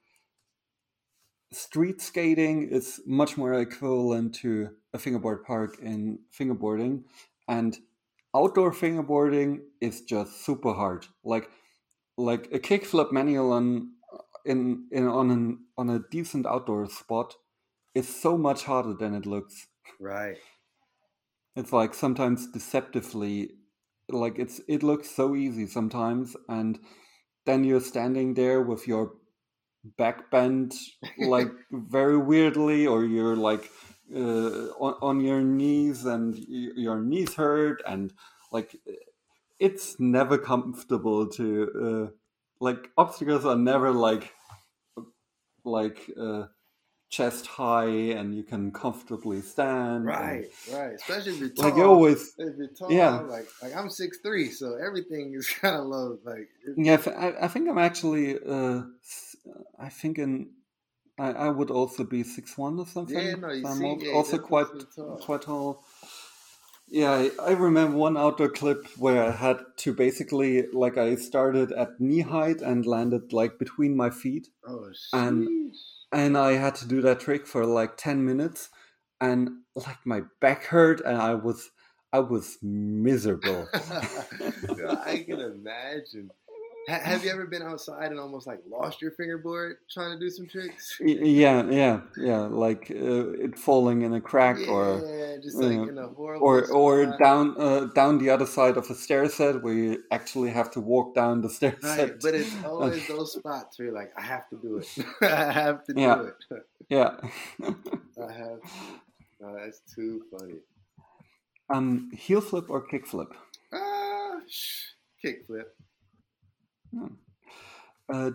street 1.52 2.02
skating 2.02 2.70
is 2.70 3.02
much 3.06 3.38
more 3.38 3.54
equivalent 3.54 4.36
to 4.36 4.70
a 4.94 5.00
fingerboard 5.00 5.44
park 5.44 5.80
in 5.82 6.20
fingerboarding 6.38 7.04
and 7.48 7.80
outdoor 8.36 8.72
fingerboarding 8.72 9.60
is 9.82 10.02
just 10.02 10.46
super 10.46 10.74
hard. 10.74 11.06
Like 11.24 11.50
like 12.18 12.50
a 12.52 12.60
kickflip 12.60 13.12
manual 13.12 13.52
on 13.54 13.92
in, 14.46 14.88
in 14.92 15.08
on 15.08 15.32
an 15.32 15.60
on 15.78 15.90
a 15.90 16.02
decent 16.12 16.46
outdoor 16.46 16.90
spot 16.90 17.36
is 17.96 18.08
so 18.08 18.38
much 18.38 18.64
harder 18.64 18.94
than 18.94 19.14
it 19.14 19.26
looks. 19.26 19.68
Right, 20.00 20.38
it's 21.56 21.74
like 21.74 21.94
sometimes 21.94 22.48
deceptively 22.48 23.50
like 24.10 24.40
it's 24.40 24.62
it 24.68 24.82
looks 24.82 25.10
so 25.10 25.36
easy 25.36 25.68
sometimes 25.68 26.36
and 26.48 26.80
then 27.46 27.64
you're 27.64 27.82
standing 27.82 28.34
there 28.34 28.62
with 28.62 28.88
your 28.88 29.14
back 29.98 30.32
bent 30.32 30.74
like 31.20 31.50
very 31.72 32.18
weirdly 32.18 32.88
or 32.88 33.06
you're 33.06 33.36
like 33.36 33.70
uh, 34.16 34.72
on, 34.80 34.96
on 35.02 35.20
your 35.22 35.42
knees 35.42 36.06
and 36.06 36.34
y- 36.36 36.72
your 36.76 37.00
knees 37.00 37.34
hurt 37.36 37.82
and 37.88 38.14
like 38.52 38.76
it's 39.60 40.00
never 40.00 40.38
comfortable 40.38 41.28
to 41.28 41.48
uh, 41.86 42.12
like 42.60 42.90
obstacles 42.98 43.46
are 43.46 43.56
never 43.56 43.92
like 43.92 44.32
like 45.64 46.10
uh, 46.20 46.46
chest 47.10 47.48
high 47.48 47.86
and 48.18 48.36
you 48.36 48.44
can 48.44 48.72
comfortably 48.72 49.42
stand 49.42 49.98
and- 49.98 50.06
right, 50.06 50.46
right. 50.72 50.94
Especially 50.96 51.34
if 51.34 51.40
you're 51.40 51.50
tall. 51.50 51.66
like 51.66 51.76
you 51.76 51.84
always 51.84 52.34
if 52.38 52.58
you're 52.58 52.68
tall, 52.68 52.92
Yeah. 52.92 53.20
like 53.22 53.48
like 53.62 53.76
I'm 53.76 53.90
six 53.90 54.20
three, 54.20 54.50
so 54.50 54.76
everything 54.76 55.34
is 55.36 55.48
kind 55.62 55.76
of 55.76 55.86
low. 55.88 56.18
Like 56.24 56.50
Yeah, 56.78 57.02
I 57.18 57.46
I, 57.46 57.48
think 57.48 57.70
I'm 57.70 57.78
actually. 57.78 58.38
Uh, 58.40 58.84
I 59.80 59.90
think 59.90 60.18
in. 60.20 60.52
I, 61.20 61.32
I 61.32 61.50
would 61.50 61.70
also 61.72 62.04
be 62.04 62.24
six 62.24 62.58
one 62.58 62.80
or 62.80 62.88
something. 62.88 63.16
Yeah, 63.18 63.36
no, 63.36 63.52
you 63.52 63.66
So 63.66 63.70
I'm 63.70 64.00
see, 64.00 64.06
yeah, 64.06 64.14
also 64.14 64.38
quite 64.38 64.68
tall. 64.96 65.18
quite 65.18 65.42
tall. 65.44 65.84
Yeah, 66.92 67.12
I, 67.12 67.32
I 67.40 67.52
remember 67.52 67.98
one 67.98 68.18
outdoor 68.18 68.50
clip 68.50 68.88
where 68.98 69.24
I 69.24 69.32
had 69.32 69.60
to 69.78 69.94
basically 69.94 70.66
like 70.74 70.98
I 70.98 71.16
started 71.16 71.72
at 71.72 72.00
knee 72.00 72.22
height 72.22 72.62
and 72.62 72.86
landed 72.86 73.32
like 73.32 73.60
between 73.60 73.96
my 73.96 74.10
feet, 74.10 74.48
oh, 74.68 74.90
And- 75.14 75.48
and 76.12 76.36
I 76.36 76.54
had 76.54 76.74
to 76.76 76.88
do 76.88 77.02
that 77.02 77.20
trick 77.20 77.46
for 77.46 77.66
like 77.68 77.96
ten 77.98 78.26
minutes, 78.26 78.70
and 79.22 79.50
like 79.76 80.04
my 80.06 80.22
back 80.42 80.64
hurt, 80.64 81.02
and 81.02 81.18
I 81.18 81.36
was 81.36 81.70
I 82.12 82.20
was 82.20 82.58
miserable. 82.64 83.68
I 85.06 85.24
can 85.28 85.40
imagine. 85.40 86.32
Ha- 86.90 87.02
have 87.12 87.24
you 87.24 87.32
ever 87.32 87.46
been 87.46 87.62
outside 87.62 88.10
and 88.12 88.20
almost 88.20 88.48
like 88.48 88.60
lost 88.70 89.02
your 89.02 89.12
fingerboard 89.12 89.78
trying 89.90 90.12
to 90.12 90.20
do 90.20 90.30
some 90.30 90.48
tricks? 90.48 90.98
yeah, 91.00 91.64
yeah, 91.70 92.02
yeah, 92.18 92.40
like 92.66 92.90
uh, 92.92 93.32
it 93.46 93.58
falling 93.58 94.02
in 94.02 94.14
a 94.14 94.22
crack 94.22 94.58
yeah, 94.60 94.74
or 94.74 95.40
just 95.44 95.58
like 95.58 95.78
uh, 95.78 95.92
in 95.92 95.98
a 95.98 96.08
horrible 96.08 96.46
or 96.48 96.66
or 96.72 97.06
down 97.18 97.56
uh, 97.58 97.82
down 97.94 98.18
the 98.18 98.30
other 98.30 98.46
side 98.46 98.76
of 98.78 98.90
a 98.90 98.96
stair 98.96 99.28
set 99.30 99.62
where 99.64 99.74
you 99.74 100.04
actually 100.12 100.50
have 100.50 100.70
to 100.72 100.80
walk 100.82 101.14
down 101.16 101.42
the 101.42 101.50
stair 101.50 101.78
Right, 101.84 101.98
set. 101.98 102.22
but 102.22 102.34
it's 102.34 102.56
always 102.66 103.08
those 103.08 103.34
spots 103.34 103.78
where 103.78 103.88
you're 103.88 103.96
like, 103.96 104.12
I 104.18 104.22
have 104.22 104.50
to 104.50 104.58
do 104.58 104.78
it. 104.78 104.88
I 105.22 105.52
have 105.52 105.84
to 105.86 105.94
do 105.94 106.02
Yeah. 106.02 106.24
it. 106.30 106.64
yeah. 106.90 107.12
I 108.28 108.32
have 108.32 108.62
to. 108.62 108.70
Oh, 109.42 109.56
that's 109.56 109.82
too 109.96 110.24
funny. 110.32 110.56
um, 111.70 112.10
heel 112.12 112.42
flip 112.42 112.66
or 112.70 112.82
kick 112.82 113.06
flip? 113.08 113.30
Ah, 113.72 114.40
sh- 114.50 114.88
Uh, 116.98 117.06
uh, 118.12 118.32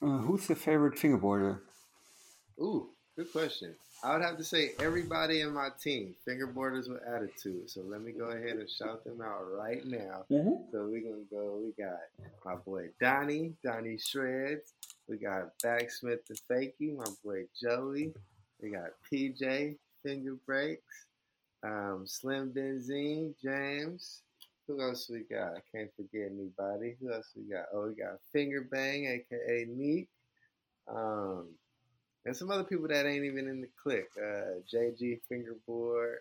who's 0.00 0.48
your 0.48 0.56
favorite 0.56 0.94
fingerboarder? 0.94 1.60
Ooh, 2.60 2.88
good 3.16 3.30
question. 3.32 3.74
I 4.04 4.12
would 4.12 4.22
have 4.22 4.36
to 4.38 4.44
say 4.44 4.72
everybody 4.78 5.40
in 5.40 5.52
my 5.52 5.70
team, 5.82 6.14
fingerboarders 6.26 6.88
with 6.88 7.02
attitude. 7.02 7.68
So 7.68 7.80
let 7.84 8.00
me 8.00 8.12
go 8.12 8.26
ahead 8.26 8.56
and 8.58 8.70
shout 8.70 9.02
them 9.02 9.20
out 9.20 9.42
right 9.52 9.84
now. 9.84 10.24
So 10.70 10.86
we're 10.88 11.00
gonna 11.00 11.24
go. 11.30 11.60
We 11.64 11.72
got 11.82 11.98
my 12.44 12.54
boy 12.54 12.90
Donnie, 13.00 13.54
Donnie 13.64 13.98
Shreds. 13.98 14.72
We 15.08 15.16
got 15.16 15.58
Backsmith 15.64 16.24
the 16.28 16.38
Fakey, 16.48 16.96
my 16.96 17.06
boy 17.24 17.46
Joey. 17.60 18.12
We 18.62 18.70
got 18.70 18.90
PJ 19.10 19.76
Finger 20.04 20.36
Breaks, 20.46 21.06
um, 21.64 22.04
Slim 22.06 22.52
Benzine, 22.52 23.34
James. 23.42 24.22
Who 24.68 24.80
else 24.82 25.08
we 25.10 25.20
got? 25.20 25.54
I 25.56 25.60
can't 25.74 25.90
forget 25.96 26.30
anybody. 26.30 26.94
Who 27.00 27.12
else 27.12 27.30
we 27.34 27.44
got? 27.50 27.66
Oh, 27.72 27.88
we 27.88 27.94
got 27.94 28.18
Finger 28.32 28.60
Bang, 28.70 29.06
aka 29.06 29.64
Neek. 29.66 30.08
Um, 30.86 31.46
and 32.26 32.36
some 32.36 32.50
other 32.50 32.64
people 32.64 32.86
that 32.88 33.06
ain't 33.06 33.24
even 33.24 33.48
in 33.48 33.60
the 33.62 33.68
clique. 33.82 34.10
Uh, 34.22 34.60
JG 34.72 35.20
Fingerboard. 35.28 36.18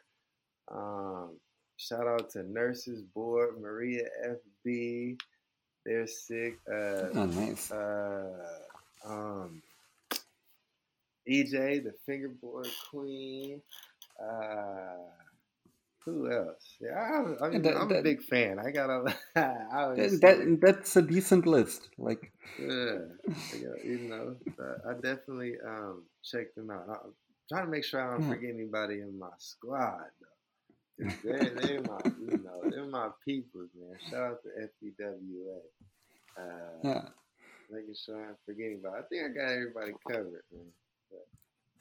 Um, 0.71 1.31
shout 1.75 2.07
out 2.07 2.29
to 2.31 2.43
Nurses 2.43 3.01
Board, 3.01 3.59
Maria 3.61 4.03
FB. 4.65 5.17
They're 5.85 6.07
sick. 6.07 6.57
Uh, 6.69 7.09
Oh, 7.15 7.25
nice. 7.25 7.71
uh, 7.71 8.59
um, 9.05 9.61
EJ, 11.29 11.83
the 11.83 11.93
fingerboard 12.05 12.67
queen. 12.89 13.61
Uh, 14.21 14.95
who 16.07 16.31
else? 16.31 16.77
Yeah, 16.79 16.95
I, 16.97 17.45
I 17.45 17.49
mean, 17.49 17.61
That- 17.63 17.75
I'm 17.77 17.91
a 17.91 18.01
big 18.01 18.23
fan. 18.23 18.57
I 18.59 18.71
got 18.71 18.89
a. 18.89 18.99
I 19.35 19.93
That, 20.23 20.57
that's 20.61 20.95
a 20.95 21.01
decent 21.01 21.45
list. 21.45 21.89
Like, 21.97 22.31
yeah, 22.57 22.99
got- 23.61 23.83
you 23.85 23.99
know, 24.09 24.35
I, 24.89 24.93
definitely 24.93 25.53
um 25.67 26.03
check 26.23 26.55
them 26.55 26.71
out. 26.71 26.85
I'm 26.89 27.11
trying 27.51 27.65
to 27.65 27.71
make 27.71 27.83
sure 27.83 27.99
I 28.01 28.07
don't 28.15 28.23
Yeah. 28.23 28.33
forget 28.35 28.51
anybody 28.55 29.01
in 29.01 29.19
my 29.19 29.35
squad 29.37 30.09
though. 30.21 31.09
They're, 31.23 31.53
they're 31.59 31.81
my, 31.83 31.99
you 32.19 32.37
know, 32.43 32.57
they're 32.71 32.87
my 32.87 33.09
peoples, 33.23 33.69
man. 33.77 33.95
Shout 34.09 34.31
out 34.31 34.39
to 34.43 34.49
FBWA. 34.69 35.59
Uh, 36.39 36.77
yeah, 36.83 37.01
making 37.69 37.95
sure 38.03 38.17
I 38.23 38.25
don't 38.27 38.37
forget 38.45 38.65
anybody. 38.71 38.95
I 38.97 39.03
think 39.09 39.21
I 39.25 39.29
got 39.37 39.51
everybody 39.51 39.91
covered, 40.09 40.43
man. 40.53 40.71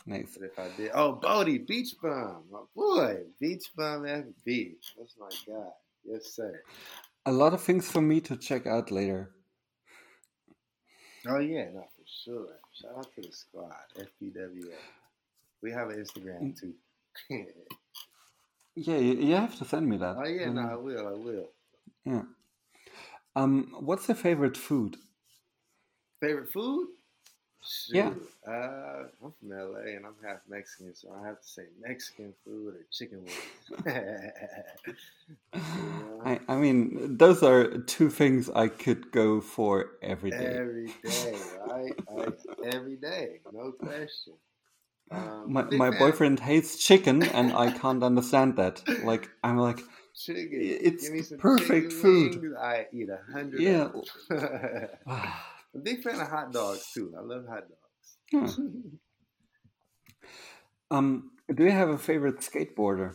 Nice. 0.07 0.37
But 0.39 0.47
if 0.47 0.59
I 0.59 0.69
did, 0.77 0.91
oh, 0.95 1.12
Bodie 1.12 1.59
Beach 1.59 1.95
Bum, 2.03 2.45
my 2.51 2.61
boy, 2.74 3.19
Beach 3.41 3.70
Bum 3.77 4.03
FB. 4.03 4.74
That's 4.99 5.15
my 5.19 5.28
guy. 5.47 5.69
Yes, 6.05 6.35
sir. 6.35 6.61
A 7.27 7.33
lot 7.33 7.53
of 7.55 7.61
things 7.61 7.91
for 7.91 8.01
me 8.01 8.20
to 8.23 8.37
check 8.37 8.66
out 8.66 8.91
later. 8.91 9.31
Oh 11.28 11.39
yeah, 11.41 11.65
no, 11.74 11.81
for 11.81 12.05
sure. 12.07 12.47
Shout 12.73 12.93
out 12.99 13.09
to 13.16 13.20
the 13.23 13.33
squad, 13.33 13.74
FBWA. 13.99 14.74
We 15.62 15.73
have 15.73 15.89
an 15.91 16.05
Instagram 16.05 16.59
too. 16.59 16.74
Yeah, 18.77 18.99
you, 18.99 19.35
have 19.35 19.57
to 19.59 19.65
send 19.65 19.89
me 19.89 19.97
that. 19.97 20.16
oh 20.19 20.27
yeah, 20.28 20.51
no, 20.53 20.61
Um, 20.61 20.69
I 20.70 20.77
will, 20.77 21.09
I 21.09 21.12
will. 21.12 21.49
yeah. 22.05 22.23
Um, 23.35 23.74
what's 23.81 24.07
your 24.07 24.15
favorite 24.16 24.57
food? 24.57 24.97
Favorite 26.20 26.53
food? 26.53 26.89
Shoot. 27.66 27.94
Yeah. 27.97 28.12
Uh, 28.47 29.05
I'm 29.22 29.32
from 29.40 29.51
LA 29.51 29.97
and 29.97 30.06
I'm 30.06 30.14
half 30.24 30.38
Mexican, 30.48 30.94
so 30.94 31.09
I 31.20 31.26
have 31.26 31.40
to 31.40 31.48
say 31.48 31.62
Mexican 31.80 32.32
food 32.44 32.74
or 32.74 32.86
chicken 32.93 33.24
wings. 33.24 33.84
You 35.55 35.60
know? 35.60 36.22
I, 36.24 36.40
I 36.48 36.56
mean, 36.56 37.16
those 37.16 37.43
are 37.43 37.78
two 37.78 38.10
things 38.10 38.48
I 38.51 38.68
could 38.68 39.10
go 39.10 39.40
for 39.40 39.93
every 40.02 40.30
day. 40.30 40.59
Every 40.59 40.86
day, 41.02 41.34
right? 41.66 41.93
Like, 42.10 42.38
every 42.64 42.97
day, 42.97 43.40
no 43.52 43.72
question. 43.72 44.34
Um, 45.10 45.44
My, 45.52 45.62
my 45.62 45.88
of 45.88 45.98
boyfriend 45.98 46.40
hates 46.40 46.76
chicken, 46.84 47.22
and 47.22 47.52
I 47.52 47.70
can't 47.76 48.02
understand 48.02 48.56
that. 48.56 48.82
Like, 49.05 49.30
I'm 49.43 49.56
like, 49.56 49.80
Chicken. 50.16 50.48
It's 50.62 51.05
Give 51.05 51.12
me 51.12 51.22
some 51.22 51.38
perfect 51.38 51.93
food. 51.93 52.55
I 52.59 52.86
eat 52.90 53.09
a 53.10 53.20
hundred. 53.32 53.60
Yeah. 53.60 53.90
of 55.78 55.85
them. 55.85 55.93
I'm 55.94 56.01
a 56.01 56.03
big 56.03 56.03
fan 56.03 56.20
of 56.20 56.28
hot 56.28 56.53
dogs 56.53 56.90
too. 56.93 57.15
I 57.16 57.23
love 57.23 57.47
hot 57.48 57.65
dogs. 57.69 58.66
um, 60.90 61.31
do 61.55 61.65
you 61.65 61.70
have 61.70 61.89
a 61.89 61.98
favorite 61.98 62.39
skateboarder? 62.39 63.15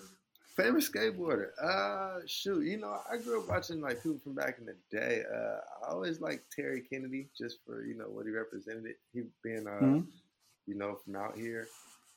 Favorite 0.56 0.84
skateboarder? 0.84 1.50
Uh, 1.62 2.20
shoot, 2.28 2.66
you 2.66 2.78
know, 2.78 3.00
I 3.12 3.18
grew 3.18 3.42
up 3.42 3.50
watching 3.50 3.82
like 3.82 4.04
people 4.04 4.20
from 4.24 4.36
back 4.36 4.58
in 4.60 4.66
the 4.66 4.76
day. 4.92 5.24
Uh, 5.34 5.60
I 5.88 5.92
always 5.92 6.20
liked 6.20 6.52
Terry 6.56 6.82
Kennedy 6.82 7.30
just 7.38 7.58
for 7.66 7.86
you 7.86 7.96
know 7.98 8.06
what 8.06 8.26
he 8.26 8.32
represented. 8.32 8.96
He 9.14 9.24
being 9.44 9.68
uh, 9.68 9.72
Mhm. 9.72 10.08
you 10.68 10.76
know, 10.76 10.96
from 11.04 11.16
out 11.16 11.38
here. 11.38 11.68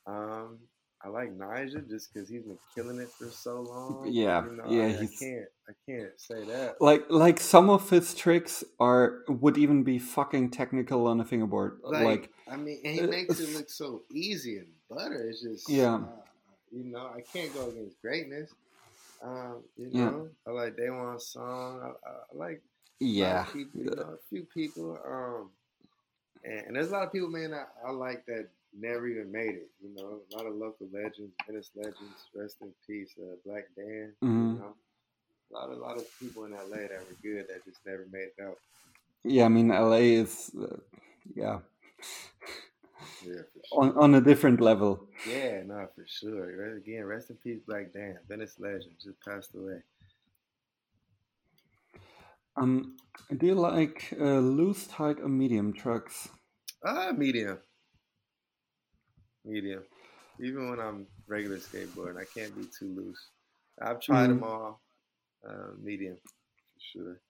Um, 0.06 0.58
I 1.04 1.08
like 1.08 1.36
Nyjah 1.36 1.88
just 1.88 2.12
because 2.12 2.28
he's 2.28 2.42
been 2.42 2.58
killing 2.74 2.98
it 2.98 3.10
for 3.18 3.30
so 3.30 3.60
long. 3.60 4.10
Yeah, 4.10 4.44
you 4.44 4.56
know, 4.56 4.64
yeah, 4.64 4.82
I, 4.98 5.02
I 5.02 5.08
can't, 5.18 5.48
I 5.68 5.72
can't 5.86 6.20
say 6.20 6.44
that. 6.44 6.76
Like, 6.80 7.04
like 7.10 7.40
some 7.40 7.68
of 7.70 7.90
his 7.90 8.14
tricks 8.14 8.64
are 8.80 9.22
would 9.28 9.58
even 9.58 9.84
be 9.84 9.98
fucking 9.98 10.50
technical 10.50 11.06
on 11.06 11.20
a 11.20 11.24
fingerboard. 11.24 11.80
Like, 11.82 12.04
Like, 12.04 12.30
I 12.50 12.56
mean, 12.56 12.80
and 12.84 12.94
he 12.94 13.02
uh, 13.02 13.06
makes 13.06 13.38
it 13.40 13.50
look 13.50 13.68
so 13.68 14.02
easy 14.10 14.58
and 14.58 14.68
butter. 14.88 15.28
It's 15.28 15.42
just, 15.42 15.68
Yeah. 15.70 15.96
uh, 15.96 16.22
you 16.72 16.84
know, 16.84 17.06
I 17.06 17.20
can't 17.32 17.52
go 17.54 17.68
against 17.70 18.00
greatness. 18.00 18.50
Um, 19.22 19.62
you 19.76 19.90
Yeah. 19.92 20.10
know, 20.10 20.28
I 20.46 20.50
like 20.50 20.76
Daewon 20.76 21.20
Song. 21.20 21.80
I, 21.82 22.08
I, 22.08 22.12
I 22.12 22.36
like 22.36 22.62
yeah, 23.00 23.44
people, 23.52 23.80
you 23.80 23.90
know, 23.96 24.14
a 24.14 24.18
few 24.28 24.44
people. 24.44 24.98
Um, 25.06 25.50
and, 26.44 26.66
and 26.66 26.76
there's 26.76 26.88
a 26.88 26.92
lot 26.92 27.06
of 27.06 27.12
people, 27.12 27.28
man, 27.30 27.54
I, 27.54 27.64
I 27.86 27.92
like 27.92 28.24
that 28.26 28.48
never 28.78 29.06
even 29.06 29.30
made 29.32 29.54
it. 29.54 29.70
You 29.82 29.94
know, 29.94 30.20
a 30.32 30.36
lot 30.36 30.46
of 30.46 30.54
local 30.56 30.88
legends, 30.92 31.34
Venice 31.46 31.70
legends, 31.74 32.28
rest 32.34 32.58
in 32.62 32.72
peace, 32.86 33.14
uh, 33.18 33.36
Black 33.44 33.64
Dan. 33.76 34.14
Mhm. 34.22 34.54
You 34.54 34.58
know, 34.58 34.76
a 35.50 35.54
lot, 35.54 35.70
a 35.70 35.74
lot 35.76 35.96
of 35.96 36.06
people 36.18 36.44
in 36.44 36.52
LA 36.54 36.88
that 36.88 37.06
were 37.08 37.16
good 37.22 37.48
that 37.48 37.64
just 37.64 37.84
never 37.86 38.06
made 38.10 38.30
it 38.36 38.42
out. 38.42 38.58
yeah. 39.24 39.44
I 39.44 39.48
mean, 39.48 39.70
LA 39.70 40.14
is, 40.22 40.50
uh, 40.60 40.76
yeah, 41.34 41.60
Yeah, 43.20 43.42
sure. 43.54 43.62
on 43.72 43.96
on 43.96 44.14
a 44.14 44.20
different 44.20 44.60
level. 44.60 45.08
Yeah, 45.24 45.62
no, 45.64 45.88
for 45.94 46.06
sure. 46.06 46.76
Again, 46.76 47.04
rest 47.04 47.30
in 47.30 47.36
peace, 47.36 47.60
Black 47.66 47.92
Dan. 47.92 48.18
Venice 48.28 48.58
legend 48.58 48.94
just 49.02 49.20
passed 49.24 49.54
away. 49.54 49.82
Um, 52.56 52.96
do 53.36 53.46
you 53.46 53.54
like 53.54 54.12
uh, 54.20 54.38
loose, 54.40 54.86
tight, 54.88 55.20
or 55.20 55.28
medium 55.28 55.72
trucks? 55.72 56.28
Ah, 56.84 57.12
medium. 57.12 57.58
Medium. 59.44 59.82
Even 60.40 60.70
when 60.70 60.80
I'm 60.80 61.06
regular 61.26 61.58
skateboarding, 61.58 62.20
I 62.20 62.24
can't 62.24 62.56
be 62.56 62.64
too 62.76 62.94
loose. 62.94 63.28
I've 63.80 64.00
tried 64.00 64.28
Mhm. 64.28 64.28
them 64.28 64.42
all. 64.44 64.80
Uh, 65.46 65.72
medium, 65.82 66.16
for 66.16 66.80
sure. 66.80 67.20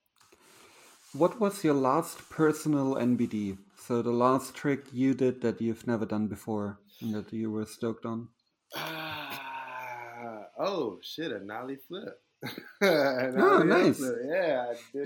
What 1.13 1.39
was 1.39 1.63
your 1.63 1.73
last 1.73 2.29
personal 2.29 2.95
NBD? 2.95 3.57
So 3.77 4.01
the 4.01 4.11
last 4.11 4.55
trick 4.55 4.85
you 4.93 5.13
did 5.13 5.41
that 5.41 5.61
you've 5.61 5.85
never 5.87 6.05
done 6.05 6.27
before 6.27 6.77
and 7.01 7.13
that 7.13 7.31
you 7.31 7.51
were 7.51 7.65
stoked 7.65 8.05
on? 8.05 8.29
Ah, 8.75 10.47
oh 10.59 10.99
shit, 11.01 11.31
a 11.31 11.39
nollie 11.39 11.77
flip. 11.87 12.21
Oh, 12.81 13.63
nice. 13.63 13.97
flip. 13.97 14.15
Yeah, 14.25 14.65
I 14.69 14.75
did 14.93 15.05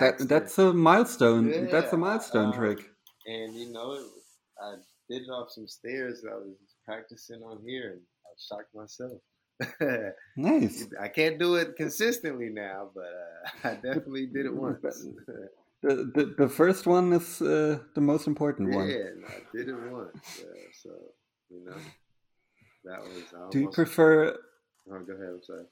That, 0.00 0.18
that 0.18 0.28
that's 0.28 0.58
a 0.58 0.72
milestone. 0.72 1.68
That's 1.70 1.92
a 1.92 1.96
milestone 1.96 2.46
um, 2.46 2.52
trick. 2.52 2.90
And 3.26 3.54
you 3.54 3.72
know, 3.72 3.92
it, 3.92 4.06
I 4.62 4.74
did 5.10 5.22
it 5.22 5.30
off 5.30 5.50
some 5.50 5.66
stairs. 5.66 6.22
That 6.22 6.32
I 6.32 6.36
was 6.36 6.56
practicing 6.84 7.42
on 7.42 7.58
here, 7.66 7.92
and 7.92 8.00
I 8.24 8.32
shocked 8.38 8.74
myself. 8.74 9.20
Nice. 10.36 10.86
I 11.00 11.08
can't 11.08 11.38
do 11.38 11.56
it 11.56 11.76
consistently 11.76 12.48
now, 12.48 12.90
but 12.94 13.04
uh, 13.04 13.68
I 13.70 13.74
definitely 13.74 14.26
did 14.26 14.46
it 14.46 14.54
once. 14.54 15.06
The, 15.82 16.12
the, 16.14 16.34
the 16.36 16.48
first 16.50 16.86
one 16.86 17.10
is 17.14 17.40
uh, 17.40 17.78
the 17.94 18.02
most 18.02 18.26
important 18.26 18.68
yeah, 18.70 18.76
one. 18.76 18.90
and 18.90 19.24
I 19.24 19.56
did 19.56 19.66
it 19.70 19.90
once. 19.90 20.38
Uh, 20.38 20.68
so 20.82 20.90
you 21.48 21.64
know, 21.64 21.76
That 22.84 23.00
was. 23.00 23.22
I 23.34 23.50
Do 23.50 23.60
you 23.60 23.70
prefer? 23.70 24.36
Oh, 24.90 24.98
go 24.98 25.12
ahead. 25.14 25.28
I'm 25.30 25.42
sorry. 25.42 25.64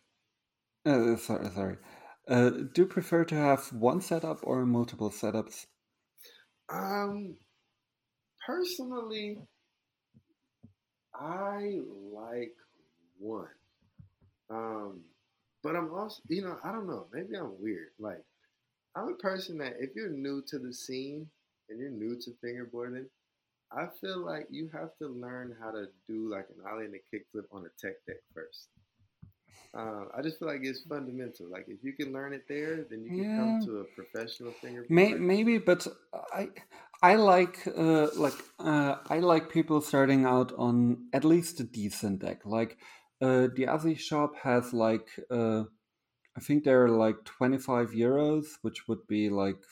Uh, 0.86 1.16
sorry, 1.18 1.50
sorry. 1.54 1.76
Uh, 2.26 2.50
do 2.72 2.82
you 2.82 2.86
prefer 2.86 3.24
to 3.24 3.34
have 3.34 3.70
one 3.72 4.00
setup 4.00 4.40
or 4.42 4.64
multiple 4.64 5.10
setups? 5.10 5.66
Um, 6.72 7.36
personally, 8.48 9.38
I 11.14 11.80
like 12.12 12.54
one. 13.18 13.48
Um, 14.50 15.00
but 15.62 15.76
I'm 15.76 15.92
also, 15.92 16.22
you 16.28 16.42
know, 16.42 16.56
I 16.64 16.72
don't 16.72 16.86
know. 16.86 17.06
Maybe 17.12 17.36
I'm 17.36 17.60
weird. 17.60 17.88
Like, 17.98 18.24
I'm 18.96 19.08
a 19.08 19.16
person 19.16 19.58
that 19.58 19.74
if 19.78 19.90
you're 19.94 20.08
new 20.08 20.42
to 20.48 20.58
the 20.58 20.72
scene 20.72 21.28
and 21.68 21.78
you're 21.78 21.90
new 21.90 22.18
to 22.20 22.30
fingerboarding, 22.42 23.06
I 23.70 23.86
feel 24.00 24.24
like 24.24 24.46
you 24.50 24.70
have 24.72 24.96
to 25.02 25.08
learn 25.08 25.54
how 25.60 25.70
to 25.70 25.88
do 26.08 26.30
like 26.30 26.46
an 26.48 26.64
ollie 26.66 26.86
and 26.86 26.94
a 26.94 27.14
kickflip 27.14 27.44
on 27.52 27.66
a 27.66 27.86
tech 27.86 27.96
deck 28.06 28.16
first. 28.34 28.68
Um, 29.74 30.08
I 30.16 30.22
just 30.22 30.38
feel 30.38 30.48
like 30.48 30.60
it's 30.62 30.80
fundamental. 30.88 31.50
Like 31.50 31.66
if 31.68 31.84
you 31.84 31.92
can 31.92 32.12
learn 32.14 32.32
it 32.32 32.44
there, 32.48 32.86
then 32.88 33.04
you 33.04 33.10
can 33.10 33.36
come 33.36 33.66
to 33.66 33.80
a 33.80 33.84
professional 33.84 34.52
fingerboard. 34.52 34.90
May, 34.90 35.12
maybe, 35.12 35.58
but 35.58 35.86
I 36.32 36.48
I 37.02 37.14
like 37.14 37.66
uh, 37.66 38.08
like 38.16 38.34
uh, 38.58 38.96
I 39.06 39.20
like 39.20 39.50
people 39.50 39.80
starting 39.80 40.24
out 40.24 40.52
on 40.54 41.08
at 41.12 41.24
least 41.24 41.60
a 41.60 41.64
decent 41.64 42.20
deck. 42.20 42.44
Like 42.44 42.78
uh, 43.20 43.48
the 43.54 43.66
Aussie 43.68 43.98
shop 43.98 44.34
has 44.36 44.72
like 44.72 45.08
uh, 45.30 45.64
I 46.36 46.40
think 46.40 46.64
they're 46.64 46.88
like 46.90 47.24
twenty 47.24 47.58
five 47.58 47.90
euros, 47.90 48.58
which 48.62 48.88
would 48.88 49.06
be 49.08 49.30
like 49.30 49.64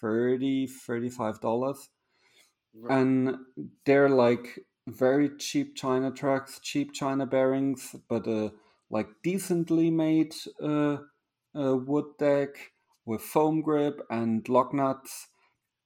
30 0.00 0.66
35 0.68 1.40
dollars, 1.40 1.90
Right. 2.74 2.98
and 2.98 3.36
they're 3.84 4.08
like 4.08 4.66
very 4.86 5.36
cheap 5.38 5.74
China 5.76 6.10
trucks, 6.10 6.60
cheap 6.60 6.92
China 6.92 7.26
bearings, 7.26 7.96
but 8.08 8.26
uh, 8.28 8.50
like 8.90 9.08
decently 9.22 9.90
made 9.90 10.34
uh, 10.60 10.98
uh, 11.58 11.76
wood 11.76 12.16
deck 12.18 12.72
with 13.06 13.22
foam 13.22 13.62
grip 13.62 14.00
and 14.10 14.48
lock 14.48 14.74
nuts. 14.74 15.28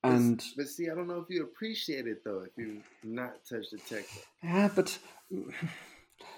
But 0.02 0.12
And 0.12 0.44
but 0.56 0.68
see, 0.68 0.88
I 0.90 0.94
don't 0.94 1.08
know 1.08 1.18
if 1.18 1.28
you 1.28 1.42
appreciate 1.42 2.06
it 2.06 2.22
though 2.24 2.42
if 2.42 2.52
you 2.56 2.82
not 3.02 3.44
touch 3.48 3.66
the 3.72 3.78
tech. 3.78 4.04
deck. 4.04 4.26
yeah, 4.42 4.68
but 4.74 4.98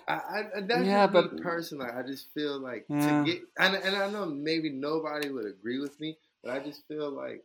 I, 0.09 0.15
I 0.15 0.61
that's 0.66 0.85
Yeah, 0.85 1.07
but- 1.07 1.41
personally. 1.43 1.87
I 1.91 2.03
just 2.03 2.32
feel 2.32 2.59
like 2.59 2.87
Yeah. 2.89 3.23
to 3.24 3.24
get, 3.31 3.43
and, 3.59 3.74
and 3.77 3.97
I 3.97 4.11
know 4.11 4.27
maybe 4.27 4.70
nobody 4.70 5.31
would 5.31 5.47
agree 5.47 5.78
with 5.78 5.99
me, 6.01 6.16
but 6.43 6.53
I 6.53 6.61
just 6.65 6.87
feel 6.89 7.11
like 7.11 7.45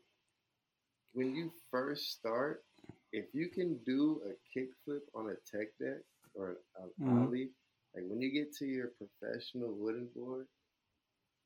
when 1.14 1.36
you 1.36 1.52
first 1.72 2.12
start, 2.12 2.64
if 3.12 3.26
you 3.34 3.50
can 3.50 3.78
do 3.86 4.22
a 4.26 4.58
kickflip 4.60 5.02
on 5.14 5.30
a 5.30 5.36
tech 5.50 5.68
deck 5.80 6.02
or 6.34 6.58
an 6.78 6.90
Mhm. 7.02 7.26
ollie, 7.26 7.52
like 7.94 8.04
when 8.08 8.22
you 8.22 8.32
get 8.32 8.54
to 8.58 8.66
your 8.66 8.90
professional 8.98 9.74
wooden 9.74 10.08
board, 10.16 10.48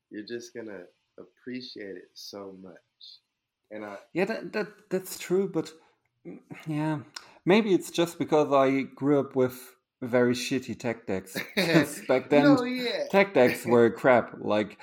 you're 0.10 0.26
just 0.26 0.54
gonna 0.54 0.86
appreciate 1.18 1.96
it 1.98 2.10
so 2.14 2.54
much. 2.62 2.82
And 3.72 3.86
I, 3.86 3.98
yeah, 4.14 4.26
that, 4.26 4.54
that 4.54 4.68
that's 4.90 5.20
true. 5.20 5.50
But 5.50 5.72
mm, 6.26 6.40
yeah, 6.68 7.00
maybe 7.46 7.74
it's 7.74 7.91
just 7.91 8.18
because 8.18 8.52
I 8.52 8.82
grew 8.82 9.20
up 9.20 9.36
with 9.36 9.76
very 10.02 10.34
shitty 10.34 10.80
tech 10.80 11.06
decks. 11.06 11.38
back 12.08 12.30
then, 12.30 12.56
no, 12.56 12.64
yeah, 12.64 13.08
tech 13.12 13.34
decks 13.34 13.66
were 13.66 13.90
crap. 13.90 14.36
Like 14.40 14.78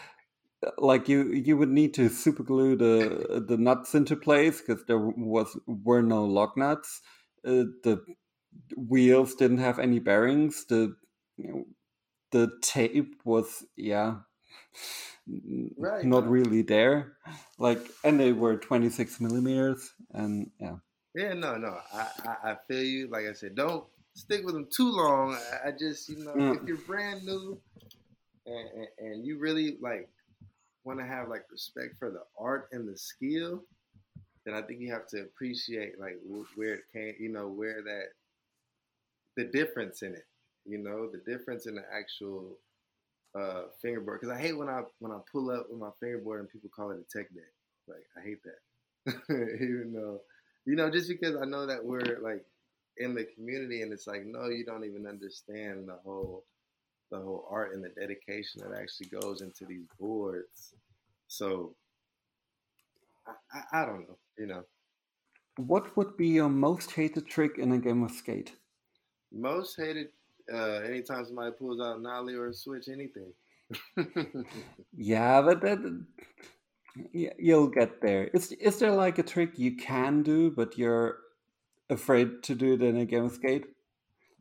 like 0.79 1.09
you 1.09 1.33
you 1.33 1.57
would 1.57 1.71
need 1.71 1.95
to 1.95 2.09
super 2.09 2.43
glue 2.43 2.77
the 2.77 3.45
the 3.47 3.57
nuts 3.57 3.95
into 3.95 4.17
place 4.17 4.61
because 4.61 4.85
there 4.87 4.99
was 4.99 5.59
were 5.67 6.03
no 6.03 6.25
lock 6.25 6.57
nuts. 6.57 7.01
Uh, 7.45 7.65
the 7.83 8.03
wheels 8.77 9.35
didn't 9.35 9.59
have 9.59 9.79
any 9.79 9.99
bearings. 9.99 10.65
The 10.67 10.97
you 11.37 11.49
know, 11.49 11.65
the 12.33 12.51
tape 12.63 13.15
was 13.25 13.65
yeah 13.77 14.17
Right, 15.77 16.05
not 16.05 16.29
really 16.29 16.63
there. 16.63 17.17
Like 17.59 17.81
and 18.05 18.19
they 18.21 18.33
were 18.33 18.57
twenty 18.57 18.91
six 18.91 19.21
millimeters 19.21 19.93
and 20.13 20.51
yeah 20.61 20.77
Yeah, 21.15 21.33
no, 21.33 21.57
no. 21.57 21.79
I, 21.95 22.09
I, 22.25 22.51
I 22.51 22.57
feel 22.69 22.83
you. 22.85 23.09
Like 23.09 23.25
I 23.27 23.33
said, 23.33 23.55
don't 23.55 23.85
stick 24.15 24.45
with 24.45 24.55
them 24.55 24.69
too 24.75 24.91
long. 24.91 25.35
I, 25.35 25.69
I 25.69 25.73
just, 25.73 26.09
you 26.09 26.19
know, 26.19 26.53
if 26.53 26.63
you're 26.69 26.77
brand 26.79 27.25
new 27.25 27.59
and, 28.47 28.69
and, 28.75 28.89
and 28.99 29.27
you 29.27 29.39
really 29.39 29.79
like 29.81 30.09
want 30.85 31.01
to 31.01 31.07
have 31.07 31.29
like 31.29 31.45
respect 31.51 31.97
for 31.99 32.11
the 32.11 32.23
art 32.39 32.69
and 32.73 32.87
the 32.87 32.97
skill, 32.99 33.65
then 34.45 34.55
I 34.55 34.63
think 34.63 34.81
you 34.81 34.93
have 34.93 35.07
to 35.09 35.23
appreciate 35.23 35.99
like 35.99 36.19
where 36.55 36.75
it 36.75 36.83
came, 36.93 37.15
you 37.19 37.31
know, 37.31 37.49
where 37.49 37.83
that 37.83 38.09
the 39.37 39.45
difference 39.45 40.03
in 40.03 40.15
it, 40.15 40.27
you 40.65 40.79
know, 40.79 41.09
the 41.11 41.19
difference 41.31 41.67
in 41.67 41.75
the 41.77 41.85
actual 41.93 42.59
uh, 43.35 43.63
fingerboard. 43.81 44.21
Because 44.21 44.37
I 44.37 44.41
hate 44.41 44.57
when 44.57 44.69
I 44.69 44.83
when 45.01 45.13
I 45.13 45.19
pull 45.31 45.51
up 45.51 45.67
with 45.71 45.81
my 45.81 45.91
fingerboard 46.01 46.41
and 46.41 46.49
people 46.49 46.71
call 46.75 46.91
it 46.91 46.99
a 47.01 47.19
tech 47.19 47.33
deck. 47.35 47.45
Like 47.89 48.07
I 48.17 48.21
hate 48.21 48.39
that, 48.45 49.15
even 49.31 49.93
though 49.95 50.21
you 50.67 50.77
know, 50.77 50.91
just 50.91 51.09
because 51.09 51.37
I 51.37 51.45
know 51.47 51.67
that 51.67 51.85
we're 51.85 52.19
like 52.23 52.45
in 52.99 53.15
the 53.15 53.25
community 53.25 53.83
and 53.83 53.93
it's 53.93 54.07
like, 54.07 54.25
no, 54.27 54.49
you 54.49 54.65
don't 54.65 54.85
even 54.85 55.07
understand 55.07 55.89
the 55.89 55.99
whole 56.05 56.45
the 57.11 57.19
whole 57.19 57.47
art 57.51 57.73
and 57.75 57.85
the 57.85 57.91
dedication 57.91 58.63
that 58.63 58.77
actually 58.79 59.07
goes 59.09 59.41
into 59.43 59.65
these 59.65 59.87
boards. 59.99 60.75
So 61.29 61.75
I, 63.27 63.35
I, 63.53 63.83
I 63.83 63.87
don't 63.87 64.09
know, 64.09 64.19
you 64.39 64.47
know. 64.47 64.65
what 65.57 65.97
would 65.97 66.17
be 66.17 66.29
your 66.29 66.49
most 66.49 66.93
hated 66.93 67.27
trick 67.27 67.59
in 67.59 67.73
a 67.73 67.79
game 67.79 68.03
of 68.03 68.11
skate 68.11 68.57
Most 69.33 69.77
hated 69.77 70.11
uh 70.53 70.81
anytime 70.87 71.25
somebody 71.25 71.53
pulls 71.53 71.81
out 71.81 71.99
an 71.99 72.07
ollie 72.07 72.35
or 72.35 72.49
a 72.49 72.55
switch, 72.55 72.89
anything. 72.89 73.33
Yeah, 74.97 75.43
but 75.43 75.61
that 75.63 76.05
you'll 77.13 77.69
get 77.69 78.01
there. 78.01 78.25
Is 78.33 78.53
is 78.53 78.79
there 78.79 78.93
like 78.93 79.19
a 79.19 79.23
trick 79.23 79.59
you 79.59 79.77
can 79.77 80.23
do, 80.23 80.51
but 80.51 80.79
you're 80.79 81.19
afraid 81.91 82.43
to 82.45 82.55
do 82.55 82.75
it 82.75 82.83
in 82.83 82.97
a 82.97 83.05
game 83.05 83.25
of 83.25 83.33
skate? 83.33 83.67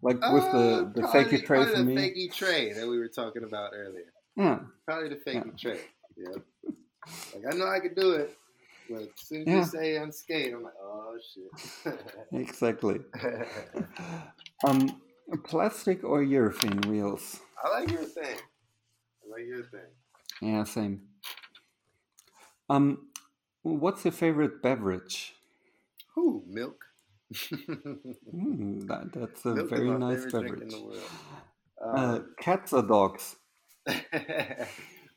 Like 0.02 0.22
with 0.32 0.44
Uh, 0.44 0.52
the 0.57 0.91
the 0.95 1.02
fakey 1.07 1.44
tray 1.45 1.65
for 1.65 1.77
the 1.80 1.84
me. 1.84 1.95
fakey 1.95 2.32
tray 2.32 2.73
that 2.73 2.88
we 2.88 2.98
were 2.99 3.07
talking 3.10 3.44
about 3.44 3.72
earlier. 3.73 4.14
Yeah, 4.38 4.60
Probably 4.86 5.10
the 5.10 5.15
fakey 5.15 5.52
Yeah. 5.52 5.60
tray. 5.60 5.82
Yep. 6.18 6.45
Like 7.34 7.53
I 7.53 7.57
know 7.57 7.68
I 7.68 7.80
could 7.80 7.95
do 7.95 8.11
it, 8.14 8.38
but 8.90 9.02
as 9.03 9.10
soon 9.18 9.41
as 9.41 9.48
Yeah. 9.48 9.56
you 9.57 9.64
say 9.65 9.88
unskate, 9.95 10.53
I'm 10.53 10.64
like, 10.64 10.73
oh 10.82 11.18
shit. 11.34 11.95
exactly. 12.32 12.99
Um, 14.64 15.02
plastic 15.44 16.04
or 16.04 16.24
urethane 16.24 16.86
wheels? 16.86 17.40
I 17.64 17.80
like 17.80 17.90
urethane. 17.90 18.38
I 18.38 19.30
like 19.30 19.44
urethane. 19.44 19.94
Yeah, 20.42 20.64
same. 20.64 21.02
Um, 22.70 23.10
what's 23.64 24.06
your 24.06 24.12
favorite 24.12 24.62
beverage? 24.62 25.36
Ooh, 26.18 26.44
milk. 26.48 26.86
Mm, 28.34 28.88
that, 28.88 29.14
that's 29.14 29.46
a 29.46 29.56
milk 29.56 29.70
very 29.70 29.90
nice 29.92 30.24
favorite 30.26 30.48
drink 30.48 30.62
in 30.62 30.70
beverage. 30.70 31.02
Uh, 31.82 31.98
Um, 31.98 32.36
cats 32.40 32.74
or 32.74 32.82
dogs? 32.82 33.36
but 33.86 33.98
if 34.02 34.68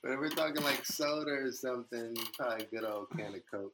we're 0.04 0.28
talking 0.28 0.62
like 0.62 0.84
soda 0.84 1.30
or 1.32 1.52
something, 1.52 2.14
probably 2.36 2.64
a 2.64 2.68
good 2.68 2.84
old 2.84 3.08
can 3.16 3.34
of 3.34 3.42
Coke. 3.50 3.72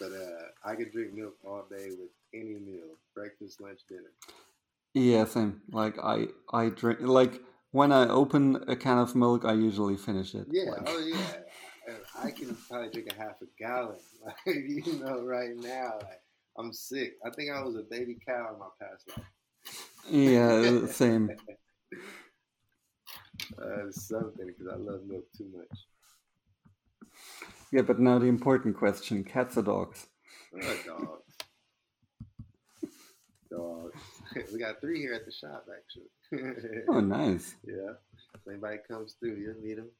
but 0.00 0.12
uh, 0.12 0.68
I 0.68 0.74
could 0.74 0.92
drink 0.92 1.14
milk 1.14 1.34
all 1.44 1.64
day 1.70 1.88
with 1.90 2.10
any 2.34 2.56
breakfast, 3.46 3.60
lunch, 3.60 3.80
dinner. 3.88 4.12
Yeah, 4.94 5.24
same. 5.24 5.62
Like 5.70 5.98
I, 6.02 6.28
I 6.52 6.70
drink 6.70 7.00
like 7.00 7.42
when 7.70 7.92
I 7.92 8.08
open 8.08 8.64
a 8.68 8.76
can 8.76 8.98
of 8.98 9.14
milk, 9.14 9.44
I 9.44 9.52
usually 9.52 9.96
finish 9.96 10.34
it. 10.34 10.48
Yeah, 10.50 10.70
Like, 10.70 10.82
oh 10.86 10.98
yeah. 10.98 11.40
I 12.20 12.30
can 12.32 12.56
probably 12.68 12.90
drink 12.90 13.08
a 13.12 13.14
half 13.14 13.36
a 13.42 13.46
gallon. 13.58 13.98
Like 14.46 14.56
you 14.56 14.98
know, 14.98 15.22
right 15.22 15.54
now, 15.56 15.98
like, 16.02 16.20
I'm 16.58 16.72
sick. 16.72 17.14
I 17.24 17.30
think 17.30 17.50
I 17.50 17.62
was 17.62 17.76
a 17.76 17.82
baby 17.82 18.18
cow 18.26 18.52
in 18.52 18.58
my 18.58 18.68
past 18.80 19.06
life. 19.08 19.26
yeah, 20.10 20.86
same. 20.90 21.30
Uh, 23.60 23.90
something 23.90 24.46
because 24.46 24.66
I 24.72 24.76
love 24.76 25.04
milk 25.06 25.24
too 25.36 25.50
much. 25.56 25.86
Yeah, 27.70 27.82
but 27.82 28.00
now 28.00 28.18
the 28.18 28.26
important 28.26 28.76
question: 28.76 29.22
cats 29.22 29.56
or 29.56 29.62
dogs? 29.62 30.08
Uh, 30.52 30.74
dogs. 30.84 31.25
Dogs. 33.56 34.00
we 34.52 34.58
got 34.58 34.80
three 34.80 35.00
here 35.00 35.14
at 35.14 35.24
the 35.24 35.32
shop, 35.32 35.66
actually. 35.76 36.84
Oh, 36.88 37.00
nice, 37.00 37.54
yeah. 37.66 37.92
If 38.34 38.40
anybody 38.48 38.78
comes 38.88 39.16
through, 39.18 39.36
you'll 39.36 39.62
meet 39.62 39.76
them. 39.76 39.90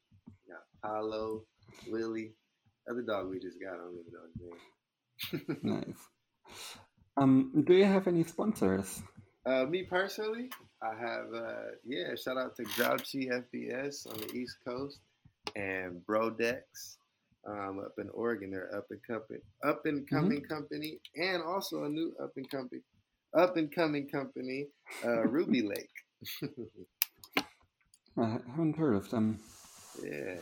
got 0.49 0.63
Paulo, 0.83 1.43
Lily. 1.91 2.33
Other 2.89 3.03
dog 3.03 3.31
we 3.31 3.41
just 3.41 3.59
got, 3.61 3.75
I 3.75 3.79
don't 3.79 3.99
even 4.01 4.13
know 4.13 5.47
his 5.49 5.65
name. 5.65 5.85
nice. 5.97 6.55
Um, 7.17 7.65
do 7.67 7.75
you 7.75 7.85
have 7.85 8.07
any 8.07 8.23
sponsors? 8.25 9.03
Uh, 9.45 9.65
me 9.65 9.83
personally, 9.83 10.51
I 10.83 10.95
have 10.99 11.33
uh, 11.35 11.71
yeah. 11.85 12.15
Shout 12.15 12.37
out 12.37 12.57
to 12.57 12.65
Grouchy 12.65 13.31
FBS 13.31 14.07
on 14.07 14.21
the 14.21 14.33
East 14.35 14.57
Coast 14.65 14.99
and 15.55 16.01
Brodex 16.07 16.97
um, 17.49 17.81
up 17.85 17.95
in 17.99 18.09
Oregon. 18.11 18.51
They're 18.51 18.75
up 18.77 18.87
and 18.91 19.01
company, 19.03 19.41
up 19.65 19.87
and 19.87 20.09
coming 20.09 20.43
company, 20.43 21.01
and 21.17 21.43
also 21.43 21.85
a 21.85 21.89
new 21.89 22.13
up 22.23 22.33
and 22.37 22.49
company 22.51 22.83
up 23.35 23.57
and 23.57 23.73
coming 23.75 24.09
company, 24.09 24.69
uh, 25.05 25.23
Ruby 25.27 25.63
Lake. 25.63 25.91
I 28.19 28.39
haven't 28.51 28.77
heard 28.77 28.95
of 28.95 29.11
them. 29.11 29.39
Yeah, 30.03 30.37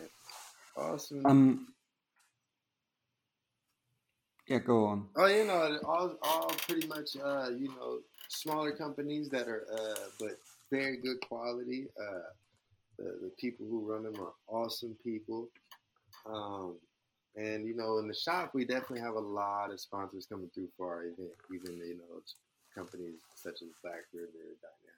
awesome. 0.76 1.26
Um, 1.26 1.68
yeah, 4.48 4.58
go 4.58 4.84
on. 4.84 5.08
Oh, 5.16 5.26
you 5.26 5.44
know, 5.44 5.78
all, 5.84 6.16
all 6.22 6.50
pretty 6.68 6.86
much, 6.86 7.16
uh, 7.22 7.48
you 7.50 7.68
know, 7.68 7.98
smaller 8.28 8.72
companies 8.72 9.28
that 9.30 9.48
are, 9.48 9.66
uh, 9.72 10.08
but 10.20 10.38
very 10.70 10.98
good 10.98 11.20
quality. 11.22 11.86
Uh, 12.00 12.20
the, 12.98 13.04
the 13.22 13.30
people 13.38 13.66
who 13.66 13.90
run 13.90 14.04
them 14.04 14.14
are 14.20 14.34
awesome 14.48 14.96
people. 15.02 15.48
Um, 16.26 16.76
and 17.36 17.66
you 17.66 17.74
know, 17.74 17.98
in 17.98 18.06
the 18.06 18.14
shop, 18.14 18.52
we 18.54 18.64
definitely 18.64 19.00
have 19.00 19.14
a 19.14 19.20
lot 19.20 19.72
of 19.72 19.80
sponsors 19.80 20.26
coming 20.26 20.50
through 20.54 20.68
for 20.76 20.94
our 20.94 21.02
event. 21.02 21.32
Even 21.52 21.76
you 21.78 21.96
know, 21.96 22.20
companies 22.74 23.20
such 23.34 23.62
as 23.62 23.68
Black 23.82 24.04
River, 24.12 24.56
Dynamic. 24.62 24.94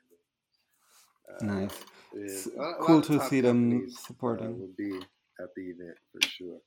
Uh, 1.28 1.44
nice. 1.44 2.48
Cool 2.80 3.02
to 3.02 3.20
see 3.28 3.40
them 3.40 3.86
uh, 3.86 3.90
supporting. 4.06 4.46
Uh, 4.46 4.50
will 4.50 4.74
be 4.76 4.98
at 5.40 5.54
the 5.54 5.62
event 5.62 5.96
for 6.12 6.26
sure. 6.28 6.58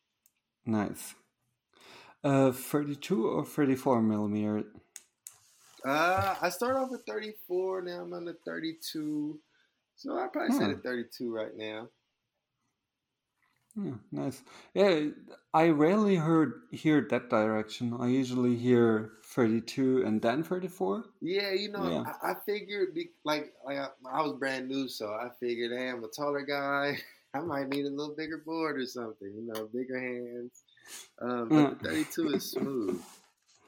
Nice. 0.66 1.16
Uh, 2.24 2.52
32 2.52 3.28
or 3.28 3.46
34 3.46 4.02
millimeter? 4.02 4.64
Uh, 5.86 6.36
I 6.42 6.50
start 6.50 6.76
off 6.76 6.92
with 6.92 7.04
34. 7.08 7.84
Now 7.84 8.02
I'm 8.02 8.14
on 8.14 8.26
the 8.26 8.36
32. 8.46 9.40
So 9.96 10.18
I 10.18 10.28
probably 10.28 10.56
hmm. 10.56 10.64
say 10.64 10.74
the 10.74 10.80
32 10.80 11.34
right 11.34 11.56
now. 11.56 11.88
Yeah, 13.76 13.94
nice. 14.12 14.42
Yeah, 14.74 15.06
I 15.54 15.70
rarely 15.70 16.16
heard 16.16 16.54
hear 16.72 17.06
that 17.10 17.30
direction. 17.30 17.96
I 17.98 18.08
usually 18.08 18.56
hear 18.56 19.12
32 19.30 20.04
and 20.06 20.22
then 20.22 20.44
34. 20.44 21.04
Yeah, 21.22 21.52
you 21.52 21.72
know, 21.72 21.90
yeah. 21.90 22.14
I, 22.24 22.32
I, 22.32 22.36
figured 22.46 22.96
be, 22.96 23.10
like 23.24 23.54
like 23.64 23.78
I, 23.78 23.88
I, 24.12 24.22
was 24.22 24.34
brand 24.34 24.68
new, 24.68 24.88
so 24.90 25.08
I 25.08 25.30
figured, 25.40 25.72
hey, 25.72 25.90
I'm 25.90 26.04
a 26.04 26.08
taller 26.08 26.42
guy. 26.42 26.98
I 27.36 27.40
might 27.42 27.70
need 27.70 27.86
a 27.86 27.90
little 27.90 28.16
bigger 28.16 28.40
board 28.40 28.80
or 28.80 28.88
something. 28.88 29.32
You 29.32 29.54
know, 29.54 29.70
bigger 29.72 30.00
hands. 30.00 30.64
Um, 31.22 31.48
but 31.50 31.82
32 31.84 32.30
is 32.30 32.52
smooth. 32.52 33.00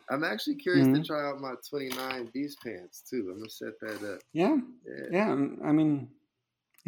I'm 0.09 0.23
actually 0.23 0.55
curious 0.55 0.88
mm-hmm. 0.88 1.03
to 1.03 1.07
try 1.07 1.29
out 1.29 1.39
my 1.39 1.53
29 1.69 2.31
Beast 2.33 2.57
pants 2.63 3.03
too. 3.07 3.29
I'm 3.31 3.38
gonna 3.38 3.49
set 3.49 3.79
that 3.81 4.13
up. 4.13 4.19
Yeah, 4.33 4.57
yeah. 4.85 5.05
yeah 5.11 5.31
I 5.63 5.71
mean, 5.71 6.09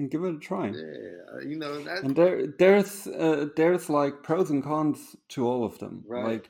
give 0.09 0.23
it 0.23 0.35
a 0.35 0.39
try. 0.39 0.67
Yeah, 0.67 1.47
you 1.47 1.57
know, 1.57 1.83
that's... 1.83 2.01
and 2.01 2.15
there, 2.15 2.47
there's, 2.47 3.05
uh, 3.05 3.47
there's 3.55 3.89
like 3.89 4.23
pros 4.23 4.49
and 4.49 4.63
cons 4.63 5.15
to 5.29 5.47
all 5.47 5.63
of 5.63 5.77
them. 5.77 6.03
Right. 6.07 6.25
Like, 6.25 6.49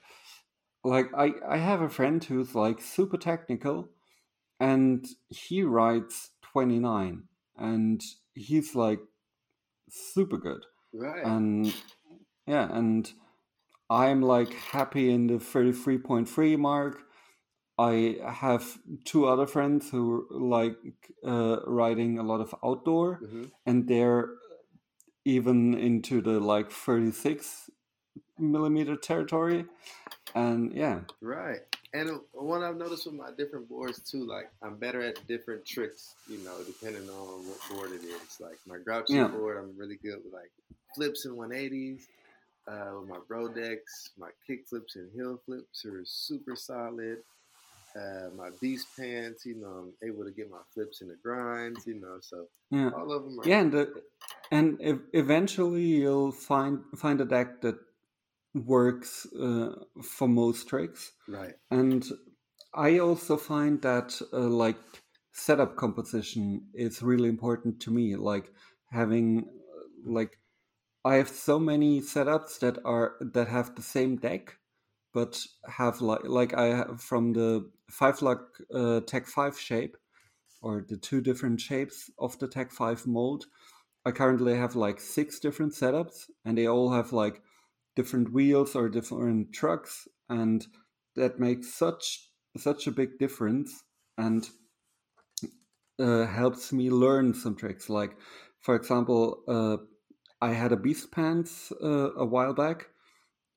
like 0.83 1.07
I, 1.15 1.33
I 1.47 1.57
have 1.57 1.81
a 1.81 1.89
friend 1.89 2.23
who's 2.23 2.55
like 2.55 2.81
super 2.81 3.17
technical, 3.17 3.89
and 4.59 5.05
he 5.29 5.63
writes 5.63 6.31
29, 6.51 7.23
and 7.57 8.03
he's 8.33 8.75
like 8.75 8.99
super 9.89 10.37
good. 10.37 10.65
Right. 10.93 11.25
And 11.25 11.73
yeah, 12.45 12.67
and 12.71 13.11
I'm 13.89 14.21
like 14.21 14.53
happy 14.53 15.11
in 15.11 15.27
the 15.27 15.35
33.3 15.35 16.57
mark. 16.57 17.03
I 17.77 18.17
have 18.25 18.77
two 19.03 19.25
other 19.25 19.47
friends 19.47 19.89
who 19.89 20.27
like 20.29 20.77
uh, 21.25 21.57
riding 21.65 22.19
a 22.19 22.23
lot 22.23 22.41
of 22.41 22.53
outdoor, 22.63 23.19
mm-hmm. 23.23 23.43
and 23.65 23.87
they're 23.87 24.29
even 25.25 25.73
into 25.73 26.21
the 26.21 26.39
like 26.39 26.71
36 26.71 27.69
millimeter 28.37 28.95
territory. 28.95 29.65
And 30.35 30.73
yeah, 30.73 31.01
right. 31.21 31.59
And 31.93 32.19
what 32.31 32.63
I've 32.63 32.77
noticed 32.77 33.05
with 33.05 33.15
my 33.15 33.29
different 33.37 33.69
boards 33.69 33.99
too, 33.99 34.25
like 34.25 34.49
I'm 34.63 34.77
better 34.77 35.01
at 35.01 35.25
different 35.27 35.63
tricks, 35.65 36.15
you 36.27 36.39
know, 36.39 36.57
depending 36.65 37.07
on 37.09 37.47
what 37.47 37.59
board 37.69 37.91
it 37.91 38.03
is. 38.03 38.39
Like 38.39 38.57
my 38.65 38.77
grouchy 38.77 39.13
yeah. 39.13 39.27
board, 39.27 39.57
I'm 39.57 39.77
really 39.77 39.97
good 39.97 40.19
with 40.23 40.33
like 40.33 40.51
flips 40.95 41.25
and 41.25 41.37
180s 41.37 42.07
uh, 42.67 42.99
with 42.99 43.09
my 43.09 43.17
Brodex, 43.29 43.79
my 44.17 44.29
kick 44.47 44.67
flips 44.67 44.95
and 44.95 45.09
heel 45.13 45.39
flips 45.45 45.85
are 45.85 46.01
super 46.05 46.55
solid. 46.55 47.17
Uh, 47.95 48.29
my 48.35 48.49
beast 48.59 48.87
pants, 48.97 49.45
you 49.45 49.55
know, 49.55 49.67
I'm 49.67 50.09
able 50.09 50.23
to 50.23 50.31
get 50.31 50.49
my 50.49 50.61
flips 50.73 51.01
in 51.01 51.09
the 51.09 51.17
grinds, 51.21 51.85
you 51.85 51.99
know, 51.99 52.17
so 52.21 52.47
yeah. 52.71 52.89
all 52.89 53.11
of 53.11 53.23
them 53.23 53.39
are. 53.39 53.47
Yeah, 53.47 53.59
and 53.59 53.71
the, 53.71 54.01
and 54.49 54.77
if 54.81 54.97
eventually 55.13 55.83
you'll 55.83 56.31
find 56.31 56.79
find 56.95 57.21
a 57.21 57.25
deck 57.25 57.61
that 57.61 57.75
works 58.53 59.25
uh, 59.39 59.73
for 60.03 60.27
most 60.27 60.67
tricks. 60.67 61.11
Right. 61.27 61.53
And 61.71 62.05
I 62.73 62.99
also 62.99 63.37
find 63.37 63.81
that 63.81 64.19
uh, 64.31 64.39
like 64.39 64.77
setup 65.31 65.75
composition 65.75 66.67
is 66.73 67.01
really 67.01 67.29
important 67.29 67.79
to 67.81 67.91
me. 67.91 68.15
Like 68.15 68.51
having 68.91 69.45
like 70.05 70.39
I 71.05 71.15
have 71.15 71.29
so 71.29 71.59
many 71.59 72.01
setups 72.01 72.59
that 72.59 72.77
are 72.85 73.15
that 73.19 73.47
have 73.47 73.75
the 73.75 73.81
same 73.81 74.17
deck, 74.17 74.57
but 75.13 75.45
have 75.67 76.01
like 76.01 76.21
like 76.23 76.53
I 76.53 76.75
have 76.75 77.01
from 77.01 77.33
the 77.33 77.69
five 77.89 78.21
luck 78.21 78.57
uh, 78.73 79.01
Tech 79.01 79.27
Five 79.27 79.59
shape, 79.59 79.97
or 80.61 80.85
the 80.87 80.97
two 80.97 81.21
different 81.21 81.59
shapes 81.59 82.09
of 82.19 82.39
the 82.39 82.47
Tech 82.47 82.71
Five 82.71 83.05
mold. 83.05 83.45
I 84.05 84.11
currently 84.11 84.55
have 84.55 84.75
like 84.75 84.99
six 84.99 85.39
different 85.39 85.73
setups, 85.73 86.29
and 86.45 86.57
they 86.57 86.67
all 86.67 86.91
have 86.91 87.11
like 87.11 87.41
different 87.95 88.33
wheels 88.33 88.75
or 88.75 88.89
different 88.89 89.53
trucks, 89.53 90.07
and 90.29 90.65
that 91.15 91.39
makes 91.39 91.73
such 91.73 92.29
such 92.57 92.87
a 92.87 92.91
big 92.91 93.17
difference, 93.19 93.83
and 94.17 94.49
uh, 95.99 96.25
helps 96.25 96.71
me 96.71 96.89
learn 96.89 97.33
some 97.33 97.55
tricks. 97.55 97.89
Like, 97.89 98.15
for 98.61 98.75
example, 98.75 99.43
uh, 99.47 99.77
I 100.41 100.53
had 100.53 100.71
a 100.71 100.77
Beast 100.77 101.11
Pants 101.11 101.71
uh, 101.81 102.13
a 102.15 102.25
while 102.25 102.53
back 102.53 102.87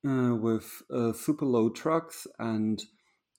uh, 0.07 0.35
with 0.35 0.81
uh, 0.91 1.13
super 1.13 1.45
low 1.45 1.69
trucks 1.69 2.27
and 2.39 2.81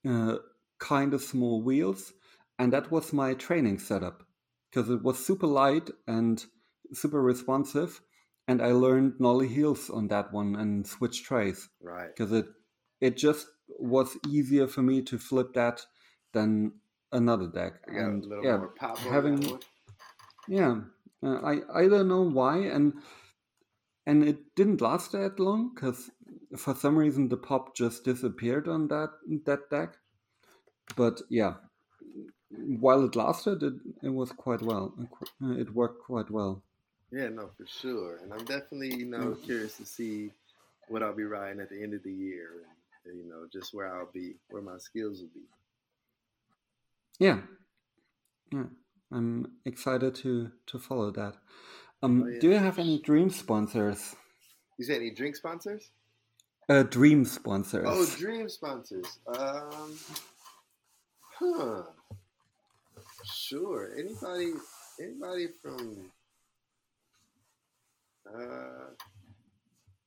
uh, 0.08 0.36
kind 0.78 1.14
of 1.14 1.22
small 1.22 1.62
wheels, 1.62 2.12
and 2.58 2.72
that 2.72 2.90
was 2.90 3.12
my 3.12 3.34
training 3.34 3.78
setup 3.78 4.22
because 4.70 4.90
it 4.90 5.02
was 5.02 5.24
super 5.24 5.46
light 5.46 5.90
and 6.06 6.44
super 6.92 7.22
responsive, 7.22 8.00
and 8.48 8.62
I 8.62 8.72
learned 8.72 9.20
nollie 9.20 9.46
heels 9.46 9.90
on 9.90 10.08
that 10.08 10.32
one 10.32 10.56
and 10.56 10.86
switch 10.86 11.22
trays. 11.22 11.68
Right. 11.80 12.08
Because 12.08 12.32
it 12.32 12.46
it 13.00 13.16
just 13.16 13.46
was 13.78 14.16
easier 14.26 14.66
for 14.66 14.82
me 14.82 15.02
to 15.02 15.18
flip 15.18 15.52
that 15.54 15.86
than 16.32 16.72
another 17.12 17.46
deck. 17.46 17.74
and 17.86 18.26
yeah, 18.42 18.64
having 18.96 19.60
yeah, 20.48 20.80
uh, 21.22 21.40
I 21.44 21.60
I 21.72 21.88
don't 21.88 22.08
know 22.08 22.22
why 22.22 22.58
and 22.58 22.94
and 24.06 24.24
it 24.24 24.54
didn't 24.56 24.80
last 24.80 25.12
that 25.12 25.38
long 25.38 25.72
because 25.74 26.10
for 26.56 26.74
some 26.74 26.96
reason 26.96 27.28
the 27.28 27.36
pop 27.36 27.76
just 27.76 28.04
disappeared 28.04 28.66
on 28.66 28.88
that 28.88 29.10
that 29.44 29.70
deck. 29.70 29.96
But 30.96 31.20
yeah, 31.28 31.54
while 32.50 33.04
it 33.04 33.14
lasted, 33.14 33.62
it, 33.62 33.74
it 34.02 34.08
was 34.08 34.32
quite 34.32 34.62
well. 34.62 34.94
It 35.42 35.74
worked 35.74 36.02
quite 36.04 36.30
well. 36.30 36.62
Yeah, 37.10 37.28
no, 37.28 37.50
for 37.56 37.66
sure. 37.66 38.18
And 38.22 38.32
I'm 38.32 38.44
definitely 38.44 38.94
you 38.94 39.06
know 39.06 39.36
curious 39.44 39.76
to 39.78 39.86
see 39.86 40.32
what 40.88 41.02
I'll 41.02 41.14
be 41.14 41.24
riding 41.24 41.60
at 41.60 41.70
the 41.70 41.82
end 41.82 41.94
of 41.94 42.02
the 42.02 42.12
year, 42.12 42.50
and 43.06 43.18
you 43.18 43.28
know 43.28 43.46
just 43.52 43.74
where 43.74 43.94
I'll 43.94 44.10
be, 44.12 44.34
where 44.50 44.62
my 44.62 44.78
skills 44.78 45.20
will 45.20 45.30
be. 45.34 45.46
Yeah, 47.18 47.40
yeah, 48.52 48.64
I'm 49.10 49.52
excited 49.64 50.14
to 50.16 50.50
to 50.66 50.78
follow 50.78 51.10
that. 51.12 51.34
Um, 52.02 52.22
oh, 52.22 52.28
yeah. 52.28 52.38
Do 52.40 52.48
you 52.50 52.56
have 52.58 52.78
any 52.78 53.00
dream 53.00 53.30
sponsors? 53.30 54.14
You 54.78 54.84
say 54.84 54.96
any 54.96 55.10
drink 55.10 55.34
sponsors? 55.34 55.90
Uh, 56.68 56.82
dream 56.82 57.24
sponsors. 57.24 57.86
Oh, 57.88 58.06
dream 58.18 58.48
sponsors. 58.48 59.18
Um, 59.26 59.98
huh. 61.38 61.82
Sure. 63.24 63.90
Anybody? 63.98 64.52
Anybody 65.00 65.48
from? 65.62 66.10
Uh, 68.34 68.90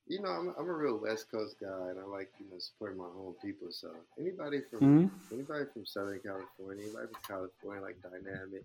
you 0.08 0.20
know, 0.20 0.28
I'm, 0.28 0.54
I'm 0.58 0.68
a 0.68 0.72
real 0.72 0.98
West 0.98 1.30
Coast 1.30 1.56
guy, 1.60 1.90
and 1.90 1.98
I 1.98 2.04
like 2.04 2.30
you 2.38 2.46
know 2.50 2.58
supporting 2.58 2.98
my 2.98 3.04
own 3.04 3.34
people. 3.42 3.68
So 3.70 3.90
anybody 4.18 4.60
from 4.70 4.80
mm-hmm. 4.80 5.34
anybody 5.34 5.64
from 5.72 5.86
Southern 5.86 6.20
California, 6.20 6.84
anybody 6.84 7.06
from 7.06 7.22
California, 7.26 7.82
like 7.82 7.96
Dynamic. 8.02 8.64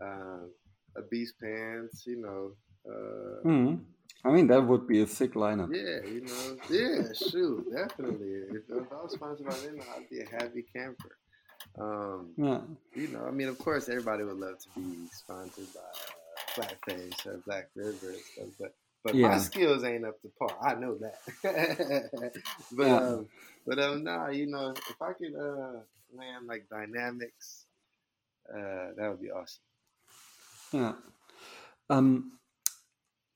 Um, 0.00 0.50
a 0.96 1.02
Beast 1.02 1.34
Pants, 1.40 2.04
you 2.06 2.20
know. 2.20 2.52
Uh, 2.88 3.46
mm. 3.46 3.80
I 4.24 4.30
mean, 4.30 4.46
that 4.48 4.66
would 4.66 4.86
be 4.86 5.02
a 5.02 5.06
sick 5.06 5.34
lineup. 5.34 5.72
Yeah, 5.72 6.10
you 6.10 6.22
know. 6.22 6.56
Yeah, 6.70 7.12
shoot, 7.12 7.66
definitely. 7.72 8.28
If, 8.50 8.62
if 8.68 8.92
I 8.92 9.02
was 9.02 9.12
sponsored 9.12 9.46
by 9.46 9.54
them, 9.54 9.80
I'd 9.96 10.08
be 10.10 10.20
a 10.20 10.28
happy 10.28 10.64
camper. 10.74 11.16
Um, 11.78 12.30
yeah. 12.36 12.60
You 12.94 13.08
know, 13.08 13.26
I 13.26 13.30
mean, 13.30 13.48
of 13.48 13.58
course, 13.58 13.88
everybody 13.88 14.24
would 14.24 14.38
love 14.38 14.58
to 14.58 14.80
be 14.80 15.06
sponsored 15.12 15.72
by 15.74 15.80
Flatface 16.54 17.26
or 17.26 17.40
Black 17.46 17.68
River 17.74 18.10
and 18.10 18.20
stuff, 18.32 18.46
but 18.58 18.74
but 19.04 19.14
yeah. 19.14 19.28
my 19.28 19.38
skills 19.38 19.84
ain't 19.84 20.04
up 20.04 20.20
to 20.22 20.28
par. 20.38 20.56
I 20.60 20.74
know 20.74 20.98
that. 20.98 22.32
but 22.72 22.86
yeah. 22.86 22.96
um, 22.96 23.28
but 23.66 23.78
um, 23.78 24.04
nah, 24.04 24.28
you 24.28 24.46
know, 24.46 24.70
if 24.70 25.00
I 25.00 25.12
could 25.12 25.34
uh, 25.34 25.80
land 26.14 26.46
like 26.46 26.68
Dynamics, 26.68 27.66
uh, 28.52 28.92
that 28.96 29.08
would 29.08 29.22
be 29.22 29.30
awesome. 29.30 29.62
Yeah. 30.72 30.92
Um, 31.90 32.32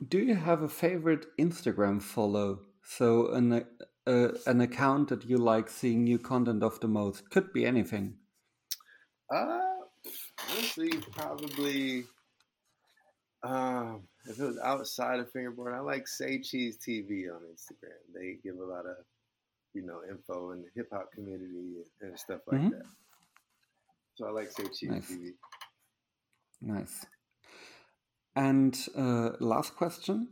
do 0.07 0.19
you 0.19 0.35
have 0.35 0.63
a 0.63 0.69
favorite 0.69 1.27
Instagram 1.39 2.03
follow? 2.03 2.61
So 2.85 3.33
an 3.33 3.65
uh, 4.07 4.29
an 4.47 4.61
account 4.61 5.09
that 5.09 5.25
you 5.25 5.39
like 5.39 5.69
seeing 5.69 6.05
new 6.05 6.19
content 6.19 6.63
of 6.63 6.81
the 6.81 6.89
most 6.89 7.31
could 7.31 7.53
be 7.53 7.65
anything. 7.65 8.17
Uh, 9.33 9.61
honestly, 10.51 10.91
probably. 11.13 12.05
Um, 13.45 14.03
if 14.27 14.39
it 14.39 14.45
was 14.45 14.59
outside 14.59 15.19
of 15.19 15.31
fingerboard, 15.31 15.75
I 15.75 15.81
like 15.81 16.07
Say 16.07 16.41
Cheese 16.41 16.79
TV 16.79 17.25
on 17.29 17.41
Instagram. 17.43 17.99
They 18.15 18.37
give 18.43 18.59
a 18.59 18.65
lot 18.65 18.87
of, 18.87 18.97
you 19.75 19.83
know, 19.83 20.01
info 20.09 20.53
in 20.53 20.63
the 20.63 20.69
hip 20.77 20.89
hop 20.93 21.11
community 21.13 21.83
and 22.01 22.19
stuff 22.19 22.41
like 22.47 22.61
mm-hmm. 22.61 22.71
that. 22.71 22.87
So 24.15 24.27
I 24.27 24.31
like 24.31 24.53
Say 24.53 24.65
Cheese 24.65 24.91
nice. 24.91 25.11
TV. 25.11 25.31
Nice. 26.61 27.07
And 28.37 28.79
uh, 28.97 29.31
last 29.41 29.77
question: 29.77 30.29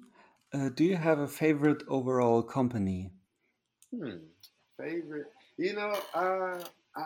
uh, 0.55 0.69
Do 0.69 0.85
you 0.85 0.97
have 0.97 1.19
a 1.19 1.29
favorite 1.29 1.83
overall 1.89 2.43
company? 2.43 3.11
Hmm. 3.95 4.19
Favorite? 4.79 5.27
You 5.59 5.75
know, 5.75 5.99
uh, 6.15 6.63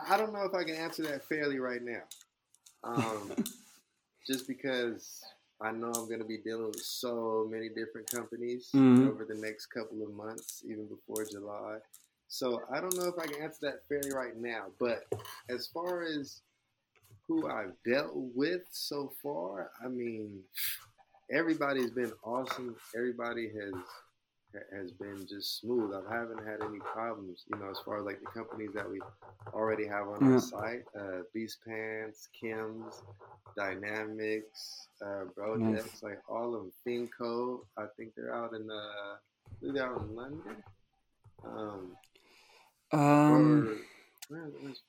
I 0.07 0.17
don't 0.17 0.31
know 0.33 0.43
if 0.43 0.53
I 0.53 0.63
can 0.63 0.75
answer 0.75 1.03
that 1.03 1.25
fairly 1.25 1.59
right 1.59 1.81
now. 1.81 2.03
Um, 2.83 3.31
just 4.27 4.47
because 4.47 5.21
I 5.61 5.71
know 5.71 5.87
I'm 5.87 6.07
going 6.07 6.19
to 6.19 6.25
be 6.25 6.37
dealing 6.37 6.67
with 6.67 6.81
so 6.81 7.47
many 7.49 7.69
different 7.69 8.09
companies 8.11 8.69
mm-hmm. 8.75 9.07
over 9.07 9.25
the 9.25 9.35
next 9.35 9.67
couple 9.67 10.03
of 10.03 10.13
months, 10.13 10.63
even 10.65 10.85
before 10.87 11.25
July. 11.25 11.77
So 12.27 12.63
I 12.71 12.81
don't 12.81 12.95
know 12.97 13.07
if 13.07 13.17
I 13.17 13.27
can 13.27 13.41
answer 13.41 13.59
that 13.61 13.87
fairly 13.87 14.11
right 14.13 14.35
now. 14.35 14.65
But 14.79 15.05
as 15.49 15.67
far 15.67 16.03
as 16.03 16.41
who 17.27 17.49
I've 17.49 17.73
dealt 17.85 18.11
with 18.13 18.63
so 18.71 19.13
far, 19.23 19.71
I 19.83 19.87
mean, 19.87 20.41
everybody's 21.31 21.91
been 21.91 22.11
awesome. 22.23 22.75
Everybody 22.95 23.47
has 23.47 23.73
has 24.73 24.91
been 24.91 25.25
just 25.27 25.59
smooth. 25.59 25.93
I 25.93 26.13
haven't 26.13 26.45
had 26.45 26.61
any 26.61 26.79
problems, 26.79 27.43
you 27.49 27.57
know, 27.57 27.69
as 27.69 27.79
far 27.79 27.99
as 27.99 28.05
like 28.05 28.19
the 28.19 28.27
companies 28.27 28.71
that 28.73 28.89
we 28.89 28.99
already 29.53 29.85
have 29.87 30.07
on 30.07 30.25
yeah. 30.25 30.33
our 30.33 30.39
site, 30.39 30.83
uh, 30.99 31.21
Beast 31.33 31.59
Pants, 31.67 32.29
Kim's, 32.39 33.03
Dynamics, 33.55 34.87
uh, 35.01 35.25
Brodex, 35.37 35.73
nice. 35.73 36.03
like 36.03 36.19
all 36.29 36.55
of 36.55 36.61
them. 36.61 36.71
Finco, 36.85 37.59
I 37.77 37.85
think 37.97 38.13
they're 38.15 38.35
out 38.35 38.53
in 38.53 38.69
uh, 38.69 39.15
they're 39.61 39.85
out 39.85 40.01
in 40.01 40.15
London. 40.15 40.63
Um, 41.43 41.91
um 42.91 43.79
or, 44.31 44.37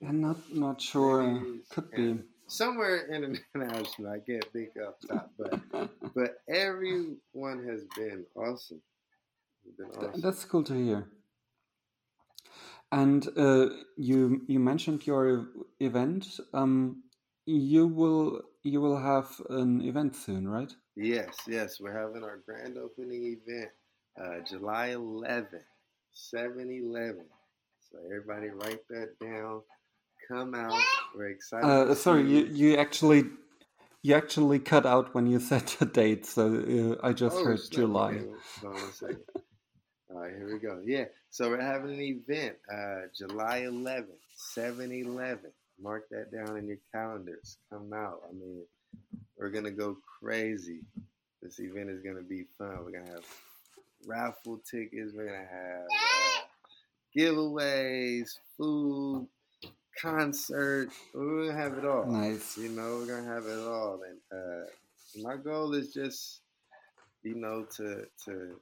I'm 0.06 0.20
not 0.20 0.36
not 0.52 0.80
sure. 0.80 1.42
Could 1.70 1.90
be 1.90 2.18
somewhere 2.46 3.06
international. 3.08 4.10
I 4.10 4.18
can't 4.18 4.44
think 4.52 4.70
up 4.84 4.98
top, 5.06 5.30
but 5.38 5.90
but 6.14 6.38
everyone 6.48 7.66
has 7.68 7.84
been 7.96 8.24
awesome. 8.34 8.80
Awesome. 9.96 10.20
That's 10.20 10.44
cool 10.44 10.62
to 10.64 10.74
hear. 10.74 11.08
And 12.92 13.26
uh, 13.36 13.66
you 13.96 14.42
you 14.46 14.60
mentioned 14.60 15.06
your 15.06 15.48
event. 15.80 16.38
Um, 16.54 17.02
you 17.46 17.86
will 17.86 18.42
you 18.62 18.80
will 18.80 18.98
have 18.98 19.28
an 19.50 19.80
event 19.82 20.16
soon, 20.16 20.48
right? 20.48 20.72
Yes, 20.94 21.36
yes. 21.46 21.80
We're 21.80 21.98
having 21.98 22.24
our 22.24 22.40
grand 22.46 22.78
opening 22.78 23.38
event 23.38 23.70
uh, 24.20 24.40
July 24.48 24.94
11th, 24.96 25.46
7-Eleven. 26.14 27.26
So 27.90 27.98
everybody 28.06 28.48
write 28.48 28.80
that 28.90 29.18
down. 29.20 29.62
Come 30.28 30.54
out. 30.54 30.80
We're 31.14 31.30
excited. 31.30 31.66
Uh, 31.66 31.94
sorry, 31.94 32.28
you, 32.28 32.46
you 32.46 32.76
actually 32.76 33.24
you 34.02 34.14
actually 34.14 34.58
cut 34.58 34.86
out 34.86 35.14
when 35.14 35.26
you 35.26 35.38
said 35.50 35.66
the 35.78 35.86
date, 35.86 36.26
so 36.26 36.96
uh, 37.02 37.06
I 37.06 37.12
just 37.12 37.36
oh, 37.36 37.44
heard 37.44 37.60
July. 37.70 38.22
All 40.10 40.20
right, 40.20 40.32
here 40.36 40.52
we 40.52 40.58
go. 40.58 40.80
Yeah, 40.84 41.06
so 41.30 41.50
we're 41.50 41.60
having 41.60 41.94
an 41.94 42.00
event 42.00 42.56
uh, 42.72 43.08
July 43.16 43.62
11th, 43.62 44.06
7 44.36 44.92
Eleven. 44.92 45.50
Mark 45.80 46.08
that 46.10 46.32
down 46.32 46.56
in 46.56 46.68
your 46.68 46.78
calendars. 46.94 47.58
Come 47.70 47.92
out. 47.92 48.22
I 48.28 48.32
mean, 48.32 48.62
we're 49.36 49.50
going 49.50 49.64
to 49.64 49.70
go 49.70 49.96
crazy. 50.20 50.80
This 51.42 51.58
event 51.58 51.90
is 51.90 52.02
going 52.02 52.16
to 52.16 52.22
be 52.22 52.44
fun. 52.56 52.78
We're 52.84 52.92
going 52.92 53.06
to 53.06 53.12
have 53.12 53.24
raffle 54.06 54.60
tickets, 54.70 55.12
we're 55.14 55.26
going 55.26 55.40
to 55.40 55.52
have 55.52 55.84
uh, 55.84 56.40
giveaways, 57.16 58.28
food, 58.56 59.26
concert. 60.00 60.90
We're 61.14 61.46
going 61.46 61.48
to 61.48 61.54
have 61.56 61.78
it 61.78 61.84
all. 61.84 62.06
Nice. 62.06 62.56
You 62.56 62.68
know, 62.70 62.98
we're 63.00 63.06
going 63.06 63.24
to 63.24 63.30
have 63.30 63.46
it 63.46 63.58
all. 63.58 64.00
And 64.02 64.40
uh, 64.40 64.66
my 65.22 65.36
goal 65.36 65.74
is 65.74 65.92
just, 65.92 66.40
you 67.22 67.34
know, 67.34 67.66
to, 67.76 68.06
to, 68.26 68.60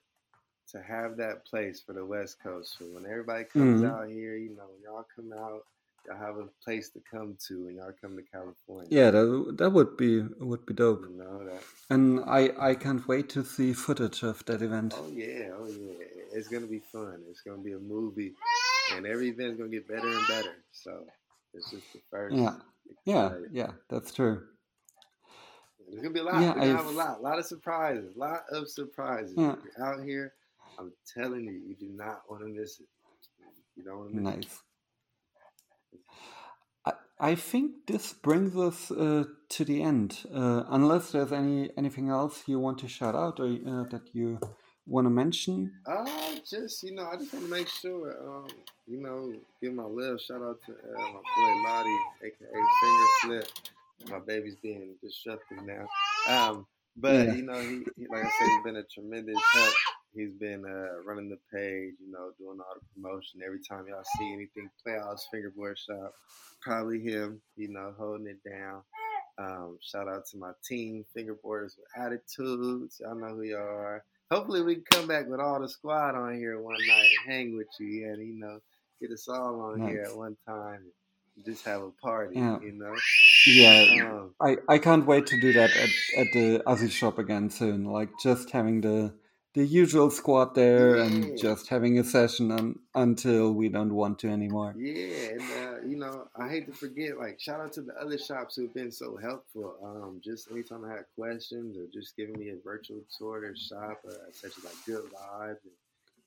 to 0.74 0.82
have 0.82 1.16
that 1.16 1.46
place 1.46 1.80
for 1.80 1.92
the 1.92 2.04
West 2.04 2.42
Coast. 2.42 2.76
So 2.78 2.84
when 2.86 3.06
everybody 3.06 3.44
comes 3.44 3.82
mm-hmm. 3.82 3.90
out 3.90 4.08
here, 4.08 4.36
you 4.36 4.50
know, 4.50 4.64
when 4.72 4.82
y'all 4.82 5.06
come 5.14 5.32
out, 5.32 5.64
y'all 6.06 6.18
have 6.18 6.36
a 6.36 6.48
place 6.62 6.90
to 6.90 7.00
come 7.08 7.36
to, 7.46 7.68
and 7.68 7.76
y'all 7.76 7.92
come 8.00 8.16
to 8.16 8.22
California. 8.22 8.88
Yeah, 8.90 9.10
that 9.12 9.54
that 9.58 9.70
would 9.70 9.96
be 9.96 10.22
would 10.40 10.66
be 10.66 10.74
dope. 10.74 11.06
You 11.08 11.16
know 11.16 11.44
that. 11.44 11.62
And 11.90 12.20
I 12.26 12.50
I 12.58 12.74
can't 12.74 13.06
wait 13.06 13.28
to 13.30 13.44
see 13.44 13.72
footage 13.72 14.22
of 14.24 14.44
that 14.46 14.62
event. 14.62 14.94
Oh 14.96 15.08
yeah, 15.14 15.50
oh 15.56 15.66
yeah, 15.66 16.04
it's 16.32 16.48
gonna 16.48 16.66
be 16.66 16.80
fun. 16.80 17.22
It's 17.30 17.40
gonna 17.40 17.62
be 17.62 17.72
a 17.72 17.78
movie, 17.78 18.34
and 18.94 19.06
every 19.06 19.28
event's 19.28 19.58
gonna 19.58 19.70
get 19.70 19.86
better 19.86 20.08
and 20.08 20.26
better. 20.26 20.56
So 20.72 21.04
it's 21.54 21.70
just 21.70 21.92
the 21.92 22.00
first. 22.10 22.34
Yeah, 22.34 22.56
yeah, 23.04 23.32
yeah. 23.52 23.70
That's 23.88 24.12
true. 24.12 24.42
There's 25.88 26.02
gonna 26.02 26.14
be 26.14 26.20
a 26.20 26.24
lot. 26.24 26.42
Yeah, 26.42 26.54
We're 26.54 26.60
gonna 26.60 26.76
have 26.76 26.86
a 26.86 26.90
lot, 26.90 27.18
a 27.20 27.22
lot 27.22 27.38
of 27.38 27.46
surprises, 27.46 28.16
a 28.16 28.18
lot 28.18 28.42
of 28.50 28.68
surprises. 28.68 29.34
Yeah. 29.36 29.54
out 29.80 30.02
here 30.02 30.32
I'm 30.78 30.92
telling 31.16 31.44
you, 31.44 31.52
you 31.52 31.76
do 31.76 31.88
not 31.94 32.22
want 32.28 32.42
to 32.42 32.48
miss 32.48 32.80
it. 32.80 32.86
You 33.76 33.84
don't 33.84 33.98
want 33.98 34.10
to 34.10 34.16
miss 34.16 34.34
nice. 34.34 34.44
it. 34.44 36.00
I, 36.86 36.92
I 37.30 37.34
think 37.34 37.86
this 37.86 38.12
brings 38.12 38.56
us 38.56 38.90
uh, 38.90 39.24
to 39.50 39.64
the 39.64 39.82
end. 39.82 40.18
Uh, 40.32 40.64
unless 40.68 41.12
there's 41.12 41.32
any 41.32 41.70
anything 41.76 42.08
else 42.08 42.42
you 42.46 42.58
want 42.58 42.78
to 42.78 42.88
shout 42.88 43.14
out 43.14 43.40
or 43.40 43.46
uh, 43.46 43.84
that 43.90 44.02
you 44.12 44.38
want 44.86 45.06
to 45.06 45.10
mention? 45.10 45.72
Uh, 45.86 46.06
just 46.48 46.82
you 46.82 46.94
know, 46.94 47.06
I 47.06 47.16
just 47.16 47.32
want 47.32 47.46
to 47.46 47.50
make 47.50 47.68
sure, 47.68 48.16
um, 48.28 48.48
you 48.86 49.00
know, 49.00 49.32
give 49.62 49.74
my 49.74 49.84
little 49.84 50.18
shout 50.18 50.42
out 50.42 50.58
to 50.66 50.72
uh, 50.72 51.00
my 51.00 51.20
boy 51.36 51.68
Lottie, 51.68 51.98
aka 52.22 52.48
Finger 52.80 53.06
Flip. 53.22 53.48
My 54.10 54.18
baby's 54.18 54.56
being 54.56 54.96
disruptive 55.02 55.64
now, 55.64 55.86
um, 56.28 56.66
but 56.96 57.28
yeah. 57.28 57.34
you 57.34 57.42
know, 57.42 57.58
he, 57.60 57.84
he, 57.96 58.06
like 58.10 58.24
I 58.24 58.28
said, 58.28 58.48
he's 58.48 58.64
been 58.64 58.76
a 58.76 58.82
tremendous 58.82 59.38
help 59.52 59.74
He's 60.14 60.32
been 60.32 60.64
uh, 60.64 61.02
running 61.04 61.28
the 61.28 61.38
page, 61.52 61.94
you 62.00 62.10
know, 62.12 62.30
doing 62.38 62.58
all 62.60 62.74
the 62.74 62.86
promotion. 62.94 63.40
Every 63.44 63.60
time 63.68 63.86
y'all 63.88 64.04
see 64.16 64.32
anything 64.32 64.70
pLAyhouse 64.86 65.22
Fingerboard 65.32 65.78
Shop, 65.78 66.12
probably 66.62 67.00
him, 67.00 67.40
you 67.56 67.68
know, 67.68 67.92
holding 67.98 68.28
it 68.28 68.38
down. 68.48 68.82
Um, 69.36 69.78
shout 69.82 70.08
out 70.08 70.26
to 70.30 70.38
my 70.38 70.52
team, 70.64 71.04
Fingerboarders 71.16 71.72
with 71.76 71.88
Attitudes. 71.96 73.00
Y'all 73.00 73.16
know 73.16 73.34
who 73.34 73.42
y'all 73.42 73.58
are. 73.58 74.04
Hopefully, 74.30 74.62
we 74.62 74.76
can 74.76 74.84
come 74.90 75.06
back 75.08 75.26
with 75.26 75.40
all 75.40 75.60
the 75.60 75.68
squad 75.68 76.14
on 76.14 76.36
here 76.36 76.60
one 76.60 76.76
night 76.88 77.10
and 77.26 77.32
hang 77.32 77.56
with 77.56 77.66
you 77.80 78.08
and, 78.08 78.26
you 78.26 78.38
know, 78.38 78.60
get 79.00 79.10
us 79.10 79.28
all 79.28 79.60
on 79.60 79.80
nice. 79.80 79.90
here 79.90 80.02
at 80.08 80.16
one 80.16 80.36
time 80.46 80.80
and 81.36 81.44
just 81.44 81.64
have 81.64 81.82
a 81.82 81.90
party, 81.90 82.38
yeah. 82.38 82.58
you 82.60 82.72
know? 82.72 82.94
Yeah, 83.46 84.06
um, 84.08 84.34
I, 84.40 84.56
I 84.68 84.78
can't 84.78 85.04
wait 85.04 85.26
to 85.26 85.40
do 85.40 85.52
that 85.54 85.70
at, 85.70 85.90
at 86.18 86.26
the 86.32 86.62
Aussie 86.66 86.90
shop 86.90 87.18
again 87.18 87.50
soon. 87.50 87.84
Like, 87.84 88.10
just 88.22 88.50
having 88.50 88.80
the 88.80 89.12
the 89.54 89.64
usual 89.64 90.10
squad 90.10 90.54
there 90.56 90.96
yeah. 90.96 91.04
and 91.04 91.38
just 91.38 91.68
having 91.68 91.98
a 91.98 92.04
session 92.04 92.50
un- 92.50 92.78
until 92.94 93.52
we 93.52 93.68
don't 93.68 93.94
want 93.94 94.18
to 94.18 94.28
anymore. 94.28 94.74
Yeah, 94.76 95.28
and 95.30 95.40
uh, 95.40 95.86
you 95.86 95.96
know, 95.96 96.26
I 96.36 96.48
hate 96.48 96.66
to 96.66 96.72
forget, 96.72 97.18
like, 97.18 97.40
shout 97.40 97.60
out 97.60 97.72
to 97.74 97.82
the 97.82 97.94
other 97.94 98.18
shops 98.18 98.56
who've 98.56 98.74
been 98.74 98.90
so 98.90 99.16
helpful. 99.16 99.76
Um, 99.82 100.20
just 100.22 100.50
anytime 100.50 100.84
I 100.84 100.90
had 100.90 101.04
questions 101.16 101.76
or 101.76 101.86
just 101.92 102.16
giving 102.16 102.38
me 102.38 102.50
a 102.50 102.56
virtual 102.64 103.00
tour 103.16 103.36
of 103.36 103.42
their 103.42 103.56
shop, 103.56 104.00
uh, 104.08 104.32
such 104.32 104.58
as 104.58 104.64
like 104.64 104.74
Good 104.86 105.04
Vibes 105.04 105.62
and, 105.62 105.72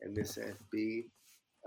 and 0.01 0.17
Miss 0.17 0.37
FB. 0.37 1.03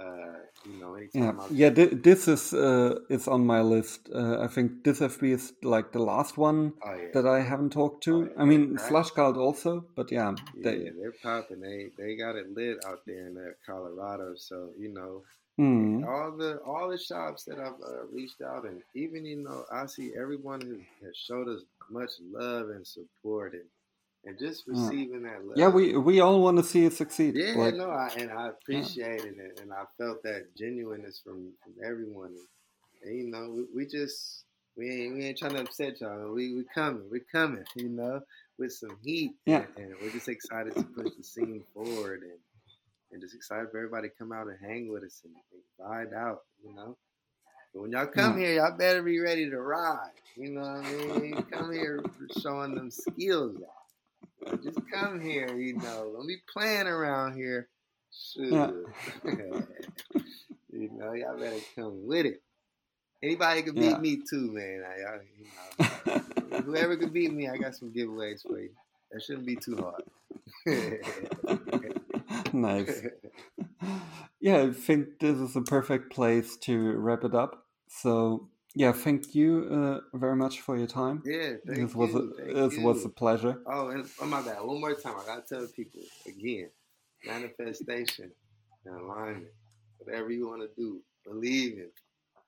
Uh, 0.01 0.32
you 0.64 0.81
know, 0.81 0.97
yeah, 1.12 1.32
yeah. 1.51 1.70
Th- 1.70 1.90
this 1.93 2.27
is 2.27 2.55
uh, 2.55 2.98
is 3.10 3.28
on 3.28 3.44
my 3.44 3.60
list. 3.60 4.09
Uh, 4.14 4.40
I 4.40 4.47
think 4.47 4.85
this 4.85 5.01
FB 5.01 5.22
is 5.35 5.52
like 5.62 5.93
the 5.93 5.98
last 5.98 6.39
one 6.39 6.72
oh, 6.85 6.94
yeah. 6.94 7.09
that 7.12 7.27
I 7.27 7.40
haven't 7.40 7.70
talked 7.70 8.05
to. 8.05 8.14
Oh, 8.14 8.22
yeah. 8.22 8.43
I 8.43 8.44
mean, 8.44 8.74
right. 8.74 8.90
Flashcard 8.90 9.36
also, 9.36 9.85
but 9.97 10.10
yeah, 10.10 10.35
yeah, 10.55 10.62
they, 10.62 10.90
they're 10.98 11.14
popping. 11.22 11.60
They 11.60 11.90
they 11.98 12.16
got 12.16 12.36
it 12.36 12.55
lit 12.55 12.78
out 12.86 13.01
there 13.06 13.27
in 13.27 13.36
uh, 13.36 13.51
Colorado. 13.66 14.35
So 14.36 14.70
you 14.78 14.93
know, 14.94 15.22
mm. 15.60 16.06
all 16.06 16.36
the 16.36 16.59
all 16.64 16.89
the 16.89 16.98
shops 16.98 17.44
that 17.44 17.59
I've 17.59 17.81
uh, 17.82 18.06
reached 18.10 18.40
out, 18.40 18.64
and 18.64 18.81
even 18.94 19.27
you 19.27 19.43
know, 19.43 19.64
I 19.70 19.85
see 19.86 20.12
everyone 20.18 20.60
has, 20.62 20.81
has 21.05 21.16
showed 21.16 21.48
us 21.48 21.62
much 21.90 22.12
love 22.32 22.70
and 22.70 22.86
support 22.86 23.52
and 23.52 23.64
and 24.24 24.38
just 24.38 24.64
hmm. 24.64 24.72
receiving 24.72 25.22
that 25.22 25.44
love. 25.44 25.56
Yeah, 25.56 25.68
we 25.68 25.97
we 25.97 26.20
all 26.20 26.40
want 26.40 26.59
to 26.59 26.62
see 26.62 26.84
it 26.84 26.92
succeed. 26.92 27.34
Yeah, 27.36 27.55
like, 27.56 27.74
no, 27.74 27.90
I, 27.90 28.10
and 28.18 28.30
I 28.30 28.48
appreciated 28.48 29.34
yeah. 29.36 29.44
it, 29.44 29.60
and 29.62 29.72
I 29.72 29.84
felt 29.98 30.22
that 30.24 30.55
genuineness 30.56 31.20
from 31.24 31.52
from 31.62 31.72
everyone. 31.84 32.34
And, 33.02 33.16
you 33.16 33.30
know, 33.30 33.51
we, 33.51 33.64
we 33.74 33.86
just 33.86 34.44
we 34.76 34.90
ain't 34.90 35.14
we 35.14 35.24
ain't 35.24 35.38
trying 35.38 35.55
to 35.55 35.62
upset 35.62 36.01
y'all. 36.01 36.32
We 36.32 36.55
we 36.55 36.64
coming, 36.74 37.05
we 37.10 37.20
coming. 37.32 37.64
You 37.74 37.88
know, 37.88 38.20
with 38.59 38.72
some 38.72 38.97
heat. 39.02 39.32
Yeah. 39.47 39.64
And, 39.76 39.86
and 39.86 39.94
we're 40.01 40.10
just 40.10 40.28
excited 40.28 40.74
to 40.76 40.82
push 40.82 41.12
the 41.16 41.24
scene 41.24 41.64
forward 41.74 42.22
and 42.22 42.38
and 43.12 43.20
just 43.20 43.34
excited 43.34 43.68
for 43.72 43.78
everybody 43.78 44.09
to 44.09 44.14
come 44.14 44.30
out 44.30 44.47
and 44.47 44.56
hang 44.62 44.88
with 44.88 45.02
us 45.02 45.22
and, 45.24 45.34
and 45.52 45.90
ride 45.90 46.14
out. 46.14 46.42
You 46.62 46.74
know. 46.74 46.97
But 47.72 47.82
when 47.82 47.92
y'all 47.92 48.06
come 48.06 48.38
Yeah. 48.38 48.47
here, 48.47 48.55
y'all 48.56 48.76
better 48.76 49.02
be 49.02 49.18
ready 49.18 49.48
to 49.48 49.60
ride. 49.60 50.12
You 50.36 50.51
know 50.51 50.60
what 50.60 51.16
I 51.16 51.18
mean? 51.18 51.42
come 51.51 51.72
here 51.72 52.02
showing 52.40 52.74
them 52.74 52.90
skills 52.90 53.56
y'all. 53.59 53.80
Just 54.62 54.81
come 54.93 55.21
here, 55.21 55.57
you 55.59 55.75
know. 55.75 56.12
Don't 56.15 56.27
be 56.27 56.39
playing 56.53 56.87
around 56.87 57.35
here. 57.37 57.69
Shoot. 58.12 58.53
Yeah. 59.25 59.33
you 60.73 60.91
know, 60.93 61.12
y'all 61.12 61.39
better 61.39 61.61
come 61.77 62.07
with 62.07 62.27
it. 62.27 62.43
Anybody 63.23 63.62
can 63.62 63.75
beat 63.75 63.83
Yeah. 63.85 63.99
me 63.99 64.17
too, 64.29 64.51
man. 64.53 64.83
I, 64.87 65.03
I, 65.03 65.19
you 65.39 65.47
know, 66.49 66.62
whoever 66.65 66.97
can 66.97 67.12
beat 67.12 67.33
me, 67.33 67.49
I 67.49 67.59
got 67.59 67.75
some 67.75 67.93
giveaways 67.93 68.43
for 68.43 68.59
you. 68.59 68.71
That 69.11 69.23
shouldn't 69.23 69.47
be 69.47 69.57
too 69.57 69.77
hard. 69.77 70.03
nice. 72.53 73.03
Yeah, 74.41 74.62
I 74.62 74.71
think 74.73 75.19
this 75.21 75.37
is 75.37 75.57
a 75.57 75.62
perfect 75.62 76.12
place 76.12 76.57
to 76.62 76.93
wrap 76.93 77.25
it 77.25 77.35
up. 77.35 77.67
So, 77.89 78.49
yeah, 78.74 78.92
thank 78.92 79.34
you 79.34 79.68
uh, 79.70 80.16
very 80.16 80.36
much 80.36 80.60
for 80.60 80.76
your 80.76 80.86
time. 80.86 81.22
yeah, 81.24 81.55
thank 81.66 81.80
this 81.80 81.94
was 81.94 82.12
you. 82.12 82.34
a, 82.38 82.55
this 82.68 82.78
you. 82.78 82.84
was 82.84 83.05
a 83.05 83.09
pleasure. 83.09 83.60
Oh, 83.66 83.88
and 83.88 84.06
oh 84.20 84.26
my 84.26 84.42
bad. 84.42 84.62
One 84.62 84.80
more 84.80 84.94
time, 84.94 85.14
I 85.20 85.26
gotta 85.26 85.42
tell 85.42 85.66
people 85.66 86.01
again: 86.26 86.70
manifestation 87.24 88.30
and 88.86 88.97
alignment. 88.97 89.47
Whatever 89.98 90.30
you 90.30 90.48
want 90.48 90.62
to 90.62 90.70
do, 90.76 91.01
believe 91.26 91.74
in. 91.78 91.90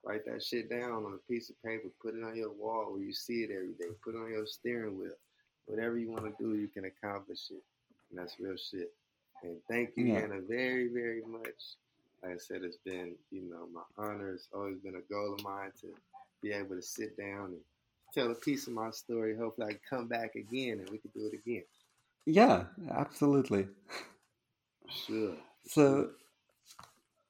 Write 0.05 0.25
that 0.27 0.43
shit 0.43 0.69
down 0.69 1.05
on 1.05 1.15
a 1.15 1.33
piece 1.33 1.49
of 1.51 1.63
paper. 1.63 1.89
Put 2.03 2.15
it 2.17 2.25
on 2.25 2.35
your 2.35 2.51
wall 2.53 2.93
where 2.93 3.03
you 3.03 3.13
see 3.13 3.43
it 3.45 3.51
every 3.55 3.75
day. 3.79 3.95
Put 4.03 4.15
it 4.15 4.19
on 4.19 4.31
your 4.31 4.47
steering 4.47 4.99
wheel. 4.99 5.13
Whatever 5.67 5.97
you 5.97 6.11
want 6.11 6.25
to 6.25 6.35
do, 6.43 6.57
you 6.57 6.67
can 6.67 6.87
accomplish 6.87 7.51
it, 7.51 7.63
and 8.11 8.19
that's 8.19 8.35
real 8.41 8.57
shit. 8.57 8.93
And 9.45 9.57
thank 9.69 9.91
you, 9.97 10.07
Yeah. 10.07 10.21
Hannah, 10.21 10.41
very, 10.41 10.89
very 10.89 11.23
much. 11.23 11.77
Like 12.23 12.33
I 12.35 12.37
said, 12.39 12.63
it's 12.63 12.79
been, 12.79 13.15
you 13.31 13.43
know, 13.43 13.69
my 13.73 13.83
honor. 13.97 14.33
It's 14.35 14.49
always 14.55 14.79
been 14.79 14.97
a 14.97 15.13
goal 15.13 15.35
of 15.35 15.45
mine 15.45 15.71
to 15.83 15.89
be 16.43 16.53
able 16.53 16.77
to 16.77 16.83
sit 16.83 17.17
down 17.17 17.47
and 17.47 17.61
tell 18.13 18.31
a 18.31 18.35
piece 18.35 18.67
of 18.67 18.73
my 18.75 18.91
story. 18.91 19.37
Hopefully, 19.37 19.69
I 19.69 19.71
can 19.73 19.81
come 19.89 20.09
back 20.09 20.35
again 20.35 20.81
and 20.81 20.91
we 20.91 20.99
can 20.99 21.11
do 21.15 21.31
it 21.33 21.39
again. 21.39 21.65
Yeah, 22.27 22.65
absolutely. 22.91 23.69
Sure. 24.89 25.37
So, 25.67 26.11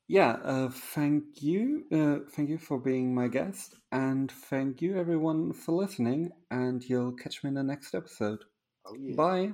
yeah, 0.09 0.33
uh, 0.45 0.69
thank 0.69 1.43
you. 1.43 1.85
Uh, 1.93 2.29
thank 2.31 2.49
you 2.51 2.59
for 2.59 2.79
being 2.79 3.15
my 3.15 3.29
guest. 3.29 3.75
And 3.91 4.31
thank 4.31 4.83
you, 4.83 4.99
everyone, 4.99 5.53
for 5.53 5.73
listening. 5.73 6.31
And 6.51 6.83
you'll 6.83 7.13
catch 7.13 7.43
me 7.43 7.49
in 7.49 7.55
the 7.55 7.63
next 7.63 7.95
episode. 7.95 8.41
Oh 8.85 8.97
yeah. 8.99 9.15
Bye. 9.17 9.53